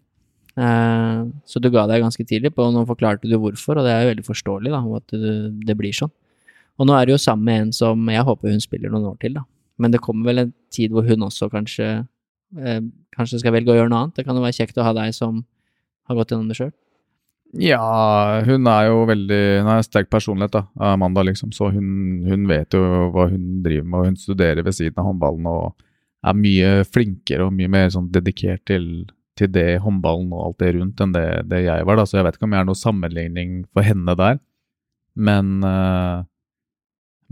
Uh, 0.59 1.31
så 1.49 1.63
du 1.63 1.71
ga 1.73 1.87
deg 1.89 2.03
ganske 2.03 2.27
tidlig 2.27 2.53
på, 2.57 2.67
og 2.67 2.75
nå 2.75 2.83
forklarte 2.91 3.31
du 3.31 3.39
hvorfor, 3.39 3.79
og 3.79 3.87
det 3.87 3.95
er 3.95 4.03
jo 4.03 4.13
veldig 4.13 4.27
forståelig, 4.27 4.75
da, 4.75 4.83
at 4.99 5.15
du, 5.15 5.31
det 5.63 5.79
blir 5.79 5.95
sånn. 5.97 6.13
Og 6.81 6.89
nå 6.89 6.99
er 6.99 7.07
det 7.07 7.15
jo 7.15 7.23
sammen 7.23 7.47
med 7.47 7.67
en 7.69 7.75
som 7.77 8.11
jeg 8.11 8.27
håper 8.27 8.51
hun 8.51 8.63
spiller 8.65 8.91
noen 8.91 9.13
år 9.13 9.19
til, 9.23 9.39
da. 9.39 9.47
Men 9.83 9.95
det 9.95 10.03
kommer 10.05 10.31
vel 10.31 10.45
en 10.45 10.53
tid 10.73 10.95
hvor 10.95 11.07
hun 11.09 11.27
også 11.27 11.51
kanskje 11.53 11.89
eh, 11.99 12.81
kanskje 13.17 13.43
skal 13.43 13.57
velge 13.57 13.73
å 13.73 13.77
gjøre 13.77 13.91
noe 13.93 14.07
annet. 14.07 14.17
Det 14.19 14.27
kan 14.27 14.39
jo 14.39 14.45
være 14.45 14.59
kjekt 14.61 14.79
å 14.79 14.87
ha 14.87 14.95
deg 14.97 15.15
som 15.17 15.43
har 16.09 16.19
gått 16.19 16.33
gjennom 16.33 16.49
det 16.51 16.59
sjøl. 16.59 16.73
Ja, 17.61 18.41
hun 18.47 18.65
er 18.71 18.87
jo 18.89 19.03
veldig 19.05 19.41
Hun 19.61 19.67
har 19.69 19.83
sterk 19.85 20.09
personlighet, 20.09 20.55
da, 20.55 20.93
Amanda, 20.95 21.25
liksom. 21.27 21.51
Så 21.53 21.69
hun, 21.75 22.23
hun, 22.25 22.47
vet 22.49 22.73
jo 22.73 23.11
hva 23.13 23.27
hun 23.29 23.61
driver 23.65 23.89
med, 23.89 23.99
og 23.99 24.07
hun 24.09 24.21
studerer 24.21 24.65
ved 24.65 24.77
siden 24.77 24.97
av 24.97 25.11
håndballen 25.11 25.51
og 25.51 25.75
er 26.23 26.39
mye 26.39 26.71
flinkere 26.89 27.49
og 27.49 27.53
mye 27.57 27.69
mer 27.69 27.91
sånn 27.93 28.09
dedikert 28.15 28.63
til, 28.71 28.87
til 29.37 29.51
det 29.53 29.83
håndballen 29.85 30.33
og 30.33 30.47
alt 30.47 30.63
det 30.63 30.71
rundt 30.79 31.03
enn 31.03 31.13
det, 31.13 31.27
det, 31.51 31.65
jeg 31.67 31.89
var, 31.89 32.01
da. 32.01 32.07
Så 32.09 32.19
jeg 32.19 32.29
vet 32.29 32.39
ikke 32.39 32.49
om 32.49 32.57
jeg 32.57 32.65
er 32.65 32.71
noen 32.71 32.83
sammenligning 32.83 33.55
for 33.69 33.85
henne 33.85 34.17
der. 34.17 34.41
Men 35.13 35.59
uh, 35.61 36.25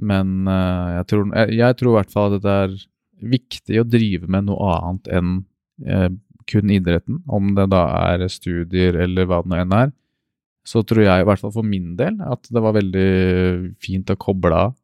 men 0.00 0.48
uh, 0.48 0.96
jeg, 0.98 1.06
tror, 1.12 1.28
jeg, 1.36 1.54
jeg, 1.60 1.76
tror, 1.78 1.92
i 1.92 1.98
hvert 1.98 2.14
fall 2.14 2.34
at 2.36 2.44
det 2.44 2.56
er 2.64 2.74
viktig 3.30 3.80
å 3.80 3.86
drive 3.88 4.30
med 4.32 4.48
noe 4.48 4.74
annet 4.78 5.10
enn 5.18 5.32
uh, 5.86 6.08
kun 6.50 6.72
idretten, 6.72 7.20
om 7.30 7.52
det 7.54 7.68
da 7.70 7.84
er 8.10 8.24
studier 8.32 8.96
eller 9.04 9.28
hva 9.28 9.42
det 9.44 9.52
nå 9.52 9.58
enn 9.60 9.74
er. 9.76 9.90
så 10.66 10.82
tror 10.86 11.04
jeg, 11.04 11.22
i 11.22 11.26
hvert 11.28 11.40
fall 11.42 11.52
for 11.54 11.66
min 11.66 11.94
del, 11.98 12.16
at 12.20 12.48
det 12.50 12.62
var 12.64 12.76
veldig 12.76 13.10
fint 13.82 14.10
å 14.10 14.18
koble 14.20 14.56
av. 14.56 14.74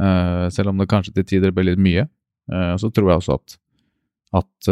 Uh, 0.00 0.46
selv 0.52 0.72
om 0.72 0.80
det 0.80 0.90
kanskje 0.90 1.14
til 1.16 1.26
tider 1.28 1.54
ble 1.54 1.70
litt 1.70 1.82
mye. 1.82 2.08
Så 2.50 2.88
tror 2.90 3.06
jeg 3.06 3.20
også 3.20 3.34
at, 3.36 3.52
at 4.40 4.68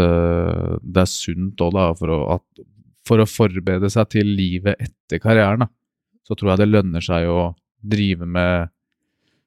det 0.82 0.98
er 0.98 1.10
sunt 1.12 1.60
òg, 1.62 1.76
da, 1.76 1.84
for 1.94 2.10
å, 2.10 2.16
at, 2.34 2.62
for 3.06 3.22
å 3.22 3.26
forberede 3.28 3.86
seg 3.92 4.08
til 4.16 4.32
livet 4.34 4.80
etter 4.82 5.20
karrieren, 5.22 5.62
da, 5.62 5.68
så 6.26 6.34
tror 6.34 6.52
jeg 6.52 6.62
det 6.64 6.72
lønner 6.72 7.04
seg 7.04 7.28
å 7.30 7.52
drive 7.86 8.26
med 8.26 8.72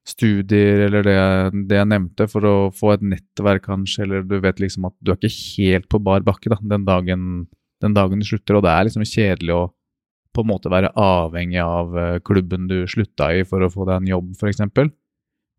studier 0.08 0.86
eller 0.88 1.04
det, 1.06 1.18
det, 1.70 1.76
jeg 1.78 1.90
nevnte, 1.92 2.26
for 2.30 2.46
å 2.48 2.54
få 2.74 2.96
et 2.96 3.04
nettverk, 3.06 3.66
kanskje, 3.68 4.06
eller 4.06 4.24
du 4.26 4.38
vet 4.42 4.58
liksom 4.62 4.88
at 4.88 4.96
du 4.98 5.12
er 5.12 5.20
ikke 5.20 5.34
helt 5.62 5.86
på 5.92 6.00
bar 6.02 6.24
bakke 6.26 6.50
da, 6.50 6.58
den 6.74 6.86
dagen, 6.88 7.28
den 7.82 7.94
dagen 7.94 8.22
du 8.22 8.26
slutter, 8.26 8.58
og 8.58 8.66
det 8.66 8.72
er 8.72 8.88
liksom 8.88 9.06
kjedelig 9.06 9.54
å 9.54 9.62
på 10.32 10.42
en 10.42 10.48
måte 10.48 10.70
være 10.72 10.92
avhengig 10.96 11.60
av 11.60 11.96
eh, 11.98 12.18
klubben 12.24 12.68
du 12.70 12.82
slutta 12.88 13.28
i 13.36 13.42
for 13.48 13.64
å 13.64 13.70
få 13.72 13.84
deg 13.88 14.00
en 14.00 14.12
jobb, 14.14 14.30
f.eks. 14.38 14.62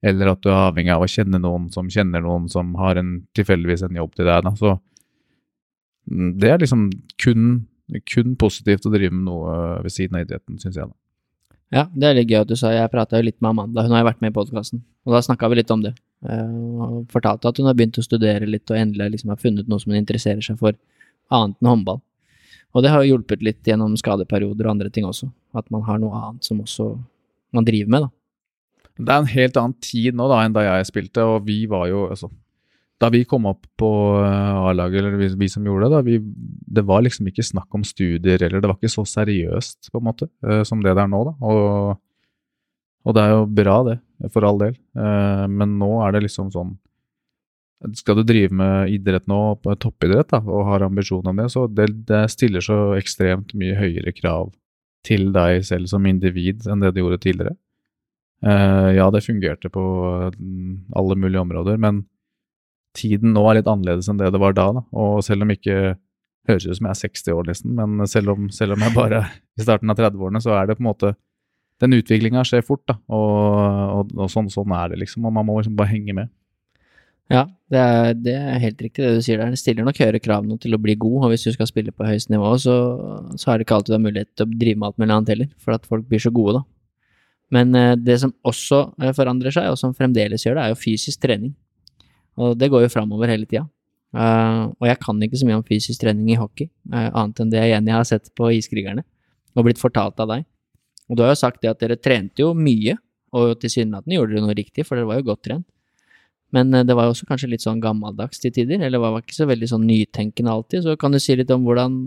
Eller 0.03 0.31
at 0.31 0.41
du 0.43 0.49
er 0.49 0.63
avhengig 0.65 0.95
av 0.95 1.05
å 1.05 1.09
kjenne 1.09 1.39
noen 1.39 1.69
som 1.71 1.91
kjenner 1.93 2.23
noen 2.25 2.49
som 2.51 2.73
har 2.81 2.99
en, 2.99 3.19
tilfeldigvis 3.37 3.85
en 3.85 4.01
jobb 4.01 4.17
til 4.17 4.27
deg. 4.27 4.47
Da. 4.47 4.55
Så 4.57 4.73
mm, 6.09 6.33
det 6.41 6.49
er 6.49 6.65
liksom 6.65 6.87
kun, 7.21 7.45
kun 8.09 8.33
positivt 8.41 8.89
å 8.89 8.91
drive 8.95 9.13
med 9.13 9.29
noe 9.29 9.55
ved 9.85 9.93
siden 9.93 10.17
av 10.17 10.25
idretten, 10.25 10.57
syns 10.59 10.81
jeg. 10.81 10.89
da. 10.89 11.02
Ja, 11.73 11.87
det 11.89 12.05
er 12.05 12.17
litt 12.19 12.29
gøy 12.29 12.43
at 12.43 12.49
du 12.51 12.55
sa 12.59 12.69
Jeg 12.69 12.91
prata 12.93 13.17
jo 13.17 13.25
litt 13.25 13.39
med 13.41 13.49
Amanda, 13.49 13.83
hun 13.85 13.95
har 13.95 14.03
jo 14.03 14.09
vært 14.11 14.21
med 14.21 14.33
i 14.33 14.35
podkasten, 14.35 14.83
og 15.07 15.15
da 15.15 15.21
snakka 15.25 15.49
vi 15.49 15.57
litt 15.57 15.71
om 15.73 15.81
det. 15.81 15.95
Uh, 16.23 16.83
og 16.85 16.97
fortalte 17.11 17.49
at 17.49 17.59
hun 17.59 17.67
har 17.67 17.75
begynt 17.77 17.97
å 17.99 18.05
studere 18.05 18.47
litt 18.47 18.69
og 18.71 18.79
endelig 18.79 19.15
liksom 19.15 19.33
har 19.33 19.41
funnet 19.41 19.69
noe 19.69 19.81
som 19.81 19.91
hun 19.91 19.99
interesserer 19.99 20.43
seg 20.45 20.59
for, 20.61 20.77
annet 21.33 21.57
enn 21.59 21.71
håndball. 21.71 21.99
Og 22.73 22.85
det 22.85 22.91
har 22.93 23.03
jo 23.03 23.15
hjulpet 23.15 23.43
litt 23.45 23.65
gjennom 23.67 23.97
skadeperioder 23.99 24.67
og 24.67 24.75
andre 24.75 24.91
ting 24.93 25.05
også, 25.09 25.29
at 25.57 25.65
man 25.73 25.83
har 25.87 25.99
noe 26.01 26.13
annet 26.19 26.45
som 26.45 26.61
også 26.61 26.93
man 27.53 27.65
driver 27.67 27.91
med, 27.95 28.07
da. 28.07 28.13
Det 28.93 29.09
er 29.09 29.23
en 29.23 29.33
helt 29.33 29.57
annen 29.57 29.77
tid 29.81 30.17
nå 30.17 30.27
da 30.29 30.39
enn 30.45 30.53
da 30.53 30.63
jeg 30.67 30.89
spilte, 30.91 31.25
og 31.25 31.47
vi 31.47 31.63
var 31.69 31.87
jo 31.89 32.05
altså, 32.13 32.29
Da 33.03 33.09
vi 33.11 33.25
kom 33.27 33.49
opp 33.49 33.65
på 33.79 33.89
eh, 34.23 34.67
A-laget, 34.69 35.01
eller 35.01 35.17
vi, 35.19 35.27
vi, 35.41 35.49
som 35.51 35.65
gjorde 35.67 35.89
det, 35.89 35.95
da, 35.95 36.01
vi, 36.05 36.19
det 36.77 36.85
var 36.87 37.03
liksom 37.03 37.27
ikke 37.27 37.43
snakk 37.43 37.75
om 37.75 37.83
studier, 37.83 38.39
eller 38.39 38.63
det 38.63 38.69
var 38.69 38.77
ikke 38.77 38.93
så 38.93 39.03
seriøst, 39.09 39.89
på 39.91 39.99
en 39.99 40.07
måte, 40.07 40.29
uh, 40.47 40.61
som 40.67 40.79
det 40.83 40.93
det 40.95 41.03
er 41.03 41.11
nå, 41.11 41.19
da. 41.27 41.33
Og, 41.43 41.97
og 43.03 43.17
det 43.17 43.25
er 43.25 43.33
jo 43.33 43.41
bra, 43.59 43.75
det, 43.89 43.97
for 44.31 44.47
all 44.47 44.61
del. 44.61 44.77
Uh, 44.95 45.43
men 45.51 45.75
nå 45.81 45.91
er 46.05 46.15
det 46.15 46.23
liksom 46.29 46.53
sånn 46.53 46.77
skal 47.99 48.15
du 48.15 48.23
drive 48.23 48.55
med 48.55 48.93
idrett 48.95 49.25
nå, 49.27 49.41
toppidrett, 49.83 50.29
da, 50.31 50.39
og 50.39 50.69
har 50.69 50.85
ambisjon 50.85 51.27
om 51.27 51.41
det, 51.41 51.49
så 51.51 51.65
det, 51.67 51.89
det, 52.07 52.21
stiller 52.31 52.63
så 52.63 52.77
ekstremt 52.95 53.51
mye 53.59 53.75
høyere 53.75 54.13
krav 54.15 54.53
til 55.03 55.33
deg 55.35 55.65
selv 55.67 55.91
som 55.91 56.07
individ 56.07 56.63
enn 56.71 56.79
det 56.79 56.93
det 56.95 57.03
gjorde 57.03 57.19
tidligere. 57.25 57.57
Ja, 58.95 59.09
det 59.11 59.25
fungerte 59.25 59.67
på 59.71 59.83
mm, 60.31 60.95
alle 60.95 61.17
mulige 61.19 61.43
områder, 61.43 61.75
men 61.75 62.05
tiden 62.97 63.33
nå 63.35 63.43
er 63.49 63.59
litt 63.59 63.69
annerledes 63.69 64.09
enn 64.11 64.19
det 64.21 64.31
det 64.33 64.41
var 64.41 64.55
da. 64.57 64.69
da. 64.77 64.83
Og 64.93 65.23
selv 65.25 65.45
om 65.45 65.53
ikke 65.53 65.95
høres 66.49 66.67
ut 66.67 66.77
som 66.77 66.89
jeg 66.89 66.93
er 66.93 67.01
60 67.09 67.35
år, 67.35 67.49
nesten, 67.49 67.75
men 67.77 68.07
selv 68.09 68.33
om, 68.35 68.47
selv 68.53 68.75
om 68.75 68.83
jeg 68.83 68.95
bare 68.95 69.21
er 69.23 69.35
i 69.59 69.65
starten 69.65 69.91
av 69.91 69.99
30-årene, 69.99 70.41
så 70.43 70.55
er 70.57 70.67
det 70.67 70.77
på 70.79 70.85
en 70.85 70.91
måte 70.91 71.15
Den 71.81 71.95
utviklinga 71.97 72.43
skjer 72.47 72.61
fort, 72.63 72.83
da, 72.87 72.93
og, 73.11 73.31
og, 73.97 74.11
og 74.15 74.29
sånn, 74.31 74.45
sånn, 74.51 74.71
er 74.77 74.93
det, 74.93 74.99
liksom. 75.01 75.25
Og 75.27 75.33
man 75.35 75.43
må 75.43 75.57
liksom 75.57 75.73
bare 75.75 75.89
henge 75.89 76.13
med. 76.15 76.29
Ja, 77.33 77.41
det 77.73 77.79
er, 77.81 78.13
det 78.15 78.35
er, 78.37 78.59
helt 78.61 78.83
riktig 78.85 79.03
det 79.03 79.17
du 79.17 79.25
sier 79.25 79.41
der. 79.41 79.51
Det 79.51 79.59
stiller 79.59 79.87
nok 79.87 79.99
høyere 79.99 80.21
krav 80.23 80.45
nå 80.47 80.55
til 80.63 80.77
å 80.77 80.79
bli 80.79 80.95
god, 81.01 81.25
og 81.25 81.33
hvis 81.33 81.43
du 81.47 81.51
skal 81.55 81.67
spille 81.67 81.91
på 81.91 82.05
høyest 82.07 82.31
nivå, 82.31 82.53
så, 82.61 82.75
så 83.39 83.51
er 83.51 83.57
det 83.59 83.67
ikke 83.67 83.79
alltid 83.79 83.91
du 83.91 83.97
har 83.97 84.05
mulighet 84.05 84.31
til 84.31 84.45
å 84.45 84.59
drive 84.61 84.79
med 84.79 84.87
alt 84.87 85.01
mulig 85.01 85.15
annet 85.17 85.33
heller, 85.33 85.49
for 85.65 85.75
at 85.75 85.89
folk 85.89 86.05
blir 86.07 86.23
så 86.23 86.31
gode, 86.35 86.61
da. 86.61 86.63
Men 87.53 87.75
eh, 87.77 87.95
det 87.99 88.19
som 88.21 88.33
også 88.47 88.79
eh, 89.01 89.13
forandrer 89.17 89.53
seg, 89.53 89.69
og 89.71 89.79
som 89.81 89.97
fremdeles 89.97 90.45
gjør 90.45 90.59
det, 90.59 90.63
er 90.63 90.73
jo 90.73 90.81
fysisk 90.83 91.21
trening. 91.25 91.53
Og 92.41 92.57
det 92.57 92.69
går 92.73 92.85
jo 92.85 92.93
framover 92.93 93.31
hele 93.31 93.47
tida. 93.49 93.65
Uh, 94.13 94.69
og 94.77 94.85
jeg 94.85 94.99
kan 95.01 95.21
ikke 95.25 95.39
så 95.41 95.47
mye 95.49 95.57
om 95.57 95.65
fysisk 95.65 96.03
trening 96.03 96.27
i 96.29 96.37
hockey, 96.37 96.67
uh, 96.93 97.09
annet 97.09 97.39
enn 97.41 97.49
det 97.49 97.63
jeg 97.65 97.89
har 97.89 98.05
sett 98.05 98.29
på 98.37 98.51
Iskrigerne, 98.53 99.01
og 99.57 99.65
blitt 99.65 99.81
fortalt 99.81 100.21
av 100.21 100.29
deg. 100.29 100.45
Og 101.09 101.17
du 101.17 101.23
har 101.25 101.33
jo 101.33 101.39
sagt 101.41 101.63
det 101.63 101.71
at 101.71 101.81
dere 101.81 101.97
trente 101.97 102.43
jo 102.43 102.51
mye, 102.53 102.95
og 103.33 103.57
tilsynelatende 103.61 104.19
gjorde 104.19 104.35
dere 104.35 104.45
noe 104.45 104.57
riktig, 104.57 104.85
for 104.85 104.99
dere 104.99 105.09
var 105.09 105.17
jo 105.19 105.31
godt 105.31 105.43
trent. 105.47 105.65
Men 106.53 106.73
eh, 106.77 106.85
det 106.85 106.95
var 106.97 107.07
jo 107.07 107.15
også 107.15 107.27
kanskje 107.29 107.49
litt 107.51 107.65
sånn 107.65 107.81
gammeldags 107.83 108.41
til 108.41 108.53
tider, 108.53 108.85
eller 108.85 109.01
var 109.01 109.19
ikke 109.23 109.39
så 109.39 109.49
veldig 109.49 109.69
sånn 109.73 109.87
nytenkende 109.89 110.53
alltid. 110.53 110.85
Så 110.85 110.97
kan 111.01 111.13
du 111.13 111.19
si 111.21 111.35
litt 111.39 111.51
om 111.53 111.65
hvordan, 111.65 111.99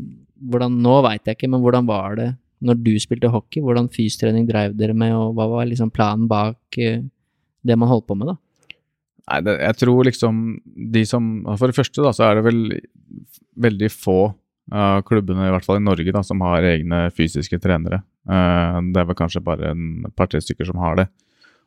hvordan 0.53 0.81
Nå 0.85 1.01
veit 1.07 1.27
jeg 1.27 1.39
ikke, 1.39 1.51
men 1.53 1.65
hvordan 1.65 1.89
var 1.91 2.19
det 2.21 2.31
når 2.67 2.81
du 2.87 2.95
spilte 3.03 3.31
hockey? 3.33 3.61
Hvordan 3.65 3.91
fystrening 3.93 4.47
dreiv 4.49 4.77
dere 4.79 4.95
med, 4.97 5.15
og 5.19 5.35
hva 5.37 5.49
var 5.51 5.69
liksom 5.69 5.91
planen 5.95 6.31
bak 6.31 6.79
eh, 6.79 7.03
det 7.67 7.79
man 7.79 7.91
holdt 7.91 8.07
på 8.07 8.19
med, 8.19 8.31
da? 8.31 8.39
Nei, 9.27 9.43
det, 9.43 9.57
jeg 9.59 9.79
tror 9.83 10.07
liksom 10.07 10.43
de 10.95 11.03
som 11.09 11.29
For 11.59 11.67
det 11.67 11.77
første, 11.77 12.03
da, 12.05 12.13
så 12.15 12.29
er 12.29 12.39
det 12.39 12.47
vel 12.47 12.61
veldig 13.67 13.91
få 13.91 14.21
av 14.67 14.99
uh, 14.99 15.03
klubbene, 15.07 15.47
i 15.47 15.53
hvert 15.55 15.67
fall 15.67 15.79
i 15.79 15.85
Norge, 15.85 16.11
da, 16.11 16.23
som 16.27 16.41
har 16.43 16.65
egne 16.67 17.05
fysiske 17.15 17.59
trenere. 17.63 18.01
Uh, 18.27 18.83
det 18.91 18.99
er 18.99 19.07
vel 19.07 19.19
kanskje 19.19 19.45
bare 19.47 19.71
en 19.71 20.09
par-tre 20.19 20.41
stykker 20.43 20.67
som 20.67 20.81
har 20.83 20.99
det. 20.99 21.07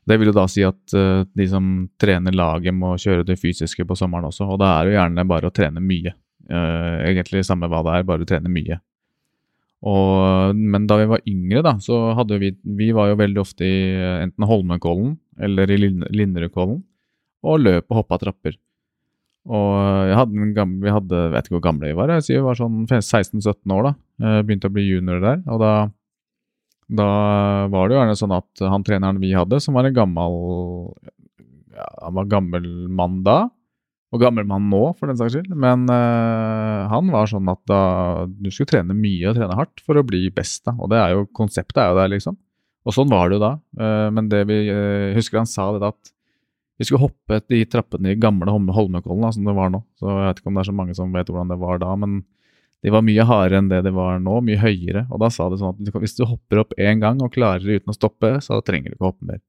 Det 0.08 0.18
vil 0.20 0.32
jo 0.32 0.36
da 0.36 0.44
si 0.52 0.66
at 0.68 0.96
uh, 0.98 1.24
de 1.24 1.48
som 1.48 1.88
trener 2.02 2.36
laget, 2.36 2.76
må 2.76 2.98
kjøre 3.00 3.24
det 3.28 3.40
fysiske 3.40 3.86
på 3.88 3.96
sommeren 3.96 4.28
også. 4.28 4.50
Og 4.52 4.60
da 4.60 4.74
er 4.74 4.84
det 4.84 4.94
jo 4.94 5.00
gjerne 5.00 5.28
bare 5.32 5.48
å 5.48 5.56
trene 5.56 5.84
mye. 5.84 6.16
Egentlig 6.50 7.44
samme 7.46 7.68
hva 7.70 7.84
det 7.86 7.96
er, 7.96 8.06
bare 8.10 8.26
å 8.26 8.28
trene 8.28 8.50
mye. 8.52 8.80
Og, 9.88 10.56
men 10.58 10.88
da 10.90 10.98
vi 11.00 11.08
var 11.08 11.22
yngre, 11.30 11.62
da, 11.64 11.76
så 11.80 12.10
hadde 12.18 12.40
vi 12.42 12.50
Vi 12.82 12.90
var 12.92 13.12
jo 13.12 13.20
veldig 13.20 13.40
ofte 13.40 13.64
i 13.64 13.78
enten 14.26 14.48
Holmenkollen 14.50 15.14
eller 15.40 15.72
i 15.72 15.78
Linderudkollen 15.80 16.82
og 17.46 17.62
løp 17.62 17.86
og 17.90 18.02
hoppa 18.02 18.20
trapper. 18.22 18.58
Og 19.50 19.70
jeg 20.10 20.18
hadde 20.20 20.42
en 20.44 20.56
gamle, 20.58 20.82
vi 20.84 20.92
hadde, 20.94 21.22
vet 21.34 21.48
ikke 21.48 21.58
hvor 21.58 21.68
gamle 21.70 21.90
vi 21.90 21.98
var, 21.98 22.12
jeg 22.18 22.26
sier 22.26 22.42
vi 22.42 22.50
var 22.50 22.60
sånn 22.60 22.84
16-17 22.86 23.74
år 23.74 23.88
da. 23.88 23.94
Jeg 24.26 24.46
begynte 24.46 24.70
å 24.70 24.76
bli 24.76 24.84
junior 24.90 25.24
der. 25.24 25.40
Og 25.48 25.64
da 25.64 25.72
da 26.90 27.06
var 27.70 27.86
det 27.86 27.94
jo 27.94 28.02
gjerne 28.02 28.18
sånn 28.18 28.34
at 28.34 28.66
han 28.66 28.84
treneren 28.86 29.22
vi 29.22 29.30
hadde, 29.38 29.60
som 29.62 29.78
var 29.78 29.86
en 29.86 29.94
gammel 29.94 30.36
ja, 31.76 31.86
Han 32.02 32.16
var 32.18 32.30
gammel 32.32 32.66
mann 32.90 33.20
da, 33.26 33.44
og 34.10 34.24
gammel 34.24 34.48
mann 34.50 34.66
nå, 34.72 34.82
for 34.98 35.06
den 35.06 35.20
saks 35.20 35.36
skyld. 35.36 35.54
Men 35.54 35.86
uh, 35.86 36.90
han 36.90 37.12
var 37.14 37.30
sånn 37.30 37.50
at 37.52 37.62
da 37.70 37.82
du 38.26 38.50
skulle 38.50 38.72
trene 38.72 38.98
mye 38.98 39.30
og 39.30 39.38
trene 39.38 39.58
hardt 39.60 39.84
for 39.86 40.02
å 40.02 40.06
bli 40.06 40.26
best. 40.34 40.64
da, 40.66 40.74
Og 40.82 40.90
det 40.90 40.98
er 40.98 41.14
jo, 41.14 41.28
konseptet 41.38 41.84
er 41.84 41.92
jo 41.92 42.00
der, 42.02 42.10
liksom. 42.16 42.40
Og 42.90 42.96
sånn 42.96 43.12
var 43.12 43.30
det 43.30 43.38
jo 43.38 43.44
da. 43.44 43.52
Men 44.16 44.32
det 44.32 44.40
vi 44.50 44.56
husker 45.14 45.42
han 45.42 45.50
sa 45.50 45.68
det 45.76 45.92
at 45.92 46.10
vi 46.80 46.88
skulle 46.88 47.04
hoppe 47.04 47.42
de 47.52 47.60
trappene 47.68 48.14
i 48.14 48.20
gamle 48.20 48.52
Holmenkollen, 48.56 49.34
som 49.36 49.48
det 49.48 49.56
var 49.58 49.72
nå. 49.74 49.82
Så 50.00 50.08
jeg 50.08 50.28
vet 50.30 50.38
ikke 50.40 50.52
om 50.52 50.58
det 50.58 50.62
er 50.64 50.70
så 50.70 50.76
mange 50.78 50.96
som 50.96 51.12
vet 51.12 51.28
hvordan 51.28 51.52
det 51.52 51.60
var 51.60 51.82
da. 51.84 51.96
men 52.00 52.22
de 52.80 52.92
var 52.94 53.04
mye 53.04 53.26
hardere 53.28 53.60
enn 53.60 53.68
det 53.68 53.82
de 53.84 53.92
var 53.92 54.22
nå, 54.24 54.38
mye 54.48 54.60
høyere. 54.62 55.04
Og 55.12 55.20
da 55.20 55.28
sa 55.34 55.50
det 55.52 55.60
sånn 55.60 55.76
at 55.76 56.00
hvis 56.00 56.16
du 56.16 56.24
hopper 56.24 56.62
opp 56.62 56.76
én 56.80 57.02
gang 57.02 57.20
og 57.20 57.34
klarer 57.36 57.66
det 57.66 57.82
uten 57.82 57.92
å 57.92 57.98
stoppe, 57.98 58.38
så 58.46 58.62
trenger 58.64 58.94
du 58.94 58.96
ikke 58.96 59.10
hoppe 59.10 59.28
mer. 59.28 59.42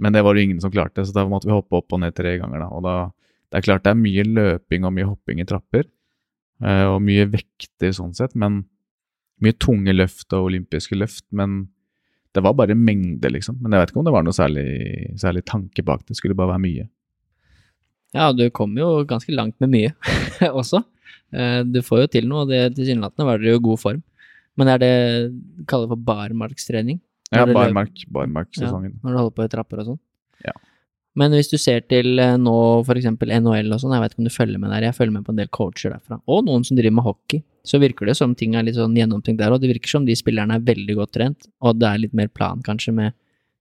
Men 0.00 0.16
det 0.16 0.22
var 0.24 0.34
det 0.34 0.46
ingen 0.46 0.62
som 0.64 0.72
klarte, 0.72 1.04
så 1.04 1.12
da 1.12 1.26
måtte 1.28 1.50
vi 1.50 1.52
hoppe 1.52 1.76
opp 1.76 1.92
og 1.92 2.00
ned 2.00 2.16
tre 2.16 2.38
ganger. 2.40 2.64
da. 2.64 2.68
Og 2.72 2.84
da, 2.86 2.94
Det 3.50 3.58
er 3.58 3.66
klart 3.66 3.82
det 3.82 3.90
er 3.90 3.98
mye 3.98 4.24
løping 4.24 4.84
og 4.86 4.92
mye 4.94 5.08
hopping 5.10 5.40
i 5.42 5.44
trapper, 5.44 5.84
eh, 6.62 6.84
og 6.86 7.02
mye 7.02 7.26
vekter 7.26 7.90
sånn 7.90 8.14
sett, 8.14 8.36
men 8.38 8.64
mye 9.42 9.52
tunge 9.58 9.92
løft 9.92 10.32
og 10.32 10.46
olympiske 10.52 10.94
løft. 10.94 11.26
Men 11.32 11.68
det 12.34 12.42
var 12.44 12.54
bare 12.54 12.76
mengde, 12.78 13.30
liksom. 13.32 13.58
Men 13.60 13.74
jeg 13.74 13.82
vet 13.82 13.92
ikke 13.92 14.00
om 14.02 14.06
det 14.06 14.14
var 14.14 14.24
noe 14.26 14.36
særlig, 14.36 14.66
særlig 15.18 15.42
tanke 15.48 15.82
bak 15.86 16.04
det. 16.06 16.16
Skulle 16.18 16.36
bare 16.38 16.52
være 16.54 16.64
mye. 16.66 16.86
Ja, 18.14 18.30
du 18.34 18.44
kom 18.54 18.74
jo 18.78 19.04
ganske 19.06 19.34
langt 19.34 19.56
med 19.62 19.70
mye 19.72 19.92
også. 20.60 20.82
Eh, 21.34 21.60
du 21.66 21.80
får 21.86 22.04
jo 22.04 22.12
til 22.16 22.30
noe, 22.30 22.44
og 22.44 22.50
det 22.52 22.76
tilsynelatende 22.78 23.26
var 23.26 23.42
dere 23.42 23.54
jo 23.54 23.60
i 23.60 23.66
god 23.68 23.82
form. 23.82 24.02
Men 24.58 24.70
er 24.72 24.82
det 24.82 24.94
kaller 25.70 25.90
for 25.90 26.06
barmarkstrening? 26.10 26.98
Ja, 27.30 27.46
barmark, 27.46 28.02
barmarksesongen. 28.10 28.96
Ja, 28.96 29.02
når 29.04 29.12
du 29.12 29.20
holder 29.20 29.36
på 29.36 29.46
i 29.46 29.52
trapper 29.52 29.82
og 29.82 29.92
sånn? 29.92 30.00
Ja. 30.46 30.54
Men 31.18 31.34
hvis 31.34 31.50
du 31.50 31.56
ser 31.58 31.82
til 31.90 32.20
eh, 32.22 32.36
nå 32.38 32.56
f.eks. 32.84 33.08
NHL 33.10 33.72
og 33.74 33.80
sånn, 33.82 33.94
jeg 33.96 34.02
vet 34.04 34.12
ikke 34.14 34.22
om 34.22 34.28
du 34.28 34.34
følger 34.34 34.62
med 34.62 34.70
der, 34.70 34.86
jeg 34.86 34.96
følger 34.96 35.16
med 35.16 35.26
på 35.26 35.34
en 35.34 35.40
del 35.40 35.50
coacher 35.50 35.94
derfra, 35.94 36.20
og 36.30 36.44
noen 36.46 36.66
som 36.66 36.78
driver 36.78 36.96
med 37.00 37.06
hockey, 37.08 37.42
så 37.66 37.80
virker 37.82 38.08
det 38.08 38.14
som 38.16 38.36
ting 38.38 38.54
er 38.56 38.64
litt 38.66 38.78
sånn 38.78 38.94
gjennomtenkt 38.96 39.42
der, 39.42 39.52
og 39.52 39.60
det 39.62 39.72
virker 39.72 39.90
som 39.90 40.06
de 40.06 40.14
spillerne 40.16 40.56
er 40.56 40.64
veldig 40.64 40.96
godt 41.00 41.14
trent, 41.18 41.50
og 41.60 41.80
det 41.80 41.88
er 41.88 42.04
litt 42.04 42.14
mer 42.16 42.30
plan 42.32 42.62
kanskje 42.66 42.94
med 42.96 43.16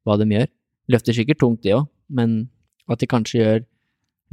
hva 0.08 0.20
de 0.22 0.30
gjør. 0.30 0.47
Løfter 0.93 1.18
sikkert 1.18 1.41
tungt 1.41 1.66
de 1.66 1.76
òg, 1.80 1.89
men 2.14 2.39
at 2.89 3.02
de 3.02 3.10
kanskje 3.10 3.41
gjør 3.41 3.66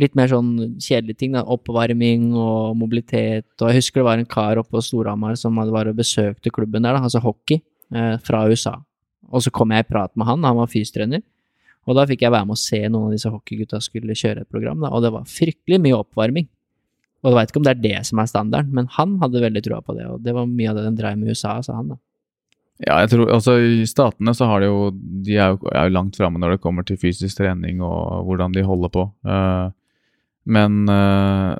litt 0.01 0.17
mer 0.17 0.29
sånn 0.29 0.51
kjedelige 0.77 1.23
ting, 1.23 1.37
da. 1.37 1.45
Oppvarming 1.57 2.29
og 2.37 2.77
mobilitet. 2.77 3.49
Og 3.61 3.71
jeg 3.71 3.81
husker 3.81 4.03
det 4.03 4.09
var 4.11 4.21
en 4.21 4.29
kar 4.29 4.61
oppe 4.61 4.77
på 4.77 4.85
Storhamar 4.85 5.39
som 5.41 5.57
hadde 5.61 5.73
vært 5.75 5.93
og 5.93 6.01
besøkte 6.03 6.53
klubben 6.53 6.85
der, 6.85 6.97
da, 6.97 7.07
altså 7.09 7.23
hockey, 7.25 7.62
eh, 7.95 8.17
fra 8.25 8.45
USA. 8.51 8.77
Og 9.33 9.43
så 9.43 9.53
kom 9.55 9.73
jeg 9.73 9.87
i 9.87 9.89
prat 9.89 10.12
med 10.14 10.29
han, 10.29 10.45
han 10.45 10.61
var 10.61 10.71
fystrener. 10.71 11.25
Og 11.87 11.97
da 11.99 12.07
fikk 12.09 12.24
jeg 12.26 12.34
være 12.34 12.49
med 12.49 12.57
å 12.57 12.61
se 12.61 12.80
noen 12.89 13.09
av 13.09 13.14
disse 13.14 13.30
hockeygutta 13.30 13.80
skulle 13.84 14.16
kjøre 14.18 14.43
et 14.43 14.51
program, 14.51 14.82
da, 14.82 14.91
og 14.91 15.05
det 15.05 15.12
var 15.14 15.28
fryktelig 15.30 15.78
mye 15.84 16.01
oppvarming. 16.01 16.49
Og 17.22 17.30
jeg 17.30 17.39
veit 17.39 17.53
ikke 17.53 17.61
om 17.62 17.66
det 17.66 17.74
er 17.76 17.84
det 17.84 18.01
som 18.09 18.20
er 18.22 18.30
standarden, 18.30 18.74
men 18.74 18.91
han 18.97 19.16
hadde 19.22 19.43
veldig 19.43 19.62
trua 19.66 19.78
på 19.82 19.95
det, 19.97 20.09
og 20.11 20.20
det 20.22 20.34
var 20.37 20.51
mye 20.51 20.72
av 20.72 20.78
det 20.78 20.84
den 20.89 20.99
dreiv 20.99 21.20
med 21.20 21.30
i 21.30 21.37
USA, 21.37 21.57
sa 21.64 21.78
han 21.78 21.95
da. 21.95 22.01
Ja, 22.84 22.99
jeg 23.01 23.09
tror 23.14 23.30
altså 23.32 23.55
I 23.57 23.87
statene 23.89 24.34
så 24.37 24.51
har 24.51 24.61
de 24.61 24.66
jo 24.68 24.91
De 24.93 25.39
er 25.41 25.55
jo, 25.55 25.70
er 25.72 25.87
jo 25.87 25.95
langt 25.95 26.18
framme 26.18 26.37
når 26.43 26.51
det 26.53 26.61
kommer 26.61 26.84
til 26.84 26.99
fysisk 27.01 27.39
trening 27.39 27.78
og 27.80 28.26
hvordan 28.28 28.53
de 28.53 28.66
holder 28.66 28.93
på. 28.93 29.07
Uh, 29.24 29.72
men 30.45 30.82
uh, 30.84 31.57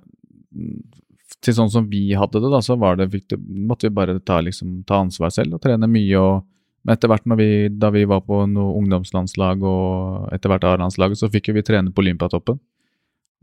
til 1.41 1.57
sånn 1.57 1.73
som 1.73 1.89
vi 1.89 2.11
hadde 2.17 2.43
det, 2.43 2.51
da, 2.53 2.61
så 2.65 2.77
var 2.81 3.01
det, 3.01 3.09
måtte 3.39 3.89
vi 3.89 3.97
bare 3.97 4.19
ta, 4.21 4.43
liksom, 4.45 4.83
ta, 4.89 5.01
ansvar 5.05 5.33
selv 5.33 5.57
og 5.57 5.65
trene 5.65 5.89
mye. 5.91 6.21
og 6.21 6.45
etter 6.93 7.11
hvert 7.11 7.27
når 7.27 7.39
vi, 7.41 7.51
da 7.73 7.91
vi 7.95 8.05
var 8.09 8.23
på 8.27 8.45
noe 8.51 8.77
ungdomslandslag 8.79 9.65
og 9.67 10.29
etter 10.35 10.53
hvert 10.53 10.67
A-landslaget, 10.69 11.19
så 11.21 11.31
fikk 11.33 11.51
vi 11.57 11.65
trene 11.67 11.93
på 11.95 12.05
Olympiatoppen. 12.05 12.61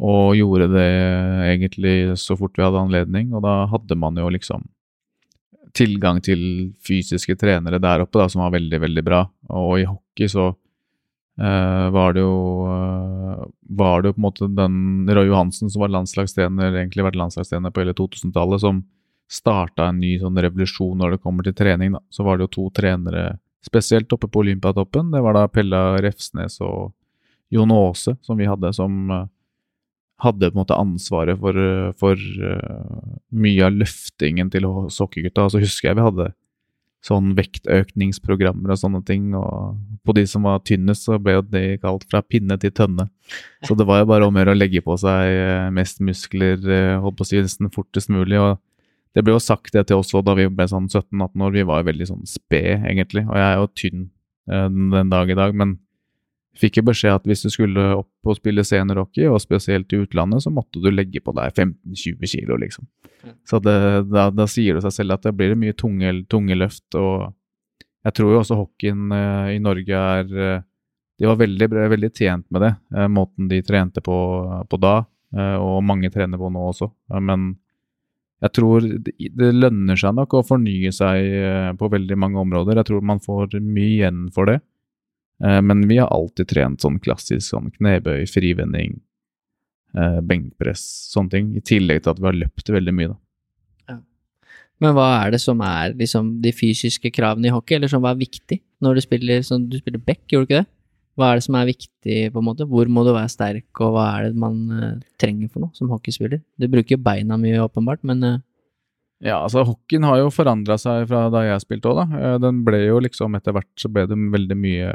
Og 0.04 0.34
gjorde 0.38 0.72
det 0.74 0.90
egentlig 1.52 1.96
så 2.20 2.38
fort 2.40 2.56
vi 2.58 2.66
hadde 2.66 2.82
anledning, 2.82 3.34
og 3.36 3.44
da 3.46 3.64
hadde 3.70 3.98
man 4.00 4.18
jo 4.18 4.32
liksom 4.34 4.66
tilgang 5.78 6.20
til 6.24 6.74
fysiske 6.86 7.36
trenere 7.40 7.80
der 7.82 8.04
oppe 8.04 8.22
da, 8.22 8.28
som 8.30 8.44
var 8.44 8.54
veldig, 8.56 8.80
veldig 8.84 9.04
bra. 9.06 9.24
Og 9.54 9.80
i 9.82 9.88
hockey 9.90 10.30
så 10.30 10.52
uh, 10.54 11.88
var 11.94 12.14
det 12.16 12.24
jo 12.24 12.36
uh, 12.70 13.46
var 13.74 14.02
det 14.02 14.12
jo 14.12 14.18
på 14.18 14.22
en 14.22 14.28
måte 14.28 14.50
den 14.54 14.78
Roy 15.10 15.30
Johansen 15.32 15.72
som 15.74 15.84
var 15.84 15.94
landslagstrener, 15.94 16.78
egentlig 16.78 17.06
vært 17.08 17.18
landslagstrener 17.20 17.74
på 17.74 17.84
hele 17.84 17.96
2000-tallet, 17.98 18.62
som 18.62 18.84
starta 19.32 19.90
en 19.90 20.02
ny 20.02 20.16
sånn 20.22 20.38
revolusjon 20.46 21.00
når 21.00 21.16
det 21.16 21.24
kommer 21.24 21.46
til 21.46 21.56
trening. 21.58 21.96
da. 21.96 22.02
Så 22.10 22.26
var 22.26 22.38
det 22.38 22.48
jo 22.48 22.56
to 22.58 22.68
trenere 22.76 23.38
spesielt 23.66 24.12
oppe 24.14 24.28
på 24.28 24.44
Olympiatoppen. 24.44 25.12
Det 25.12 25.22
var 25.24 25.38
da 25.38 25.48
Pella 25.48 25.84
Refsnes 26.04 26.60
og 26.62 26.92
Jon 27.54 27.72
Aase 27.72 28.18
som 28.26 28.38
vi 28.40 28.50
hadde, 28.50 28.74
som 28.76 29.12
uh, 29.12 29.26
hadde 30.24 30.50
på 30.50 30.58
en 30.58 30.62
måte 30.64 30.78
ansvaret 30.78 31.40
for, 31.40 31.58
for 32.00 32.20
uh, 32.20 33.18
mye 33.32 33.68
av 33.68 33.76
løftingen 33.84 34.52
til 34.54 34.68
sokkegutta. 34.92 35.50
Så 35.50 35.62
husker 35.64 35.92
jeg 35.92 36.02
vi 36.02 36.08
hadde 36.10 36.32
sånn 37.04 37.34
vektøkningsprogrammer 37.36 38.72
og 38.72 38.80
sånne 38.80 39.02
ting. 39.08 39.32
Og 39.36 39.80
på 40.08 40.16
de 40.16 40.26
som 40.30 40.46
var 40.48 40.64
tynnest, 40.68 41.08
så 41.08 41.20
ble 41.20 41.38
jo 41.38 41.48
det 41.48 41.82
kalt 41.84 42.06
fra 42.12 42.24
pinne 42.24 42.56
til 42.60 42.72
tønne. 42.76 43.10
Så 43.68 43.76
det 43.80 43.88
var 43.88 44.02
jo 44.02 44.12
bare 44.12 44.28
om 44.28 44.36
å 44.36 44.44
gjøre 44.44 44.56
å 44.56 44.60
legge 44.60 44.84
på 44.84 44.96
seg 45.00 45.72
mest 45.76 46.00
muskler, 46.04 46.64
holdt 47.04 47.20
på 47.20 47.28
å 47.28 47.28
si 47.28 47.44
nesten 47.44 47.72
fortest 47.76 48.12
mulig. 48.12 48.40
og 48.40 48.56
det 49.14 49.24
ble 49.24 49.36
jo 49.36 49.44
sagt 49.44 49.76
det 49.76 49.86
til 49.90 50.02
oss 50.02 50.14
da 50.14 50.34
vi 50.38 50.48
ble 50.50 50.66
sånn 50.70 50.90
17-18 50.90 51.46
år. 51.46 51.54
Vi 51.54 51.66
var 51.70 51.82
jo 51.82 51.90
veldig 51.92 52.10
sånn 52.10 52.28
sped, 52.30 52.86
egentlig. 52.90 53.26
Og 53.28 53.38
jeg 53.38 53.48
er 53.48 53.60
jo 53.60 53.72
tynn 53.78 54.06
den 54.44 55.12
dag 55.12 55.30
i 55.32 55.38
dag, 55.38 55.54
men 55.56 55.78
fikk 56.60 56.80
jo 56.80 56.86
beskjed 56.90 57.18
at 57.18 57.28
hvis 57.28 57.44
du 57.46 57.50
skulle 57.54 57.84
opp 57.98 58.30
og 58.30 58.38
spille 58.38 58.66
seniorhockey, 58.66 59.26
og 59.30 59.42
spesielt 59.42 59.94
i 59.94 60.02
utlandet, 60.04 60.44
så 60.46 60.52
måtte 60.54 60.82
du 60.84 60.90
legge 60.94 61.22
på 61.24 61.34
deg 61.36 61.54
15-20 61.54 62.34
kilo, 62.36 62.58
liksom. 62.62 62.88
Så 63.48 63.60
det, 63.64 63.78
da, 64.12 64.28
da, 64.34 64.48
sier 64.50 64.78
det 64.78 64.84
seg 64.86 64.98
selv 64.98 65.18
at 65.18 65.26
det 65.26 65.34
blir 65.38 65.56
mye 65.60 65.76
tunge, 65.78 66.12
tunge 66.32 66.58
løft, 66.60 66.86
og 67.00 67.32
jeg 68.04 68.18
tror 68.18 68.34
jo 68.34 68.42
også 68.42 68.60
hockeyen 68.60 69.16
uh, 69.16 69.50
i 69.54 69.62
Norge 69.64 69.96
er 70.20 70.32
uh, 70.36 70.62
De 71.22 71.28
var 71.30 71.38
veldig, 71.40 71.70
veldig 71.94 72.10
tjent 72.12 72.46
med 72.52 72.66
det, 72.66 72.72
måten 73.14 73.48
de 73.48 73.62
trente 73.64 74.02
på, 74.04 74.16
på 74.68 74.78
da, 74.82 74.96
og 75.62 75.78
mange 75.86 76.10
trener 76.12 76.42
på 76.42 76.50
nå 76.52 76.64
også. 76.72 76.88
men 77.22 77.54
jeg 78.42 78.52
tror 78.58 78.84
det, 79.06 79.50
lønner 79.54 80.00
seg 80.00 80.16
nok 80.18 80.34
å 80.36 80.46
fornye 80.48 80.90
seg 80.92 81.76
på 81.80 81.90
veldig 81.94 82.18
mange 82.20 82.42
områder. 82.42 82.82
Jeg 82.82 82.90
tror 82.90 83.06
man 83.06 83.22
får 83.24 83.60
mye 83.62 83.92
igjen 84.00 84.26
for 84.36 84.50
det. 84.50 84.58
Eh, 85.44 85.62
men 85.62 85.88
vi 85.88 85.98
har 85.98 86.12
alltid 86.14 86.50
trent 86.50 86.84
sånn 86.84 87.00
klassisk 87.04 87.46
sånn 87.50 87.72
knebøy, 87.76 88.26
frivending, 88.30 89.00
eh, 89.98 90.20
benkpress, 90.22 90.84
sånne 91.14 91.34
ting. 91.34 91.52
I 91.58 91.64
tillegg 91.66 92.04
til 92.04 92.14
at 92.14 92.22
vi 92.22 92.30
har 92.30 92.40
løpt 92.40 92.74
veldig 92.76 92.94
mye, 92.96 93.14
da. 93.14 93.18
Ja. 93.94 93.98
Men 94.84 94.96
hva 94.98 95.10
er 95.24 95.34
det 95.36 95.42
som 95.44 95.62
er 95.62 95.98
liksom 96.00 96.38
de 96.44 96.54
fysiske 96.56 97.12
kravene 97.14 97.50
i 97.50 97.56
hockey, 97.56 97.76
eller 97.78 97.92
som 97.92 98.06
var 98.06 98.20
viktig 98.20 98.62
når 98.84 98.96
du 98.96 99.02
spiller 99.02 99.44
sånn 99.46 99.70
Du 99.70 99.78
spiller 99.80 100.00
back, 100.00 100.24
gjorde 100.28 100.48
du 100.48 100.54
ikke 100.54 100.64
det? 100.64 100.70
Hva 101.14 101.30
er 101.30 101.38
det 101.38 101.46
som 101.46 101.58
er 101.60 101.70
viktig, 101.70 102.18
på 102.34 102.42
en 102.42 102.48
måte? 102.48 102.66
Hvor 102.70 102.90
må 102.90 103.04
du 103.06 103.12
være 103.14 103.30
sterk, 103.30 103.70
og 103.86 103.94
hva 103.94 104.08
er 104.16 104.32
det 104.32 104.42
man 104.42 104.58
uh, 104.74 104.90
trenger 105.22 105.52
for 105.52 105.66
noe 105.66 105.78
som 105.78 105.92
hockeyspiller? 105.94 106.42
Du 106.58 106.68
bruker 106.72 107.02
beina 107.02 107.38
mye, 107.38 107.62
åpenbart, 107.62 108.02
men 108.08 108.26
uh... 108.26 108.42
Ja, 109.24 109.38
altså 109.38 109.62
hockeyen 109.64 110.04
har 110.04 110.18
jo 110.20 110.34
forandra 110.34 110.76
seg 110.82 111.06
fra 111.08 111.30
da 111.32 111.46
jeg 111.46 111.62
spilte 111.64 111.94
òg, 111.94 112.02
da. 112.02 112.34
Den 112.44 112.58
ble 112.68 112.82
jo 112.90 112.98
liksom 113.00 113.38
Etter 113.38 113.56
hvert 113.56 113.72
så 113.80 113.88
ble 113.94 114.04
det 114.10 114.18
veldig 114.34 114.58
mye 114.60 114.94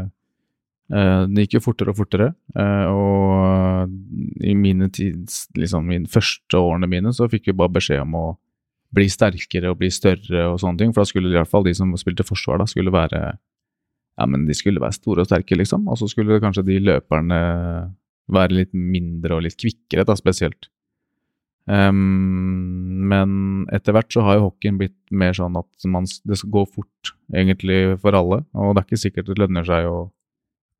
Uh, 0.88 1.26
Den 1.28 1.42
gikk 1.42 1.58
jo 1.58 1.64
fortere 1.66 1.92
og 1.92 1.98
fortere, 1.98 2.30
og 2.88 3.90
i 4.40 4.54
mine 4.56 4.88
tids, 4.88 5.42
liksom 5.52 5.84
mine 5.84 6.08
første 6.08 6.56
årene 6.56 6.88
mine 6.88 7.12
så 7.12 7.28
fikk 7.28 7.50
vi 7.50 7.56
bare 7.60 7.74
beskjed 7.74 8.00
om 8.06 8.14
å 8.16 8.22
bli 8.96 9.04
sterkere 9.12 9.68
og 9.68 9.82
bli 9.82 9.90
større 9.92 10.46
og 10.48 10.56
sånne 10.62 10.80
ting, 10.80 10.94
for 10.94 11.04
da 11.04 11.10
skulle 11.10 11.28
i 11.28 11.36
hvert 11.36 11.50
fall 11.50 11.66
de 11.66 11.74
som 11.76 11.92
spilte 12.00 12.24
forsvar, 12.24 12.62
da 12.62 12.68
skulle 12.70 12.94
være 12.94 13.20
ja, 14.18 14.26
men 14.26 14.48
de 14.48 14.56
skulle 14.56 14.82
være 14.82 14.96
store 14.96 15.22
og 15.22 15.30
sterke, 15.30 15.56
liksom, 15.58 15.86
og 15.88 16.00
så 16.00 16.08
skulle 16.10 16.40
kanskje 16.42 16.66
de 16.66 16.80
løperne 16.82 17.38
være 18.34 18.56
litt 18.56 18.74
mindre 18.74 19.38
og 19.38 19.46
litt 19.46 19.56
kvikkere, 19.60 20.04
da, 20.08 20.16
spesielt. 20.18 20.68
Um, 21.68 23.04
men 23.10 23.66
etter 23.76 23.92
hvert 23.92 24.12
så 24.12 24.22
har 24.24 24.38
jo 24.38 24.46
hockeyen 24.46 24.78
blitt 24.80 24.96
mer 25.12 25.34
sånn 25.36 25.56
at 25.60 25.88
man, 25.90 26.06
det 26.24 26.38
skal 26.40 26.52
gå 26.54 26.64
fort, 26.66 27.12
egentlig, 27.32 27.98
for 28.02 28.16
alle, 28.16 28.42
og 28.56 28.74
det 28.74 28.82
er 28.82 28.88
ikke 28.88 29.02
sikkert 29.04 29.30
det 29.30 29.38
lønner 29.40 29.68
seg 29.68 29.88
å 29.88 30.06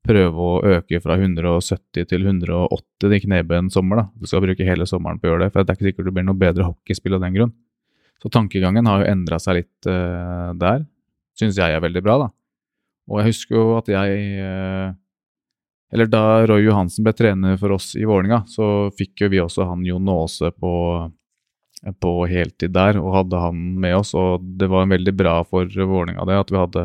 prøve 0.08 0.44
å 0.44 0.60
øke 0.78 1.00
fra 1.04 1.18
170 1.18 2.08
til 2.08 2.24
180 2.24 3.14
i 3.14 3.22
knebøy 3.26 3.68
sommer. 3.74 4.02
da. 4.02 4.04
Du 4.16 4.28
skal 4.30 4.44
bruke 4.44 4.64
hele 4.64 4.86
sommeren 4.88 5.20
på 5.20 5.28
å 5.28 5.34
gjøre 5.34 5.46
det, 5.46 5.52
for 5.52 5.62
det 5.62 5.74
er 5.74 5.78
ikke 5.78 5.90
sikkert 5.90 6.08
du 6.08 6.14
blir 6.16 6.26
noe 6.26 6.38
bedre 6.38 6.68
hockeyspill 6.70 7.18
av 7.18 7.26
den 7.26 7.36
grunn. 7.36 7.52
Så 8.22 8.30
tankegangen 8.34 8.88
har 8.88 9.02
jo 9.02 9.10
endra 9.12 9.38
seg 9.42 9.60
litt 9.60 9.90
uh, 9.90 10.54
der. 10.58 10.86
Syns 11.38 11.60
jeg 11.60 11.74
er 11.74 11.84
veldig 11.84 12.02
bra, 12.02 12.16
da. 12.24 12.32
Og 13.08 13.20
jeg 13.20 13.32
husker 13.32 13.56
jo 13.56 13.66
at 13.78 13.88
jeg 13.90 14.24
uh, 14.44 14.92
Eller 15.94 16.10
da 16.12 16.22
Roy 16.48 16.66
Johansen 16.66 17.06
ble 17.06 17.14
trener 17.16 17.56
for 17.60 17.72
oss 17.78 17.94
i 17.96 18.04
Vålinga, 18.08 18.42
så 18.50 18.90
fikk 18.98 19.24
jo 19.24 19.30
vi 19.32 19.40
også 19.40 19.64
han 19.70 19.86
Jon 19.88 20.10
Aase 20.12 20.50
på, 20.52 20.72
på 22.04 22.12
heltid 22.28 22.74
der, 22.76 22.98
og 23.00 23.14
hadde 23.14 23.40
han 23.40 23.62
med 23.80 23.96
oss. 23.96 24.12
Og 24.12 24.44
det 24.60 24.68
var 24.68 24.90
veldig 24.90 25.14
bra 25.16 25.38
for 25.48 25.64
Vålinga 25.64 26.28
det, 26.28 26.36
at 26.44 26.52
vi 26.52 26.60
hadde 26.60 26.84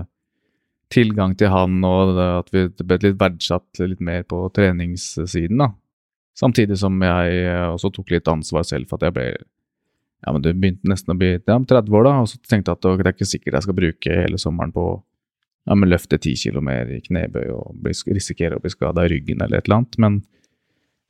tilgang 0.93 1.36
til 1.36 1.51
han, 1.51 1.82
og 1.84 2.15
at 2.24 2.51
vi 2.53 2.67
ble 2.80 3.01
litt 3.03 3.19
verdsatt 3.19 3.84
litt 3.84 3.99
mer 3.99 4.24
på 4.30 4.45
treningssiden. 4.55 5.59
da. 5.59 5.74
Samtidig 6.39 6.80
som 6.80 6.95
jeg 7.03 7.43
også 7.74 7.91
tok 7.93 8.15
litt 8.15 8.30
ansvar 8.32 8.63
selv 8.65 8.88
for 8.88 9.01
at 9.01 9.09
jeg 9.09 9.17
ble 9.17 9.28
ja, 10.24 10.32
men 10.32 10.43
det 10.43 10.53
begynte 10.55 10.88
nesten 10.88 11.13
å 11.13 11.19
bli 11.19 11.34
ja, 11.36 11.57
30 11.59 11.97
år, 11.97 12.05
da, 12.07 12.13
og 12.24 12.30
så 12.32 12.39
tenkte 12.47 12.71
jeg 12.71 12.80
at 12.80 12.86
det 12.86 13.09
er 13.09 13.15
ikke 13.15 13.28
sikkert 13.28 13.57
jeg 13.57 13.65
skal 13.65 13.76
bruke 13.76 14.21
hele 14.21 14.39
sommeren 14.39 14.71
på 14.71 14.86
ja, 15.64 15.76
men 15.76 15.91
løfte 15.91 16.20
10 16.20 16.36
kilo 16.41 16.61
mer 16.64 16.89
i 16.91 16.99
knebøy 17.03 17.47
og 17.53 17.89
risikere 18.11 18.57
å 18.57 18.64
bli 18.64 18.72
skada 18.74 19.05
i 19.05 19.11
ryggen 19.14 19.43
eller 19.43 19.61
et 19.61 19.70
eller 19.70 19.82
annet, 19.82 19.99
men 20.01 20.20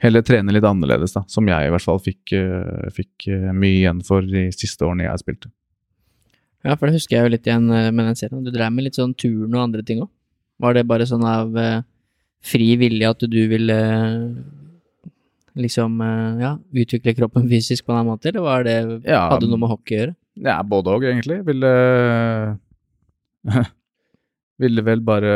heller 0.03 0.25
trene 0.25 0.53
litt 0.53 0.67
annerledes, 0.67 1.15
da, 1.15 1.23
som 1.31 1.47
jeg 1.49 1.67
i 1.67 1.73
hvert 1.73 1.85
fall 1.85 2.01
fikk, 2.03 2.35
uh, 2.35 2.89
fikk 2.93 3.29
uh, 3.31 3.51
mye 3.55 3.79
igjen 3.79 4.01
for 4.05 4.25
de 4.27 4.49
siste 4.55 4.85
årene 4.85 5.07
jeg 5.07 5.23
spilte. 5.23 5.51
Ja, 6.63 6.75
for 6.75 6.87
det 6.87 6.99
husker 6.99 7.17
jeg 7.17 7.25
jo 7.25 7.31
litt 7.33 7.47
igjen 7.47 7.65
eh, 7.75 7.89
med 7.91 8.05
den 8.07 8.15
serien. 8.15 8.43
Du 8.45 8.47
drev 8.53 8.69
med 8.71 8.85
litt 8.85 8.95
sånn 8.95 9.11
turn 9.19 9.51
og 9.51 9.63
andre 9.65 9.83
ting 9.83 9.99
òg. 9.99 10.07
Var 10.63 10.77
det 10.77 10.85
bare 10.87 11.07
sånn 11.09 11.25
av 11.27 11.57
fri 12.43 12.69
vilje 12.79 13.09
at 13.09 13.25
du 13.27 13.39
ville 13.51 13.79
liksom 15.59 15.99
ja, 16.39 16.53
utvikle 16.71 17.11
kroppen 17.17 17.49
fysisk 17.51 17.83
på 17.83 17.91
en 17.91 17.99
annen 17.99 18.13
måte, 18.13 18.31
eller 18.31 18.45
var 18.47 18.63
det, 18.63 18.77
ja, 19.03 19.25
hadde 19.33 19.49
noe 19.51 19.59
med 19.59 19.73
hockey 19.73 19.97
å 19.97 19.99
gjøre? 19.99 20.15
Ja, 20.47 20.55
både 20.63 20.95
òg, 20.95 21.09
egentlig. 21.11 21.41
Ville 21.49 21.73
Ville 24.63 24.83
vel 24.85 25.03
bare 25.05 25.33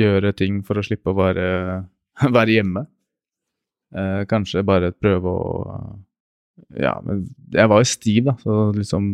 gjøre 0.00 0.32
ting 0.36 0.62
for 0.66 0.80
å 0.80 0.84
slippe 0.86 1.12
å 1.12 1.18
være, 1.18 1.48
være 2.38 2.56
hjemme. 2.58 2.86
kanskje 4.30 4.62
bare 4.62 4.92
prøve 4.94 5.30
å 5.34 5.50
ja, 6.78 6.92
men 7.04 7.24
jeg 7.54 7.70
var 7.70 7.82
jo 7.82 7.88
stiv, 7.88 8.26
da, 8.28 8.34
så 8.40 8.56
liksom 8.76 9.06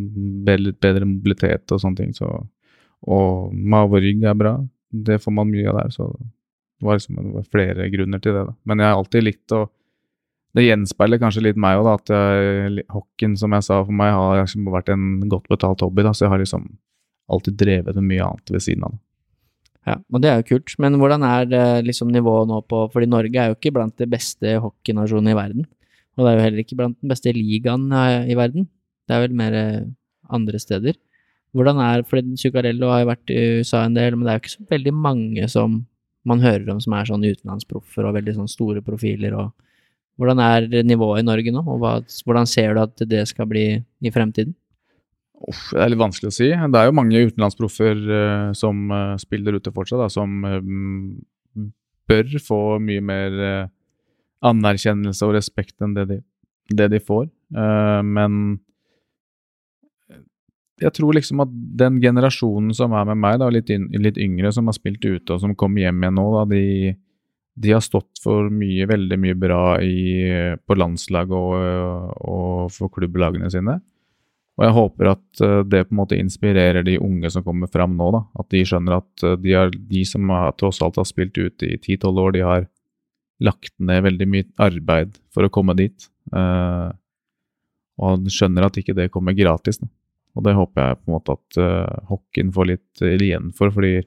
litt 0.47 0.79
bedre 0.83 1.07
mobilitet 1.07 1.73
og 1.73 1.81
sånne 1.81 2.01
ting. 2.01 2.11
Så, 2.15 2.27
og 3.07 3.53
mage 3.53 3.97
og 3.97 4.03
rygg 4.03 4.25
er 4.27 4.37
bra. 4.37 4.57
Det 4.91 5.19
får 5.23 5.35
man 5.35 5.49
mye 5.51 5.69
av 5.71 5.81
der, 5.81 5.93
så 5.95 6.09
det 6.11 6.85
var 6.85 6.99
liksom 6.99 7.17
det 7.17 7.33
var 7.33 7.49
flere 7.49 7.89
grunner 7.93 8.21
til 8.21 8.35
det. 8.35 8.45
da. 8.49 8.55
Men 8.69 8.83
jeg 8.83 8.91
har 8.91 9.01
alltid 9.01 9.27
likt 9.27 9.57
å 9.57 9.65
Det 10.57 10.63
gjenspeiler 10.63 11.19
kanskje 11.21 11.41
litt 11.43 11.57
meg 11.59 11.77
òg. 11.77 11.87
At 11.91 12.09
jeg, 12.09 12.85
hockeyen, 12.89 13.35
som 13.37 13.53
jeg 13.53 13.65
sa, 13.67 13.81
for 13.85 13.93
meg 13.93 14.13
har 14.15 14.39
liksom 14.39 14.65
vært 14.73 14.87
en 14.89 15.19
godt 15.29 15.45
betalt 15.51 15.83
hobby, 15.85 16.01
da. 16.01 16.15
Så 16.15 16.25
jeg 16.25 16.31
har 16.31 16.41
liksom 16.41 16.63
alltid 17.31 17.57
drevet 17.59 17.97
med 17.99 18.09
mye 18.11 18.25
annet 18.25 18.53
ved 18.55 18.63
siden 18.63 18.87
av. 18.87 18.95
det. 18.95 19.03
Ja, 19.87 19.95
og 20.11 20.23
det 20.23 20.29
er 20.29 20.41
jo 20.41 20.49
kult. 20.51 20.75
Men 20.83 20.99
hvordan 20.99 21.23
er 21.23 21.83
liksom 21.85 22.11
nivået 22.11 22.49
nå 22.49 22.59
på 22.67 22.85
Fordi 22.91 23.07
Norge 23.07 23.39
er 23.39 23.51
jo 23.51 23.55
ikke 23.55 23.73
blant 23.75 23.95
de 23.99 24.07
beste 24.09 24.57
hockeynasjonene 24.63 25.31
i 25.31 25.37
verden. 25.37 25.67
Og 26.17 26.25
det 26.25 26.31
er 26.31 26.37
jo 26.37 26.45
heller 26.47 26.63
ikke 26.63 26.79
blant 26.79 26.97
den 26.99 27.11
beste 27.11 27.31
ligaen 27.35 27.85
i 28.27 28.35
verden. 28.35 28.67
Det 29.07 29.15
er 29.15 29.23
vel 29.23 29.37
mer 29.37 29.55
eh, 29.55 29.85
andre 30.33 30.59
steder. 30.59 30.97
Hvordan 31.55 31.79
er 31.79 32.03
fordi 32.05 32.35
Zuccarello 32.41 32.89
har 32.91 33.03
jo 33.03 33.11
vært 33.11 33.31
i 33.31 33.43
USA 33.61 33.85
en 33.85 33.95
del, 33.95 34.17
men 34.17 34.25
det 34.25 34.33
er 34.33 34.37
jo 34.37 34.43
ikke 34.43 34.55
så 34.57 34.67
veldig 34.73 34.93
mange 34.93 35.47
som 35.49 35.79
man 36.27 36.43
hører 36.43 36.67
om 36.73 36.81
som 36.83 36.95
er 36.97 37.07
sånn 37.07 37.23
utenlandsproffer 37.23 38.05
og 38.05 38.17
veldig 38.17 38.35
sånn 38.35 38.51
store 38.51 38.83
profiler. 38.83 39.37
og 39.37 39.53
Hvordan 40.19 40.41
er 40.43 40.67
nivået 40.83 41.23
i 41.23 41.27
Norge 41.27 41.53
nå, 41.53 41.63
og 41.63 41.79
hva, 41.81 41.93
hvordan 42.27 42.49
ser 42.49 42.75
du 42.75 42.83
at 42.83 43.05
det 43.07 43.23
skal 43.31 43.47
bli 43.49 43.67
i 43.79 44.13
fremtiden? 44.13 44.57
Uff, 45.45 45.67
det 45.69 45.81
er 45.83 45.91
litt 45.93 46.01
vanskelig 46.01 46.31
å 46.31 46.33
si. 46.33 46.49
Det 46.49 46.79
er 46.79 46.87
jo 46.89 46.97
mange 46.97 47.23
utenlandsproffer 47.29 47.99
uh, 48.09 48.53
som 48.57 48.87
uh, 48.89 49.15
spiller 49.21 49.59
ute 49.59 49.73
fortsatt, 49.73 50.01
da, 50.01 50.09
som 50.09 50.39
um, 50.41 51.17
bør 52.09 52.37
få 52.41 52.61
mye 52.81 53.03
mer 53.03 53.33
anerkjennelse 54.47 55.27
og 55.27 55.33
respekt 55.35 55.83
enn 55.83 55.95
det 55.97 56.05
de, 56.07 56.17
det 56.77 56.85
de 56.93 56.99
får. 57.03 57.25
men 58.07 58.37
jeg 60.77 60.93
tror 60.93 61.17
liksom 61.17 61.41
at 61.41 61.51
den 61.81 61.97
generasjonen 62.01 62.69
som 62.77 62.93
er 62.95 63.07
med 63.09 63.19
meg, 63.19 63.39
da, 63.41 63.49
litt, 63.53 63.71
litt 63.97 64.19
yngre, 64.21 64.51
som 64.53 64.69
har 64.69 64.77
spilt 64.77 65.03
ute 65.05 65.33
og 65.33 65.41
som 65.41 65.55
kommer 65.57 65.83
hjem 65.83 66.03
igjen 66.03 66.17
nå, 66.19 66.25
da, 66.35 66.43
de, 66.51 66.93
de 67.57 67.73
har 67.73 67.83
stått 67.83 68.21
for 68.21 68.51
mye, 68.53 68.85
veldig 68.89 69.17
mye 69.23 69.37
bra 69.39 69.61
i, 69.81 70.29
på 70.61 70.77
landslag 70.77 71.33
og, 71.33 71.55
og, 72.21 72.67
for 72.75 72.93
klubblagene 72.93 73.49
sine. 73.53 73.79
Og 74.57 74.65
jeg 74.65 74.73
håper 74.73 75.11
at 75.11 75.41
eh, 75.45 75.59
det 75.69 75.83
på 75.87 75.93
en 75.93 75.99
måte 75.99 76.17
inspirerer 76.17 76.85
de 76.85 76.97
unge 77.01 77.29
som 77.33 77.45
kommer 77.45 77.69
fram 77.71 77.93
nå. 77.97 78.09
da, 78.15 78.23
At 78.41 78.49
de 78.53 78.63
skjønner 78.65 78.97
at 78.97 79.25
eh, 79.25 79.37
de, 79.43 79.53
er, 79.53 79.69
de 79.69 80.03
som 80.09 80.33
har, 80.33 80.55
tross 80.57 80.81
alt 80.81 80.97
har 80.97 81.05
spilt 81.07 81.37
ute 81.37 81.69
i 81.69 81.77
10-12 81.77 82.23
år, 82.23 82.33
de 82.33 82.45
har 82.45 82.67
lagt 83.45 83.75
ned 83.77 84.01
veldig 84.07 84.27
mye 84.33 84.47
arbeid 84.65 85.19
for 85.33 85.45
å 85.45 85.53
komme 85.53 85.75
dit. 85.77 86.07
Uh, 86.33 86.89
og 88.01 88.25
skjønner 88.33 88.65
at 88.65 88.79
ikke 88.81 88.95
det 88.97 89.11
kommer 89.13 89.35
gratis. 89.37 89.77
Da. 89.77 89.85
Og 90.33 90.45
det 90.47 90.55
håper 90.57 90.81
jeg 90.81 90.97
på 90.97 91.05
en 91.05 91.15
måte 91.19 91.35
at 91.37 91.59
uh, 91.61 92.07
hockeyen 92.09 92.49
får 92.55 92.69
litt 92.71 93.03
igjen 93.05 93.51
for, 93.53 93.69
fordi 93.73 93.99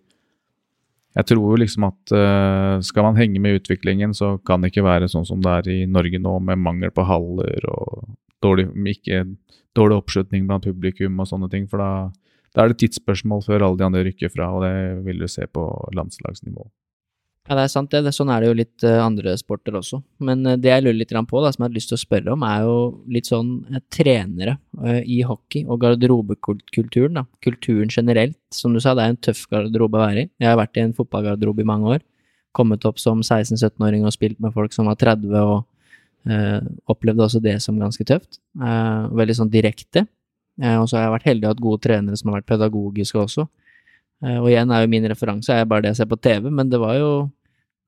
jeg 1.15 1.27
tror 1.27 1.47
jo 1.55 1.61
liksom 1.63 1.87
at 1.89 2.13
uh, 2.15 2.83
skal 2.87 3.07
man 3.07 3.19
henge 3.19 3.39
med 3.43 3.61
utviklingen, 3.61 4.15
så 4.19 4.37
kan 4.47 4.63
det 4.63 4.73
ikke 4.73 4.87
være 4.87 5.11
sånn 5.11 5.27
som 5.27 5.43
det 5.43 5.55
er 5.61 5.71
i 5.75 5.79
Norge 5.91 6.19
nå, 6.23 6.37
med 6.51 6.59
mangel 6.63 6.91
på 6.95 7.07
haller 7.07 7.71
og 7.71 8.11
dårlig, 8.43 8.67
ikke, 8.97 9.25
dårlig 9.77 10.01
oppslutning 10.01 10.49
blant 10.49 10.67
publikum 10.67 11.23
og 11.23 11.29
sånne 11.31 11.51
ting. 11.53 11.69
For 11.71 11.83
da, 11.83 11.91
da 12.57 12.65
er 12.65 12.73
det 12.73 12.81
tidsspørsmål 12.83 13.45
før 13.47 13.67
alle 13.67 13.81
de 13.81 13.89
andre 13.89 14.05
rykker 14.09 14.33
fra, 14.35 14.51
og 14.55 14.67
det 14.67 14.75
vil 15.07 15.23
du 15.23 15.29
se 15.31 15.47
på 15.47 15.67
landslagsnivå. 15.97 16.69
Ja, 17.49 17.57
det 17.57 17.63
er 17.65 17.71
sant 17.73 17.91
det. 17.91 18.13
Sånn 18.15 18.29
er 18.31 18.43
det 18.43 18.51
jo 18.51 18.57
litt 18.59 18.85
uh, 18.87 19.01
andre 19.03 19.33
sporter 19.41 19.75
også. 19.75 19.99
Men 20.23 20.45
uh, 20.47 20.59
det 20.61 20.71
jeg 20.71 20.85
lurer 20.85 20.99
litt 21.01 21.15
på, 21.31 21.41
da, 21.43 21.51
som 21.51 21.65
jeg 21.65 21.71
har 21.71 21.79
lyst 21.79 21.91
til 21.91 21.97
å 21.97 22.03
spørre 22.05 22.35
om, 22.37 22.45
er 22.47 22.67
jo 22.67 22.77
litt 23.11 23.31
sånn 23.31 23.49
uh, 23.73 23.81
trenere 23.91 24.59
i 25.03 25.19
hockey 25.27 25.65
og 25.67 25.81
garderobekulturen. 25.83 27.17
da. 27.19 27.25
Kulturen 27.43 27.91
generelt. 27.91 28.37
Som 28.55 28.77
du 28.77 28.79
sa, 28.79 28.95
det 28.95 29.03
er 29.03 29.15
en 29.15 29.19
tøff 29.25 29.47
garderobe 29.51 29.99
å 29.99 30.05
være 30.05 30.27
i. 30.27 30.31
Jeg 30.39 30.53
har 30.53 30.61
vært 30.61 30.79
i 30.79 30.85
en 30.85 30.95
fotballgarderobe 30.95 31.65
i 31.65 31.71
mange 31.73 31.97
år. 31.97 32.07
Kommet 32.55 32.87
opp 32.87 33.03
som 33.03 33.25
16-17-åring 33.25 34.07
og 34.07 34.15
spilt 34.15 34.39
med 34.43 34.55
folk 34.55 34.75
som 34.77 34.87
var 34.91 35.01
30, 35.01 35.35
og 35.41 35.67
opplevde 36.91 37.25
også 37.25 37.41
det 37.41 37.55
som 37.65 37.79
ganske 37.81 38.05
tøft. 38.05 38.41
veldig 38.61 39.37
sånn 39.39 39.51
direkte. 39.51 40.03
og 40.61 40.85
så 40.85 40.99
har 40.99 41.07
jeg 41.07 41.15
vært 41.15 41.29
heldig 41.31 41.47
og 41.47 41.55
hatt 41.55 41.63
gode 41.65 41.81
trenere 41.87 42.19
som 42.21 42.29
har 42.29 42.41
vært 42.41 42.51
pedagogiske 42.53 43.19
også. 43.19 43.47
og 44.29 44.49
igjen 44.51 44.71
er 44.71 44.83
jo 44.83 44.91
min 44.93 45.09
referanse 45.09 45.55
er 45.55 45.65
bare 45.65 45.87
det 45.87 45.95
jeg 45.95 46.03
ser 46.03 46.11
på 46.11 46.21
TV, 46.21 46.51
men 46.51 46.69
det 46.69 46.81
var 46.83 46.99
jo 46.99 47.31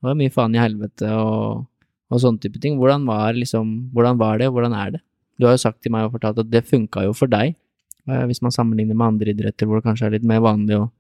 det 0.02 0.08
var 0.10 0.18
mye 0.18 0.32
faen 0.34 0.54
i 0.56 0.58
helvete 0.58 1.08
og, 1.14 1.62
og 2.10 2.18
sånne 2.18 2.42
type 2.42 2.58
ting. 2.58 2.74
Hvordan 2.80 3.04
var, 3.06 3.36
liksom, 3.38 3.68
hvordan 3.94 4.18
var 4.18 4.40
det, 4.40 4.48
og 4.50 4.56
hvordan 4.56 4.74
er 4.74 4.96
det? 4.96 5.00
Du 5.38 5.46
har 5.46 5.54
jo 5.54 5.62
sagt 5.62 5.78
til 5.84 5.94
meg 5.94 6.08
og 6.08 6.16
fortalt 6.16 6.40
at 6.42 6.50
det 6.50 6.64
funka 6.66 7.04
jo 7.06 7.12
for 7.14 7.30
deg, 7.30 7.54
eh, 8.10 8.24
hvis 8.26 8.42
man 8.42 8.54
sammenligner 8.54 8.98
med 8.98 9.12
andre 9.12 9.30
idretter 9.30 9.70
hvor 9.70 9.78
det 9.78 9.86
kanskje 9.86 10.08
er 10.08 10.16
litt 10.16 10.26
mer 10.26 10.42
vanlig 10.42 10.80
og 10.80 10.90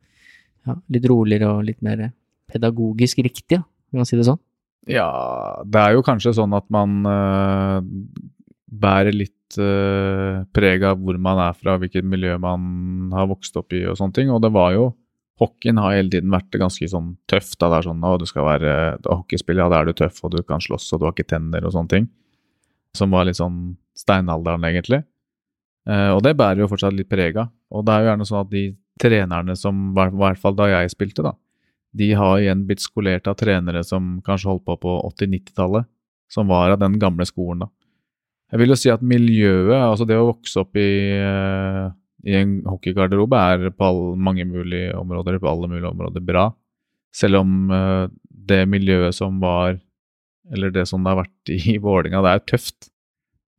ja, 0.68 0.76
litt 0.94 1.08
roligere 1.10 1.50
og 1.50 1.66
litt 1.66 1.82
mer 1.82 2.12
pedagogisk 2.52 3.24
riktig, 3.26 3.58
ja. 3.58 3.66
kan 3.90 4.04
man 4.04 4.06
si 4.06 4.20
det 4.20 4.28
sånn? 4.28 4.38
Ja, 4.90 5.62
det 5.62 5.78
er 5.78 5.94
jo 5.96 6.02
kanskje 6.06 6.34
sånn 6.34 6.54
at 6.56 6.66
man 6.74 7.04
uh, 7.06 7.78
bærer 8.66 9.14
litt 9.14 9.58
uh, 9.60 10.42
preg 10.54 10.82
av 10.88 10.98
hvor 11.02 11.18
man 11.22 11.38
er 11.44 11.54
fra, 11.54 11.76
hvilket 11.78 12.06
miljø 12.08 12.34
man 12.42 13.12
har 13.14 13.30
vokst 13.30 13.56
opp 13.60 13.74
i 13.76 13.84
og 13.86 13.98
sånne 14.00 14.16
ting. 14.18 14.32
Og 14.34 14.42
det 14.42 14.52
var 14.54 14.74
jo 14.76 14.90
Hockeyen 15.40 15.78
har 15.80 15.94
hele 15.96 16.12
tiden 16.12 16.30
vært 16.30 16.54
ganske 16.60 16.86
sånn 16.86 17.14
tøff. 17.26 17.54
Da. 17.56 17.70
Det 17.72 17.78
er 17.80 17.86
sånn, 17.88 18.02
å, 18.04 18.10
du 18.20 18.26
skal 18.28 18.44
være 18.46 18.74
hockeyspiller, 19.02 19.64
ja, 19.64 19.70
da 19.72 19.80
er 19.80 19.88
du 19.88 19.96
tøff, 19.96 20.20
og 20.22 20.34
du 20.36 20.42
kan 20.46 20.60
slåss, 20.62 20.90
og 20.92 21.00
du 21.00 21.06
har 21.08 21.14
ikke 21.16 21.30
tenner 21.32 21.64
og 21.66 21.72
sånne 21.74 21.90
ting. 21.90 22.06
Som 22.94 23.16
var 23.16 23.26
litt 23.26 23.40
sånn 23.40 23.72
steinalderen, 23.98 24.62
egentlig. 24.68 25.00
Uh, 25.88 26.12
og 26.14 26.20
det 26.22 26.36
bærer 26.38 26.62
jo 26.62 26.68
fortsatt 26.70 26.94
litt 26.94 27.10
preg 27.10 27.40
av. 27.42 27.50
Og 27.74 27.82
det 27.88 27.94
er 27.94 28.04
jo 28.04 28.10
gjerne 28.12 28.28
sånn 28.28 28.42
at 28.44 28.52
de 28.52 28.64
trenerne 29.02 29.56
som, 29.58 29.80
i 29.96 30.06
hvert 30.20 30.38
fall 30.38 30.54
da 30.60 30.68
jeg 30.70 30.92
spilte, 30.92 31.24
da, 31.26 31.34
de 31.92 32.12
har 32.16 32.40
igjen 32.40 32.66
blitt 32.68 32.84
skolert 32.84 33.28
av 33.28 33.36
trenere 33.40 33.82
som 33.84 34.16
kanskje 34.24 34.50
holdt 34.50 34.66
på 34.68 34.78
på 34.80 34.94
80-90-tallet, 35.12 35.88
som 36.32 36.48
var 36.48 36.72
av 36.72 36.80
den 36.80 36.98
gamle 37.00 37.26
skolen, 37.28 37.66
da. 37.66 37.72
Jeg 38.52 38.60
vil 38.60 38.72
jo 38.74 38.76
si 38.76 38.90
at 38.92 39.04
miljøet, 39.04 39.78
altså 39.80 40.04
det 40.04 40.18
å 40.20 40.26
vokse 40.28 40.60
opp 40.60 40.76
i 40.76 40.88
eh, 41.16 41.86
i 42.22 42.34
en 42.38 42.58
hockeygarderobe 42.68 43.38
er 43.38 43.70
på 43.74 43.86
alle, 43.88 44.12
mange 44.20 44.44
mulige 44.46 44.92
områder, 44.98 45.40
på 45.42 45.50
alle 45.50 45.70
mulige 45.70 45.90
områder 45.90 46.24
bra. 46.24 46.46
Selv 47.14 47.42
om 47.42 47.72
uh, 47.72 48.06
det 48.30 48.62
miljøet 48.70 49.16
som 49.16 49.40
var, 49.42 49.76
eller 50.52 50.72
det 50.74 50.86
som 50.90 51.02
det 51.02 51.12
har 51.12 51.22
vært 51.24 51.52
i 51.52 51.78
Vålinga, 51.82 52.22
det 52.22 52.34
er 52.34 52.46
tøft. 52.54 52.88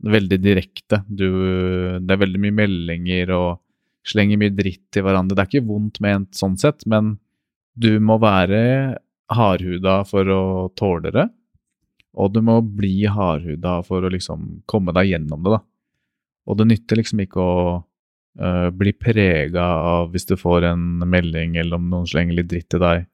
Veldig 0.03 0.39
direkte. 0.43 1.03
Du, 1.07 1.27
det 1.99 2.15
er 2.15 2.23
veldig 2.23 2.41
mye 2.43 2.55
meldinger 2.63 3.35
og 3.35 3.49
slenger 4.07 4.39
mye 4.39 4.55
dritt 4.55 4.83
til 4.91 5.05
hverandre. 5.05 5.35
Det 5.35 5.43
er 5.43 5.51
ikke 5.51 5.67
vondt 5.69 6.01
ment 6.03 6.33
sånn 6.35 6.57
sett, 6.59 6.83
men 6.89 7.17
du 7.73 7.97
må 8.03 8.19
være 8.21 8.63
hardhuda 9.33 10.01
for 10.07 10.29
å 10.29 10.43
tåle 10.77 11.13
det. 11.13 11.27
Og 12.13 12.33
du 12.33 12.43
må 12.45 12.59
bli 12.61 13.07
hardhuda 13.09 13.79
for 13.87 14.05
å 14.05 14.11
liksom 14.13 14.61
komme 14.69 14.93
deg 14.95 15.13
gjennom 15.13 15.41
det, 15.45 15.55
da. 15.55 15.61
Og 16.43 16.59
det 16.59 16.67
nytter 16.69 16.99
liksom 16.99 17.23
ikke 17.23 17.41
å 17.41 17.57
uh, 17.79 18.69
bli 18.75 18.93
prega 18.93 19.63
av 19.93 20.11
hvis 20.13 20.27
du 20.29 20.35
får 20.37 20.67
en 20.73 20.85
melding 21.09 21.55
eller 21.61 21.79
om 21.79 21.87
noen 21.89 22.09
slenger 22.09 22.37
litt 22.37 22.51
dritt 22.51 22.67
til 22.73 22.83
deg, 22.83 23.07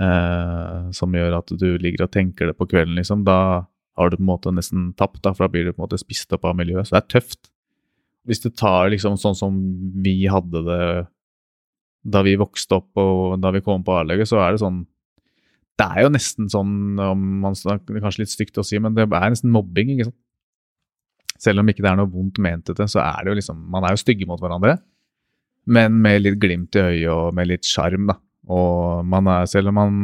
uh, 0.00 0.88
som 0.96 1.14
gjør 1.14 1.38
at 1.42 1.52
du 1.60 1.68
ligger 1.78 2.06
og 2.06 2.14
tenker 2.16 2.50
det 2.50 2.56
på 2.58 2.66
kvelden, 2.70 2.96
liksom, 2.98 3.22
da 3.28 3.68
har 3.98 4.10
du 4.10 4.18
på 4.18 4.24
en 4.24 4.32
måte 4.32 4.54
nesten 4.54 4.90
tapt, 4.98 5.20
da, 5.22 5.34
for 5.34 5.46
da 5.46 5.52
blir 5.52 5.68
du 5.68 5.74
på 5.74 5.82
en 5.82 5.86
måte 5.86 6.00
spist 6.00 6.32
opp 6.34 6.46
av 6.48 6.56
miljøet. 6.58 6.88
Så 6.88 6.96
det 6.96 7.02
er 7.02 7.12
tøft. 7.18 7.50
Hvis 8.28 8.42
du 8.44 8.48
tar 8.50 8.90
liksom 8.92 9.16
sånn 9.18 9.36
som 9.38 9.56
vi 10.04 10.20
hadde 10.30 10.62
det 10.66 10.82
da 12.02 12.22
vi 12.26 12.36
vokste 12.38 12.78
opp 12.78 13.00
og 13.00 13.38
da 13.42 13.52
vi 13.54 13.62
kom 13.64 13.82
på 13.84 13.96
A-laget, 13.98 14.30
så 14.30 14.40
er 14.42 14.54
det 14.54 14.62
sånn 14.62 14.84
Det 15.78 15.86
er 15.86 16.06
jo 16.06 16.10
nesten 16.10 16.48
sånn, 16.50 16.98
om 16.98 17.26
man 17.44 17.54
snakker, 17.54 18.00
kanskje 18.02 18.24
litt 18.24 18.32
stygt 18.34 18.58
å 18.58 18.64
si, 18.66 18.80
men 18.82 18.96
det 18.96 19.06
er 19.06 19.30
nesten 19.30 19.52
mobbing, 19.54 19.92
ikke 19.94 20.08
sant. 20.08 20.20
Selv 21.38 21.62
om 21.62 21.68
ikke 21.70 21.84
det 21.84 21.90
er 21.92 21.98
noe 22.00 22.10
vondt 22.10 22.40
ment 22.42 22.66
til 22.66 22.88
så 22.90 22.98
er 23.04 23.22
det 23.22 23.30
jo 23.30 23.36
liksom 23.38 23.60
Man 23.70 23.84
er 23.86 23.94
jo 23.94 24.00
stygge 24.02 24.26
mot 24.26 24.40
hverandre, 24.42 24.74
men 25.70 26.00
med 26.02 26.24
litt 26.24 26.40
glimt 26.42 26.74
i 26.74 26.82
øyet 26.82 27.12
og 27.12 27.36
med 27.36 27.50
litt 27.50 27.68
sjarm, 27.68 28.08
da. 28.10 28.18
Og 28.48 29.04
man 29.06 29.28
er, 29.30 29.46
selv 29.46 29.70
om 29.70 29.76
man 29.76 29.96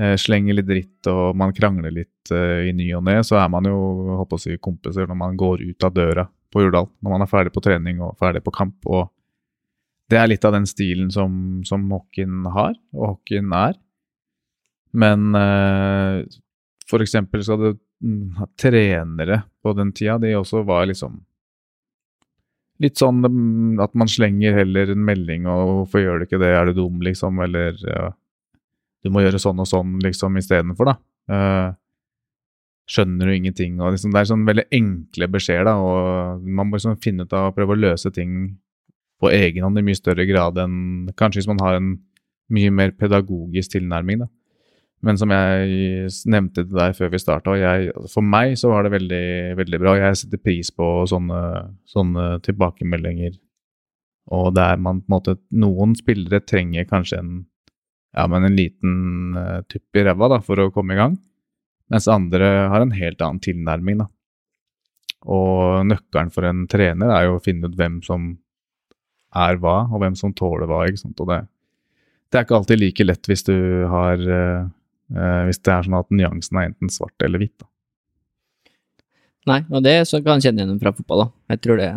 eh, 0.00 0.16
slenger 0.18 0.58
litt 0.58 0.68
dritt 0.68 1.08
og 1.12 1.38
man 1.38 1.54
krangler 1.54 1.94
litt 1.94 2.32
eh, 2.34 2.68
i 2.68 2.74
ny 2.76 2.90
og 2.98 3.06
ne, 3.06 3.20
så 3.24 3.38
er 3.40 3.50
man 3.52 3.68
jo 3.70 3.78
håper 4.18 4.36
å 4.36 4.42
si, 4.42 4.58
kompiser 4.60 5.06
når 5.08 5.20
man 5.20 5.38
går 5.38 5.62
ut 5.62 5.86
av 5.86 5.94
døra 5.94 6.26
på 6.52 6.64
Jordal. 6.64 6.90
Når 7.00 7.14
man 7.14 7.24
er 7.24 7.30
ferdig 7.30 7.54
på 7.54 7.62
trening 7.64 8.02
og 8.02 8.18
ferdig 8.20 8.42
på 8.44 8.54
kamp. 8.54 8.76
og 8.84 9.06
det 10.12 10.20
er 10.20 10.28
litt 10.28 10.44
av 10.44 10.52
den 10.54 10.68
stilen 10.68 11.10
som, 11.12 11.62
som 11.64 11.88
hockeyen 11.92 12.44
har, 12.52 12.76
og 12.92 13.14
hockeyen 13.14 13.52
er. 13.56 13.78
Men 14.92 15.32
eh, 15.38 16.22
for 16.90 17.04
eksempel 17.04 17.44
skal 17.44 17.62
det 17.62 17.74
trenere 18.60 19.42
på 19.62 19.72
den 19.78 19.92
tida, 19.96 20.18
de 20.18 20.34
også 20.36 20.64
var 20.68 20.88
liksom 20.90 21.20
Litt 22.82 22.98
sånn 22.98 23.20
mm, 23.22 23.76
at 23.84 23.92
man 23.94 24.08
slenger 24.10 24.56
heller 24.56 24.90
en 24.90 25.04
melding 25.06 25.44
og 25.46 25.68
'hvorfor 25.68 26.00
gjør 26.02 26.16
du 26.18 26.24
ikke 26.24 26.40
det, 26.40 26.48
er 26.50 26.66
du 26.66 26.80
dum', 26.80 27.02
liksom, 27.04 27.38
eller 27.44 27.76
ja, 27.78 28.08
'du 29.04 29.10
må 29.12 29.22
gjøre 29.22 29.38
sånn 29.38 29.60
og 29.62 29.68
sånn', 29.70 30.00
liksom, 30.02 30.34
istedenfor, 30.40 30.90
da. 30.90 30.94
Uh, 31.30 31.68
skjønner 32.90 33.28
du 33.28 33.36
ingenting? 33.36 33.78
og 33.78 33.92
liksom, 33.94 34.10
Det 34.10 34.18
er 34.18 34.30
sånn 34.32 34.48
veldig 34.48 34.66
enkle 34.72 35.28
beskjeder, 35.30 35.68
da, 35.68 35.76
og 35.78 36.42
man 36.42 36.72
må 36.72 36.80
liksom 36.80 36.98
finne 36.98 37.22
ut 37.22 37.36
av 37.38 37.52
å 37.52 37.54
prøve 37.54 37.76
å 37.76 37.82
løse 37.84 38.10
ting 38.10 38.58
på 39.22 39.30
egen 39.30 39.64
hånd 39.64 39.78
i 39.78 39.84
mye 39.86 39.98
større 39.98 40.26
grad 40.28 40.58
enn 40.58 41.12
kanskje 41.18 41.42
hvis 41.42 41.50
man 41.50 41.62
har 41.62 41.78
en 41.78 41.92
mye 42.52 42.72
mer 42.74 42.92
pedagogisk 42.98 43.76
tilnærming, 43.76 44.24
da. 44.24 44.28
Men 45.02 45.18
som 45.18 45.32
jeg 45.34 46.10
nevnte 46.30 46.62
til 46.62 46.76
deg 46.78 46.94
før 46.94 47.08
vi 47.10 47.18
starta, 47.18 47.54
for 48.12 48.22
meg 48.22 48.54
så 48.58 48.70
var 48.70 48.86
det 48.86 48.92
veldig, 48.94 49.24
veldig 49.58 49.80
bra. 49.82 49.96
Jeg 49.98 50.20
setter 50.20 50.38
pris 50.38 50.70
på 50.70 50.90
sånne, 51.10 51.40
sånne 51.90 52.26
tilbakemeldinger. 52.46 53.34
Og 54.30 54.52
der 54.54 54.78
man 54.78 55.00
på 55.02 55.10
en 55.10 55.16
måte 55.16 55.34
Noen 55.58 55.96
spillere 55.98 56.38
trenger 56.46 56.86
kanskje 56.86 57.18
en, 57.18 57.32
ja, 58.14 58.28
men 58.30 58.46
en 58.46 58.54
liten 58.54 59.34
uh, 59.34 59.58
tupp 59.66 59.98
i 59.98 60.06
ræva 60.06 60.38
for 60.46 60.62
å 60.62 60.70
komme 60.70 60.94
i 60.94 61.00
gang. 61.00 61.18
Mens 61.90 62.06
andre 62.06 62.52
har 62.70 62.84
en 62.84 62.94
helt 62.94 63.26
annen 63.26 63.42
tilnærming. 63.42 64.04
da. 64.04 64.06
Og 65.34 65.82
nøkkelen 65.90 66.30
for 66.30 66.46
en 66.46 66.68
trener 66.70 67.10
er 67.10 67.26
jo 67.26 67.40
å 67.40 67.42
finne 67.42 67.66
ut 67.66 67.74
hvem 67.78 67.98
som 68.06 68.36
er 69.34 69.58
hva, 69.62 69.82
og 69.88 70.02
hvem 70.02 70.16
som 70.18 70.34
tåler 70.36 70.68
hva. 70.68 70.84
ikke 70.88 71.02
sant? 71.04 71.20
Og 71.20 71.28
det, 71.30 71.40
det 72.30 72.38
er 72.38 72.46
ikke 72.46 72.58
alltid 72.60 72.80
like 72.80 73.06
lett 73.06 73.28
hvis 73.30 73.46
du 73.48 73.56
har 73.90 74.22
uh, 74.28 74.70
Uh, 75.12 75.44
hvis 75.44 75.60
det 75.60 75.72
er 75.74 75.84
sånn 75.84 75.98
at 75.98 76.14
nyansen 76.14 76.58
er 76.58 76.70
enten 76.70 76.92
svart 76.92 77.24
eller 77.24 77.42
hvitt. 77.42 77.52
Da. 77.60 77.66
Nei, 79.50 79.58
og 79.68 79.82
det 79.84 79.96
så 80.08 80.22
kan 80.22 80.38
jeg 80.38 80.48
kjenne 80.48 80.64
igjen 80.64 80.80
fra 80.80 80.94
fotball. 80.96 81.26
da. 81.26 81.28
Jeg 81.52 81.62
tror 81.66 81.80
det, 81.82 81.90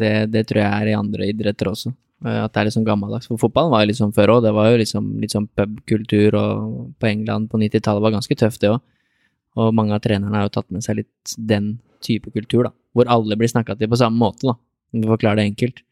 Det, 0.00 0.12
det 0.30 0.44
tror 0.46 0.60
jeg 0.62 0.70
er 0.70 0.90
i 0.92 0.94
andre 0.94 1.26
idretter 1.32 1.66
også. 1.72 1.90
Eh, 2.24 2.38
At 2.44 2.52
det 2.54 2.60
er 2.60 2.68
liksom 2.68 2.84
gammeldags. 2.86 3.26
For 3.26 3.40
fotballen 3.42 3.72
var 3.74 3.82
jo 3.82 3.90
liksom 3.90 4.12
før 4.14 4.36
òg. 4.36 4.42
Det 4.44 4.52
var 4.54 4.70
jo 4.70 4.78
liksom 4.78 5.08
litt 5.20 5.34
sånn 5.34 5.48
pubkultur, 5.58 6.36
og 6.38 6.94
på 7.00 7.10
England 7.10 7.50
på 7.50 7.58
90-tallet 7.58 8.04
var 8.04 8.14
ganske 8.14 8.38
tøft, 8.38 8.60
det 8.62 8.70
òg. 8.70 8.80
Og 9.58 9.74
mange 9.74 9.96
av 9.96 10.04
trenerne 10.04 10.36
har 10.38 10.46
jo 10.46 10.54
tatt 10.60 10.70
med 10.70 10.86
seg 10.86 11.00
litt 11.00 11.34
den 11.36 11.80
type 12.04 12.30
kultur, 12.30 12.68
da. 12.68 12.74
Hvor 12.94 13.10
alle 13.10 13.36
blir 13.36 13.50
snakka 13.50 13.74
til 13.80 13.90
på 13.90 13.98
samme 13.98 14.20
måte, 14.20 14.46
da. 14.46 14.54
Om 14.94 15.02
du 15.02 15.10
forklarer 15.10 15.42
det 15.42 15.48
enkelt. 15.50 15.82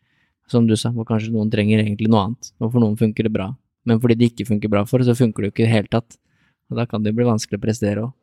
Som 0.49 0.69
du 0.69 0.77
sa, 0.81 0.93
hvor 0.95 1.05
kanskje 1.09 1.33
noen 1.35 1.51
trenger 1.53 1.83
egentlig 1.83 2.09
noe 2.09 2.29
annet, 2.29 2.53
og 2.63 2.73
for 2.73 2.81
noen 2.81 2.97
funker 3.01 3.27
det 3.29 3.35
bra. 3.35 3.51
Men 3.89 4.01
fordi 4.01 4.17
det 4.19 4.31
ikke 4.33 4.49
funker 4.49 4.73
bra 4.73 4.85
for, 4.89 5.05
så 5.05 5.17
funker 5.17 5.45
det 5.45 5.51
jo 5.51 5.55
ikke 5.55 5.65
i 5.65 5.69
det 5.69 5.75
hele 5.75 5.93
tatt. 5.93 6.17
Og 6.69 6.81
da 6.81 6.87
kan 6.89 7.05
det 7.05 7.13
jo 7.13 7.19
bli 7.21 7.29
vanskelig 7.29 7.61
å 7.61 7.65
prestere 7.65 8.07
òg. 8.07 8.15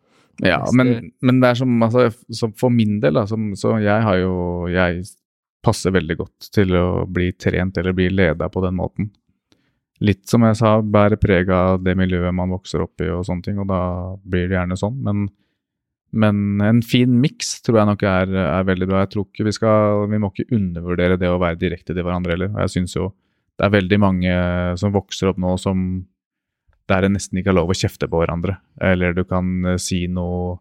Ja, 0.43 0.59
men, 0.75 1.13
men 1.23 1.37
det 1.39 1.53
er 1.53 1.59
som, 1.61 1.75
altså, 1.85 2.09
som 2.35 2.51
for 2.59 2.73
min 2.73 2.97
del, 2.99 3.15
da, 3.15 3.23
som, 3.29 3.53
så 3.55 3.77
jeg 3.79 4.03
har 4.03 4.17
jo 4.19 4.33
Jeg 4.67 5.05
passer 5.63 5.93
veldig 5.95 6.17
godt 6.19 6.49
til 6.53 6.75
å 6.77 7.05
bli 7.09 7.29
trent 7.39 7.77
eller 7.81 7.95
bli 7.95 8.09
leda 8.11 8.49
på 8.51 8.61
den 8.65 8.75
måten. 8.77 9.07
Litt 10.03 10.27
som 10.29 10.43
jeg 10.45 10.57
sa, 10.59 10.75
bærer 10.83 11.17
preg 11.17 11.49
av 11.49 11.79
det 11.81 11.95
miljøet 11.97 12.35
man 12.35 12.51
vokser 12.53 12.83
opp 12.83 13.01
i 13.01 13.07
og 13.09 13.23
sånne 13.25 13.47
ting, 13.47 13.61
og 13.63 13.69
da 13.71 13.79
blir 14.21 14.49
det 14.51 14.59
gjerne 14.59 14.77
sånn. 14.77 14.99
Men, 15.07 15.23
men 16.15 16.63
en 16.63 16.81
fin 16.85 17.19
miks 17.21 17.59
tror 17.65 17.81
jeg 17.81 17.89
nok 17.91 18.03
er, 18.09 18.33
er, 18.41 18.65
veldig 18.67 18.87
bra. 18.89 19.03
Jeg 19.03 19.13
tror 19.13 19.27
ikke 19.27 19.45
vi 19.47 19.53
skal 19.55 20.05
Vi 20.11 20.19
må 20.21 20.31
ikke 20.31 20.55
undervurdere 20.55 21.19
det 21.21 21.29
å 21.31 21.39
være 21.41 21.59
direkte 21.61 21.93
til 21.93 22.05
hverandre 22.05 22.35
heller. 22.35 22.51
Jeg 22.63 22.77
syns 22.77 22.97
jo 22.97 23.11
det 23.55 23.67
er 23.67 23.71
veldig 23.71 23.99
mange 24.03 24.35
som 24.79 24.91
vokser 24.91 25.29
opp 25.31 25.37
nå 25.39 25.53
som 25.61 26.03
der 26.91 27.05
det 27.05 27.13
nesten 27.15 27.39
ikke 27.39 27.53
er 27.53 27.57
lov 27.57 27.71
å 27.71 27.77
kjefte 27.77 28.09
på 28.09 28.19
hverandre. 28.19 28.57
Eller 28.83 29.15
du 29.15 29.23
kan 29.27 29.47
eh, 29.65 29.81
si 29.81 30.05
noe 30.11 30.59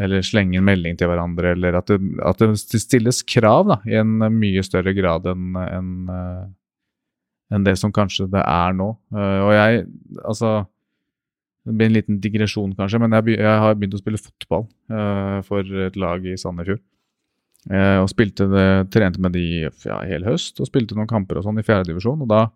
Eller 0.00 0.22
slenge 0.24 0.56
en 0.56 0.64
melding 0.64 0.96
til 0.96 1.10
hverandre. 1.10 1.54
Eller 1.56 1.76
at 1.76 1.90
det, 1.90 1.98
at 2.24 2.40
det 2.40 2.80
stilles 2.80 3.22
krav 3.26 3.66
da, 3.68 3.78
i 3.90 3.98
en 4.00 4.18
mye 4.32 4.62
større 4.64 4.94
grad 4.96 5.26
enn 5.28 5.56
en, 5.60 5.88
en 7.50 7.66
det 7.66 7.74
som 7.76 7.92
kanskje 7.92 8.28
det 8.30 8.40
er 8.40 8.76
nå. 8.78 8.92
Eh, 9.14 9.40
og 9.44 9.52
jeg 9.56 9.86
Altså 10.24 10.52
det 11.68 11.74
blir 11.76 11.90
en 11.90 11.96
liten 11.96 12.20
digresjon, 12.22 12.72
kanskje, 12.76 13.00
men 13.02 13.12
jeg, 13.18 13.36
jeg 13.36 13.58
har 13.64 13.74
begynt 13.76 13.98
å 13.98 14.00
spille 14.00 14.20
fotball 14.20 14.64
uh, 14.92 15.40
for 15.44 15.66
et 15.86 15.98
lag 16.00 16.24
i 16.24 16.38
Sandefjord. 16.40 16.80
Uh, 17.68 18.00
og 18.00 18.08
spilte 18.08 18.46
det, 18.48 18.68
trente 18.94 19.20
med 19.20 19.34
de 19.36 19.44
ja, 19.84 19.98
hele 20.08 20.30
høst 20.30 20.62
og 20.62 20.70
spilte 20.70 20.96
noen 20.96 21.10
kamper 21.10 21.36
og 21.36 21.44
sånn 21.44 21.60
i 21.60 21.64
fjerdedivisjon. 21.66 22.24
Og 22.24 22.30
da 22.30 22.46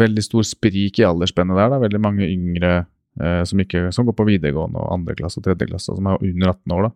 veldig 0.00 0.24
stor 0.24 0.46
sprik 0.48 0.98
i 0.98 1.06
aldersspennet 1.06 1.58
der. 1.58 1.70
Da. 1.70 1.78
Veldig 1.84 2.00
mange 2.02 2.26
yngre 2.26 2.72
uh, 2.82 3.42
som, 3.48 3.62
ikke, 3.62 3.86
som, 3.94 4.08
går 4.08 4.18
på 4.18 4.26
videregående 4.32 4.82
og 4.82 4.96
andre 4.96 5.16
klasse 5.18 5.38
og 5.38 5.46
tredje 5.46 5.70
klasse, 5.70 5.94
som 5.94 6.10
er 6.10 6.18
under 6.18 6.54
18 6.56 6.76
år. 6.76 6.88
da. 6.88 6.94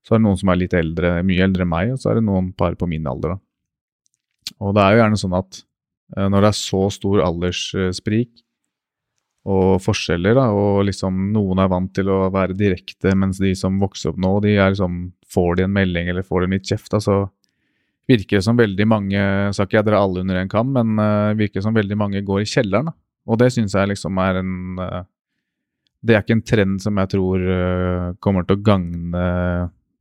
Så 0.00 0.14
er 0.14 0.20
det 0.20 0.26
noen 0.26 0.40
som 0.40 0.50
er 0.50 0.60
litt 0.62 0.76
eldre, 0.76 1.14
mye 1.28 1.46
eldre 1.46 1.66
enn 1.66 1.72
meg, 1.72 1.94
og 1.94 2.02
så 2.02 2.10
er 2.10 2.18
det 2.18 2.26
noen 2.26 2.50
par 2.56 2.76
på 2.80 2.88
min 2.90 3.06
alder. 3.06 3.36
da. 3.36 4.56
Og 4.58 4.74
det 4.76 4.84
er 4.84 4.94
jo 4.94 5.02
gjerne 5.02 5.20
sånn 5.20 5.36
at 5.38 5.60
eh, 6.16 6.28
når 6.32 6.42
det 6.42 6.48
er 6.50 6.58
så 6.58 6.80
stor 6.92 7.20
alderssprik 7.26 8.30
og 9.48 9.80
forskjeller, 9.80 10.34
da, 10.36 10.50
og 10.52 10.82
liksom 10.84 11.30
noen 11.32 11.62
er 11.62 11.70
vant 11.72 11.92
til 11.96 12.10
å 12.12 12.26
være 12.32 12.56
direkte, 12.58 13.14
mens 13.16 13.40
de 13.40 13.54
som 13.56 13.78
vokser 13.80 14.12
opp 14.12 14.20
nå, 14.20 14.36
de 14.44 14.56
er 14.58 14.74
liksom 14.74 15.08
Får 15.30 15.60
de 15.60 15.62
en 15.62 15.70
melding 15.70 16.08
eller 16.10 16.24
får 16.26 16.42
de 16.42 16.56
litt 16.56 16.66
kjeft, 16.66 16.88
da, 16.90 16.98
så 16.98 17.20
virker 18.10 18.40
det 18.40 18.42
som 18.42 18.58
veldig 18.58 18.86
mange 18.90 19.20
Sa 19.54 19.62
ikke 19.62 19.78
jeg 19.78 19.86
dere 19.86 20.00
alle 20.02 20.24
under 20.24 20.40
en 20.40 20.50
kam, 20.50 20.72
men 20.74 20.98
uh, 20.98 21.36
virker 21.38 21.60
det 21.60 21.66
som 21.68 21.76
veldig 21.76 21.98
mange 22.00 22.22
går 22.26 22.42
i 22.42 22.48
kjelleren. 22.50 22.90
Da. 22.90 22.96
Og 23.30 23.38
det 23.38 23.52
syns 23.54 23.76
jeg 23.78 23.92
liksom 23.92 24.18
er 24.18 24.40
en 24.40 24.54
uh, 24.80 25.04
Det 26.02 26.16
er 26.16 26.24
ikke 26.24 26.38
en 26.40 26.46
trend 26.50 26.82
som 26.82 26.98
jeg 26.98 27.12
tror 27.14 27.44
uh, 27.46 28.08
kommer 28.18 28.48
til 28.48 28.58
å 28.58 28.64
gagne 28.66 29.24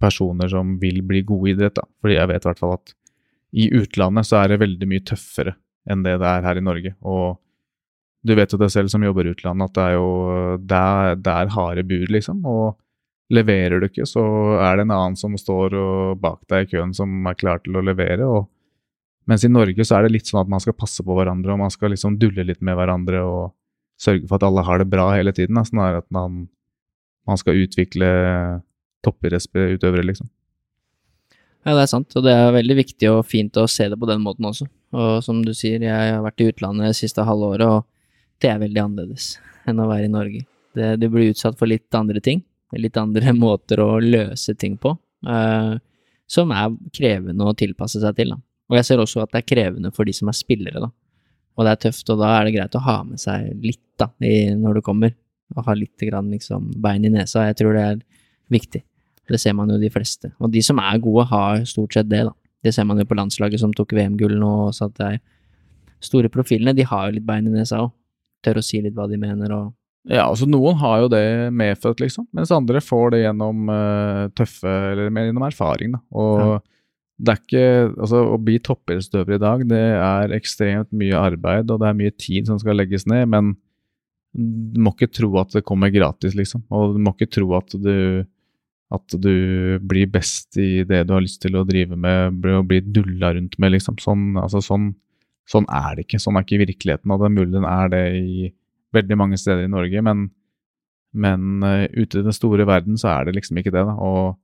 personer 0.02 0.50
som 0.50 0.78
vil 0.82 1.04
bli 1.06 1.22
gode 1.28 1.52
i 1.52 1.54
idrett. 1.54 1.78
Da. 1.78 1.86
Fordi 2.02 2.18
jeg 2.18 2.32
vet 2.32 2.46
i 2.46 2.50
hvert 2.50 2.64
fall 2.64 2.76
at 2.80 2.96
i 3.60 3.70
utlandet 3.76 4.30
så 4.30 4.40
er 4.42 4.50
det 4.50 4.64
veldig 4.64 4.90
mye 4.90 5.06
tøffere 5.06 5.54
enn 5.90 6.02
det 6.06 6.18
det 6.22 6.30
er 6.30 6.46
her 6.46 6.58
i 6.58 6.66
Norge. 6.66 6.96
Og 7.06 7.38
du 8.26 8.36
vet 8.36 8.52
jo 8.52 8.60
det 8.60 8.72
selv 8.74 8.92
som 8.92 9.04
jobber 9.04 9.28
i 9.28 9.34
utlandet, 9.34 9.70
at 9.70 9.78
det 9.78 9.84
er 9.88 9.96
jo 9.96 10.10
der, 10.60 11.16
der 11.24 11.48
er 11.48 11.54
harde 11.56 11.86
bud, 11.88 12.10
liksom. 12.12 12.46
og 12.46 12.78
Leverer 13.30 13.78
du 13.78 13.86
ikke, 13.86 14.08
så 14.10 14.24
er 14.58 14.80
det 14.80 14.88
en 14.88 14.94
annen 14.96 15.16
som 15.20 15.36
står 15.38 15.76
bak 16.18 16.40
deg 16.50 16.64
i 16.66 16.70
køen 16.72 16.96
som 16.98 17.28
er 17.30 17.36
klar 17.38 17.60
til 17.62 17.78
å 17.78 17.84
levere. 17.86 18.26
og 18.26 18.48
mens 19.30 19.44
i 19.46 19.52
Norge 19.52 19.86
så 19.86 20.00
er 20.00 20.08
det 20.08 20.16
litt 20.16 20.30
sånn 20.30 20.42
at 20.42 20.50
man 20.50 20.62
skal 20.64 20.74
passe 20.74 21.06
på 21.06 21.14
hverandre, 21.14 21.54
og 21.54 21.62
man 21.62 21.70
skal 21.74 21.94
liksom 21.94 22.18
dulle 22.18 22.48
litt 22.48 22.64
med 22.66 22.74
hverandre 22.80 23.22
og 23.22 23.52
sørge 24.02 24.26
for 24.26 24.40
at 24.40 24.48
alle 24.48 24.64
har 24.66 24.82
det 24.82 24.90
bra 24.90 25.12
hele 25.14 25.34
tiden. 25.36 25.60
Da. 25.60 25.66
Sånn 25.68 25.84
at 25.84 26.08
man, 26.16 26.48
man 27.30 27.38
skal 27.38 27.60
utvikle 27.62 28.10
toppidrettsutøvere, 29.06 30.08
liksom. 30.10 30.32
Ja, 31.68 31.76
det 31.76 31.84
er 31.84 31.92
sant, 31.92 32.16
og 32.18 32.26
det 32.26 32.34
er 32.34 32.56
veldig 32.56 32.80
viktig 32.80 33.12
og 33.12 33.28
fint 33.28 33.58
å 33.60 33.68
se 33.70 33.90
det 33.92 34.00
på 34.00 34.10
den 34.10 34.24
måten 34.26 34.48
også. 34.50 34.66
Og 34.96 35.22
som 35.22 35.44
du 35.46 35.52
sier, 35.54 35.84
jeg 35.84 36.14
har 36.16 36.24
vært 36.26 36.42
i 36.42 36.50
utlandet 36.50 36.90
det 36.90 36.98
siste 36.98 37.28
halve 37.28 37.54
året, 37.54 37.68
og 37.70 37.86
det 38.42 38.52
er 38.52 38.62
veldig 38.62 38.82
annerledes 38.84 39.34
enn 39.70 39.82
å 39.82 39.90
være 39.90 40.08
i 40.08 40.14
Norge. 40.14 40.46
Det, 40.78 40.94
du 41.02 41.08
blir 41.12 41.34
utsatt 41.34 41.58
for 41.60 41.70
litt 41.70 41.94
andre 41.98 42.22
ting, 42.24 42.42
litt 42.78 42.98
andre 43.00 43.34
måter 43.46 43.82
å 43.84 43.98
løse 44.04 44.56
ting 44.60 44.78
på, 44.82 44.96
uh, 45.28 45.76
som 46.30 46.54
er 46.54 46.76
krevende 46.96 47.48
å 47.48 47.56
tilpasse 47.58 48.02
seg 48.04 48.18
til. 48.18 48.36
Da. 48.36 48.42
Og 48.70 48.78
jeg 48.80 48.88
ser 48.90 49.02
også 49.02 49.24
at 49.24 49.34
det 49.34 49.44
er 49.44 49.50
krevende 49.50 49.94
for 49.96 50.08
de 50.08 50.14
som 50.16 50.30
er 50.30 50.38
spillere, 50.38 50.84
da. 50.86 50.92
Og 51.60 51.66
det 51.66 51.72
er 51.74 51.82
tøft, 51.90 52.08
og 52.14 52.22
da 52.22 52.30
er 52.38 52.46
det 52.48 52.54
greit 52.56 52.76
å 52.78 52.84
ha 52.86 53.00
med 53.04 53.20
seg 53.20 53.50
litt 53.66 53.82
da, 54.00 54.08
i, 54.24 54.54
når 54.56 54.80
du 54.80 54.86
kommer. 54.86 55.12
Og 55.58 55.66
ha 55.66 55.74
litt 55.76 56.06
grann, 56.06 56.30
liksom, 56.32 56.70
bein 56.80 57.04
i 57.04 57.12
nesa. 57.12 57.48
Jeg 57.50 57.58
tror 57.60 57.76
det 57.76 57.82
er 57.84 57.98
viktig. 58.54 58.84
Det 59.30 59.40
ser 59.42 59.58
man 59.58 59.74
jo 59.74 59.80
de 59.82 59.90
fleste. 59.92 60.32
Og 60.40 60.54
de 60.54 60.62
som 60.64 60.80
er 60.80 61.02
gode, 61.04 61.26
har 61.28 61.66
stort 61.68 61.98
sett 61.98 62.08
det, 62.08 62.22
da. 62.30 62.34
Det 62.64 62.72
ser 62.76 62.88
man 62.88 63.00
jo 63.00 63.08
på 63.08 63.18
landslaget 63.18 63.62
som 63.62 63.74
tok 63.76 63.92
VM-gull 63.98 64.38
nå, 64.40 64.52
også 64.70 64.88
at 64.88 64.96
det 65.02 65.12
store 66.04 66.32
profilene. 66.32 66.76
De 66.78 66.86
har 66.88 67.08
jo 67.08 67.18
litt 67.18 67.28
bein 67.28 67.48
i 67.48 67.54
nesa 67.54 67.82
òg. 67.84 67.92
Tør 68.46 68.62
å 68.62 68.66
si 68.66 68.82
litt 68.84 68.96
hva 68.98 69.10
de 69.10 69.20
mener 69.20 69.54
og 69.56 69.76
ja, 70.08 70.24
altså 70.24 70.48
noen 70.48 70.78
har 70.80 71.02
jo 71.04 71.10
det 71.12 71.52
medfødt, 71.54 72.00
liksom, 72.02 72.26
mens 72.34 72.54
andre 72.56 72.80
får 72.82 73.12
det 73.14 73.20
gjennom 73.26 73.68
uh, 73.68 74.30
tøffe 74.32 74.72
Eller 74.94 75.12
mer 75.14 75.28
gjennom 75.28 75.44
erfaring, 75.46 75.92
da. 75.98 76.00
Og 76.16 76.40
ja. 76.40 76.60
det 77.20 77.34
er 77.34 77.42
ikke 77.44 77.66
Altså, 77.92 78.22
å 78.32 78.40
bli 78.42 78.56
toppidrettsutøver 78.64 79.36
i 79.36 79.42
dag, 79.44 79.66
det 79.70 79.84
er 80.00 80.36
ekstremt 80.40 80.90
mye 80.96 81.20
arbeid, 81.20 81.70
og 81.70 81.84
det 81.84 81.90
er 81.90 82.00
mye 82.00 82.16
tid 82.16 82.48
som 82.50 82.62
skal 82.62 82.80
legges 82.80 83.06
ned, 83.12 83.28
men 83.36 83.54
du 84.34 84.80
må 84.86 84.94
ikke 84.96 85.12
tro 85.20 85.30
at 85.42 85.52
det 85.58 85.66
kommer 85.68 85.92
gratis, 85.92 86.36
liksom. 86.38 86.64
Og 86.74 86.96
du 86.96 87.04
må 87.04 87.14
ikke 87.16 87.32
tro 87.36 87.52
at 87.60 87.74
du 87.76 87.96
at 88.90 89.14
du 89.22 89.78
blir 89.86 90.10
best 90.10 90.58
i 90.58 90.82
det 90.88 91.04
du 91.06 91.14
har 91.14 91.22
lyst 91.22 91.44
til 91.44 91.60
å 91.60 91.66
drive 91.68 91.98
med, 92.00 92.40
og 92.50 92.70
bli 92.72 92.80
dulla 92.82 93.36
rundt 93.36 93.60
med, 93.62 93.76
liksom. 93.76 94.00
Sånn, 94.02 94.32
altså, 94.42 94.64
sånn, 94.66 94.92
sånn 95.50 95.68
er 95.74 95.98
det 95.98 96.06
ikke. 96.06 96.22
Sånn 96.22 96.38
er 96.38 96.46
ikke 96.46 96.62
virkeligheten, 96.64 97.14
og 97.14 97.22
det 97.22 97.30
er 97.30 97.36
mulig 97.38 97.54
den 97.56 97.70
er 97.70 97.94
det 97.94 98.04
i 98.20 98.50
veldig 98.96 99.18
mange 99.20 99.40
steder 99.40 99.66
i 99.66 99.72
Norge, 99.72 100.04
men, 100.06 100.28
men 101.14 101.66
uh, 101.66 101.86
ute 101.94 102.22
i 102.22 102.26
den 102.26 102.36
store 102.36 102.66
verden 102.70 102.98
så 103.00 103.12
er 103.16 103.28
det 103.28 103.38
liksom 103.38 103.62
ikke 103.62 103.74
det. 103.74 103.86
da, 103.86 103.96
og 103.98 104.38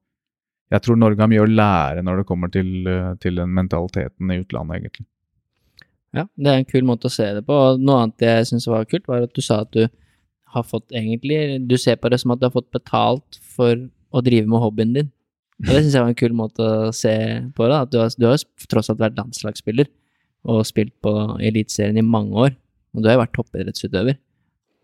jeg 0.74 0.82
tror 0.82 0.98
Norge 0.98 1.22
har 1.22 1.30
mye 1.30 1.44
å 1.44 1.50
lære 1.50 2.06
når 2.06 2.22
det 2.22 2.30
kommer 2.30 2.54
til, 2.54 2.72
uh, 2.90 3.14
til 3.22 3.42
den 3.42 3.54
mentaliteten 3.58 4.34
i 4.34 4.40
utlandet, 4.42 4.82
egentlig. 4.82 5.08
Ja, 6.16 6.26
det 6.40 6.52
er 6.52 6.62
en 6.62 6.70
kul 6.70 6.86
måte 6.88 7.10
å 7.10 7.14
se 7.14 7.28
det 7.36 7.44
på. 7.46 7.54
og 7.54 7.82
Noe 7.84 8.06
annet 8.06 8.24
jeg 8.24 8.50
syns 8.50 8.70
var 8.72 8.88
kult, 8.90 9.10
var 9.12 9.26
at 9.26 9.36
du 9.36 9.44
sa 9.44 9.62
at 9.66 9.74
du 9.76 9.84
har 10.56 10.64
fått 10.64 10.94
egentlig 10.96 11.60
Du 11.68 11.76
ser 11.76 11.98
på 12.00 12.08
det 12.08 12.22
som 12.22 12.32
at 12.32 12.40
du 12.40 12.46
har 12.48 12.54
fått 12.54 12.72
betalt 12.72 13.40
for 13.44 13.76
å 14.16 14.22
drive 14.24 14.48
med 14.48 14.64
hobbyen 14.64 14.94
din. 14.96 15.10
Og 15.60 15.74
det 15.74 15.82
syns 15.82 15.98
jeg 15.98 16.06
var 16.06 16.14
en 16.14 16.22
kul 16.22 16.38
måte 16.38 16.64
å 16.64 16.94
se 16.96 17.12
på 17.58 17.68
det. 17.68 17.82
At 17.82 17.92
du 17.92 18.00
har, 18.00 18.16
du 18.16 18.28
har 18.30 18.40
tross 18.72 18.92
alt 18.94 19.04
vært 19.04 19.20
landslagsspiller 19.20 19.90
og 20.46 20.66
spilt 20.68 20.94
på 21.04 21.12
Eliteserien 21.44 21.98
i 22.00 22.06
mange 22.06 22.48
år. 22.48 22.56
Og 22.96 23.04
du 23.04 23.10
har 23.10 23.18
jo 23.18 23.24
vært 23.24 23.36
toppidrettsutøver 23.36 24.18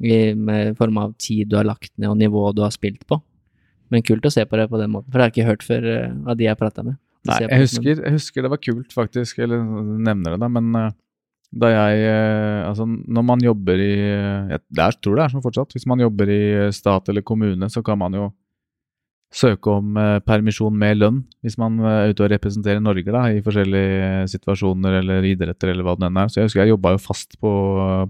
i 0.02 0.34
med 0.34 0.76
form 0.80 0.98
av 0.98 1.14
tid 1.22 1.52
du 1.52 1.58
har 1.60 1.68
lagt 1.68 1.92
ned 2.02 2.10
og 2.10 2.18
nivå 2.20 2.48
du 2.58 2.64
har 2.66 2.74
spilt 2.74 3.04
på. 3.10 3.20
Men 3.92 4.06
kult 4.08 4.26
å 4.26 4.32
se 4.34 4.44
på 4.48 4.58
det 4.58 4.70
på 4.72 4.80
den 4.80 4.92
måten, 4.94 5.12
for 5.12 5.20
det 5.20 5.26
har 5.26 5.32
jeg 5.32 5.36
ikke 5.36 5.50
hørt 5.50 5.66
før 5.68 5.88
uh, 5.92 6.30
av 6.32 6.38
de 6.40 6.48
jeg 6.48 6.54
har 6.54 6.60
prata 6.60 6.84
med. 6.86 6.98
Nei, 7.28 7.38
jeg 7.44 7.66
husker, 7.68 7.90
jeg 7.92 8.14
husker, 8.16 8.42
det 8.42 8.50
var 8.50 8.62
kult, 8.64 8.94
faktisk, 8.96 9.42
eller 9.44 9.62
nevner 9.62 10.34
det, 10.34 10.40
da, 10.42 10.48
men 10.50 10.70
uh, 10.74 10.94
da 11.52 11.70
jeg 11.70 12.06
uh, 12.08 12.70
Altså, 12.70 12.88
når 12.88 13.26
man 13.28 13.44
jobber 13.44 13.82
i 13.84 13.92
jeg 14.00 15.02
tror 15.04 15.18
det 15.18 15.26
er 15.26 15.34
sånn 15.34 15.44
fortsatt. 15.44 15.76
Hvis 15.76 15.88
man 15.90 16.00
jobber 16.00 16.30
i 16.32 16.44
stat 16.74 17.12
eller 17.12 17.26
kommune, 17.28 17.68
så 17.74 17.84
kan 17.84 18.00
man 18.00 18.16
jo 18.16 18.30
søke 19.32 19.72
om 19.72 19.96
eh, 19.96 20.18
permisjon 20.28 20.76
med 20.76 20.98
lønn 21.00 21.22
hvis 21.44 21.56
man 21.60 21.80
eh, 21.80 21.98
er 22.02 22.12
ute 22.12 22.26
og 22.26 22.32
representerer 22.34 22.82
Norge 22.84 23.14
da, 23.16 23.24
i 23.32 23.44
forskjellige 23.44 24.26
situasjoner 24.34 25.00
eller 25.00 25.28
idretter 25.30 25.72
eller 25.72 25.88
hva 25.88 25.96
det 25.96 26.10
enn 26.10 26.20
er. 26.20 26.32
Så 26.32 26.42
jeg 26.42 26.50
husker 26.50 26.66
jeg 26.66 26.74
jobba 26.74 26.96
jo 26.96 27.02
fast 27.02 27.38
på, 27.40 27.54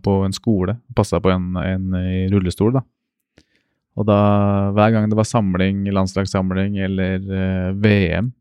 på 0.02 0.18
en 0.26 0.36
skole, 0.36 0.80
passa 0.98 1.22
på 1.22 1.34
en, 1.34 1.54
en, 1.62 1.94
i 2.02 2.26
rullestol. 2.34 2.74
da. 2.80 2.84
Og 4.00 4.08
da, 4.08 4.20
hver 4.74 4.96
gang 4.96 5.10
det 5.12 5.20
var 5.20 5.28
samling, 5.28 5.84
landslagssamling 5.94 6.80
eller 6.88 7.20
eh, 7.20 7.70
VM, 7.78 8.32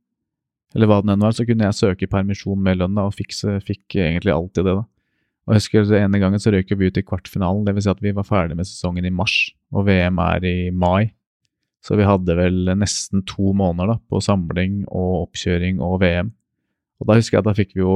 eller 0.74 0.86
hva 0.86 1.00
det 1.02 1.12
enn 1.12 1.26
var, 1.26 1.34
så 1.34 1.44
kunne 1.44 1.66
jeg 1.66 1.78
søke 1.80 2.08
permisjon 2.10 2.60
med 2.62 2.80
lønn 2.80 2.96
da, 2.96 3.08
og 3.10 3.16
fikk, 3.18 3.34
fikk 3.66 3.98
egentlig 3.98 4.32
alltid 4.32 4.64
det. 4.70 4.78
da. 4.78 4.86
Og 5.48 5.56
jeg 5.56 5.64
husker 5.64 5.88
det 5.88 6.02
ene 6.04 6.20
gangen 6.22 6.40
så 6.40 6.52
røyk 6.54 6.70
vi 6.78 6.88
ut 6.88 7.00
i 7.00 7.04
kvartfinalen, 7.04 7.64
dvs. 7.66 7.88
Si 7.88 7.92
at 7.92 8.04
vi 8.04 8.14
var 8.14 8.28
ferdig 8.28 8.56
med 8.56 8.68
sesongen 8.68 9.08
i 9.08 9.12
mars, 9.12 9.50
og 9.74 9.88
VM 9.88 10.20
er 10.22 10.46
i 10.46 10.58
mai. 10.70 11.10
Så 11.80 11.96
vi 11.96 12.04
hadde 12.04 12.36
vel 12.36 12.68
nesten 12.76 13.24
to 13.28 13.54
måneder 13.56 13.94
da, 13.94 13.96
på 14.12 14.20
samling 14.24 14.82
og 14.88 15.30
oppkjøring 15.30 15.80
og 15.84 16.00
VM. 16.02 16.34
Og 17.00 17.08
da 17.08 17.16
husker 17.16 17.38
jeg 17.38 17.42
at 17.44 17.48
da 17.48 17.56
fikk 17.56 17.70
vi 17.72 17.80
jo 17.80 17.94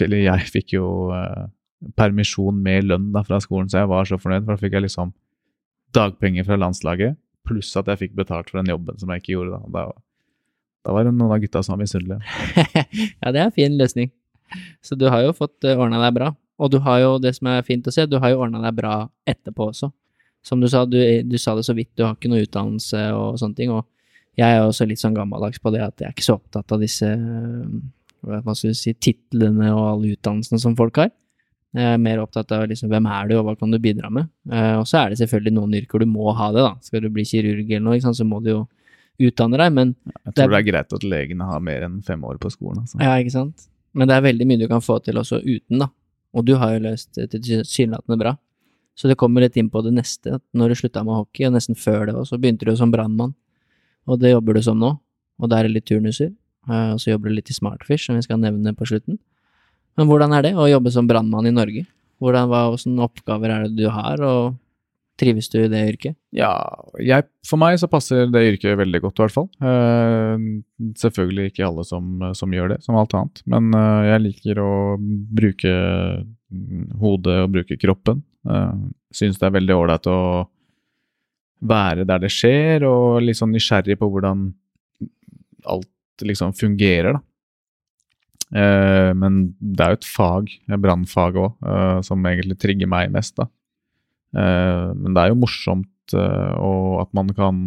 Eller 0.00 0.22
jeg 0.24 0.48
fikk 0.48 0.72
jo 0.78 0.86
eh, 1.12 1.44
permisjon 1.98 2.56
med 2.64 2.88
lønn 2.88 3.10
da 3.12 3.22
fra 3.26 3.40
skolen, 3.44 3.68
så 3.68 3.82
jeg 3.82 3.90
var 3.92 4.08
så 4.08 4.18
fornøyd, 4.20 4.46
for 4.46 4.56
da 4.56 4.62
fikk 4.62 4.78
jeg 4.78 4.86
liksom 4.86 5.12
dagpenger 5.96 6.46
fra 6.48 6.58
landslaget, 6.60 7.16
pluss 7.46 7.70
at 7.78 7.88
jeg 7.92 8.00
fikk 8.00 8.16
betalt 8.18 8.50
for 8.50 8.60
den 8.60 8.72
jobben 8.72 8.96
som 9.00 9.12
jeg 9.12 9.22
ikke 9.22 9.34
gjorde 9.34 9.58
da. 9.58 9.60
Da, 9.76 9.84
da 10.88 10.96
var 10.96 11.06
det 11.06 11.12
noen 11.14 11.36
av 11.36 11.42
gutta 11.44 11.62
som 11.64 11.76
var 11.76 11.84
misunnelige. 11.84 12.24
ja, 13.22 13.30
det 13.30 13.38
er 13.38 13.44
en 13.44 13.54
fin 13.54 13.76
løsning. 13.78 14.10
Så 14.84 14.96
du 14.98 15.06
har 15.12 15.24
jo 15.26 15.36
fått 15.36 15.66
uh, 15.66 15.76
ordna 15.76 16.00
deg 16.02 16.16
bra. 16.16 16.32
Og 16.56 16.72
du 16.72 16.78
har 16.80 17.02
jo 17.02 17.16
det 17.20 17.34
som 17.36 17.50
er 17.52 17.64
fint 17.66 17.86
å 17.86 17.92
se, 17.92 18.06
du 18.08 18.16
har 18.22 18.32
jo 18.32 18.40
ordna 18.46 18.62
deg 18.64 18.76
bra 18.78 18.98
etterpå 19.28 19.70
også. 19.70 19.90
Som 20.46 20.62
du 20.62 20.68
sa, 20.70 20.84
du, 20.86 20.98
du, 21.26 21.36
sa 21.42 21.56
det 21.58 21.66
så 21.66 21.74
vidt, 21.74 21.90
du 21.98 22.04
har 22.06 22.14
ikke 22.14 22.30
noe 22.30 22.44
utdannelse 22.46 23.02
og 23.16 23.38
sånne 23.40 23.58
ting. 23.58 23.74
Og 23.74 23.82
jeg 24.38 24.46
er 24.46 24.62
også 24.62 24.86
litt 24.86 25.02
sånn 25.02 25.16
gammeldags 25.16 25.58
på 25.62 25.72
det 25.74 25.82
at 25.82 25.98
jeg 25.98 26.10
er 26.10 26.14
ikke 26.14 26.26
så 26.28 26.36
opptatt 26.38 26.74
av 26.76 26.82
disse 26.82 27.10
hva 28.26 28.54
skal 28.56 28.72
du 28.72 28.78
si, 28.78 28.94
titlene 28.98 29.70
og 29.70 29.84
alle 29.86 30.14
utdannelsene 30.16 30.60
som 30.62 30.74
folk 30.78 30.98
har. 31.02 31.12
Jeg 31.76 31.92
er 31.92 32.00
mer 32.00 32.22
opptatt 32.22 32.50
av 32.56 32.64
liksom, 32.70 32.88
hvem 32.90 33.06
er 33.12 33.28
du, 33.28 33.34
og 33.36 33.44
hva 33.46 33.54
kan 33.58 33.74
du 33.74 33.78
bidra 33.82 34.08
med. 34.12 34.30
Uh, 34.48 34.80
og 34.80 34.86
så 34.88 35.02
er 35.02 35.12
det 35.12 35.20
selvfølgelig 35.20 35.52
noen 35.58 35.76
yrker 35.76 36.00
du 36.00 36.08
må 36.08 36.30
ha 36.38 36.48
det, 36.54 36.64
da. 36.64 36.72
Skal 36.82 37.04
du 37.04 37.10
bli 37.12 37.26
kirurg 37.28 37.68
eller 37.68 37.84
noe, 37.84 38.14
så 38.16 38.26
må 38.26 38.40
du 38.44 38.52
jo 38.54 38.62
utdanne 39.28 39.60
deg, 39.60 39.74
men 39.76 39.92
Jeg 40.06 40.32
tror 40.32 40.32
det 40.36 40.46
er, 40.46 40.54
det 40.54 40.58
er 40.58 40.68
greit 40.70 40.96
at 40.96 41.06
legene 41.06 41.50
har 41.50 41.62
mer 41.64 41.86
enn 41.86 42.00
fem 42.06 42.24
år 42.28 42.40
på 42.40 42.52
skolen. 42.54 42.82
Altså. 42.84 43.00
Ja, 43.02 43.14
ikke 43.20 43.34
sant. 43.34 43.68
Men 43.96 44.08
det 44.08 44.16
er 44.16 44.26
veldig 44.26 44.48
mye 44.48 44.60
du 44.60 44.66
kan 44.70 44.84
få 44.84 44.98
til 45.04 45.20
også 45.20 45.40
uten, 45.44 45.84
da. 45.84 45.90
Og 46.36 46.44
du 46.48 46.56
har 46.60 46.74
jo 46.74 46.82
løst 46.84 47.16
det 47.16 47.30
tilsynelatende 47.32 48.18
bra. 48.20 48.34
Så 48.96 49.10
det 49.10 49.18
kommer 49.20 49.44
litt 49.44 49.56
inn 49.60 49.68
på 49.72 49.82
det 49.84 49.92
neste. 49.92 50.38
Når 50.56 50.72
du 50.72 50.80
slutta 50.80 51.02
med 51.04 51.18
hockey, 51.18 51.44
og 51.48 51.56
nesten 51.56 51.76
før 51.76 52.08
det 52.08 52.16
òg, 52.16 52.24
så 52.30 52.38
begynte 52.40 52.68
du 52.68 52.72
som 52.78 52.92
brannmann. 52.92 53.34
Og 54.08 54.20
det 54.22 54.32
jobber 54.32 54.56
du 54.56 54.62
som 54.64 54.78
nå. 54.80 54.94
Og 55.36 55.50
der 55.52 55.64
er 55.64 55.68
det 55.68 55.80
litt 55.80 55.88
turnuser. 55.90 56.32
Eh, 56.70 56.92
og 56.94 57.00
så 57.02 57.12
jobber 57.12 57.30
du 57.30 57.36
litt 57.36 57.52
i 57.52 57.56
Smartfish, 57.56 58.08
som 58.08 58.16
vi 58.16 58.24
skal 58.24 58.40
nevne 58.40 58.72
på 58.76 58.88
slutten. 58.88 59.18
Men 59.96 60.08
hvordan 60.08 60.32
er 60.36 60.48
det 60.48 60.54
å 60.56 60.68
jobbe 60.68 60.92
som 60.92 61.08
brannmann 61.08 61.48
i 61.48 61.54
Norge? 61.54 61.84
Hvordan, 62.22 62.48
hva, 62.48 62.68
hvordan 62.72 63.02
oppgaver 63.04 63.52
er 63.52 63.66
det 63.66 63.76
du 63.76 63.90
har, 63.92 64.22
og 64.24 64.56
trives 65.20 65.48
du 65.52 65.58
i 65.62 65.68
det 65.72 65.82
yrket? 65.90 66.16
Ja, 66.36 66.52
jeg, 67.00 67.26
for 67.48 67.60
meg 67.60 67.78
så 67.80 67.88
passer 67.88 68.28
det 68.32 68.44
yrket 68.50 68.76
veldig 68.80 69.00
godt, 69.04 69.18
i 69.18 69.24
hvert 69.24 69.36
fall. 69.36 69.48
Uh, 69.60 70.60
selvfølgelig 71.00 71.50
ikke 71.50 71.64
alle 71.68 71.84
som, 71.88 72.24
som, 72.36 72.52
gjør 72.52 72.74
det, 72.74 72.80
som 72.84 72.98
alt 73.00 73.16
annet. 73.16 73.40
Men 73.48 73.70
uh, 73.76 74.04
jeg 74.08 74.24
liker 74.26 74.60
å 74.60 74.72
bruke 75.00 75.74
hodet 77.00 77.38
og 77.42 77.54
bruke 77.56 77.80
kroppen. 77.80 78.20
Uh, 78.46 78.86
Syns 79.16 79.38
det 79.40 79.46
er 79.48 79.54
veldig 79.54 79.74
ålreit 79.76 80.08
å 80.10 80.20
være 81.66 82.04
der 82.08 82.20
det 82.24 82.32
skjer, 82.34 82.84
og 82.88 83.22
litt 83.24 83.38
sånn 83.38 83.54
nysgjerrig 83.54 83.96
på 84.00 84.08
hvordan 84.12 84.50
alt 85.72 86.26
liksom 86.26 86.52
fungerer, 86.56 87.16
da. 87.16 87.22
Eh, 88.54 89.10
men 89.18 89.40
det 89.58 89.82
er 89.82 89.94
jo 89.94 89.98
et 89.98 90.08
fag, 90.08 90.52
brannfag 90.84 91.38
òg, 91.42 91.56
eh, 91.66 92.00
som 92.06 92.28
egentlig 92.28 92.58
trigger 92.62 92.90
meg 92.90 93.10
mest, 93.14 93.34
da. 93.40 93.48
Eh, 94.36 94.92
men 94.94 95.16
det 95.16 95.22
er 95.22 95.32
jo 95.32 95.40
morsomt 95.42 96.14
eh, 96.14 96.52
og 96.60 97.02
at 97.02 97.12
man 97.16 97.32
kan 97.34 97.64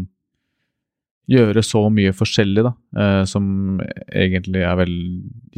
gjøre 1.30 1.64
så 1.65 1.84
mye 1.93 2.14
forskjellig, 2.15 2.65
da, 2.65 2.73
eh, 2.97 3.22
som 3.30 3.80
egentlig 4.07 4.64
er 4.65 4.76
vel 4.80 4.93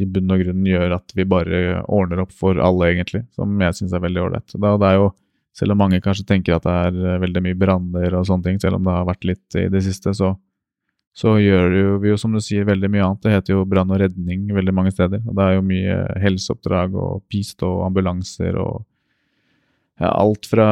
i 0.00 0.06
bunn 0.08 0.34
og 0.34 0.44
grunn 0.44 0.68
gjør 0.68 0.96
at 0.98 1.16
vi 1.16 1.28
bare 1.28 1.82
ordner 1.86 2.24
opp 2.24 2.32
for 2.36 2.60
alle, 2.60 2.92
egentlig, 2.92 3.24
som 3.36 3.52
jeg 3.60 3.78
syns 3.78 3.96
er 3.96 4.04
veldig 4.04 4.24
ålreit. 4.28 4.56
Jo 4.56 5.10
selv 5.52 5.74
om 5.74 5.82
mange 5.82 6.00
kanskje 6.00 6.24
tenker 6.24 6.56
at 6.56 6.64
det 6.64 6.72
er 6.72 7.20
veldig 7.20 7.42
mye 7.44 7.56
branner 7.60 8.14
og 8.16 8.24
sånne 8.24 8.46
ting, 8.46 8.60
selv 8.60 8.78
om 8.78 8.86
det 8.86 8.94
har 8.96 9.04
vært 9.04 9.26
litt 9.28 9.56
i 9.60 9.66
det 9.72 9.82
siste, 9.84 10.14
så 10.16 10.32
så 11.12 11.34
gjør 11.36 11.98
vi 12.00 12.08
jo, 12.08 12.16
som 12.16 12.32
du 12.32 12.40
sier, 12.40 12.64
veldig 12.64 12.88
mye 12.88 13.04
annet. 13.04 13.20
Det 13.20 13.32
heter 13.34 13.52
jo 13.52 13.66
brann 13.68 13.90
og 13.92 14.00
redning 14.00 14.46
veldig 14.56 14.72
mange 14.72 14.94
steder. 14.94 15.20
Og 15.26 15.36
det 15.36 15.44
er 15.44 15.58
jo 15.58 15.66
mye 15.68 15.96
helseoppdrag 16.22 16.94
og 16.96 17.26
bistå 17.28 17.68
ambulanser 17.84 18.56
og 18.56 18.86
alt 20.00 20.46
fra 20.48 20.68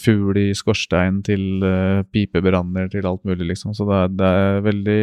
fugl 0.00 0.38
i 0.40 0.48
skorstein 0.56 1.20
til 1.26 1.62
uh, 1.62 2.00
pipebranner 2.10 2.88
til 2.90 3.06
alt 3.06 3.22
mulig, 3.28 3.50
liksom. 3.52 3.74
Så 3.76 3.86
det 3.88 3.98
er, 3.98 4.14
det 4.16 4.30
er 4.30 4.64
veldig, 4.64 5.02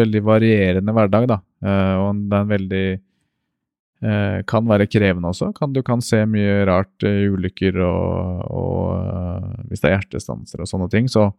veldig 0.00 0.22
varierende 0.26 0.94
hverdag, 0.96 1.28
da. 1.30 1.38
Uh, 1.64 1.94
og 2.06 2.24
det 2.30 2.38
er 2.38 2.46
en 2.46 2.54
veldig 2.54 2.86
uh, 2.96 4.38
Kan 4.48 4.70
være 4.70 4.88
krevende 4.90 5.30
også. 5.30 5.52
Kan, 5.56 5.74
du 5.76 5.82
kan 5.86 6.02
se 6.04 6.24
mye 6.26 6.64
rart 6.68 7.06
i 7.06 7.28
ulykker 7.28 7.78
og, 7.84 8.48
og 8.48 9.68
hvis 9.68 9.84
det 9.84 9.90
er 9.90 9.98
hjertestanser 9.98 10.64
og 10.64 10.70
sånne 10.70 10.90
ting. 10.92 11.10
Så 11.10 11.30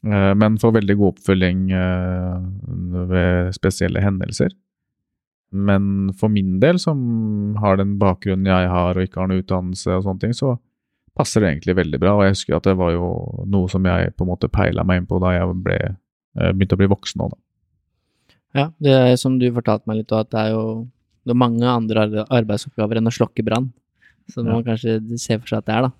men 0.00 0.54
får 0.56 0.70
veldig 0.78 0.94
god 0.96 1.10
oppfølging 1.10 1.58
ved 3.10 3.50
spesielle 3.52 4.00
hendelser. 4.00 4.54
Men 5.50 6.12
for 6.18 6.30
min 6.30 6.58
del, 6.62 6.78
som 6.78 6.98
har 7.58 7.80
den 7.80 7.96
bakgrunnen 7.98 8.46
jeg 8.46 8.68
har 8.70 8.96
og 8.96 9.06
ikke 9.06 9.22
har 9.22 9.30
noen 9.30 9.42
utdannelse 9.42 9.96
og 9.96 10.04
sånne 10.06 10.22
ting, 10.22 10.34
så 10.36 10.54
passer 11.18 11.42
det 11.42 11.50
egentlig 11.50 11.76
veldig 11.80 12.00
bra. 12.02 12.14
Og 12.16 12.24
jeg 12.24 12.36
husker 12.36 12.58
at 12.58 12.68
det 12.68 12.76
var 12.78 12.94
jo 12.94 13.10
noe 13.50 13.70
som 13.72 13.86
jeg 13.88 14.14
på 14.14 14.26
en 14.26 14.30
måte 14.30 14.50
peila 14.52 14.86
meg 14.86 15.02
inn 15.02 15.10
på 15.10 15.18
da 15.22 15.34
jeg 15.34 15.56
ble, 15.64 15.78
eh, 16.38 16.52
begynte 16.54 16.78
å 16.78 16.82
bli 16.82 16.90
voksen 16.92 17.26
òg, 17.26 17.34
da. 17.34 17.42
Ja, 18.50 18.64
det 18.82 18.94
er 18.94 19.12
som 19.18 19.36
du 19.38 19.46
fortalte 19.54 19.86
meg 19.86 20.00
litt, 20.00 20.14
at 20.14 20.30
det 20.32 20.40
er 20.48 20.54
jo 20.54 20.64
det 21.26 21.34
er 21.34 21.38
mange 21.38 21.66
andre 21.68 22.24
arbeidsoppgaver 22.32 22.98
enn 22.98 23.10
å 23.10 23.14
slokke 23.14 23.44
brann. 23.46 23.68
Som 24.30 24.46
ja. 24.46 24.54
man 24.56 24.64
kanskje 24.66 24.98
ser 25.20 25.40
for 25.42 25.50
seg 25.52 25.60
at 25.60 25.68
det 25.68 25.74
er, 25.76 25.88
da. 25.88 25.92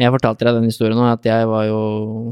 Jeg 0.00 0.12
fortalte 0.14 0.46
deg 0.46 0.56
den 0.56 0.68
historien 0.70 0.96
nå, 0.96 1.06
at 1.08 1.26
jeg 1.26 1.48
var 1.48 1.66
jo 1.68 1.80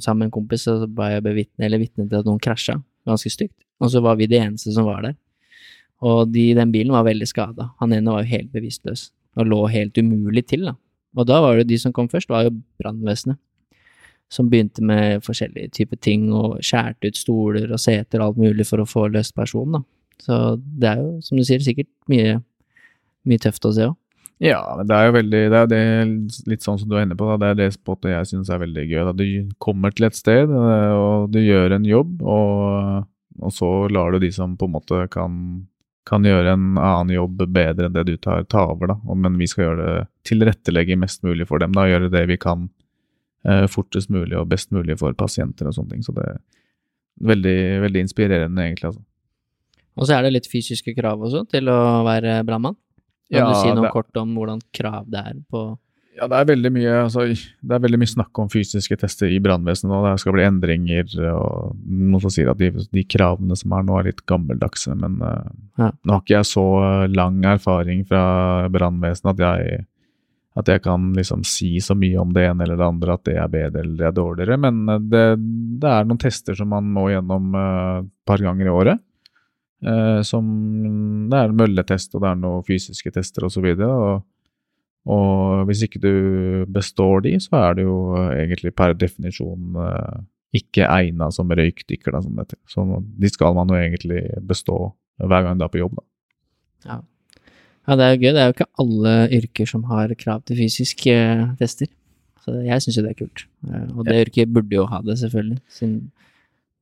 sammen 0.03 0.25
med 0.25 0.31
en 0.31 0.37
kompis, 0.37 0.67
og 0.71 0.85
så 0.85 0.89
var 0.97 1.15
jeg 1.15 1.25
bevitne, 1.25 1.67
eller 1.67 1.83
vitne 1.83 2.07
til 2.09 2.21
at 2.21 2.29
noen 2.29 2.41
krasja 2.43 2.79
ganske 3.09 3.33
stygt. 3.33 3.57
Og 3.81 3.93
så 3.93 4.03
var 4.05 4.17
vi 4.21 4.29
de 4.31 4.39
eneste 4.41 4.73
som 4.75 4.89
var 4.89 5.05
der. 5.05 5.17
Og 6.01 6.31
de 6.33 6.51
i 6.51 6.57
den 6.57 6.73
bilen 6.73 6.95
var 6.95 7.05
veldig 7.09 7.29
skada. 7.29 7.71
Han 7.83 7.93
ene 7.93 8.15
var 8.15 8.25
jo 8.25 8.33
helt 8.33 8.53
bevisstløs 8.55 9.11
og 9.39 9.47
lå 9.47 9.61
helt 9.71 9.99
umulig 10.01 10.47
til, 10.51 10.65
da. 10.71 10.75
Og 11.19 11.27
da 11.27 11.41
var 11.43 11.59
det 11.59 11.69
de 11.71 11.79
som 11.79 11.93
kom 11.95 12.09
først, 12.11 12.31
var 12.31 12.47
jo 12.47 12.55
brannvesenet. 12.81 13.39
Som 14.31 14.51
begynte 14.51 14.83
med 14.87 15.25
forskjellige 15.27 15.73
typer 15.75 15.99
ting 15.99 16.29
og 16.35 16.61
skjærte 16.63 17.11
ut 17.11 17.19
stoler 17.19 17.73
og 17.73 17.83
seter 17.83 18.21
og 18.21 18.29
alt 18.29 18.45
mulig 18.45 18.67
for 18.69 18.83
å 18.83 18.87
få 18.87 19.09
løst 19.11 19.35
personen, 19.35 19.81
da. 19.81 19.83
Så 20.21 20.37
det 20.61 20.91
er 20.91 21.01
jo, 21.01 21.11
som 21.25 21.39
du 21.39 21.45
sier, 21.47 21.63
sikkert 21.65 21.89
mye, 22.13 22.37
mye 23.27 23.43
tøft 23.43 23.67
å 23.67 23.73
se 23.75 23.89
òg. 23.89 23.97
Ja, 24.41 24.61
det 24.89 24.97
er 24.97 25.07
jo 25.11 25.17
veldig 25.19 25.41
Det 25.53 25.59
er 25.59 25.67
det, 25.69 25.81
litt 26.49 26.65
sånn 26.65 26.79
som 26.81 26.89
du 26.89 26.95
er 26.97 27.05
inne 27.05 27.17
på, 27.19 27.27
da. 27.29 27.37
Det 27.41 27.49
er 27.51 27.59
det 27.59 27.75
spotet 27.77 28.15
jeg 28.15 28.29
syns 28.31 28.53
er 28.53 28.63
veldig 28.63 28.85
gøy. 28.89 29.01
Da. 29.11 29.13
Du 29.17 29.27
kommer 29.61 29.93
til 29.93 30.09
et 30.09 30.17
sted, 30.17 30.49
eh, 30.49 30.93
og 30.97 31.29
du 31.35 31.41
gjør 31.43 31.77
en 31.77 31.89
jobb, 31.89 32.23
og, 32.25 33.09
og 33.41 33.53
så 33.53 33.71
lar 33.93 34.15
du 34.15 34.23
de 34.25 34.31
som 34.33 34.57
på 34.57 34.69
en 34.69 34.77
måte 34.79 35.03
kan, 35.13 35.35
kan 36.09 36.25
gjøre 36.25 36.55
en 36.55 36.79
annen 36.81 37.13
jobb 37.15 37.45
bedre 37.53 37.89
enn 37.89 37.95
det 37.95 38.07
du 38.09 38.15
tar, 38.17 38.45
ta 38.51 38.65
over, 38.73 38.95
da. 38.95 39.17
Men 39.17 39.37
vi 39.41 39.49
skal 39.51 39.67
gjøre 39.67 39.83
det 39.83 40.07
tilrettelegge 40.29 40.97
mest 41.01 41.25
mulig 41.27 41.47
for 41.51 41.63
dem, 41.63 41.75
da. 41.77 41.87
Gjøre 41.91 42.11
det 42.13 42.25
vi 42.31 42.39
kan 42.41 42.69
eh, 43.47 43.67
fortest 43.71 44.13
mulig 44.13 44.39
og 44.41 44.49
best 44.51 44.73
mulig 44.75 44.97
for 45.01 45.17
pasienter 45.19 45.69
og 45.69 45.77
sånne 45.77 45.97
ting. 45.97 46.07
Så 46.07 46.17
det 46.17 46.27
er 46.27 46.41
veldig, 47.31 47.59
veldig 47.85 48.05
inspirerende, 48.07 48.67
egentlig, 48.67 48.93
altså. 48.93 49.05
Og 50.01 50.07
så 50.07 50.17
er 50.17 50.25
det 50.25 50.33
litt 50.33 50.49
fysiske 50.49 50.95
krav 50.97 51.21
også 51.21 51.45
til 51.51 51.69
å 51.69 51.79
være 52.07 52.41
brannmann? 52.49 52.79
Kan 53.31 53.45
ja, 53.45 53.51
du 53.51 53.59
si 53.59 53.71
noe 53.75 53.89
det, 53.89 53.95
kort 53.95 54.17
om 54.19 54.33
hvordan 54.39 54.63
krav 54.75 55.07
det 55.11 55.21
er 55.21 55.41
på 55.51 55.65
Ja, 56.21 56.27
det 56.29 56.53
er 56.53 56.73
mye 56.75 56.97
altså, 57.07 57.23
det 57.33 57.75
er 57.75 57.81
veldig 57.81 57.99
mye 58.03 58.11
snakk 58.11 58.39
om 58.43 58.51
fysiske 58.53 58.99
tester 59.01 59.31
i 59.33 59.39
brannvesenet 59.41 59.89
nå. 59.89 60.01
Det 60.05 60.21
skal 60.21 60.35
bli 60.37 60.45
endringer, 60.45 61.15
og 61.33 61.79
noen 61.89 62.21
som 62.21 62.35
sier 62.35 62.51
at 62.53 62.61
de, 62.61 62.69
de, 62.77 63.05
kravene 63.09 63.57
som 63.57 63.73
er 63.73 63.87
nå, 63.89 63.97
er 63.97 64.11
litt 64.11 64.21
gammeldagse. 64.29 64.93
Men 65.01 65.17
uh, 65.25 65.49
ja. 65.81 65.89
nå 65.89 66.13
har 66.13 66.21
ikke 66.21 66.37
jeg 66.37 66.51
så 66.51 66.67
lang 67.09 67.41
erfaring 67.49 68.05
fra 68.09 68.25
brannvesenet 68.73 69.33
at 69.33 69.47
jeg 69.47 69.87
at 70.59 70.67
jeg 70.67 70.83
kan 70.83 71.13
liksom 71.15 71.45
si 71.47 71.77
så 71.83 71.95
mye 71.99 72.19
om 72.19 72.33
det 72.35 72.49
ene 72.49 72.65
eller 72.65 72.79
det 72.81 72.89
andre, 72.89 73.15
at 73.15 73.27
det 73.29 73.37
er 73.39 73.53
bedre 73.53 73.85
eller 73.85 74.01
det 74.01 74.09
er 74.09 74.17
dårligere. 74.17 74.59
Men 74.61 74.81
eh, 74.89 75.05
det, 75.13 75.23
det 75.83 75.93
er 75.93 76.09
noen 76.09 76.21
tester 76.21 76.59
som 76.59 76.73
man 76.75 76.91
må 76.91 77.07
gjennom 77.13 77.55
et 77.55 78.03
uh, 78.03 78.11
par 78.27 78.43
ganger 78.43 78.67
i 78.67 78.75
året. 78.75 79.05
Uh, 79.81 80.21
som 80.27 80.45
Det 81.31 81.39
er 81.39 81.49
en 81.49 81.57
mølletest, 81.57 82.13
og 82.15 82.25
det 82.25 82.33
er 82.33 82.43
noen 82.43 82.67
fysiske 82.67 83.15
tester 83.15 83.47
osv. 83.47 83.49
Og, 83.49 83.55
så 83.55 83.65
videre, 83.65 83.95
og, 83.95 84.27
og 85.09 85.65
hvis 85.69 85.85
ikke 85.87 86.01
du 86.03 86.13
består 86.73 87.23
de, 87.25 87.37
så 87.41 87.57
er 87.63 87.79
det 87.79 87.87
jo 87.87 87.97
egentlig 88.35 88.73
per 88.77 88.93
definisjon 88.99 89.79
eh, 89.81 90.19
ikke 90.61 90.85
egna 90.85 91.31
som 91.33 91.49
røykdykker. 91.49 92.13
Da, 92.13 92.21
heter. 92.43 92.59
Så 92.69 92.85
de 93.01 93.31
skal 93.33 93.57
man 93.57 93.73
jo 93.73 93.79
egentlig 93.79 94.27
bestå 94.47 94.91
hver 95.21 95.47
gang 95.47 95.59
du 95.59 95.65
er 95.65 95.73
på 95.73 95.81
jobb. 95.81 95.97
Da. 95.97 96.05
Ja. 96.91 96.99
ja, 97.89 97.97
det 97.97 98.05
er 98.05 98.13
jo 98.13 98.21
gøy. 98.21 98.29
Det 98.29 98.43
er 98.43 98.51
jo 98.51 98.57
ikke 98.59 98.71
alle 98.85 99.17
yrker 99.41 99.73
som 99.73 99.89
har 99.89 100.15
krav 100.21 100.45
til 100.45 100.61
fysiske 100.61 101.17
tester. 101.61 101.93
Så 102.45 102.57
jeg 102.65 102.85
syns 102.85 102.97
jo 102.99 103.05
det 103.05 103.15
er 103.15 103.21
kult. 103.23 103.47
Eh, 103.69 103.87
og 103.95 104.05
det 104.05 104.19
ja. 104.19 104.27
yrket 104.27 104.53
burde 104.53 104.77
jo 104.77 104.89
ha 104.91 105.01
det, 105.05 105.17
selvfølgelig, 105.21 105.61
siden 105.73 106.01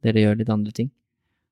dere 0.06 0.22
gjør 0.22 0.40
litt 0.42 0.50
andre 0.54 0.74
ting. 0.74 0.90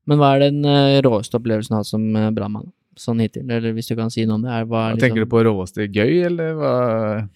Men 0.07 0.21
hva 0.21 0.37
er 0.37 0.45
den 0.45 0.67
råeste 1.03 1.35
opplevelsen 1.35 1.73
du 1.73 1.77
har 1.77 1.83
hatt 1.83 1.91
som 1.91 2.05
brannmann? 2.35 2.69
Sånn 3.01 3.21
hittil? 3.21 3.45
Eller 3.45 3.75
hvis 3.77 3.91
du 3.91 3.95
kan 3.99 4.11
si 4.13 4.25
noe 4.27 4.39
om 4.39 4.45
det? 4.47 4.53
Er, 4.53 4.67
hva, 4.69 4.83
er 4.91 5.01
Tenker 5.01 5.21
du 5.21 5.25
liksom, 5.25 5.33
på 5.35 5.43
råeste 5.47 5.87
gøy, 5.87 6.13
eller 6.29 6.55
hva? 6.59 6.73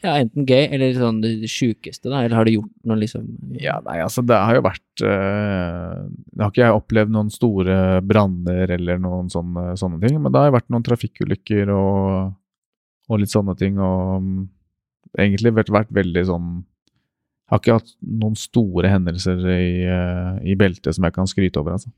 ja, 0.05 0.15
enten 0.15 0.47
gøy 0.49 0.65
eller 0.66 0.95
sånn 0.97 1.20
det 1.24 1.51
sjukeste, 1.51 2.09
da? 2.09 2.23
Eller 2.24 2.39
har 2.39 2.49
du 2.49 2.55
gjort 2.55 2.73
noe 2.89 3.01
liksom 3.01 3.27
Ja, 3.61 3.78
nei, 3.87 3.99
altså 4.05 4.24
det 4.27 4.39
har 4.41 4.57
jo 4.57 4.65
vært 4.66 5.05
øh, 5.05 5.99
Det 6.09 6.45
har 6.45 6.55
ikke 6.55 6.65
jeg 6.65 6.78
opplevd 6.81 7.15
noen 7.16 7.32
store 7.35 7.77
branner 8.07 8.74
eller 8.77 9.03
noen 9.03 9.28
sånne, 9.32 9.74
sånne 9.81 10.01
ting, 10.05 10.16
men 10.20 10.32
det 10.32 10.47
har 10.47 10.57
vært 10.57 10.70
noen 10.73 10.87
trafikkulykker 10.87 11.73
og, 11.74 12.32
og 13.11 13.23
litt 13.23 13.35
sånne 13.35 13.57
ting, 13.61 13.78
og 13.82 14.24
mm, 14.24 14.41
egentlig 15.19 15.55
vært, 15.61 15.74
vært 15.81 15.95
veldig 16.03 16.27
sånn 16.32 16.51
jeg 17.51 17.57
Har 17.57 17.62
ikke 17.65 17.78
hatt 17.81 17.89
noen 18.07 18.37
store 18.39 18.91
hendelser 18.93 19.41
i, 19.51 19.70
eh, 19.82 20.35
i 20.47 20.55
beltet 20.55 20.95
som 20.95 21.03
jeg 21.03 21.16
kan 21.16 21.27
skryte 21.27 21.59
over, 21.59 21.74
altså. 21.74 21.91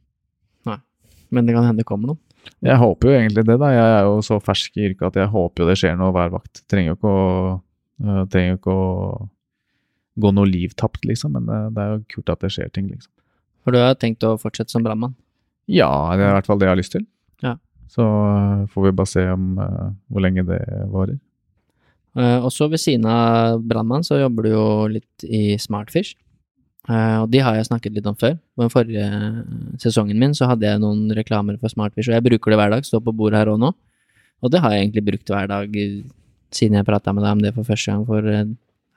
Nei, 0.64 0.78
Men 1.28 1.44
det 1.44 1.52
kan 1.52 1.66
hende 1.66 1.84
det 1.84 1.88
kommer 1.90 2.14
noe. 2.14 2.31
Jeg 2.62 2.78
håper 2.78 3.08
jo 3.08 3.14
egentlig 3.18 3.44
det, 3.48 3.56
da. 3.58 3.70
Jeg 3.74 3.94
er 3.98 4.08
jo 4.08 4.18
så 4.26 4.38
fersk 4.42 4.78
i 4.78 4.88
yrket 4.88 5.08
at 5.08 5.18
jeg 5.22 5.32
håper 5.32 5.62
jo 5.62 5.68
det 5.70 5.78
skjer 5.80 5.96
noe 5.98 6.12
hver 6.14 6.30
vakt. 6.34 6.62
Trenger 6.70 6.92
jo 6.92 6.98
ikke 6.98 7.14
å, 7.14 7.24
uh, 8.06 8.22
trenger 8.32 8.54
jo 8.54 8.60
ikke 8.60 8.76
å 8.76 8.86
gå 10.22 10.32
noe 10.36 10.50
liv 10.50 10.76
tapt, 10.78 11.04
liksom, 11.08 11.34
men 11.38 11.48
det, 11.48 11.58
det 11.76 11.82
er 11.82 11.92
jo 11.94 12.04
kult 12.16 12.32
at 12.34 12.44
det 12.44 12.52
skjer 12.54 12.70
ting, 12.74 12.90
liksom. 12.92 13.10
For 13.62 13.74
du 13.74 13.78
har 13.78 13.94
tenkt 13.98 14.24
å 14.26 14.36
fortsette 14.40 14.74
som 14.74 14.84
brannmann? 14.84 15.14
Ja, 15.70 15.90
det 16.18 16.24
er 16.24 16.32
i 16.32 16.36
hvert 16.38 16.48
fall 16.50 16.58
det 16.58 16.66
jeg 16.66 16.74
har 16.74 16.80
lyst 16.80 16.94
til. 16.96 17.04
Ja. 17.44 17.56
Så 17.90 18.06
uh, 18.06 18.64
får 18.72 18.88
vi 18.88 18.96
bare 19.00 19.12
se 19.12 19.26
om 19.30 19.52
uh, 19.60 19.92
hvor 20.10 20.24
lenge 20.24 20.46
det 20.48 20.62
varer. 20.92 21.20
Eh, 22.12 22.38
og 22.44 22.50
så 22.52 22.68
ved 22.68 22.80
siden 22.80 23.06
av 23.08 23.62
brannmann 23.64 24.04
så 24.04 24.18
jobber 24.20 24.44
du 24.44 24.52
jo 24.52 24.66
litt 24.92 25.24
i 25.24 25.56
Smartfish. 25.60 26.16
Eh, 26.90 27.18
og 27.22 27.28
de 27.30 27.38
har 27.44 27.54
jeg 27.54 27.68
snakket 27.68 27.94
litt 27.94 28.08
om 28.10 28.16
før. 28.18 28.34
På 28.56 28.64
den 28.64 28.72
forrige 28.72 29.06
sesongen 29.82 30.18
min 30.18 30.34
så 30.34 30.48
hadde 30.50 30.66
jeg 30.66 30.82
noen 30.82 31.06
reklamer 31.14 31.58
for 31.60 31.70
Smartfish, 31.70 32.10
og 32.10 32.16
jeg 32.18 32.26
bruker 32.26 32.52
det 32.52 32.58
hver 32.58 32.74
dag, 32.74 32.86
står 32.86 33.04
på 33.06 33.14
bordet 33.14 33.42
her 33.42 33.52
òg 33.52 33.60
nå. 33.62 33.70
Og 34.42 34.50
det 34.50 34.62
har 34.64 34.74
jeg 34.74 34.88
egentlig 34.88 35.06
brukt 35.12 35.30
hver 35.30 35.50
dag 35.50 35.78
eh, 35.78 36.02
siden 36.52 36.80
jeg 36.80 36.88
prata 36.88 37.14
med 37.14 37.24
deg 37.24 37.36
om 37.36 37.42
det 37.44 37.54
for 37.56 37.68
første 37.68 37.94
gang 37.94 38.06
for 38.08 38.26
eh, 38.28 38.50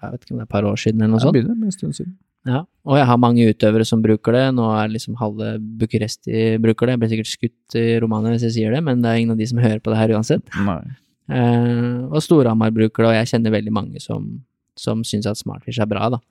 jeg 0.05 0.13
vet 0.13 0.25
ikke 0.25 0.33
om 0.33 0.39
det 0.39 0.43
er 0.43 0.49
et 0.49 0.53
par 0.53 0.67
år 0.67 0.79
siden 0.81 1.01
eller 1.01 1.13
noe 1.15 1.23
sånt. 1.23 1.35
begynner 1.37 1.57
med 1.57 1.71
en 1.71 1.75
stund 1.75 1.97
siden. 1.97 2.15
Ja, 2.45 2.59
og 2.85 2.97
jeg 2.99 3.07
har 3.09 3.17
mange 3.17 3.45
utøvere 3.49 3.85
som 3.89 4.03
bruker 4.03 4.35
det. 4.35 4.43
Nå 4.53 4.67
er 4.77 4.91
liksom 4.93 5.15
halve 5.17 5.55
Bucuresti 5.79 6.59
bruker 6.61 6.85
det. 6.85 6.93
Jeg 6.93 7.01
blir 7.01 7.11
sikkert 7.13 7.31
skutt 7.31 7.77
i 7.79 7.85
Romania 8.03 8.35
hvis 8.35 8.45
jeg 8.45 8.55
sier 8.59 8.75
det, 8.75 8.83
men 8.85 9.01
det 9.01 9.09
er 9.09 9.21
ingen 9.21 9.33
av 9.33 9.39
de 9.39 9.47
som 9.49 9.61
hører 9.63 9.81
på 9.81 9.93
det 9.93 9.97
her 9.97 10.13
uansett. 10.13 10.45
Nei. 10.67 10.83
Uh, 11.25 12.05
og 12.11 12.21
Storhamar 12.21 12.69
bruker 12.69 13.01
det, 13.01 13.09
og 13.09 13.15
jeg 13.17 13.31
kjenner 13.31 13.55
veldig 13.55 13.73
mange 13.73 14.01
som, 14.03 14.27
som 14.77 15.01
syns 15.07 15.25
at 15.31 15.39
Smartfish 15.39 15.81
er 15.81 15.89
bra, 15.89 16.11
da. 16.13 16.21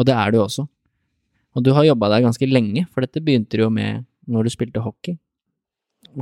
Og 0.00 0.08
det 0.08 0.16
er 0.16 0.32
det 0.32 0.40
jo 0.40 0.46
også. 0.46 0.64
Og 1.56 1.64
du 1.66 1.72
har 1.74 1.86
jobba 1.88 2.12
der 2.12 2.26
ganske 2.26 2.46
lenge, 2.46 2.86
for 2.92 3.04
dette 3.04 3.22
begynte 3.24 3.58
du 3.58 3.64
jo 3.64 3.72
med 3.74 4.04
når 4.30 4.46
du 4.46 4.54
spilte 4.54 4.82
hockey. 4.84 5.18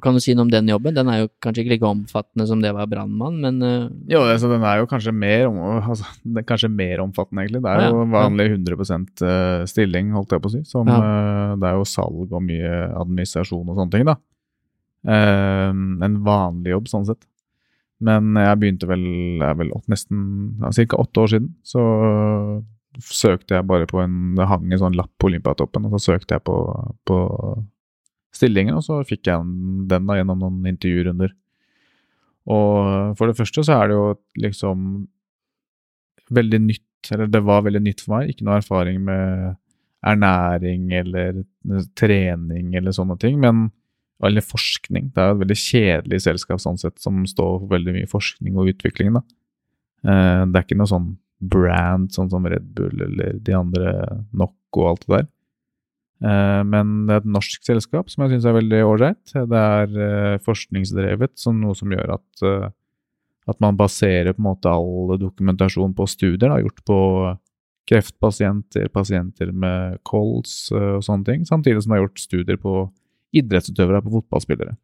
Kan 0.05 0.17
du 0.17 0.21
si 0.21 0.35
noe 0.37 0.45
om 0.45 0.51
den 0.53 0.69
jobben? 0.69 0.93
Den 0.97 1.09
er 1.09 1.23
jo 1.23 1.29
kanskje 1.41 1.63
ikke 1.63 1.73
like 1.77 1.89
omfattende 1.89 2.45
som 2.49 2.61
det 2.61 2.75
var 2.77 2.89
brannmann, 2.91 3.39
men 3.41 3.61
eh, 3.65 3.87
Jo, 4.13 4.21
altså, 4.27 4.51
den 4.51 4.65
er 4.67 4.83
jo 4.83 4.89
kanskje 4.91 5.15
mer, 5.17 5.47
om, 5.49 5.61
altså, 5.79 6.09
kanskje 6.49 6.69
mer 6.73 7.01
omfattende, 7.05 7.47
egentlig. 7.47 7.63
Det 7.65 7.73
er 7.73 7.87
jo 7.87 8.03
ja. 8.03 8.09
vanlig 8.13 8.49
100% 8.51 9.25
øh, 9.25 9.63
stilling, 9.71 10.11
holdt 10.17 10.35
jeg 10.35 10.45
på 10.45 10.51
å 10.51 10.55
si. 10.57 10.63
Som, 10.69 10.91
øh, 10.93 11.55
det 11.61 11.71
er 11.71 11.79
jo 11.79 11.89
salg 11.89 12.35
og 12.35 12.45
mye 12.45 12.75
administrasjon 13.01 13.65
og 13.65 13.81
sånne 13.81 13.95
ting, 13.95 14.05
da. 14.11 14.19
Eh, 15.09 15.73
en 16.09 16.21
vanlig 16.27 16.75
jobb, 16.75 16.93
sånn 16.93 17.09
sett. 17.09 17.25
Men 18.05 18.37
jeg 18.39 18.59
begynte 18.61 18.87
vel, 18.87 19.07
Jeg 19.41 19.47
er 19.49 19.57
vel 19.59 19.73
nesten 19.91 20.19
ja, 20.61 20.71
ca. 20.71 21.01
åtte 21.01 21.25
år 21.25 21.33
siden. 21.33 21.49
Så 21.67 21.81
søkte 23.05 23.59
jeg 23.59 23.67
bare 23.69 23.87
på 23.87 24.01
en 24.03 24.35
Det 24.39 24.47
hang 24.51 24.73
en 24.73 24.81
sånn 24.81 24.97
lapp 24.99 25.11
på 25.19 25.29
Olympiatoppen, 25.31 25.87
og 25.87 25.97
så 25.97 26.13
søkte 26.13 26.37
jeg 26.37 26.45
på, 26.47 26.57
på 27.09 27.19
stillingen, 28.35 28.79
og 28.79 28.85
så 28.87 29.01
fikk 29.07 29.31
jeg 29.31 29.45
den 29.91 30.09
da 30.09 30.19
gjennom 30.19 30.43
noen 30.43 30.67
intervjurunder. 30.73 31.33
Og 32.49 33.15
for 33.19 33.29
det 33.29 33.37
første 33.39 33.65
så 33.67 33.77
er 33.77 33.89
det 33.91 33.97
jo 33.99 34.09
liksom 34.45 34.85
veldig 36.35 36.61
nytt, 36.65 37.11
eller 37.13 37.31
det 37.31 37.43
var 37.45 37.65
veldig 37.67 37.83
nytt 37.85 38.05
for 38.05 38.17
meg. 38.17 38.33
Ikke 38.33 38.47
noe 38.47 38.61
erfaring 38.61 39.01
med 39.05 39.57
ernæring 40.07 40.93
eller 40.95 41.43
trening 41.99 42.75
eller 42.79 42.95
sånne 42.95 43.19
ting, 43.21 43.41
men 43.43 43.69
eller 44.25 44.43
forskning. 44.43 45.13
Det 45.15 45.23
er 45.23 45.29
jo 45.31 45.37
et 45.37 45.43
veldig 45.45 45.57
kjedelig 45.63 46.21
selskap 46.25 46.63
sånn 46.63 46.79
sett, 46.81 46.97
som 47.03 47.21
står 47.29 47.61
for 47.63 47.71
veldig 47.71 47.95
mye 48.01 48.11
forskning 48.11 48.57
og 48.59 48.73
utvikling. 48.73 49.13
da. 49.15 49.23
Eh, 50.05 50.45
Det 50.47 50.57
er 50.57 50.65
ikke 50.65 50.79
noe 50.79 50.91
sånn 50.91 51.19
brand, 51.39 52.11
sånn 52.15 52.31
som 52.33 52.47
Red 52.47 52.73
Bull 52.75 53.03
eller 53.05 53.39
de 53.45 53.55
andre 53.55 53.93
Nok 54.37 54.79
og 54.79 54.89
alt 54.91 55.05
det 55.07 55.15
der. 55.17 55.29
Eh, 56.25 56.63
Men 56.67 57.07
det 57.07 57.15
er 57.15 57.23
et 57.23 57.33
norsk 57.39 57.67
selskap 57.67 58.11
som 58.11 58.25
jeg 58.25 58.37
syns 58.37 58.49
er 58.49 58.59
veldig 58.59 58.83
ålreit. 58.87 59.35
Det 59.35 59.63
er 59.63 59.99
eh, 60.09 60.39
forskningsdrevet, 60.45 61.37
som 61.39 61.61
noe 61.61 61.77
som 61.79 61.93
gjør 61.95 62.17
at, 62.19 62.43
eh, 62.43 62.71
at 63.49 63.61
man 63.65 63.79
baserer 63.79 64.35
på 64.35 64.43
en 64.43 64.51
måte 64.51 64.73
all 64.73 65.15
dokumentasjon 65.21 65.95
på 65.97 66.09
studier 66.11 66.51
da, 66.51 66.59
gjort 66.63 66.83
på 66.89 66.99
kreftpasienter, 67.89 68.91
pasienter 68.93 69.49
med 69.55 70.03
kols 70.05 70.69
og 70.77 71.01
sånne 71.07 71.25
ting, 71.25 71.47
samtidig 71.49 71.81
som 71.81 71.95
det 71.95 71.97
er 71.97 72.03
gjort 72.03 72.21
studier 72.21 72.59
på 72.61 72.75
idrettsutøvere, 73.39 74.03
på 74.05 74.13
fotballspillere. 74.19 74.75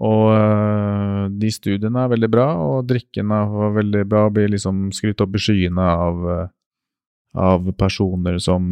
Og 0.00 0.32
øh, 0.32 1.28
de 1.36 1.50
studiene 1.52 2.04
er 2.04 2.12
veldig 2.14 2.30
bra, 2.32 2.48
og 2.56 2.86
drikken 2.88 3.32
er 3.36 3.76
veldig 3.76 4.04
bra, 4.08 4.26
blir 4.32 4.48
liksom 4.54 4.86
skrytt 4.96 5.20
opp 5.20 5.36
i 5.36 5.42
skyene 5.42 5.84
av, 5.84 6.22
øh, 6.32 6.46
av 7.36 7.72
personer 7.78 8.38
som 8.40 8.64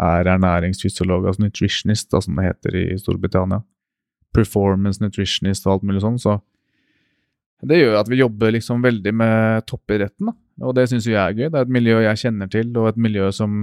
er 0.00 0.28
ernæringsfysiolog, 0.34 1.26
altså 1.26 1.46
nutritionist, 1.46 2.10
da, 2.12 2.20
som 2.20 2.36
det 2.36 2.50
heter 2.50 2.78
i 2.80 2.86
Storbritannia. 3.00 3.62
Performance 4.32 5.02
nutritionist 5.02 5.66
og 5.66 5.76
alt 5.76 5.88
mulig 5.88 6.04
sånn, 6.04 6.20
så 6.20 6.38
det 7.68 7.78
gjør 7.78 8.00
at 8.00 8.08
vi 8.10 8.18
jobber 8.18 8.52
liksom 8.56 8.82
veldig 8.82 9.12
med 9.14 9.66
toppidretten, 9.70 10.32
da. 10.32 10.36
Og 10.66 10.74
det 10.76 10.88
syns 10.90 11.06
jeg 11.08 11.16
er 11.16 11.32
gøy. 11.32 11.46
Det 11.48 11.58
er 11.58 11.64
et 11.64 11.72
miljø 11.72 12.00
jeg 12.04 12.20
kjenner 12.26 12.50
til, 12.50 12.68
og 12.76 12.90
et 12.90 12.98
miljø 13.00 13.30
som 13.34 13.54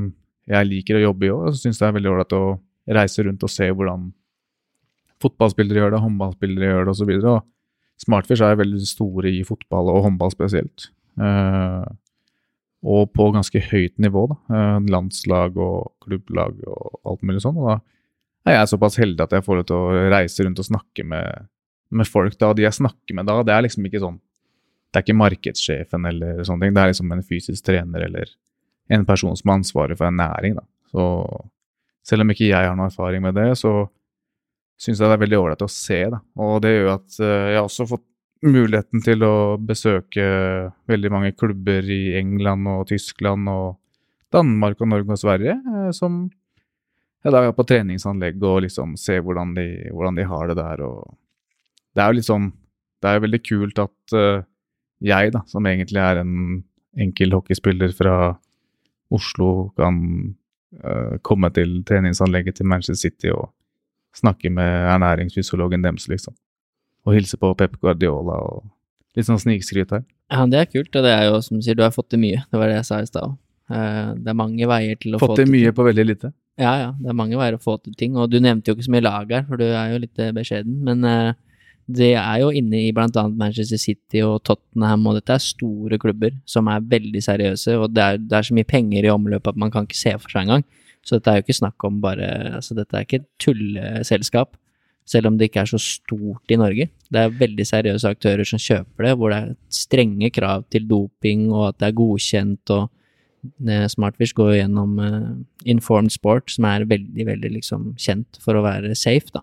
jeg 0.50 0.68
liker 0.68 0.98
å 0.98 1.04
jobbe 1.04 1.28
i 1.28 1.32
òg. 1.34 1.50
Så 1.54 1.66
syns 1.66 1.78
jeg 1.78 1.84
det 1.84 1.90
er 1.90 1.98
veldig 2.00 2.12
ålreit 2.14 2.36
å 2.36 2.44
reise 2.98 3.26
rundt 3.28 3.46
og 3.46 3.52
se 3.54 3.68
hvordan 3.70 4.08
fotballspillere 5.24 5.84
gjør 5.84 5.96
det, 5.96 6.04
håndballspillere 6.04 6.70
gjør 6.72 6.88
det 6.88 6.94
osv. 6.96 7.40
Smartfish 8.00 8.46
er 8.46 8.60
veldig 8.60 8.86
store 8.88 9.32
i 9.32 9.42
fotball 9.48 9.92
og 9.92 10.06
håndball 10.06 10.32
spesielt. 10.34 10.90
Uh, 11.20 11.84
og 12.88 13.10
på 13.12 13.28
ganske 13.36 13.60
høyt 13.72 13.98
nivå, 14.00 14.26
da. 14.32 14.38
Eh, 14.56 14.78
landslag 14.92 15.58
og 15.60 15.90
klubblag 16.06 16.62
og 16.64 17.00
alt 17.12 17.26
mulig 17.28 17.42
sånn. 17.44 17.58
Og 17.60 17.68
da 17.68 18.54
er 18.54 18.62
jeg 18.62 18.72
såpass 18.72 18.96
heldig 19.02 19.26
at 19.26 19.36
jeg 19.36 19.46
får 19.46 19.60
lov 19.60 19.68
til 19.68 19.76
å 19.76 20.06
reise 20.14 20.46
rundt 20.46 20.62
og 20.64 20.68
snakke 20.70 21.04
med, 21.04 21.50
med 21.92 22.08
folk. 22.08 22.38
da, 22.40 22.54
De 22.56 22.64
jeg 22.64 22.78
snakker 22.80 23.18
med 23.18 23.28
da, 23.28 23.42
det 23.44 23.56
er 23.56 23.66
liksom 23.68 23.88
ikke 23.90 24.04
sånn 24.06 24.22
Det 24.90 24.98
er 24.98 25.06
ikke 25.06 25.20
markedssjefen 25.20 26.08
eller 26.10 26.40
sånne 26.48 26.66
ting. 26.66 26.78
Det 26.78 26.82
er 26.82 26.94
liksom 26.94 27.12
en 27.14 27.28
fysisk 27.28 27.68
trener 27.68 28.08
eller 28.08 28.32
en 28.90 29.04
person 29.06 29.36
som 29.38 29.52
har 29.52 29.60
ansvaret 29.60 30.00
for 30.00 30.08
en 30.08 30.18
næring. 30.18 30.56
da. 30.58 30.64
Så 30.90 31.04
selv 32.10 32.24
om 32.24 32.32
ikke 32.32 32.48
jeg 32.48 32.70
har 32.70 32.80
noe 32.80 32.88
erfaring 32.90 33.22
med 33.22 33.36
det, 33.38 33.52
så 33.60 33.90
syns 34.80 35.02
jeg 35.02 35.10
det 35.10 35.16
er 35.18 35.24
veldig 35.26 35.40
ålreit 35.40 35.66
å 35.66 35.72
se. 35.72 36.00
Da. 36.14 36.22
Og 36.40 36.62
det 36.64 36.74
gjør 36.74 36.94
at 36.96 37.20
eh, 37.20 37.50
jeg 37.52 37.60
har 37.60 37.68
også 37.68 37.90
fått 37.90 38.06
muligheten 38.46 39.04
til 39.04 39.24
å 39.28 39.36
besøke 39.60 40.26
veldig 40.88 41.12
mange 41.12 41.34
klubber 41.36 41.84
i 41.92 42.16
England 42.20 42.70
og 42.72 42.86
Tyskland 42.92 43.52
og 43.52 43.80
Danmark 44.32 44.80
og 44.80 44.92
Norge 44.94 45.16
og 45.16 45.20
Sverige, 45.20 45.58
eh, 45.60 45.90
som 45.96 46.28
jeg 47.20 47.36
da 47.36 47.44
er 47.44 47.56
på 47.56 47.66
treningsanlegg 47.68 48.40
og 48.48 48.62
liksom 48.64 48.96
ser 49.00 49.24
hvordan 49.26 49.52
de, 49.58 49.66
hvordan 49.92 50.20
de 50.20 50.28
har 50.30 50.48
det 50.48 50.56
der. 50.62 50.84
Og 50.88 51.18
det 51.96 52.04
er 52.04 52.16
jo 52.16 52.24
sånn 52.24 52.52
Det 53.00 53.08
er 53.08 53.16
jo 53.16 53.24
veldig 53.24 53.40
kult 53.48 53.80
at 53.80 54.14
eh, 54.20 54.42
jeg, 55.08 55.32
da, 55.32 55.40
som 55.48 55.68
egentlig 55.70 56.02
er 56.04 56.18
en 56.20 56.34
enkel 57.00 57.32
hockeyspiller 57.32 57.94
fra 57.96 58.16
Oslo, 59.16 59.70
kan 59.80 60.02
eh, 60.84 61.16
komme 61.24 61.48
til 61.56 61.78
treningsanlegget 61.88 62.60
til 62.60 62.68
Manchester 62.68 63.00
City 63.00 63.32
og 63.32 63.48
snakke 64.18 64.52
med 64.54 64.90
ernæringsfysiologen 64.96 65.84
deres, 65.86 66.08
liksom. 66.12 66.36
Og 67.08 67.16
hilse 67.16 67.38
på 67.40 67.52
Pep 67.58 67.78
Guardiola 67.82 68.38
og 68.50 68.66
litt 69.18 69.28
sånn 69.28 69.42
snikskryt 69.42 69.94
her. 69.96 70.04
Ja, 70.30 70.46
det 70.50 70.60
er 70.60 70.70
kult, 70.70 70.94
og 70.94 71.06
det 71.06 71.14
er 71.14 71.30
jo 71.30 71.40
som 71.46 71.58
du 71.58 71.66
sier, 71.66 71.78
du 71.78 71.86
har 71.86 71.96
fått 71.96 72.12
til 72.14 72.22
mye. 72.22 72.44
Det 72.50 72.60
var 72.60 72.70
det 72.70 72.80
jeg 72.82 72.90
sa 72.90 73.00
i 73.02 73.10
stad 73.10 73.26
òg. 73.26 73.38
Det 73.70 74.32
er 74.32 74.38
mange 74.38 74.66
veier 74.70 74.98
til 74.98 75.14
å 75.14 75.20
få 75.22 75.28
til 75.28 75.36
Fått 75.36 75.42
til 75.44 75.52
mye 75.54 75.74
på 75.78 75.86
veldig 75.86 76.06
lite. 76.06 76.32
Ja, 76.60 76.72
ja, 76.76 76.88
det 77.00 77.12
er 77.12 77.16
mange 77.16 77.38
veier 77.40 77.56
å 77.56 77.62
få 77.62 77.78
til 77.80 77.94
ting, 77.96 78.18
og 78.20 78.32
du 78.34 78.40
nevnte 78.44 78.72
jo 78.72 78.76
ikke 78.76 78.88
så 78.90 78.92
mye 78.92 79.06
lag 79.06 79.30
her, 79.32 79.46
for 79.48 79.62
du 79.62 79.68
er 79.70 79.94
jo 79.94 80.02
litt 80.04 80.20
eh, 80.20 80.34
beskjeden, 80.36 80.82
men 80.84 81.06
eh, 81.08 81.38
det 81.90 82.10
er 82.20 82.42
jo 82.42 82.50
inne 82.54 82.82
i 82.84 82.90
annet 82.92 83.38
Manchester 83.40 83.80
City 83.80 84.22
og 84.26 84.44
Tottenham, 84.46 85.08
og 85.08 85.16
dette 85.18 85.38
er 85.38 85.46
store 85.46 85.98
klubber 86.02 86.36
som 86.50 86.68
er 86.68 86.84
veldig 86.84 87.22
seriøse, 87.24 87.78
og 87.80 87.94
det 87.96 88.04
er, 88.04 88.20
det 88.20 88.38
er 88.38 88.50
så 88.50 88.58
mye 88.58 88.68
penger 88.68 89.08
i 89.08 89.14
omløpet 89.14 89.54
at 89.54 89.62
man 89.62 89.72
kan 89.72 89.88
ikke 89.88 90.02
se 90.02 90.14
for 90.20 90.34
seg 90.34 90.44
engang. 90.44 90.68
Så 91.10 91.18
dette 91.18 91.32
er 91.32 91.40
jo 91.40 91.48
ikke 91.48 91.58
snakk 91.58 91.86
om 91.88 91.98
bare 92.04 92.28
Altså, 92.60 92.76
dette 92.78 92.94
er 92.94 93.08
ikke 93.08 93.24
et 93.24 93.30
tulleselskap, 93.42 94.54
selv 95.10 95.32
om 95.32 95.40
det 95.40 95.50
ikke 95.50 95.64
er 95.64 95.72
så 95.72 95.80
stort 95.82 96.54
i 96.54 96.60
Norge. 96.62 96.86
Det 97.10 97.22
er 97.24 97.34
veldig 97.34 97.66
seriøse 97.66 98.12
aktører 98.14 98.46
som 98.46 98.62
kjøper 98.62 99.08
det, 99.08 99.16
hvor 99.18 99.34
det 99.34 99.40
er 99.42 99.56
strenge 99.74 100.30
krav 100.36 100.68
til 100.70 100.86
doping, 100.86 101.48
og 101.50 101.72
at 101.72 101.80
det 101.82 101.90
er 101.90 101.98
godkjent, 101.98 102.76
og 102.76 102.92
eh, 103.66 103.88
Smartfish 103.90 104.38
går 104.38 104.60
gjennom 104.60 105.00
uh, 105.02 105.32
Informed 105.66 106.14
Sport, 106.14 106.54
som 106.54 106.70
er 106.70 106.86
veldig, 106.86 107.26
veldig 107.32 107.56
liksom 107.58 107.96
kjent 107.98 108.38
for 108.44 108.60
å 108.60 108.66
være 108.68 108.94
safe, 108.94 109.34
da. 109.34 109.42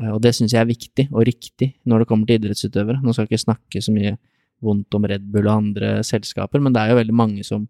Eh, 0.00 0.10
Og 0.14 0.22
det 0.24 0.32
syns 0.38 0.56
jeg 0.56 0.62
er 0.62 0.72
viktig 0.72 1.08
og 1.12 1.26
riktig 1.28 1.74
når 1.84 2.06
det 2.06 2.08
kommer 2.08 2.30
til 2.30 2.40
idrettsutøvere. 2.40 3.02
Nå 3.02 3.12
skal 3.12 3.26
jeg 3.26 3.34
ikke 3.34 3.44
snakke 3.44 3.84
så 3.84 3.92
mye 3.92 4.16
vondt 4.64 4.94
om 4.96 5.04
Red 5.06 5.28
Bull 5.30 5.46
og 5.46 5.58
andre 5.60 5.98
selskaper, 6.06 6.64
men 6.64 6.72
det 6.72 6.80
er 6.80 6.94
jo 6.94 7.02
veldig 7.02 7.14
mange 7.14 7.44
som, 7.46 7.68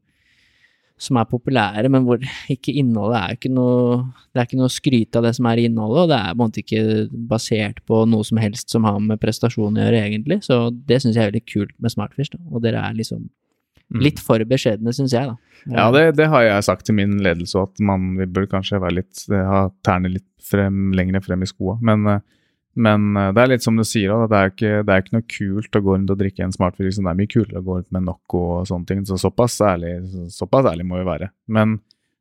som 0.98 1.18
er 1.20 1.28
populære, 1.30 1.88
men 1.92 2.04
hvor 2.06 2.22
ikke 2.50 2.74
innholdet 2.80 3.18
er 3.20 3.36
ikke 3.36 3.52
noe 3.54 4.04
Det 4.34 4.40
er 4.42 4.46
ikke 4.48 4.58
noe 4.60 4.68
å 4.70 4.74
skryte 4.74 5.18
av 5.18 5.26
det 5.26 5.34
som 5.38 5.46
er 5.50 5.62
innholdet, 5.62 6.04
og 6.04 6.08
det 6.12 6.18
er 6.18 6.32
på 6.34 6.38
en 6.38 6.44
måte 6.44 6.62
ikke 6.62 6.84
basert 7.30 7.82
på 7.86 8.04
noe 8.10 8.26
som 8.26 8.40
helst 8.42 8.70
som 8.74 8.86
har 8.88 8.98
med 9.02 9.20
prestasjon 9.22 9.78
å 9.78 9.84
gjøre, 9.84 10.04
egentlig. 10.10 10.42
Så 10.46 10.68
det 10.72 11.00
syns 11.02 11.16
jeg 11.16 11.24
er 11.24 11.32
veldig 11.32 11.46
kult 11.48 11.74
med 11.78 11.94
Smartfish, 11.94 12.34
da. 12.34 12.42
Og 12.52 12.62
dere 12.62 12.82
er 12.84 12.98
liksom 12.98 13.28
Mm. 13.88 14.02
litt 14.04 14.18
for 14.20 14.42
beskjedne, 14.44 14.92
syns 14.92 15.14
jeg, 15.16 15.24
da. 15.30 15.36
Ja, 15.72 15.86
det, 15.90 16.16
det 16.18 16.26
har 16.28 16.42
jeg 16.44 16.64
sagt 16.66 16.84
til 16.84 16.94
min 16.98 17.14
ledelse, 17.24 17.62
at 17.62 17.80
man 17.80 18.18
vi 18.18 18.26
bør 18.28 18.44
kanskje 18.50 18.80
være 18.82 18.98
litt, 18.98 19.22
ha 19.32 19.70
tærne 19.86 20.10
litt 20.12 20.26
frem, 20.44 20.90
lenger 20.92 21.24
frem 21.24 21.40
i 21.40 21.48
skoa. 21.48 21.78
Men, 21.80 22.04
eh, 22.06 22.20
men 22.76 23.16
eh, 23.16 23.30
det 23.34 23.42
er 23.42 23.52
litt 23.54 23.66
som 23.66 23.78
du 23.78 23.84
sier, 23.86 24.14
det 24.30 24.38
er 24.38 24.52
ikke, 24.52 24.72
det 24.86 24.94
er 24.94 25.04
ikke 25.04 25.16
noe 25.16 25.28
kult 25.34 25.78
å 25.78 25.84
gå 25.84 25.96
rundt 25.96 26.12
og 26.14 26.20
drikke 26.20 26.44
en 26.46 26.54
smartfri. 26.54 26.88
Liksom. 26.88 27.06
Det 27.06 27.14
er 27.14 27.20
mye 27.20 27.32
kulere 27.32 27.62
å 27.62 27.66
gå 27.66 27.78
rundt 27.80 27.90
med 27.94 28.06
Nocco 28.06 28.42
og 28.58 28.68
sånne 28.70 28.90
ting. 28.90 29.04
Så 29.08 29.18
såpass 29.20 29.58
ærlig, 29.64 29.96
såpass 30.34 30.68
ærlig 30.70 30.86
må 30.88 31.00
vi 31.00 31.08
være. 31.08 31.32
Men 31.54 31.78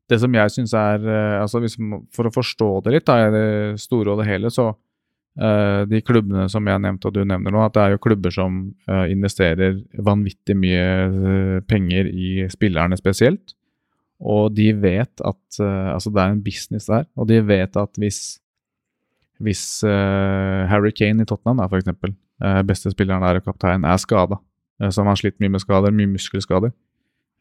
det 0.07 0.21
som 0.21 0.35
jeg 0.37 0.53
syns 0.53 0.73
er 0.77 1.03
eh, 1.03 1.37
altså 1.41 1.61
hvis, 1.63 1.77
For 2.15 2.29
å 2.29 2.33
forstå 2.33 2.69
det 2.85 2.95
litt, 2.95 3.07
da, 3.09 3.19
i 3.27 3.33
det 3.33 3.47
store 3.83 4.13
og 4.13 4.21
det 4.21 4.29
hele, 4.29 4.51
så 4.53 4.69
uh, 4.71 5.81
de 5.89 6.01
klubbene 6.05 6.47
som 6.51 6.65
jeg 6.67 6.83
nevnte 6.83 7.09
og 7.09 7.17
du 7.17 7.21
nevner 7.27 7.53
nå, 7.53 7.61
at 7.65 7.75
det 7.75 7.83
er 7.83 7.95
jo 7.95 8.01
klubber 8.07 8.33
som 8.33 8.63
uh, 8.89 9.05
investerer 9.11 9.81
vanvittig 10.07 10.55
mye 10.57 10.87
uh, 11.11 11.57
penger 11.67 12.09
i 12.09 12.47
spillerne 12.53 12.97
spesielt. 12.99 13.53
Og 14.17 14.49
de 14.57 14.71
vet 14.73 15.21
at 15.21 15.59
Altså, 15.61 16.09
det 16.09 16.21
er 16.21 16.31
en 16.31 16.41
business 16.41 16.87
der, 16.89 17.03
og 17.13 17.27
de 17.29 17.37
vet 17.45 17.75
at 17.77 17.99
hvis 18.01 18.39
hvis 19.43 19.63
uh, 19.85 20.65
Harry 20.69 20.93
Kane 20.95 21.23
i 21.23 21.27
Tottenham, 21.29 21.61
da, 21.61 21.67
for 21.69 21.79
eksempel, 21.79 22.13
eh, 22.43 22.61
beste 22.67 22.91
spilleren 22.93 23.23
der 23.25 23.39
og 23.39 23.45
kaptein, 23.47 23.85
er 23.85 23.99
skada, 24.01 24.39
som 24.93 25.09
har 25.09 25.17
slitt 25.17 25.39
mye 25.41 25.55
med 25.55 25.63
skader, 25.63 25.89
mye 25.89 26.09
muskelskader 26.11 26.69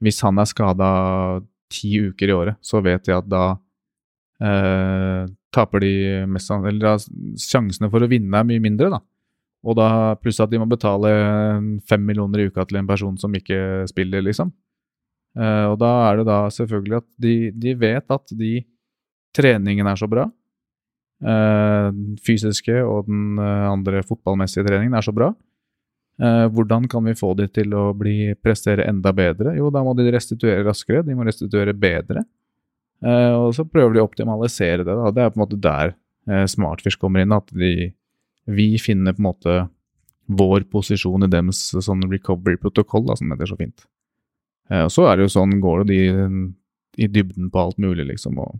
Hvis 0.00 0.22
han 0.24 0.38
er 0.40 0.46
skada 0.48 0.86
ti 1.68 1.90
uker 2.00 2.30
i 2.30 2.32
året, 2.32 2.56
så 2.64 2.80
vet 2.80 3.04
de 3.04 3.12
at 3.12 3.26
da 3.28 3.42
uh, 4.40 5.26
taper 5.52 5.84
de 5.84 5.92
mest 6.32 6.52
Eller 6.54 6.80
da, 6.80 6.94
sjansene 7.40 7.90
for 7.92 8.04
å 8.04 8.08
vinne 8.08 8.40
er 8.40 8.48
mye 8.48 8.62
mindre, 8.64 8.88
da. 8.94 9.02
Og 9.66 9.76
da 9.76 9.88
pluss 10.20 10.38
at 10.40 10.52
de 10.52 10.60
må 10.62 10.68
betale 10.70 11.10
fem 11.88 12.02
millioner 12.06 12.44
i 12.44 12.48
uka 12.48 12.64
til 12.64 12.80
en 12.80 12.88
person 12.88 13.16
som 13.20 13.34
ikke 13.34 13.84
spiller, 13.90 14.24
liksom. 14.24 14.52
Eh, 15.36 15.64
og 15.68 15.76
da 15.80 15.90
er 16.08 16.20
det 16.20 16.26
da 16.28 16.38
selvfølgelig 16.52 16.98
at 17.02 17.08
de, 17.20 17.34
de 17.52 17.76
vet 17.78 18.16
at 18.18 18.36
de 18.36 18.54
Treningen 19.36 19.84
er 19.84 19.98
så 20.00 20.06
bra. 20.08 20.22
Eh, 21.24 21.88
den 21.92 22.16
fysiske 22.26 22.78
og 22.84 23.06
den 23.08 23.40
eh, 23.40 23.66
andre 23.70 24.02
fotballmessige 24.06 24.66
treningen 24.66 24.96
er 24.96 25.06
så 25.06 25.14
bra. 25.16 25.30
Eh, 26.22 26.46
hvordan 26.52 26.88
kan 26.88 27.04
vi 27.06 27.16
få 27.18 27.34
de 27.38 27.48
til 27.52 27.74
å 27.76 27.90
bli, 27.96 28.34
prestere 28.40 28.88
enda 28.88 29.12
bedre? 29.16 29.54
Jo, 29.58 29.70
da 29.74 29.84
må 29.84 29.94
de 29.98 30.08
restituere 30.12 30.64
raskere, 30.66 31.04
de 31.06 31.16
må 31.16 31.26
restituere 31.28 31.76
bedre. 31.76 32.26
Og 33.06 33.50
så 33.52 33.66
prøver 33.68 33.92
de 33.92 34.00
å 34.00 34.06
optimalisere 34.06 34.80
det. 34.80 34.88
Da. 34.88 35.10
Det 35.12 35.20
er 35.20 35.32
på 35.34 35.36
en 35.36 35.42
måte 35.42 35.58
der 35.60 35.90
Smartfish 36.48 36.96
kommer 36.96 37.20
inn. 37.20 37.34
At 37.36 37.50
de, 37.52 37.90
vi 38.48 38.64
finner 38.80 39.12
på 39.12 39.20
en 39.20 39.26
måte 39.26 39.56
vår 40.32 40.64
posisjon 40.72 41.26
i 41.26 41.28
deres 41.28 41.60
sånn 41.76 42.06
recovery-protokoll, 42.08 43.12
som 43.20 43.34
heter 43.34 43.50
så 43.52 43.58
fint. 43.60 43.84
Og 44.72 44.88
så 44.94 45.04
er 45.10 45.20
det 45.20 45.26
jo 45.26 45.34
sånn, 45.36 45.58
går 45.60 45.84
det 45.84 45.92
de 45.92 46.00
i 46.96 47.10
dybden 47.12 47.50
på 47.52 47.60
alt 47.60 47.78
mulig, 47.84 48.08
liksom. 48.08 48.40
Og, 48.40 48.56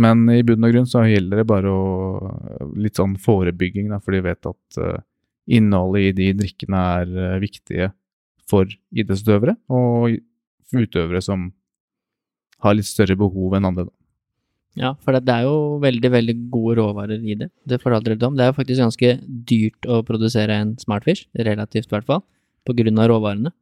men 0.00 0.24
i 0.32 0.42
bunn 0.46 0.66
og 0.66 0.74
grunn 0.74 0.88
så 0.90 1.04
gjelder 1.06 1.40
det 1.40 1.48
bare 1.48 1.70
å 1.70 2.70
litt 2.80 2.98
sånn 2.98 3.16
forebygging, 3.20 3.90
da, 3.92 4.00
for 4.02 4.16
de 4.16 4.22
vet 4.24 4.50
at 4.50 4.78
eh, 4.80 5.02
innholdet 5.58 6.08
i 6.08 6.14
de 6.18 6.30
drikkene 6.40 6.84
er 7.00 7.12
eh, 7.14 7.40
viktige 7.42 7.90
for 8.50 8.68
idrettsutøvere 8.92 9.56
og 9.72 10.16
utøvere 10.74 11.22
som 11.24 11.50
har 12.64 12.76
litt 12.76 12.88
større 12.88 13.16
behov 13.18 13.56
enn 13.56 13.68
andre. 13.68 13.86
Da. 13.88 13.94
Ja, 14.74 14.90
for 15.04 15.14
det, 15.14 15.30
er 15.30 15.46
jo 15.46 15.78
veldig, 15.82 16.10
veldig 16.10 16.34
gode 16.50 16.78
råvarer 16.80 17.22
i 17.22 17.36
det. 17.38 17.50
Det 17.62 17.78
fortalte 17.82 18.10
dere 18.10 18.26
om. 18.26 18.34
Det 18.34 18.42
er 18.42 18.50
jo 18.50 18.56
faktisk 18.56 18.82
ganske 18.82 19.10
dyrt 19.50 19.86
å 19.86 20.00
produsere 20.06 20.56
en 20.58 20.72
Smartfish, 20.80 21.28
relativt 21.46 21.86
i 21.86 21.94
hvert 21.94 22.08
fall, 22.08 22.24
på 22.66 22.74
grunn 22.80 22.98
av 22.98 23.12
råvarene. 23.12 23.52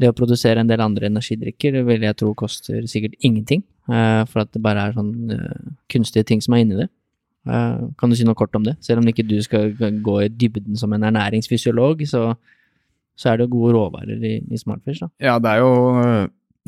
Det 0.00 0.08
å 0.08 0.16
produsere 0.16 0.62
en 0.62 0.70
del 0.70 0.80
andre 0.80 1.10
energidrikker 1.10 1.82
vil 1.84 2.06
jeg 2.06 2.16
tro 2.20 2.32
koster 2.38 2.86
sikkert 2.88 3.18
ingenting, 3.26 3.62
eh, 3.90 4.22
for 4.30 4.44
at 4.44 4.52
det 4.54 4.62
bare 4.64 4.86
er 4.86 4.96
sånn 4.96 5.34
eh, 5.34 5.74
kunstige 5.92 6.24
ting 6.30 6.40
som 6.44 6.56
er 6.56 6.64
inni 6.64 6.78
det. 6.78 6.88
Eh, 7.48 7.82
kan 8.00 8.12
du 8.12 8.16
si 8.16 8.24
noe 8.24 8.38
kort 8.38 8.56
om 8.56 8.64
det? 8.64 8.78
Selv 8.84 9.02
om 9.02 9.10
ikke 9.10 9.26
du 9.28 9.36
skal 9.44 9.74
gå 9.76 10.16
i 10.24 10.30
dybden 10.32 10.78
som 10.80 10.94
en 10.96 11.04
ernæringsfysiolog, 11.10 12.06
så, 12.08 12.30
så 13.18 13.32
er 13.32 13.42
det 13.42 13.50
gode 13.52 13.74
råvarer 13.76 14.24
i, 14.24 14.38
i 14.40 14.60
Smartfish, 14.60 15.02
da. 15.04 15.10
Ja, 15.20 15.36
det 15.42 15.52
er 15.52 15.64
jo 15.66 15.74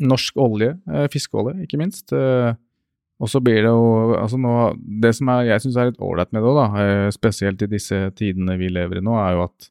norsk 0.03 0.37
olje, 0.41 0.75
fiskeolje, 1.13 1.63
ikke 1.65 1.77
minst. 1.79 2.11
og 2.13 3.29
så 3.29 3.39
blir 3.39 3.61
det 3.61 3.69
jo 3.69 4.15
altså 4.17 4.39
nå, 4.41 4.53
Det 4.81 5.13
som 5.15 5.29
er, 5.29 5.45
jeg 5.51 5.61
syns 5.63 5.77
er 5.77 5.91
litt 5.91 6.01
ålreit 6.01 6.33
med 6.33 6.43
det, 6.43 6.53
da, 6.57 6.87
spesielt 7.13 7.61
i 7.61 7.69
disse 7.71 7.99
tidene 8.17 8.57
vi 8.59 8.73
lever 8.73 8.99
i 8.99 9.05
nå, 9.05 9.13
er 9.21 9.37
jo 9.37 9.45
at 9.45 9.69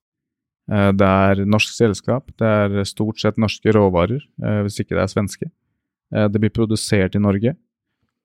det 0.70 1.08
er 1.08 1.42
norsk 1.48 1.72
selskap. 1.74 2.30
Det 2.38 2.46
er 2.46 2.84
stort 2.86 3.18
sett 3.18 3.40
norske 3.40 3.72
råvarer, 3.74 4.22
øh, 4.44 4.60
hvis 4.62 4.78
ikke 4.82 4.94
det 4.94 5.02
er 5.02 5.10
svenske. 5.10 5.48
Eh, 6.12 6.28
det 6.28 6.40
blir 6.40 6.52
produsert 6.54 7.16
i 7.16 7.22
Norge. 7.22 7.54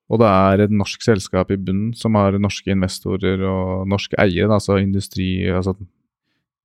Og 0.07 0.22
det 0.22 0.27
er 0.30 0.64
et 0.64 0.72
norsk 0.72 1.03
selskap 1.03 1.51
i 1.51 1.59
bunnen 1.59 1.91
som 1.97 2.15
har 2.15 2.38
norske 2.39 2.72
investorer 2.72 3.41
og 3.43 3.88
norske 3.91 4.15
eiere, 4.22 4.53
altså 4.53 4.80
industri, 4.81 5.47
altså 5.51 5.76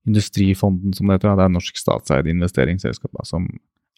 Industrifonden, 0.03 0.91
som 0.91 1.07
det 1.07 1.21
heter. 1.21 1.37
Det 1.39 1.45
er 1.45 1.51
norsk 1.55 1.77
statseid 1.79 2.27
investeringsselskap 2.27 3.13
da, 3.15 3.23
som 3.23 3.45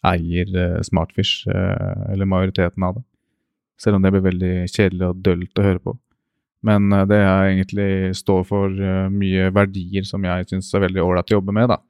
eier 0.05 0.51
eh, 0.53 0.81
Smartfish, 0.85 1.47
eh, 1.49 2.11
eller 2.13 2.29
majoriteten 2.29 2.83
av 2.85 2.99
det. 2.99 3.01
Selv 3.81 3.97
om 3.97 4.03
det 4.05 4.11
blir 4.13 4.21
veldig 4.27 4.51
kjedelig 4.69 5.07
og 5.07 5.23
dølt 5.25 5.57
å 5.57 5.65
høre 5.65 5.81
på. 5.81 5.95
Men 6.65 6.93
eh, 6.93 7.07
det 7.09 7.19
jeg 7.21 7.55
egentlig 7.55 7.89
står 8.17 8.45
for 8.47 8.71
eh, 8.73 9.09
mye 9.13 9.49
verdier 9.55 10.07
som 10.07 10.23
jeg 10.25 10.47
syns 10.51 10.71
er 10.73 10.87
veldig 10.87 11.03
ålreit 11.03 11.33
å 11.33 11.39
jobbe 11.39 11.55
med. 11.55 11.69
da. 11.73 11.81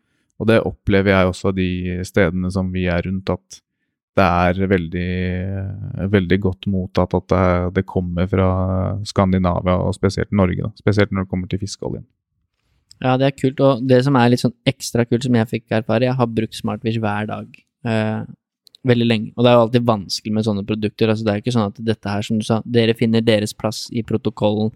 Og 0.41 0.49
det 0.49 0.63
opplever 0.67 1.13
jeg 1.13 1.31
også 1.31 1.53
de 1.55 1.69
stedene 2.07 2.51
som 2.51 2.71
vi 2.73 2.89
er 2.91 3.05
rundt, 3.07 3.31
at 3.31 3.61
det 4.15 4.25
er 4.25 4.69
veldig, 4.71 5.13
veldig 6.11 6.37
godt 6.43 6.67
mottatt 6.71 7.15
at 7.17 7.33
det, 7.75 7.83
kommer 7.87 8.29
fra 8.31 8.49
Skandinavia, 9.03 9.75
og 9.83 9.95
spesielt 9.95 10.31
Norge. 10.31 10.61
da. 10.63 10.71
Spesielt 10.79 11.11
når 11.11 11.25
det 11.25 11.31
kommer 11.33 11.51
til 11.51 11.59
fiskeoljen. 11.59 12.05
Ja, 13.03 13.17
det 13.19 13.27
er 13.27 13.35
kult, 13.35 13.59
og 13.59 13.83
det 13.83 13.99
som 14.05 14.15
er 14.15 14.31
litt 14.31 14.43
sånn 14.43 14.55
ekstra 14.67 15.03
kult 15.07 15.27
som 15.27 15.35
jeg 15.35 15.49
fikk 15.51 15.75
erfare, 15.81 16.07
jeg 16.07 16.15
har 16.15 16.31
brukt 16.31 16.55
Smartfish 16.55 17.01
hver 17.03 17.27
dag 17.27 17.59
eh, 17.87 18.21
veldig 18.85 19.07
lenge, 19.07 19.31
og 19.35 19.45
det 19.45 19.51
er 19.51 19.55
jo 19.57 19.63
alltid 19.65 19.87
vanskelig 19.87 20.33
med 20.35 20.47
sånne 20.47 20.65
produkter, 20.67 21.11
altså 21.11 21.25
det 21.25 21.31
er 21.31 21.39
jo 21.39 21.45
ikke 21.45 21.55
sånn 21.55 21.71
at 21.71 21.79
dette 21.87 22.11
her, 22.11 22.25
som 22.27 22.41
du 22.41 22.45
sa, 22.47 22.59
dere 22.65 22.97
finner 22.97 23.25
deres 23.25 23.55
plass 23.57 23.85
i 23.91 24.03
protokollen 24.05 24.71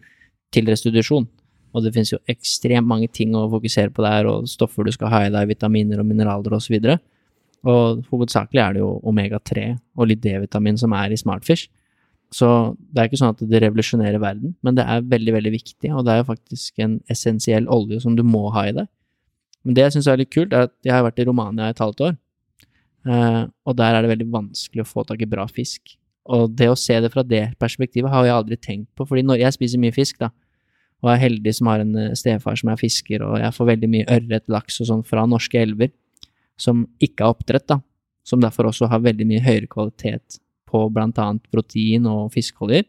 til 0.54 0.70
restitusjon, 0.72 1.28
og 1.70 1.86
det 1.86 1.94
finnes 1.94 2.12
jo 2.16 2.22
ekstremt 2.32 2.90
mange 2.90 3.10
ting 3.14 3.36
å 3.38 3.46
fokusere 3.52 3.94
på 3.94 4.06
der, 4.06 4.30
og 4.30 4.50
stoffer 4.50 4.88
du 4.88 4.94
skal 4.96 5.14
ha 5.14 5.24
i 5.28 5.34
deg, 5.34 5.52
vitaminer 5.54 6.02
og 6.02 6.10
mineraler 6.10 6.58
og 6.58 6.66
så 6.66 6.98
og 7.68 8.06
hovedsakelig 8.08 8.62
er 8.64 8.76
det 8.78 8.80
jo 8.80 8.94
omega-3 9.10 9.66
og 10.00 10.08
litt 10.08 10.22
D-vitamin 10.24 10.78
som 10.80 10.94
er 10.96 11.12
i 11.12 11.18
Smartfish, 11.20 11.68
så 12.32 12.76
det 12.94 13.02
er 13.02 13.10
ikke 13.10 13.20
sånn 13.20 13.34
at 13.34 13.42
det 13.52 13.62
revolusjonerer 13.64 14.22
verden, 14.22 14.54
men 14.64 14.78
det 14.78 14.86
er 14.86 15.06
veldig, 15.12 15.34
veldig 15.40 15.52
viktig, 15.56 15.92
og 15.92 16.06
det 16.06 16.14
er 16.14 16.22
jo 16.22 16.30
faktisk 16.30 16.84
en 16.86 17.00
essensiell 17.10 17.68
olje 17.68 18.00
som 18.04 18.16
du 18.16 18.24
må 18.24 18.46
ha 18.54 18.68
i 18.70 18.76
deg. 18.78 18.88
Men 19.66 19.76
det 19.76 19.88
jeg 19.88 19.98
syns 19.98 20.08
er 20.08 20.22
litt 20.22 20.32
kult, 20.32 20.54
er 20.54 20.70
at 20.70 20.76
jeg 20.86 20.94
har 20.94 21.04
vært 21.04 21.20
i 21.20 21.26
Romania 21.28 21.68
i 21.68 21.74
et 21.74 21.82
halvt 21.84 22.06
år, 22.06 22.14
og 23.08 23.76
der 23.80 23.96
er 23.96 24.04
det 24.04 24.12
veldig 24.12 24.28
vanskelig 24.34 24.84
å 24.84 24.90
få 24.90 25.06
tak 25.08 25.22
i 25.24 25.30
bra 25.30 25.46
fisk. 25.48 25.96
Og 26.30 26.52
det 26.54 26.68
å 26.70 26.78
se 26.78 26.98
det 27.02 27.10
fra 27.14 27.24
det 27.26 27.46
perspektivet 27.62 28.12
har 28.12 28.28
jeg 28.28 28.36
aldri 28.36 28.58
tenkt 28.60 28.90
på, 28.98 29.08
fordi 29.08 29.24
når 29.26 29.42
jeg 29.46 29.56
spiser 29.56 29.82
mye 29.82 29.96
fisk, 29.96 30.20
da, 30.22 30.30
og 31.00 31.14
er 31.14 31.22
heldig 31.22 31.54
som 31.56 31.70
har 31.72 31.84
en 31.84 31.96
eh, 31.98 32.16
stefar 32.18 32.60
som 32.60 32.72
er 32.74 32.80
fisker, 32.80 33.24
og 33.24 33.40
jeg 33.40 33.56
får 33.56 33.70
veldig 33.72 33.90
mye 33.92 34.08
ørret, 34.18 34.46
laks 34.52 34.82
og 34.84 34.90
sånn 34.90 35.06
fra 35.08 35.26
norske 35.30 35.60
elver, 35.62 35.94
som 36.60 36.84
ikke 37.00 37.24
er 37.24 37.34
oppdrett, 37.34 37.68
da, 37.72 37.80
som 38.28 38.44
derfor 38.44 38.70
også 38.70 38.90
har 38.92 39.04
veldig 39.06 39.28
mye 39.30 39.44
høyere 39.46 39.70
kvalitet 39.72 40.40
på 40.70 40.84
blant 40.94 41.18
annet 41.22 41.46
protein 41.54 42.06
og 42.10 42.34
fiskeoljer. 42.36 42.86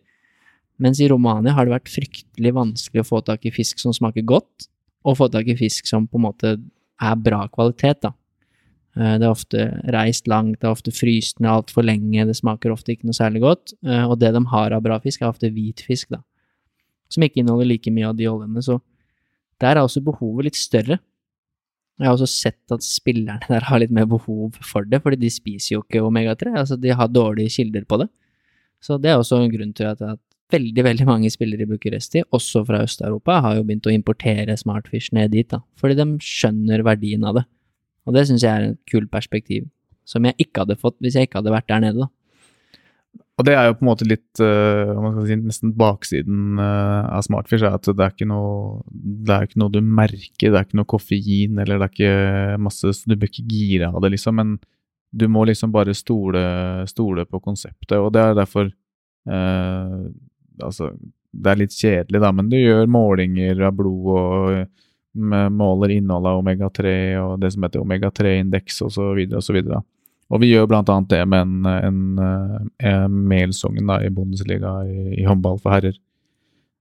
Mens 0.81 1.01
i 1.01 1.09
Romania 1.13 1.55
har 1.57 1.69
det 1.69 1.77
vært 1.77 1.93
fryktelig 1.93 2.53
vanskelig 2.57 3.05
å 3.05 3.09
få 3.09 3.23
tak 3.25 3.47
i 3.47 3.55
fisk 3.55 3.81
som 3.81 3.95
smaker 3.97 4.27
godt, 4.27 4.67
og 5.07 5.17
få 5.17 5.31
tak 5.33 5.49
i 5.49 5.57
fisk 5.57 5.89
som 5.89 6.09
på 6.09 6.19
en 6.19 6.27
måte 6.27 6.57
er 7.01 7.21
bra 7.25 7.47
kvalitet, 7.53 8.03
da. 8.05 8.13
Eh, 8.97 9.19
Det 9.19 9.27
er 9.27 9.31
ofte 9.31 9.67
reist 9.95 10.27
langt, 10.27 10.61
det 10.61 10.67
er 10.67 10.75
ofte 10.75 10.91
fryst 10.95 11.41
ned 11.41 11.51
altfor 11.51 11.85
lenge, 11.87 12.27
det 12.27 12.37
smaker 12.37 12.73
ofte 12.75 12.95
ikke 12.95 13.07
noe 13.07 13.17
særlig 13.17 13.43
godt, 13.45 13.75
eh, 13.87 14.05
og 14.05 14.19
det 14.19 14.33
de 14.35 14.45
har 14.51 14.73
av 14.73 14.83
bra 14.83 14.99
fisk, 14.99 15.23
er 15.23 15.31
ofte 15.31 15.51
hvit 15.51 15.81
fisk, 15.87 16.11
da, 16.11 16.23
som 17.09 17.23
ikke 17.23 17.43
inneholder 17.43 17.67
like 17.71 17.91
mye 17.91 18.09
av 18.09 18.17
de 18.17 18.27
oljene, 18.27 18.63
så 18.63 18.81
der 19.61 19.77
er 19.77 19.85
også 19.85 20.03
behovet 20.03 20.45
litt 20.49 20.57
større. 20.59 20.99
Jeg 22.01 22.09
har 22.09 22.17
også 22.17 22.31
sett 22.33 22.73
at 22.73 22.81
spillerne 22.81 23.45
der 23.47 23.61
har 23.69 23.79
litt 23.79 23.93
mer 23.93 24.07
behov 24.09 24.57
for 24.65 24.85
det, 24.89 25.03
fordi 25.03 25.21
de 25.21 25.31
spiser 25.31 25.75
jo 25.75 25.83
ikke 25.83 26.01
omega-3, 26.01 26.55
altså 26.57 26.81
de 26.81 26.95
har 26.97 27.09
dårlige 27.13 27.53
kilder 27.59 27.85
på 27.85 27.99
det. 28.01 28.09
Så 28.81 28.97
det 28.97 29.11
er 29.11 29.21
også 29.21 29.37
en 29.37 29.53
grunn 29.53 29.75
til 29.77 29.85
at, 29.91 30.01
at 30.01 30.19
veldig, 30.51 30.83
veldig 30.83 31.07
mange 31.07 31.31
spillere 31.31 31.67
i 31.67 31.69
Bucuresti, 31.69 32.25
også 32.33 32.65
fra 32.67 32.81
Øst-Europa, 32.87 33.41
har 33.45 33.59
jo 33.59 33.67
begynt 33.69 33.87
å 33.87 33.93
importere 33.93 34.57
Smartfish 34.57 35.13
ned 35.13 35.35
dit, 35.37 35.49
da. 35.53 35.61
Fordi 35.77 35.99
de 35.99 36.07
skjønner 36.25 36.83
verdien 36.83 37.27
av 37.29 37.37
det. 37.37 37.45
Og 38.11 38.17
det 38.17 38.27
syns 38.27 38.43
jeg 38.43 38.51
er 38.51 38.73
et 38.73 38.81
kult 38.91 39.11
perspektiv, 39.13 39.69
som 40.09 40.27
jeg 40.27 40.35
ikke 40.43 40.65
hadde 40.65 40.81
fått 40.81 40.99
hvis 40.99 41.15
jeg 41.15 41.29
ikke 41.29 41.39
hadde 41.39 41.55
vært 41.55 41.69
der 41.71 41.85
nede, 41.85 42.09
da. 42.09 42.11
Og 43.41 43.47
det 43.47 43.55
er 43.57 43.71
jo 43.71 43.77
på 43.79 43.85
en 43.87 43.89
måte 43.89 44.05
litt 44.05 44.41
uh, 44.45 45.21
si, 45.25 45.37
nesten 45.41 45.71
baksiden 45.79 46.59
uh, 46.61 47.07
av 47.09 47.23
Smartfish, 47.25 47.65
er 47.65 47.79
at 47.79 47.87
det 47.89 48.05
er, 48.05 48.13
ikke 48.13 48.29
noe, 48.29 48.83
det 48.91 49.33
er 49.33 49.47
ikke 49.47 49.63
noe 49.63 49.73
du 49.73 49.79
merker, 49.81 50.51
det 50.51 50.59
er 50.59 50.67
ikke 50.67 50.81
noe 50.83 50.91
koffein, 50.91 51.57
eller 51.63 51.81
det 51.81 51.87
er 51.87 51.95
ikke 51.95 52.59
masse 52.67 52.93
Du 53.07 53.15
bør 53.15 53.31
ikke 53.31 53.47
gire 53.49 53.89
av 53.89 54.05
det, 54.05 54.13
liksom, 54.17 54.37
men 54.37 54.59
du 55.11 55.25
må 55.33 55.47
liksom 55.49 55.73
bare 55.73 55.95
stole, 55.97 56.43
stole 56.91 57.25
på 57.27 57.41
konseptet, 57.43 57.97
og 57.97 58.13
det 58.15 58.27
er 58.27 58.37
derfor 58.43 58.69
uh, 58.69 60.03
Altså, 60.61 60.91
det 61.33 61.49
er 61.49 61.61
litt 61.63 61.73
kjedelig, 61.73 62.21
da, 62.21 62.35
men 62.37 62.51
du 62.53 62.59
gjør 62.59 62.91
målinger 62.91 63.63
av 63.65 63.79
blod 63.79 64.09
og 64.13 64.90
måler 65.15 65.97
innholdet 65.97 66.31
av 66.31 66.43
omega-3 66.43 66.91
og 67.21 67.41
det 67.43 67.51
som 67.55 67.65
heter 67.67 67.83
omega-3-indeks 67.83 68.83
osv. 68.87 69.25
osv. 69.39 69.59
Og 69.65 69.83
og 70.31 70.39
vi 70.45 70.53
gjør 70.53 70.71
annet 70.79 71.11
det 71.11 71.25
med 71.27 71.41
en, 71.43 71.67
en, 71.67 72.69
en 72.79 73.17
Melsungen 73.33 73.91
i 73.99 74.11
Bundesliga 74.15 74.77
i, 74.87 75.17
i 75.19 75.27
håndball 75.27 75.59
for 75.59 75.75
herrer. 75.75 75.97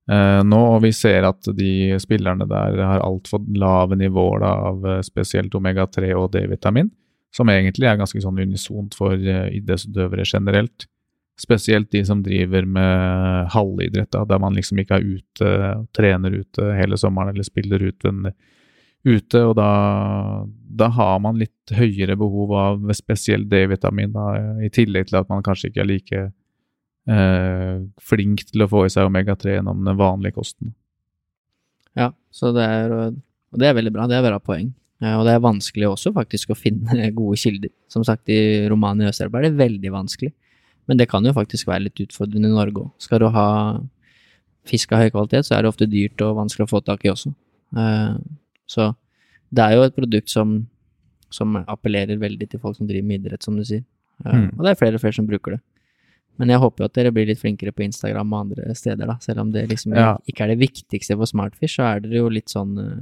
Eh, 0.10 0.42
nå, 0.46 0.60
og 0.76 0.84
vi 0.86 0.92
ser 0.94 1.26
at 1.28 1.50
de 1.58 1.98
spillerne 2.02 2.46
der 2.50 2.78
har 2.82 3.04
altfor 3.06 3.42
lave 3.58 3.98
nivåer 3.98 4.42
da, 4.42 4.54
av 4.70 4.86
eh, 4.86 5.02
spesielt 5.06 5.54
omega-3 5.58 6.14
og 6.18 6.32
D-vitamin, 6.34 6.90
som 7.34 7.50
egentlig 7.50 7.90
er 7.90 8.00
ganske 8.00 8.22
sånn 8.22 8.42
unisont 8.42 8.98
for 8.98 9.18
idrettsutøvere 9.18 10.26
generelt. 10.30 10.88
Spesielt 11.40 11.92
de 11.92 12.04
som 12.06 12.22
driver 12.24 12.66
med 12.68 13.50
halvidrett, 13.54 14.12
da, 14.12 14.26
der 14.28 14.40
man 14.44 14.58
liksom 14.58 14.82
ikke 14.82 15.00
er 15.00 15.06
ute, 15.18 15.52
trener 15.96 16.34
ute 16.42 16.72
hele 16.76 17.00
sommeren 17.00 17.32
eller 17.32 17.48
spiller 17.48 17.84
ut 17.88 18.08
en 18.10 18.26
ute, 19.08 19.40
og 19.40 19.54
da, 19.56 19.70
da, 20.52 20.90
har 20.92 21.22
man 21.24 21.40
litt 21.40 21.72
høyere 21.72 22.18
behov 22.20 22.52
av 22.60 22.92
spesielt 22.98 23.48
D-vitamin, 23.52 24.18
i 24.60 24.72
tillegg 24.76 25.08
til 25.08 25.22
at 25.22 25.30
man 25.32 25.46
kanskje 25.46 25.72
ikke 25.72 25.84
er 25.86 25.88
like 25.88 26.26
eh, 27.08 27.80
flink 28.04 28.44
til 28.50 28.66
å 28.66 28.70
få 28.72 28.84
i 28.86 28.92
seg 28.92 29.08
omega-3 29.08 29.56
gjennom 29.56 29.88
den 29.88 30.00
vanlige 30.00 30.36
kosten. 30.42 30.74
Ja, 31.96 32.12
så 32.36 32.52
det 32.56 32.68
er, 32.68 32.98
og 33.00 33.64
det 33.64 33.70
er 33.70 33.80
veldig 33.80 33.96
bra, 33.96 34.10
det 34.12 34.20
er 34.20 34.28
bra 34.28 34.44
poeng. 34.44 34.74
Og 35.00 35.24
det 35.24 35.32
er 35.32 35.44
vanskelig 35.44 35.88
også 35.88 36.12
faktisk 36.12 36.52
å 36.52 36.60
finne 36.60 37.08
gode 37.20 37.40
kilder. 37.40 37.72
Som 37.92 38.04
sagt, 38.04 38.28
i 38.28 38.68
Romania 38.68 39.08
og 39.08 39.14
Øst-Europa 39.14 39.40
er 39.40 39.48
det 39.48 39.60
veldig 39.62 39.94
vanskelig. 39.96 40.34
Men 40.90 40.98
det 40.98 41.10
kan 41.12 41.26
jo 41.26 41.36
faktisk 41.36 41.70
være 41.70 41.86
litt 41.86 42.02
utfordrende 42.02 42.50
i 42.50 42.56
Norge 42.56 42.88
òg. 42.88 42.92
Skal 43.02 43.22
du 43.22 43.30
ha 43.34 43.48
fisk 44.70 44.92
av 44.94 45.04
høy 45.04 45.14
kvalitet, 45.14 45.48
så 45.48 45.56
er 45.56 45.64
det 45.64 45.72
ofte 45.72 45.88
dyrt 45.90 46.22
og 46.26 46.38
vanskelig 46.42 46.66
å 46.66 46.72
få 46.72 46.82
tak 46.86 47.06
i 47.06 47.12
også. 47.14 47.32
Eh, 47.78 48.16
så 48.70 48.92
det 49.54 49.66
er 49.66 49.78
jo 49.78 49.86
et 49.86 49.96
produkt 49.96 50.34
som, 50.34 50.60
som 51.34 51.60
appellerer 51.62 52.20
veldig 52.22 52.50
til 52.52 52.62
folk 52.62 52.78
som 52.78 52.90
driver 52.90 53.08
med 53.08 53.22
idrett, 53.22 53.46
som 53.46 53.58
du 53.58 53.66
sier. 53.66 53.86
Mm. 54.26 54.50
Og 54.58 54.66
det 54.66 54.74
er 54.74 54.80
flere 54.82 55.00
og 55.00 55.04
flere 55.04 55.16
som 55.16 55.30
bruker 55.30 55.56
det. 55.56 55.62
Men 56.40 56.54
jeg 56.54 56.62
håper 56.64 56.84
jo 56.84 56.88
at 56.88 56.96
dere 56.96 57.12
blir 57.12 57.28
litt 57.28 57.42
flinkere 57.42 57.74
på 57.76 57.84
Instagram 57.84 58.34
og 58.34 58.44
andre 58.46 58.76
steder, 58.78 59.10
da. 59.10 59.18
Selv 59.24 59.44
om 59.44 59.50
det 59.52 59.66
liksom 59.72 59.96
ja. 59.98 60.14
ikke 60.30 60.46
er 60.46 60.54
det 60.54 60.62
viktigste 60.62 61.18
for 61.20 61.28
Smartfish, 61.28 61.76
så 61.76 61.88
er 61.90 62.04
dere 62.06 62.22
jo 62.22 62.30
litt 62.32 62.52
sånn 62.52 62.78
uh, 62.80 63.02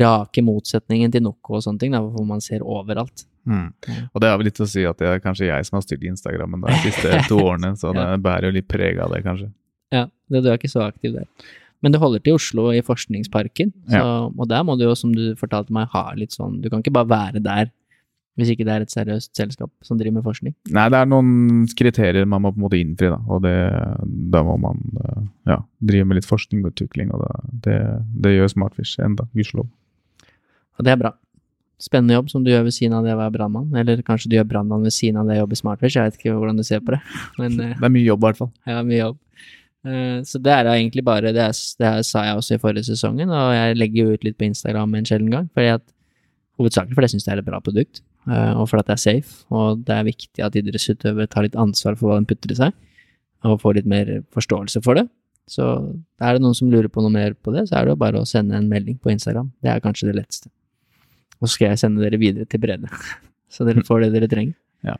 rake 0.00 0.44
motsetningen 0.44 1.12
til 1.12 1.26
Noco 1.26 1.58
og 1.58 1.66
sånne 1.66 1.82
ting, 1.82 1.92
da, 1.96 2.00
hvor 2.00 2.24
man 2.24 2.40
ser 2.44 2.64
overalt. 2.64 3.26
Mm. 3.48 3.70
Og 4.12 4.22
det 4.22 4.30
har 4.30 4.38
vel 4.40 4.50
litt 4.50 4.60
å 4.60 4.68
si 4.68 4.84
at 4.88 5.00
det 5.00 5.08
er 5.08 5.22
kanskje 5.24 5.48
jeg 5.48 5.66
som 5.68 5.78
har 5.78 5.86
styrt 5.86 6.04
Instagrammen 6.10 6.66
de 6.66 6.76
siste 6.84 7.20
to 7.30 7.40
årene, 7.42 7.72
så 7.80 7.94
det 7.96 8.06
bærer 8.24 8.50
jo 8.50 8.58
litt 8.58 8.68
preg 8.70 9.00
av 9.02 9.14
det, 9.14 9.22
kanskje. 9.26 9.50
Ja, 9.94 10.06
det, 10.30 10.44
du 10.44 10.50
er 10.50 10.60
ikke 10.60 10.70
så 10.70 10.84
aktiv 10.86 11.16
der. 11.16 11.26
Men 11.80 11.94
det 11.94 12.00
holder 12.02 12.20
til 12.22 12.36
Oslo 12.36 12.68
i 12.76 12.82
Forskningsparken, 12.84 13.72
så, 13.88 14.00
ja. 14.02 14.08
og 14.28 14.48
der 14.50 14.64
må 14.68 14.76
du 14.76 14.84
jo, 14.84 14.94
som 14.98 15.14
du 15.16 15.32
fortalte 15.40 15.72
meg, 15.72 15.88
ha 15.94 16.10
litt 16.12 16.36
sånn 16.36 16.58
Du 16.60 16.68
kan 16.68 16.82
ikke 16.84 16.92
bare 16.92 17.08
være 17.08 17.44
der 17.44 17.70
hvis 18.38 18.52
ikke 18.54 18.64
det 18.64 18.72
er 18.72 18.84
et 18.84 18.92
seriøst 18.92 19.34
selskap 19.36 19.70
som 19.84 19.98
driver 20.00 20.16
med 20.16 20.24
forskning. 20.24 20.54
Nei, 20.72 20.86
det 20.92 20.96
er 21.00 21.08
noen 21.10 21.66
kriterier 21.76 22.28
man 22.28 22.44
må 22.44 22.52
på 22.54 22.60
en 22.60 22.64
måte 22.64 22.78
innfri, 22.80 23.10
da. 23.12 23.18
Og 23.28 23.42
det, 23.44 23.56
da 24.32 24.42
må 24.46 24.54
man 24.62 24.80
ja, 25.48 25.58
drive 25.84 26.08
med 26.08 26.20
litt 26.20 26.28
forskning 26.28 26.62
og 26.62 26.72
utvikling, 26.72 27.10
og 27.12 27.26
det, 27.66 27.76
det, 28.22 28.36
gjør 28.36 28.52
Smartfish 28.54 29.02
enda, 29.04 29.26
gudskjelov. 29.36 29.68
Og 30.78 30.86
det 30.86 30.94
er 30.94 31.02
bra. 31.02 31.12
Spennende 31.80 32.18
jobb 32.18 32.28
som 32.32 32.44
du 32.44 32.50
gjør 32.52 32.66
ved 32.66 32.76
siden 32.76 32.94
av 32.98 33.06
det 33.06 33.14
å 33.14 33.20
være 33.22 33.32
brannmann. 33.38 33.70
Eller 33.80 34.02
kanskje 34.04 34.28
du 34.28 34.36
gjør 34.36 34.50
brannmann 34.50 34.84
ved 34.84 34.92
siden 34.92 35.22
av 35.22 35.30
det 35.30 35.38
å 35.38 35.44
jobbe 35.44 35.56
i 35.56 35.60
Smartfish, 35.62 35.96
jeg 35.96 36.10
vet 36.10 36.18
ikke 36.18 36.36
hvordan 36.36 36.60
du 36.60 36.66
ser 36.66 36.82
på 36.84 36.92
det. 36.96 37.00
Men, 37.40 37.56
det 37.56 37.72
er 37.72 37.94
mye 37.96 38.04
jobb, 38.04 38.20
i 38.20 38.28
hvert 38.28 38.40
fall. 38.42 38.52
Ja, 38.68 38.82
mye 38.84 39.00
jobb. 39.00 39.18
Eh, 39.88 40.18
så 40.28 40.40
det 40.44 40.52
er 40.52 40.68
egentlig 40.74 41.04
bare 41.06 41.32
det, 41.32 41.46
det 41.80 41.92
sa 42.04 42.24
jeg 42.26 42.36
også 42.36 42.56
i 42.56 42.60
forrige 42.60 42.90
sesongen, 42.90 43.32
og 43.32 43.54
jeg 43.56 43.78
legger 43.80 44.04
jo 44.04 44.18
ut 44.18 44.26
litt 44.28 44.36
på 44.36 44.48
Instagram 44.50 44.98
en 44.98 45.08
sjelden 45.08 45.32
gang. 45.32 45.48
Fordi 45.56 45.72
at, 45.78 45.86
hovedsakelig 46.60 46.98
fordi 46.98 47.08
jeg 47.08 47.14
syns 47.14 47.28
det 47.28 47.32
er 47.32 47.40
et 47.40 47.48
bra 47.48 47.62
produkt, 47.64 48.02
eh, 48.28 48.52
og 48.52 48.68
fordi 48.68 48.90
det 48.90 48.96
er 48.96 49.02
safe. 49.06 49.32
Og 49.48 49.80
det 49.88 49.96
er 49.96 50.10
viktig 50.10 50.44
at 50.44 50.60
idrettsutøvere 50.60 51.32
tar 51.32 51.48
litt 51.48 51.56
ansvar 51.56 51.96
for 51.96 52.10
hva 52.10 52.20
de 52.20 52.28
putter 52.28 52.52
i 52.52 52.60
seg, 52.60 52.76
og 53.48 53.60
får 53.62 53.80
litt 53.80 53.88
mer 53.88 54.18
forståelse 54.36 54.84
for 54.84 55.00
det. 55.00 55.08
Så 55.50 55.66
er 56.22 56.36
det 56.36 56.44
noen 56.44 56.54
som 56.54 56.68
lurer 56.70 56.90
på 56.92 57.02
noe 57.02 57.10
mer 57.10 57.32
på 57.34 57.54
det, 57.54 57.66
så 57.70 57.80
er 57.80 57.88
det 57.88 57.96
jo 57.96 58.02
bare 58.04 58.20
å 58.20 58.28
sende 58.28 58.58
en 58.58 58.68
melding 58.70 59.00
på 59.00 59.10
Instagram. 59.10 59.48
Det 59.64 59.72
er 59.72 59.82
kanskje 59.82 60.10
det 60.10 60.20
letteste. 60.20 60.52
Og 61.40 61.48
så 61.48 61.54
skal 61.54 61.72
jeg 61.72 61.82
sende 61.82 62.04
dere 62.04 62.20
videre 62.20 62.48
til 62.48 62.62
Brede, 62.62 62.90
så 63.54 63.66
dere 63.68 63.84
får 63.86 64.06
det 64.06 64.14
dere 64.16 64.30
trenger. 64.30 64.56
Ja. 64.86 64.96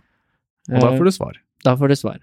Og 0.71 0.83
da 0.83 0.93
får 0.97 1.09
du 1.09 1.15
svar. 1.15 1.41
Da 1.65 1.77
får 1.77 1.93
du 1.93 1.99
svar. 1.99 2.21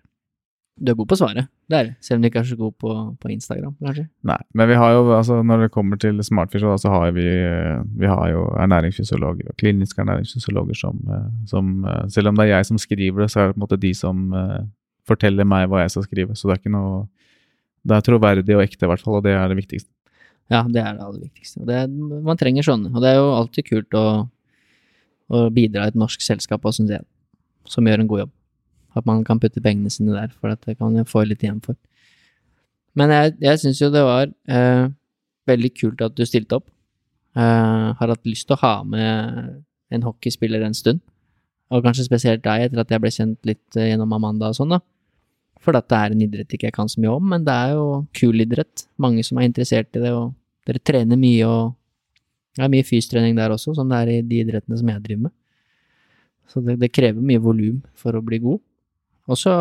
Du 0.77 0.91
er 0.91 0.98
god 0.99 1.07
på 1.10 1.18
svaret, 1.18 1.48
det 1.72 1.77
er 1.77 1.88
selv 2.06 2.19
om 2.19 2.22
du 2.22 2.27
ikke 2.30 2.41
er 2.44 2.45
så 2.45 2.56
god 2.57 2.73
på, 2.77 2.91
på, 3.18 3.30
Instagram, 3.34 3.73
kanskje? 3.81 4.03
Nei, 4.30 4.38
men 4.53 4.68
vi 4.69 4.76
har 4.77 4.91
jo, 4.94 5.07
altså 5.15 5.39
når 5.41 5.64
det 5.64 5.69
kommer 5.73 5.98
til 5.98 6.22
Smartfish, 6.22 6.65
så 6.84 6.91
har 6.94 7.15
vi, 7.15 7.26
vi 7.98 8.06
har 8.06 8.30
jo 8.30 8.44
ernæringsfysiologer 8.61 9.49
og 9.49 9.57
kliniske 9.57 10.03
ernæringsfysiologer 10.06 10.77
som, 10.77 11.02
som, 11.49 11.72
Selv 12.14 12.30
om 12.30 12.38
det 12.38 12.45
er 12.45 12.60
jeg 12.60 12.69
som 12.69 12.77
skriver 12.77 13.26
det, 13.26 13.31
så 13.31 13.39
er 13.39 13.48
det 13.48 13.56
på 13.56 13.57
en 13.57 13.65
måte 13.65 13.81
de 13.81 13.94
som 13.98 14.30
forteller 15.07 15.48
meg 15.49 15.65
hva 15.72 15.81
jeg 15.81 15.95
skal 15.95 16.06
skrive. 16.06 16.38
Så 16.38 16.48
det 16.48 16.57
er 16.57 16.61
ikke 16.61 16.76
noe 16.77 17.07
Det 17.88 17.95
er 17.95 18.03
troverdig 18.03 18.56
og 18.57 18.61
ekte, 18.65 18.84
i 18.84 18.89
hvert 18.91 19.02
fall, 19.02 19.18
og 19.18 19.23
det 19.23 19.31
er 19.31 19.48
det 19.48 19.57
viktigste. 19.57 19.89
Ja, 20.52 20.64
det 20.64 20.80
er 20.80 20.95
det 20.95 21.03
aller 21.03 21.26
viktigste. 21.26 21.65
Det 21.68 21.82
man 22.24 22.40
trenger 22.40 22.64
sånne, 22.64 22.94
og 22.94 23.03
det 23.03 23.11
er 23.11 23.19
jo 23.19 23.32
alltid 23.36 23.68
kult 23.68 23.98
å, 23.99 24.06
å 25.28 25.44
bidra 25.53 25.88
i 25.88 25.91
et 25.91 25.99
norsk 25.99 26.24
selskap 26.24 26.65
også, 26.68 26.88
som 27.68 27.90
gjør 27.90 28.03
en 28.03 28.11
god 28.11 28.24
jobb. 28.26 28.34
At 28.98 29.10
man 29.10 29.26
kan 29.28 29.41
putte 29.44 29.61
pengene 29.64 29.91
sine 29.94 30.15
der, 30.15 30.32
for 30.40 30.56
at 30.56 30.64
det 30.65 30.78
kan 30.80 30.95
man 30.95 31.10
få 31.10 31.26
litt 31.28 31.44
igjen 31.44 31.60
for. 31.65 31.76
Men 32.98 33.14
jeg, 33.14 33.36
jeg 33.44 33.61
syns 33.61 33.82
jo 33.84 33.91
det 33.94 34.02
var 34.07 34.32
eh, 34.49 34.88
veldig 35.49 35.72
kult 35.78 36.02
at 36.02 36.15
du 36.18 36.24
stilte 36.26 36.57
opp. 36.57 36.69
Eh, 37.38 37.88
har 37.99 38.14
hatt 38.14 38.26
lyst 38.26 38.48
til 38.49 38.57
å 38.57 38.61
ha 38.64 38.74
med 38.88 39.61
en 39.94 40.06
hockeyspiller 40.07 40.64
en 40.65 40.78
stund. 40.78 41.03
Og 41.74 41.84
kanskje 41.84 42.07
spesielt 42.07 42.45
deg, 42.45 42.69
etter 42.69 42.82
at 42.82 42.91
jeg 42.94 43.03
ble 43.03 43.11
kjent 43.14 43.38
litt 43.48 43.78
eh, 43.78 43.91
gjennom 43.91 44.15
Amanda 44.15 44.49
og 44.49 44.57
sånn, 44.57 44.78
da. 44.78 44.82
For 45.61 45.76
at 45.78 45.90
det 45.91 45.99
er 45.99 46.14
en 46.14 46.24
idrett 46.24 46.53
ikke 46.53 46.69
jeg 46.69 46.76
kan 46.78 46.90
så 46.90 47.02
mye 47.03 47.14
om, 47.18 47.30
men 47.34 47.45
det 47.45 47.53
er 47.53 47.76
jo 47.76 47.88
kul 48.15 48.44
idrett. 48.44 48.86
Mange 49.02 49.26
som 49.28 49.40
er 49.40 49.49
interessert 49.49 49.91
i 49.98 50.03
det, 50.03 50.14
og 50.15 50.32
dere 50.68 50.84
trener 50.84 51.19
mye, 51.19 51.48
og 51.48 51.76
det 52.57 52.65
er 52.65 52.73
mye 52.73 52.88
fystrening 52.88 53.38
der 53.38 53.53
også, 53.53 53.76
som 53.77 53.89
det 53.91 53.99
er 54.02 54.14
i 54.15 54.22
de 54.26 54.41
idrettene 54.44 54.80
som 54.80 54.89
jeg 54.91 55.03
driver 55.03 55.27
med. 55.27 55.35
Så 56.48 56.64
det, 56.64 56.77
det 56.81 56.94
krever 56.95 57.23
mye 57.23 57.44
volum 57.44 57.81
for 57.99 58.15
å 58.15 58.23
bli 58.23 58.39
god. 58.44 58.60
Også 59.31 59.53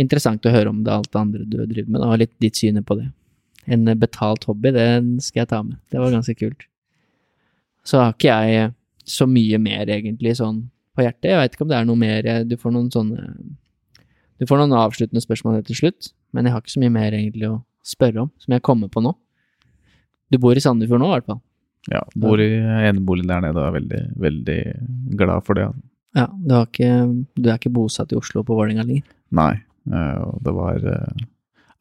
interessant 0.00 0.46
å 0.46 0.52
høre 0.52 0.72
om 0.72 0.82
det 0.84 0.92
alt 0.92 1.10
det 1.12 1.20
andre 1.20 1.44
du 1.46 1.58
driver 1.60 1.90
med, 1.90 2.04
og 2.04 2.20
litt 2.22 2.34
ditt 2.42 2.58
syne 2.58 2.82
på 2.84 2.96
det. 2.98 3.08
En 3.70 3.86
betalt 3.96 4.44
hobby, 4.48 4.72
det 4.74 4.88
skal 5.24 5.44
jeg 5.44 5.52
ta 5.52 5.60
med. 5.64 5.78
Det 5.92 6.00
var 6.00 6.12
ganske 6.12 6.36
kult. 6.36 6.66
Så 7.84 8.00
har 8.00 8.14
ikke 8.14 8.32
jeg 8.32 8.72
så 9.08 9.28
mye 9.28 9.60
mer, 9.60 9.88
egentlig, 9.92 10.34
sånn 10.40 10.64
på 10.96 11.04
hjertet. 11.04 11.30
Jeg 11.30 11.40
veit 11.40 11.56
ikke 11.56 11.66
om 11.66 11.72
det 11.72 11.76
er 11.78 11.86
noe 11.88 11.98
mer 11.98 12.26
Du 12.48 12.54
får 12.60 12.72
noen 12.72 12.90
sånne 12.94 13.24
Du 14.40 14.46
får 14.46 14.60
noen 14.60 14.76
avsluttende 14.78 15.22
spørsmål 15.22 15.62
til 15.66 15.78
slutt, 15.82 16.12
men 16.34 16.46
jeg 16.46 16.54
har 16.54 16.62
ikke 16.62 16.74
så 16.74 16.82
mye 16.82 16.94
mer 16.94 17.16
egentlig 17.16 17.50
å 17.50 17.58
spørre 17.84 18.24
om, 18.24 18.30
som 18.40 18.54
jeg 18.56 18.64
kommer 18.64 18.90
på 18.90 19.02
nå. 19.04 19.12
Du 20.32 20.38
bor 20.42 20.56
i 20.56 20.62
Sandefjord 20.62 21.02
nå, 21.02 21.10
i 21.10 21.18
hvert 21.18 21.32
fall. 21.32 21.42
Ja, 21.92 22.00
bor 22.16 22.40
i 22.40 22.48
enebolig 22.88 23.26
der 23.28 23.42
nede 23.44 23.60
og 23.60 23.66
er 23.66 23.74
veldig, 23.76 24.00
veldig 24.24 24.60
glad 25.20 25.44
for 25.44 25.58
det. 25.58 25.66
Ja, 26.14 26.28
du, 26.30 26.54
ikke, 26.62 26.90
du, 27.34 27.48
er 27.48 27.58
ikke 27.58 27.74
bosatt 27.74 28.14
i 28.14 28.18
Oslo 28.18 28.44
på 28.46 28.56
Vålerenga 28.56 28.86
lenger? 28.86 29.04
Nei, 29.34 29.52
eh, 29.90 30.16
og 30.22 30.38
det 30.46 30.54
var 30.54 30.86
uh, 30.86 31.24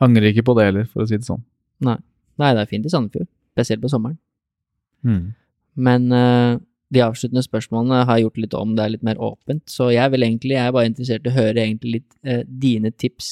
Angrer 0.03 0.32
ikke 0.32 0.45
på 0.48 0.56
det 0.57 0.68
heller, 0.68 0.90
for 0.90 1.06
å 1.06 1.07
si 1.07 1.20
det 1.20 1.28
sånn. 1.28 1.44
Nei, 1.86 1.99
Nei 2.41 2.52
det 2.57 2.64
er 2.65 2.72
fint 2.72 2.88
i 2.90 2.91
Sandefjord, 2.91 3.30
spesielt 3.53 3.84
på 3.84 3.91
sommeren. 3.94 4.18
Mm. 5.06 5.36
Men 5.88 6.10
uh, 6.11 6.57
de 6.94 7.03
avsluttende 7.06 7.45
spørsmålene 7.45 8.02
har 8.10 8.20
jeg 8.20 8.28
gjort 8.28 8.41
litt 8.41 8.57
om, 8.57 8.74
det 8.76 8.84
er 8.84 8.95
litt 8.95 9.06
mer 9.06 9.22
åpent, 9.22 9.64
så 9.70 9.91
jeg 9.94 10.15
vil 10.15 10.26
egentlig, 10.26 10.57
jeg 10.57 10.65
er 10.65 10.76
bare 10.76 10.90
interessert 10.90 11.30
i 11.30 11.32
å 11.32 11.38
høre 11.38 11.64
egentlig 11.64 11.99
litt 11.99 12.18
uh, 12.26 12.41
dine 12.49 12.91
tips 12.91 13.30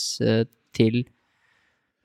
til 0.77 1.01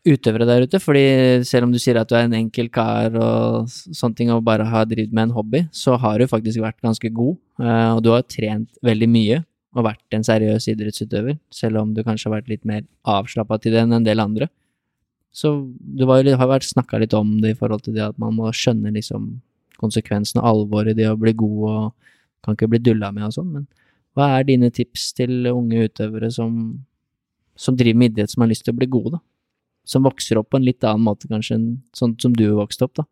utøvere 0.06 0.46
der 0.48 0.64
ute, 0.66 0.78
fordi 0.82 1.04
selv 1.46 1.66
om 1.66 1.72
du 1.74 1.80
sier 1.82 1.98
at 2.00 2.08
du 2.10 2.14
er 2.16 2.28
en 2.28 2.36
enkel 2.38 2.68
kar 2.72 3.14
og 3.18 3.66
sånne 3.70 4.18
ting 4.18 4.30
og 4.32 4.44
bare 4.46 4.66
har 4.68 4.86
drevet 4.88 5.14
med 5.14 5.28
en 5.28 5.36
hobby, 5.36 5.64
så 5.74 5.96
har 6.00 6.20
du 6.20 6.28
faktisk 6.30 6.62
vært 6.62 6.78
ganske 6.84 7.10
god, 7.14 7.36
eh, 7.62 7.90
og 7.96 8.02
du 8.04 8.12
har 8.14 8.26
trent 8.30 8.70
veldig 8.86 9.08
mye 9.10 9.40
og 9.76 9.84
vært 9.84 10.16
en 10.16 10.24
seriøs 10.24 10.68
idrettsutøver, 10.72 11.36
selv 11.52 11.82
om 11.82 11.92
du 11.92 12.02
kanskje 12.06 12.30
har 12.30 12.38
vært 12.38 12.52
litt 12.54 12.64
mer 12.68 12.86
avslappa 13.04 13.58
til 13.60 13.76
det 13.76 13.82
enn 13.82 13.98
en 13.98 14.06
del 14.06 14.22
andre. 14.22 14.48
Så 15.36 15.52
du 15.76 16.06
var, 16.08 16.24
har 16.24 16.48
vært 16.48 16.64
snakka 16.64 17.02
litt 17.02 17.12
om 17.16 17.36
det 17.42 17.52
i 17.52 17.58
forhold 17.58 17.84
til 17.84 17.98
det 17.98 18.06
at 18.06 18.16
man 18.20 18.38
må 18.38 18.48
skjønne 18.56 18.94
liksom 18.94 19.34
konsekvensen 19.76 20.40
og 20.40 20.48
alvoret 20.48 20.94
i 20.94 21.02
det 21.02 21.10
å 21.10 21.18
bli 21.20 21.34
god 21.36 21.64
og 21.68 22.12
kan 22.46 22.56
ikke 22.56 22.70
bli 22.72 22.80
dulla 22.80 23.10
med 23.12 23.26
og 23.26 23.34
sånn, 23.36 23.50
men 23.52 23.66
hva 24.16 24.30
er 24.38 24.46
dine 24.48 24.70
tips 24.72 25.10
til 25.18 25.44
unge 25.50 25.90
utøvere 25.90 26.30
som, 26.32 26.52
som 27.58 27.76
driver 27.76 28.00
med 28.00 28.14
idrett, 28.14 28.32
som 28.32 28.44
har 28.44 28.48
lyst 28.48 28.64
til 28.64 28.72
å 28.72 28.78
bli 28.78 28.88
gode, 28.88 29.18
da? 29.18 29.20
Som 29.86 30.06
vokser 30.06 30.40
opp 30.40 30.50
på 30.50 30.58
en 30.58 30.66
litt 30.66 30.84
annen 30.84 31.04
måte 31.06 31.28
kanskje 31.30 31.58
enn 31.58 31.68
sånn 31.96 32.16
som 32.22 32.34
du 32.36 32.48
vokste 32.58 32.88
opp, 32.88 32.96
da? 32.98 33.06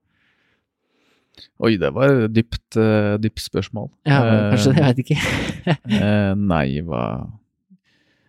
Oi, 1.65 1.75
det 1.81 1.91
var 1.95 2.11
et 2.11 2.35
dypt, 2.35 2.77
uh, 2.79 3.15
dypt 3.23 3.43
spørsmål. 3.43 3.89
Ja, 4.07 4.21
kanskje 4.53 4.75
det, 4.75 4.83
jeg 4.83 4.91
vet 4.91 5.03
ikke. 5.05 5.75
uh, 5.99 6.33
nei, 6.39 6.67
hva 6.87 7.03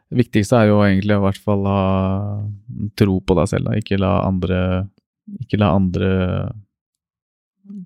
Det 0.10 0.20
viktigste 0.22 0.62
er 0.62 0.72
jo 0.72 0.82
egentlig 0.86 1.18
å 1.18 1.22
i 1.22 1.26
hvert 1.26 1.42
fall 1.42 1.66
ha 1.70 1.84
tro 2.98 3.20
på 3.22 3.38
deg 3.40 3.52
selv, 3.52 3.70
da. 3.70 3.82
Ikke 3.82 4.00
la 4.02 4.14
andre 4.26 4.60
Ikke 5.42 5.60
la 5.62 5.72
andre 5.74 6.10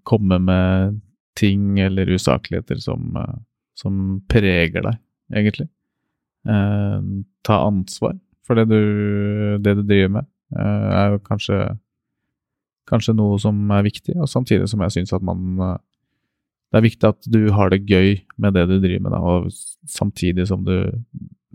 komme 0.08 0.42
med 0.44 1.00
ting 1.40 1.80
eller 1.80 2.10
usakligheter 2.12 2.82
som, 2.84 3.14
uh, 3.16 3.40
som 3.80 4.20
preger 4.28 4.84
deg, 4.84 5.04
egentlig. 5.36 5.70
ta 7.44 7.56
ansvar 7.68 8.16
for 8.48 8.58
det 8.58 8.66
du, 8.72 9.60
det 9.62 9.76
du 9.78 9.82
driver 9.84 10.12
med, 10.18 10.28
er 10.58 11.14
jo 11.14 11.22
kanskje 11.26 11.60
kanskje 12.90 13.16
noe 13.18 13.38
som 13.42 13.58
er 13.76 13.86
viktig, 13.86 14.16
og 14.18 14.30
samtidig 14.30 14.70
som 14.72 14.82
jeg 14.86 14.98
syns 14.98 15.16
at 15.16 15.26
man 15.26 15.62
eh, 15.62 15.78
Det 16.70 16.78
er 16.78 16.86
viktig 16.86 17.08
at 17.08 17.28
du 17.34 17.40
har 17.50 17.72
det 17.74 17.88
gøy 17.90 18.20
med 18.38 18.54
det 18.54 18.68
du 18.70 18.76
driver 18.78 19.02
med, 19.02 19.14
da, 19.16 19.20
og 19.26 19.48
samtidig 19.90 20.44
som 20.52 20.62
du 20.68 20.76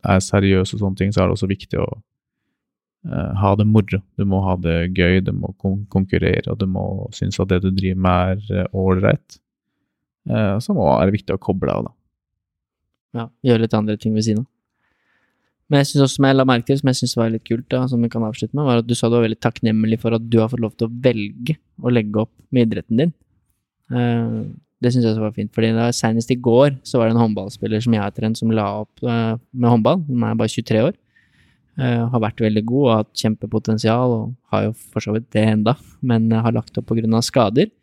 er 0.02 0.18
seriøs 0.18 0.72
og 0.74 0.80
sånne 0.80 0.98
ting, 0.98 1.12
så 1.14 1.22
er 1.22 1.28
det 1.28 1.36
også 1.36 1.46
viktig 1.46 1.78
å 1.78 1.86
uh, 1.86 3.30
ha 3.38 3.52
det 3.54 3.68
moro. 3.70 4.00
Du 4.18 4.24
må 4.26 4.40
ha 4.42 4.56
det 4.58 4.90
gøy, 4.98 5.20
du 5.22 5.30
må 5.38 5.52
konkurrere, 5.62 6.42
og 6.50 6.58
du 6.58 6.66
må 6.66 7.06
synes 7.14 7.38
at 7.38 7.52
det 7.52 7.60
du 7.62 7.70
driver 7.70 8.02
med 8.08 8.42
er 8.50 8.64
eh, 8.64 8.74
ålreit. 8.74 9.38
Så 10.26 10.74
må, 10.74 10.82
det 10.82 10.98
være 11.04 11.14
viktig 11.14 11.38
å 11.38 11.42
koble 11.46 11.70
av, 11.70 11.86
da. 11.86 11.94
Ja, 13.14 13.28
gjøre 13.46 13.68
litt 13.68 13.78
andre 13.78 13.94
ting 13.94 14.18
ved 14.18 14.26
siden 14.26 14.42
av. 14.42 14.50
Men 15.74 15.82
jeg 15.82 15.88
synes 15.90 16.04
også, 16.04 16.14
som 16.20 16.26
jeg 16.28 16.36
la 16.38 16.44
merke 16.46 16.68
til, 16.68 16.76
som 16.78 16.88
jeg 16.92 16.96
syns 17.00 17.12
var 17.18 17.30
litt 17.34 17.42
kult, 17.48 17.64
da, 17.72 17.80
som 17.90 18.02
vi 18.04 18.08
kan 18.12 18.22
avslutte 18.22 18.54
med, 18.54 18.62
var 18.62 18.78
at 18.78 18.86
du 18.86 18.92
sa 18.94 19.08
du 19.10 19.16
var 19.16 19.24
veldig 19.24 19.40
takknemlig 19.42 19.96
for 20.04 20.14
at 20.14 20.28
du 20.30 20.36
har 20.38 20.46
fått 20.52 20.60
lov 20.62 20.76
til 20.78 20.86
å 20.86 20.92
velge 21.02 21.56
å 21.82 21.90
legge 21.90 22.20
opp 22.22 22.30
med 22.54 22.68
idretten 22.68 23.00
din. 23.00 23.10
Uh, 23.90 24.44
det 24.78 24.92
syns 24.92 25.02
jeg 25.02 25.16
også 25.16 25.24
var 25.24 25.32
fint, 25.34 25.50
fordi 25.56 25.72
da, 25.74 25.88
senest 25.90 26.30
i 26.30 26.36
går 26.38 26.76
så 26.86 27.00
var 27.00 27.10
det 27.10 27.16
en 27.16 27.22
håndballspiller 27.24 27.82
som 27.82 27.96
jeg 27.96 28.04
har 28.04 28.14
trent, 28.14 28.38
som 28.38 28.52
la 28.54 28.68
opp 28.84 29.02
uh, 29.02 29.34
med 29.50 29.72
håndball. 29.72 30.04
Hun 30.06 30.22
er 30.28 30.36
bare 30.38 30.52
23 30.52 30.84
år. 30.84 30.94
Uh, 31.74 32.04
har 32.12 32.22
vært 32.22 32.44
veldig 32.44 32.62
god 32.68 32.84
og 32.84 32.94
hatt 33.00 33.24
kjempepotensial, 33.24 34.14
og 34.14 34.54
har 34.54 34.68
jo 34.68 34.76
for 34.94 35.02
så 35.02 35.16
vidt 35.16 35.26
det 35.34 35.42
enda, 35.56 35.74
men 36.06 36.30
har 36.30 36.54
lagt 36.54 36.78
opp 36.78 36.86
pga. 36.92 37.18
skader. 37.18 37.74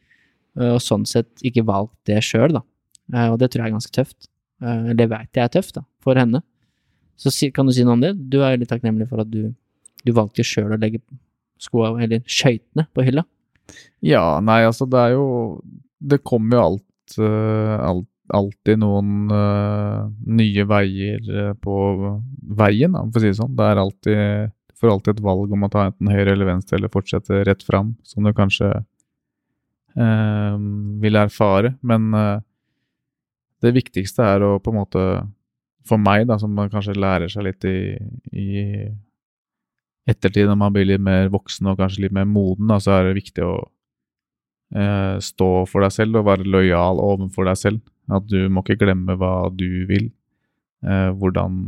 og 0.55 0.79
sånn 0.83 1.03
sett 1.07 1.43
ikke 1.43 1.65
valgt 1.67 1.97
det 2.07 2.23
sjøl, 2.23 2.55
da. 2.55 2.63
og 3.31 3.37
det 3.39 3.51
tror 3.51 3.65
jeg 3.65 3.69
er 3.69 3.75
ganske 3.75 3.93
tøft. 3.95 4.31
det 4.95 5.07
vet 5.11 5.35
jeg 5.35 5.43
er 5.43 5.51
tøft, 5.51 5.75
da, 5.75 5.83
for 6.03 6.15
henne. 6.15 6.41
Så 7.21 7.51
kan 7.53 7.67
du 7.69 7.73
si 7.75 7.85
noe 7.85 7.97
om 7.99 8.03
det? 8.03 8.15
Du 8.33 8.39
er 8.41 8.57
litt 8.57 8.71
takknemlig 8.71 9.07
for 9.11 9.21
at 9.21 9.29
du, 9.29 9.51
du 10.05 10.13
valgte 10.17 10.45
sjøl 10.45 10.73
å 10.73 10.79
legge 10.81 11.03
skoa, 11.61 11.93
eller 12.01 12.23
skøytene, 12.25 12.87
på 12.89 13.05
hylla? 13.05 13.25
Ja, 14.03 14.39
nei, 14.43 14.63
altså 14.65 14.87
det 14.89 14.99
er 14.99 15.13
jo 15.13 15.25
Det 16.01 16.23
kommer 16.25 16.57
jo 16.57 16.63
alt, 16.65 17.19
uh, 17.21 17.75
alt 17.77 18.07
alltid 18.31 18.79
noen 18.79 19.27
uh, 19.27 20.07
nye 20.23 20.63
veier 20.63 21.25
uh, 21.27 21.51
på 21.59 21.75
veien, 22.55 22.95
for 22.95 23.19
å 23.19 23.23
si 23.23 23.27
det 23.27 23.39
sånn. 23.41 23.57
Det 23.59 23.65
er 23.67 23.81
alltid 23.81 24.53
Du 24.79 24.87
alltid 24.89 25.17
et 25.17 25.25
valg 25.25 25.51
om 25.51 25.65
å 25.67 25.69
ta 25.69 25.83
enten 25.89 26.09
høyre 26.09 26.31
eller 26.31 26.47
venstre, 26.47 26.79
eller 26.79 26.89
fortsette 26.89 27.43
rett 27.45 27.61
fram, 27.61 27.91
som 28.07 28.25
du 28.25 28.31
kanskje 28.33 28.71
vil 31.03 31.19
erfare. 31.19 31.73
Men 31.85 32.07
det 33.61 33.73
viktigste 33.75 34.25
er 34.25 34.45
å 34.47 34.55
på 34.63 34.71
en 34.71 34.79
måte 34.79 35.03
for 35.87 36.01
meg, 36.01 36.27
da, 36.29 36.37
som 36.39 36.53
man 36.55 36.69
kanskje 36.71 36.97
lærer 36.99 37.31
seg 37.31 37.47
litt 37.47 37.65
i, 37.67 37.95
i 38.37 38.49
ettertid, 40.09 40.47
når 40.49 40.59
man 40.59 40.73
blir 40.75 40.87
litt 40.89 41.03
mer 41.03 41.29
voksen 41.33 41.69
og 41.71 41.79
kanskje 41.81 42.05
litt 42.05 42.15
mer 42.15 42.27
moden, 42.29 42.69
da, 42.71 42.79
så 42.81 42.97
er 42.97 43.09
det 43.09 43.19
viktig 43.19 43.45
å 43.45 43.55
eh, 44.75 45.17
stå 45.23 45.51
for 45.69 45.85
deg 45.85 45.93
selv 45.95 46.21
og 46.21 46.27
være 46.29 46.47
lojal 46.47 47.01
overfor 47.03 47.49
deg 47.49 47.59
selv. 47.59 47.83
At 48.11 48.25
du 48.29 48.49
må 48.51 48.63
ikke 48.65 48.81
glemme 48.81 49.15
hva 49.19 49.51
du 49.53 49.85
vil, 49.89 50.09
eh, 50.85 51.09
hvordan, 51.17 51.61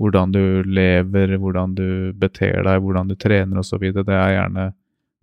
hvordan 0.00 0.34
du 0.34 0.44
lever, 0.66 1.36
hvordan 1.40 1.74
du 1.78 1.88
beter 2.18 2.62
deg, 2.66 2.80
hvordan 2.82 3.10
du 3.10 3.18
trener 3.20 3.60
osv. 3.60 3.90
Det 3.94 4.06
er 4.08 4.38
gjerne 4.38 4.70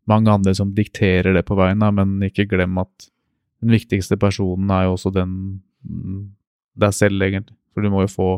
mange 0.09 0.33
andre 0.33 0.53
som 0.57 0.73
dikterer 0.75 1.35
det 1.35 1.45
på 1.47 1.57
veien, 1.59 1.81
da, 1.81 1.91
men 1.95 2.19
ikke 2.25 2.49
glem 2.49 2.79
at 2.81 3.09
den 3.61 3.75
viktigste 3.75 4.17
personen 4.19 4.71
er 4.73 4.87
jo 4.87 4.95
også 4.95 5.11
den 5.13 5.33
mm, 5.85 6.21
deg 6.81 6.95
selv, 6.97 7.21
egentlig. 7.21 7.57
For 7.71 7.85
du 7.85 7.91
må 7.93 8.05
jo 8.05 8.11
få 8.11 8.31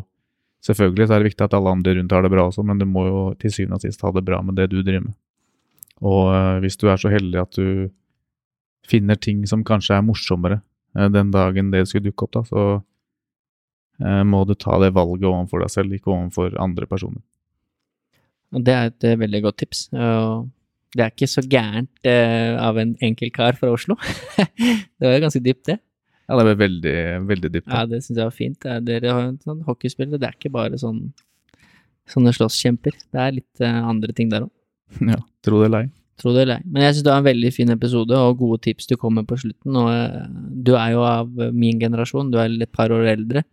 Selvfølgelig 0.63 1.09
så 1.09 1.15
er 1.15 1.19
det 1.19 1.27
viktig 1.33 1.43
at 1.43 1.55
alle 1.57 1.71
andre 1.75 1.93
rundt 1.97 2.13
har 2.15 2.23
det 2.23 2.31
bra 2.31 2.45
også, 2.47 2.63
men 2.63 2.79
du 2.79 2.85
må 2.87 3.01
jo 3.03 3.23
til 3.39 3.51
syvende 3.51 3.75
og 3.75 3.83
sist 3.83 4.03
ha 4.05 4.13
det 4.15 4.23
bra 4.23 4.39
med 4.47 4.55
det 4.55 4.69
du 4.71 4.77
driver 4.79 5.09
med. 5.09 5.15
Og 6.03 6.31
uh, 6.31 6.59
hvis 6.63 6.79
du 6.79 6.87
er 6.87 6.99
så 6.99 7.11
heldig 7.11 7.41
at 7.41 7.59
du 7.59 7.89
finner 8.87 9.19
ting 9.19 9.43
som 9.47 9.65
kanskje 9.67 9.97
er 9.97 10.05
morsommere 10.07 10.61
uh, 10.95 11.09
den 11.11 11.33
dagen 11.35 11.71
det 11.73 11.85
skulle 11.89 12.07
dukke 12.07 12.27
opp, 12.27 12.33
da, 12.37 12.43
så 12.47 12.63
uh, 12.79 14.23
må 14.23 14.43
du 14.47 14.55
ta 14.55 14.79
det 14.83 14.93
valget 14.95 15.27
overfor 15.27 15.65
deg 15.65 15.75
selv, 15.75 15.99
ikke 15.99 16.15
overfor 16.15 16.55
andre 16.63 16.87
personer. 16.87 17.19
Og 18.53 18.63
Det 18.63 18.73
er 18.73 18.91
et 18.91 19.05
veldig 19.19 19.39
godt 19.47 19.63
tips. 19.63 19.87
Det 20.93 21.01
er 21.01 21.09
ikke 21.09 21.25
så 21.25 21.41
gærent 21.41 22.05
av 22.05 22.77
en 22.77 22.91
enkel 23.01 23.31
kar 23.33 23.57
fra 23.57 23.71
Oslo. 23.73 23.95
det 25.01 25.09
var 25.09 25.23
ganske 25.23 25.41
dypt, 25.41 25.71
det. 25.71 25.79
Ja, 26.29 26.37
det 26.39 26.47
ble 26.47 26.55
veldig, 26.61 26.97
veldig 27.27 27.51
dypt. 27.57 27.69
Ja, 27.69 27.83
det 27.89 27.99
syns 28.05 28.17
jeg 28.17 28.23
var 28.23 28.35
fint. 28.35 28.67
Dere 28.87 29.11
har 29.11 29.25
en 29.27 29.39
sånn 29.43 29.63
hockeyspillere, 29.67 30.21
det 30.21 30.29
er 30.29 30.37
ikke 30.37 30.53
bare 30.53 30.79
sånn 30.79 31.05
sånne 32.09 32.33
slåsskjemper. 32.35 32.95
Det 33.13 33.21
er 33.21 33.35
litt 33.39 33.63
uh, 33.63 33.81
andre 33.89 34.15
ting 34.15 34.31
der 34.33 34.47
òg. 34.47 34.53
Ja, 35.13 35.17
tro 35.45 35.61
det 35.61 35.69
eller 35.69 35.87
ei. 35.87 35.89
Tro 36.21 36.35
det 36.35 36.43
eller 36.45 36.61
ei. 36.61 36.67
Men 36.69 36.85
jeg 36.85 36.95
syns 36.95 37.07
det 37.07 37.13
var 37.13 37.23
en 37.23 37.31
veldig 37.31 37.51
fin 37.55 37.73
episode, 37.73 38.19
og 38.19 38.37
gode 38.43 38.61
tips 38.67 38.89
du 38.91 38.95
kom 38.99 39.17
med 39.17 39.27
på 39.29 39.39
slutten. 39.41 39.79
Og 39.79 39.89
uh, 39.89 40.29
du 40.67 40.75
er 40.77 40.93
jo 40.95 41.03
av 41.07 41.43
min 41.55 41.81
generasjon, 41.81 42.31
du 42.33 42.39
er 42.41 42.53
et 42.61 42.73
par 42.73 42.93
år 42.93 43.07
eldre, 43.15 43.45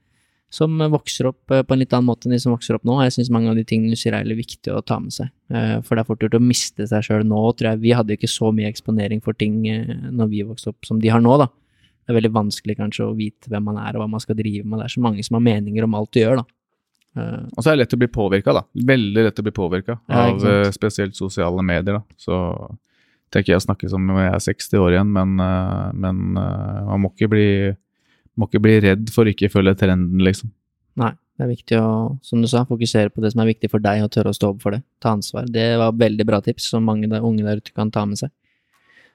som 0.51 0.75
vokser 0.91 1.29
opp 1.31 1.55
uh, 1.55 1.63
på 1.63 1.77
en 1.77 1.83
litt 1.83 1.95
annen 1.95 2.11
måte 2.11 2.27
enn 2.27 2.35
de 2.35 2.43
som 2.43 2.55
vokser 2.55 2.77
opp 2.77 2.87
nå. 2.89 2.99
Jeg 3.07 3.17
syns 3.17 3.33
mange 3.33 3.53
av 3.53 3.59
de 3.59 3.65
tingene 3.67 3.95
du 3.95 4.01
sier 4.01 4.17
er 4.17 4.27
veldig 4.27 4.41
viktige 4.43 4.77
å 4.77 4.85
ta 4.85 4.99
med 5.03 5.15
seg. 5.15 5.31
For 5.87 5.95
det 5.95 6.03
er 6.03 6.11
fort 6.11 6.23
gjort 6.27 6.37
å 6.39 6.43
miste 6.43 6.87
seg 6.91 7.07
sjøl 7.07 7.25
nå, 7.27 7.41
tror 7.59 7.73
jeg. 7.73 7.83
Vi 7.87 7.95
hadde 7.97 8.15
ikke 8.15 8.31
så 8.31 8.51
mye 8.55 8.71
eksponering 8.71 9.23
for 9.25 9.39
ting 9.39 9.63
når 9.63 10.31
vi 10.31 10.45
vokste 10.47 10.75
opp 10.75 10.87
som 10.87 11.01
de 11.03 11.11
har 11.11 11.23
nå, 11.23 11.39
da 11.41 11.49
det 12.11 12.17
er 12.17 12.19
veldig 12.19 12.33
vanskelig 12.35 12.75
kanskje 12.75 13.05
å 13.07 13.15
vite 13.15 13.51
hvem 13.53 13.69
man 13.71 13.77
er 13.79 13.95
og 13.95 14.03
hva 14.03 14.09
man 14.11 14.23
skal 14.23 14.35
drive 14.35 14.65
med. 14.67 14.81
Det 14.81 14.89
er 14.89 14.95
så 14.97 15.03
mange 15.05 15.23
som 15.23 15.37
har 15.39 15.45
meninger 15.47 15.87
om 15.87 15.95
alt 15.95 16.11
du 16.11 16.19
gjør, 16.19 16.41
da. 16.41 16.47
Uh, 17.19 17.47
og 17.55 17.63
så 17.63 17.71
er 17.71 17.77
det 17.77 17.85
lett 17.85 17.95
å 17.95 18.01
bli 18.01 18.09
påvirka, 18.11 18.55
da. 18.55 18.65
Veldig 18.91 19.25
lett 19.29 19.39
å 19.39 19.45
bli 19.47 19.53
påvirka 19.55 19.95
ja, 19.95 20.25
av 20.25 20.43
uh, 20.43 20.71
spesielt 20.75 21.15
sosiale 21.19 21.63
medier, 21.67 22.01
da. 22.01 22.19
Så 22.19 22.35
tenker 23.31 23.55
jeg 23.55 23.63
å 23.63 23.65
snakke 23.69 23.91
som 23.91 24.11
om 24.11 24.19
jeg 24.19 24.33
er 24.35 24.43
60 24.43 24.83
år 24.83 24.97
igjen, 24.97 25.15
men, 25.15 25.39
uh, 25.39 25.91
men 25.95 26.23
man 26.35 27.05
må 27.05 27.13
ikke, 27.15 27.31
bli, 27.31 27.49
må 28.35 28.51
ikke 28.51 28.63
bli 28.67 28.77
redd 28.89 29.15
for 29.15 29.31
ikke 29.31 29.53
følge 29.55 29.77
trenden, 29.79 30.27
liksom. 30.27 30.51
Nei, 30.99 31.13
det 31.39 31.47
er 31.47 31.53
viktig 31.55 31.79
å, 31.79 31.91
som 32.27 32.43
du 32.43 32.51
sa, 32.51 32.67
fokusere 32.67 33.15
på 33.15 33.23
det 33.23 33.31
som 33.35 33.45
er 33.45 33.53
viktig 33.53 33.71
for 33.71 33.87
deg, 33.87 34.03
og 34.03 34.11
tørre 34.15 34.35
å 34.35 34.37
stå 34.37 34.51
opp 34.55 34.67
for 34.67 34.75
det. 34.75 34.83
Ta 34.99 35.15
ansvar. 35.15 35.47
Det 35.51 35.71
var 35.79 35.95
veldig 35.99 36.27
bra 36.27 36.43
tips 36.45 36.73
som 36.75 36.91
mange 36.91 37.11
der, 37.11 37.23
unge 37.27 37.47
der 37.47 37.63
ute 37.63 37.75
kan 37.77 37.95
ta 37.95 38.03
med 38.09 38.19
seg. 38.21 38.35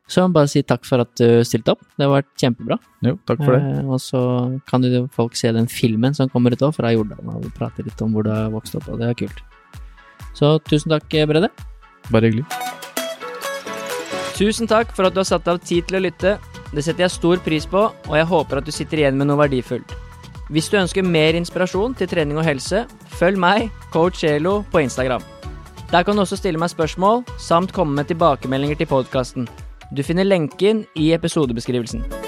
Så 0.06 0.22
jeg 0.22 0.30
må 0.30 0.38
bare 0.38 0.50
si 0.52 0.62
takk 0.62 0.86
for 0.86 1.02
at 1.02 1.12
du 1.18 1.42
stilte 1.48 1.74
opp. 1.74 1.82
Det 1.98 2.06
har 2.06 2.12
vært 2.14 2.30
kjempebra. 2.38 2.78
Jo, 3.08 3.16
takk 3.26 3.42
for 3.42 3.56
det. 3.58 3.62
Eh, 3.74 3.88
og 3.90 4.02
så 4.04 4.22
kan 4.70 4.86
jo 4.86 5.08
folk 5.14 5.38
se 5.38 5.50
den 5.56 5.70
filmen 5.72 6.14
som 6.14 6.30
kommer 6.30 6.54
ut 6.54 6.62
òg, 6.62 6.76
fra 6.78 6.94
Jordal, 6.94 7.26
og 7.34 7.50
prate 7.58 7.86
litt 7.86 8.02
om 8.06 8.14
hvor 8.14 8.28
du 8.28 8.30
har 8.34 8.54
vokst 8.54 8.78
opp, 8.78 8.88
og 8.94 9.02
det 9.02 9.10
er 9.10 9.18
kult. 9.26 9.42
Så 10.38 10.58
tusen 10.70 10.94
takk, 10.94 11.10
Brede. 11.10 11.50
Bare 12.12 12.30
hyggelig. 12.30 12.46
Tusen 14.36 14.68
takk 14.70 14.92
for 14.94 15.08
at 15.08 15.16
du 15.16 15.22
har 15.24 15.30
satt 15.30 15.48
av 15.48 15.62
tid 15.64 15.88
til 15.88 15.98
å 15.98 16.04
lytte. 16.06 16.36
Det 16.76 16.84
setter 16.84 17.06
jeg 17.06 17.16
stor 17.16 17.40
pris 17.42 17.66
på, 17.72 17.88
og 17.88 18.18
jeg 18.20 18.28
håper 18.28 18.60
at 18.60 18.68
du 18.68 18.74
sitter 18.76 19.02
igjen 19.02 19.18
med 19.18 19.30
noe 19.30 19.40
verdifullt. 19.40 19.96
Hvis 20.54 20.68
du 20.70 20.78
ønsker 20.78 21.06
mer 21.08 21.34
inspirasjon 21.40 21.96
til 21.98 22.10
trening 22.12 22.38
og 22.38 22.46
helse, 22.46 22.84
følg 23.18 23.40
meg, 23.42 23.72
coach 23.96 24.22
Elo, 24.28 24.60
på 24.70 24.84
Instagram. 24.84 25.24
Der 25.90 26.04
kan 26.04 26.18
du 26.18 26.22
også 26.22 26.38
stille 26.38 26.60
meg 26.62 26.70
spørsmål, 26.70 27.24
samt 27.42 27.74
komme 27.74 27.96
med 27.98 28.12
tilbakemeldinger 28.12 28.78
til 28.84 28.92
podkasten. 28.92 29.48
Du 29.92 30.04
finner 30.04 30.24
lenken 30.24 30.86
i 30.96 31.12
episodebeskrivelsen. 31.14 32.25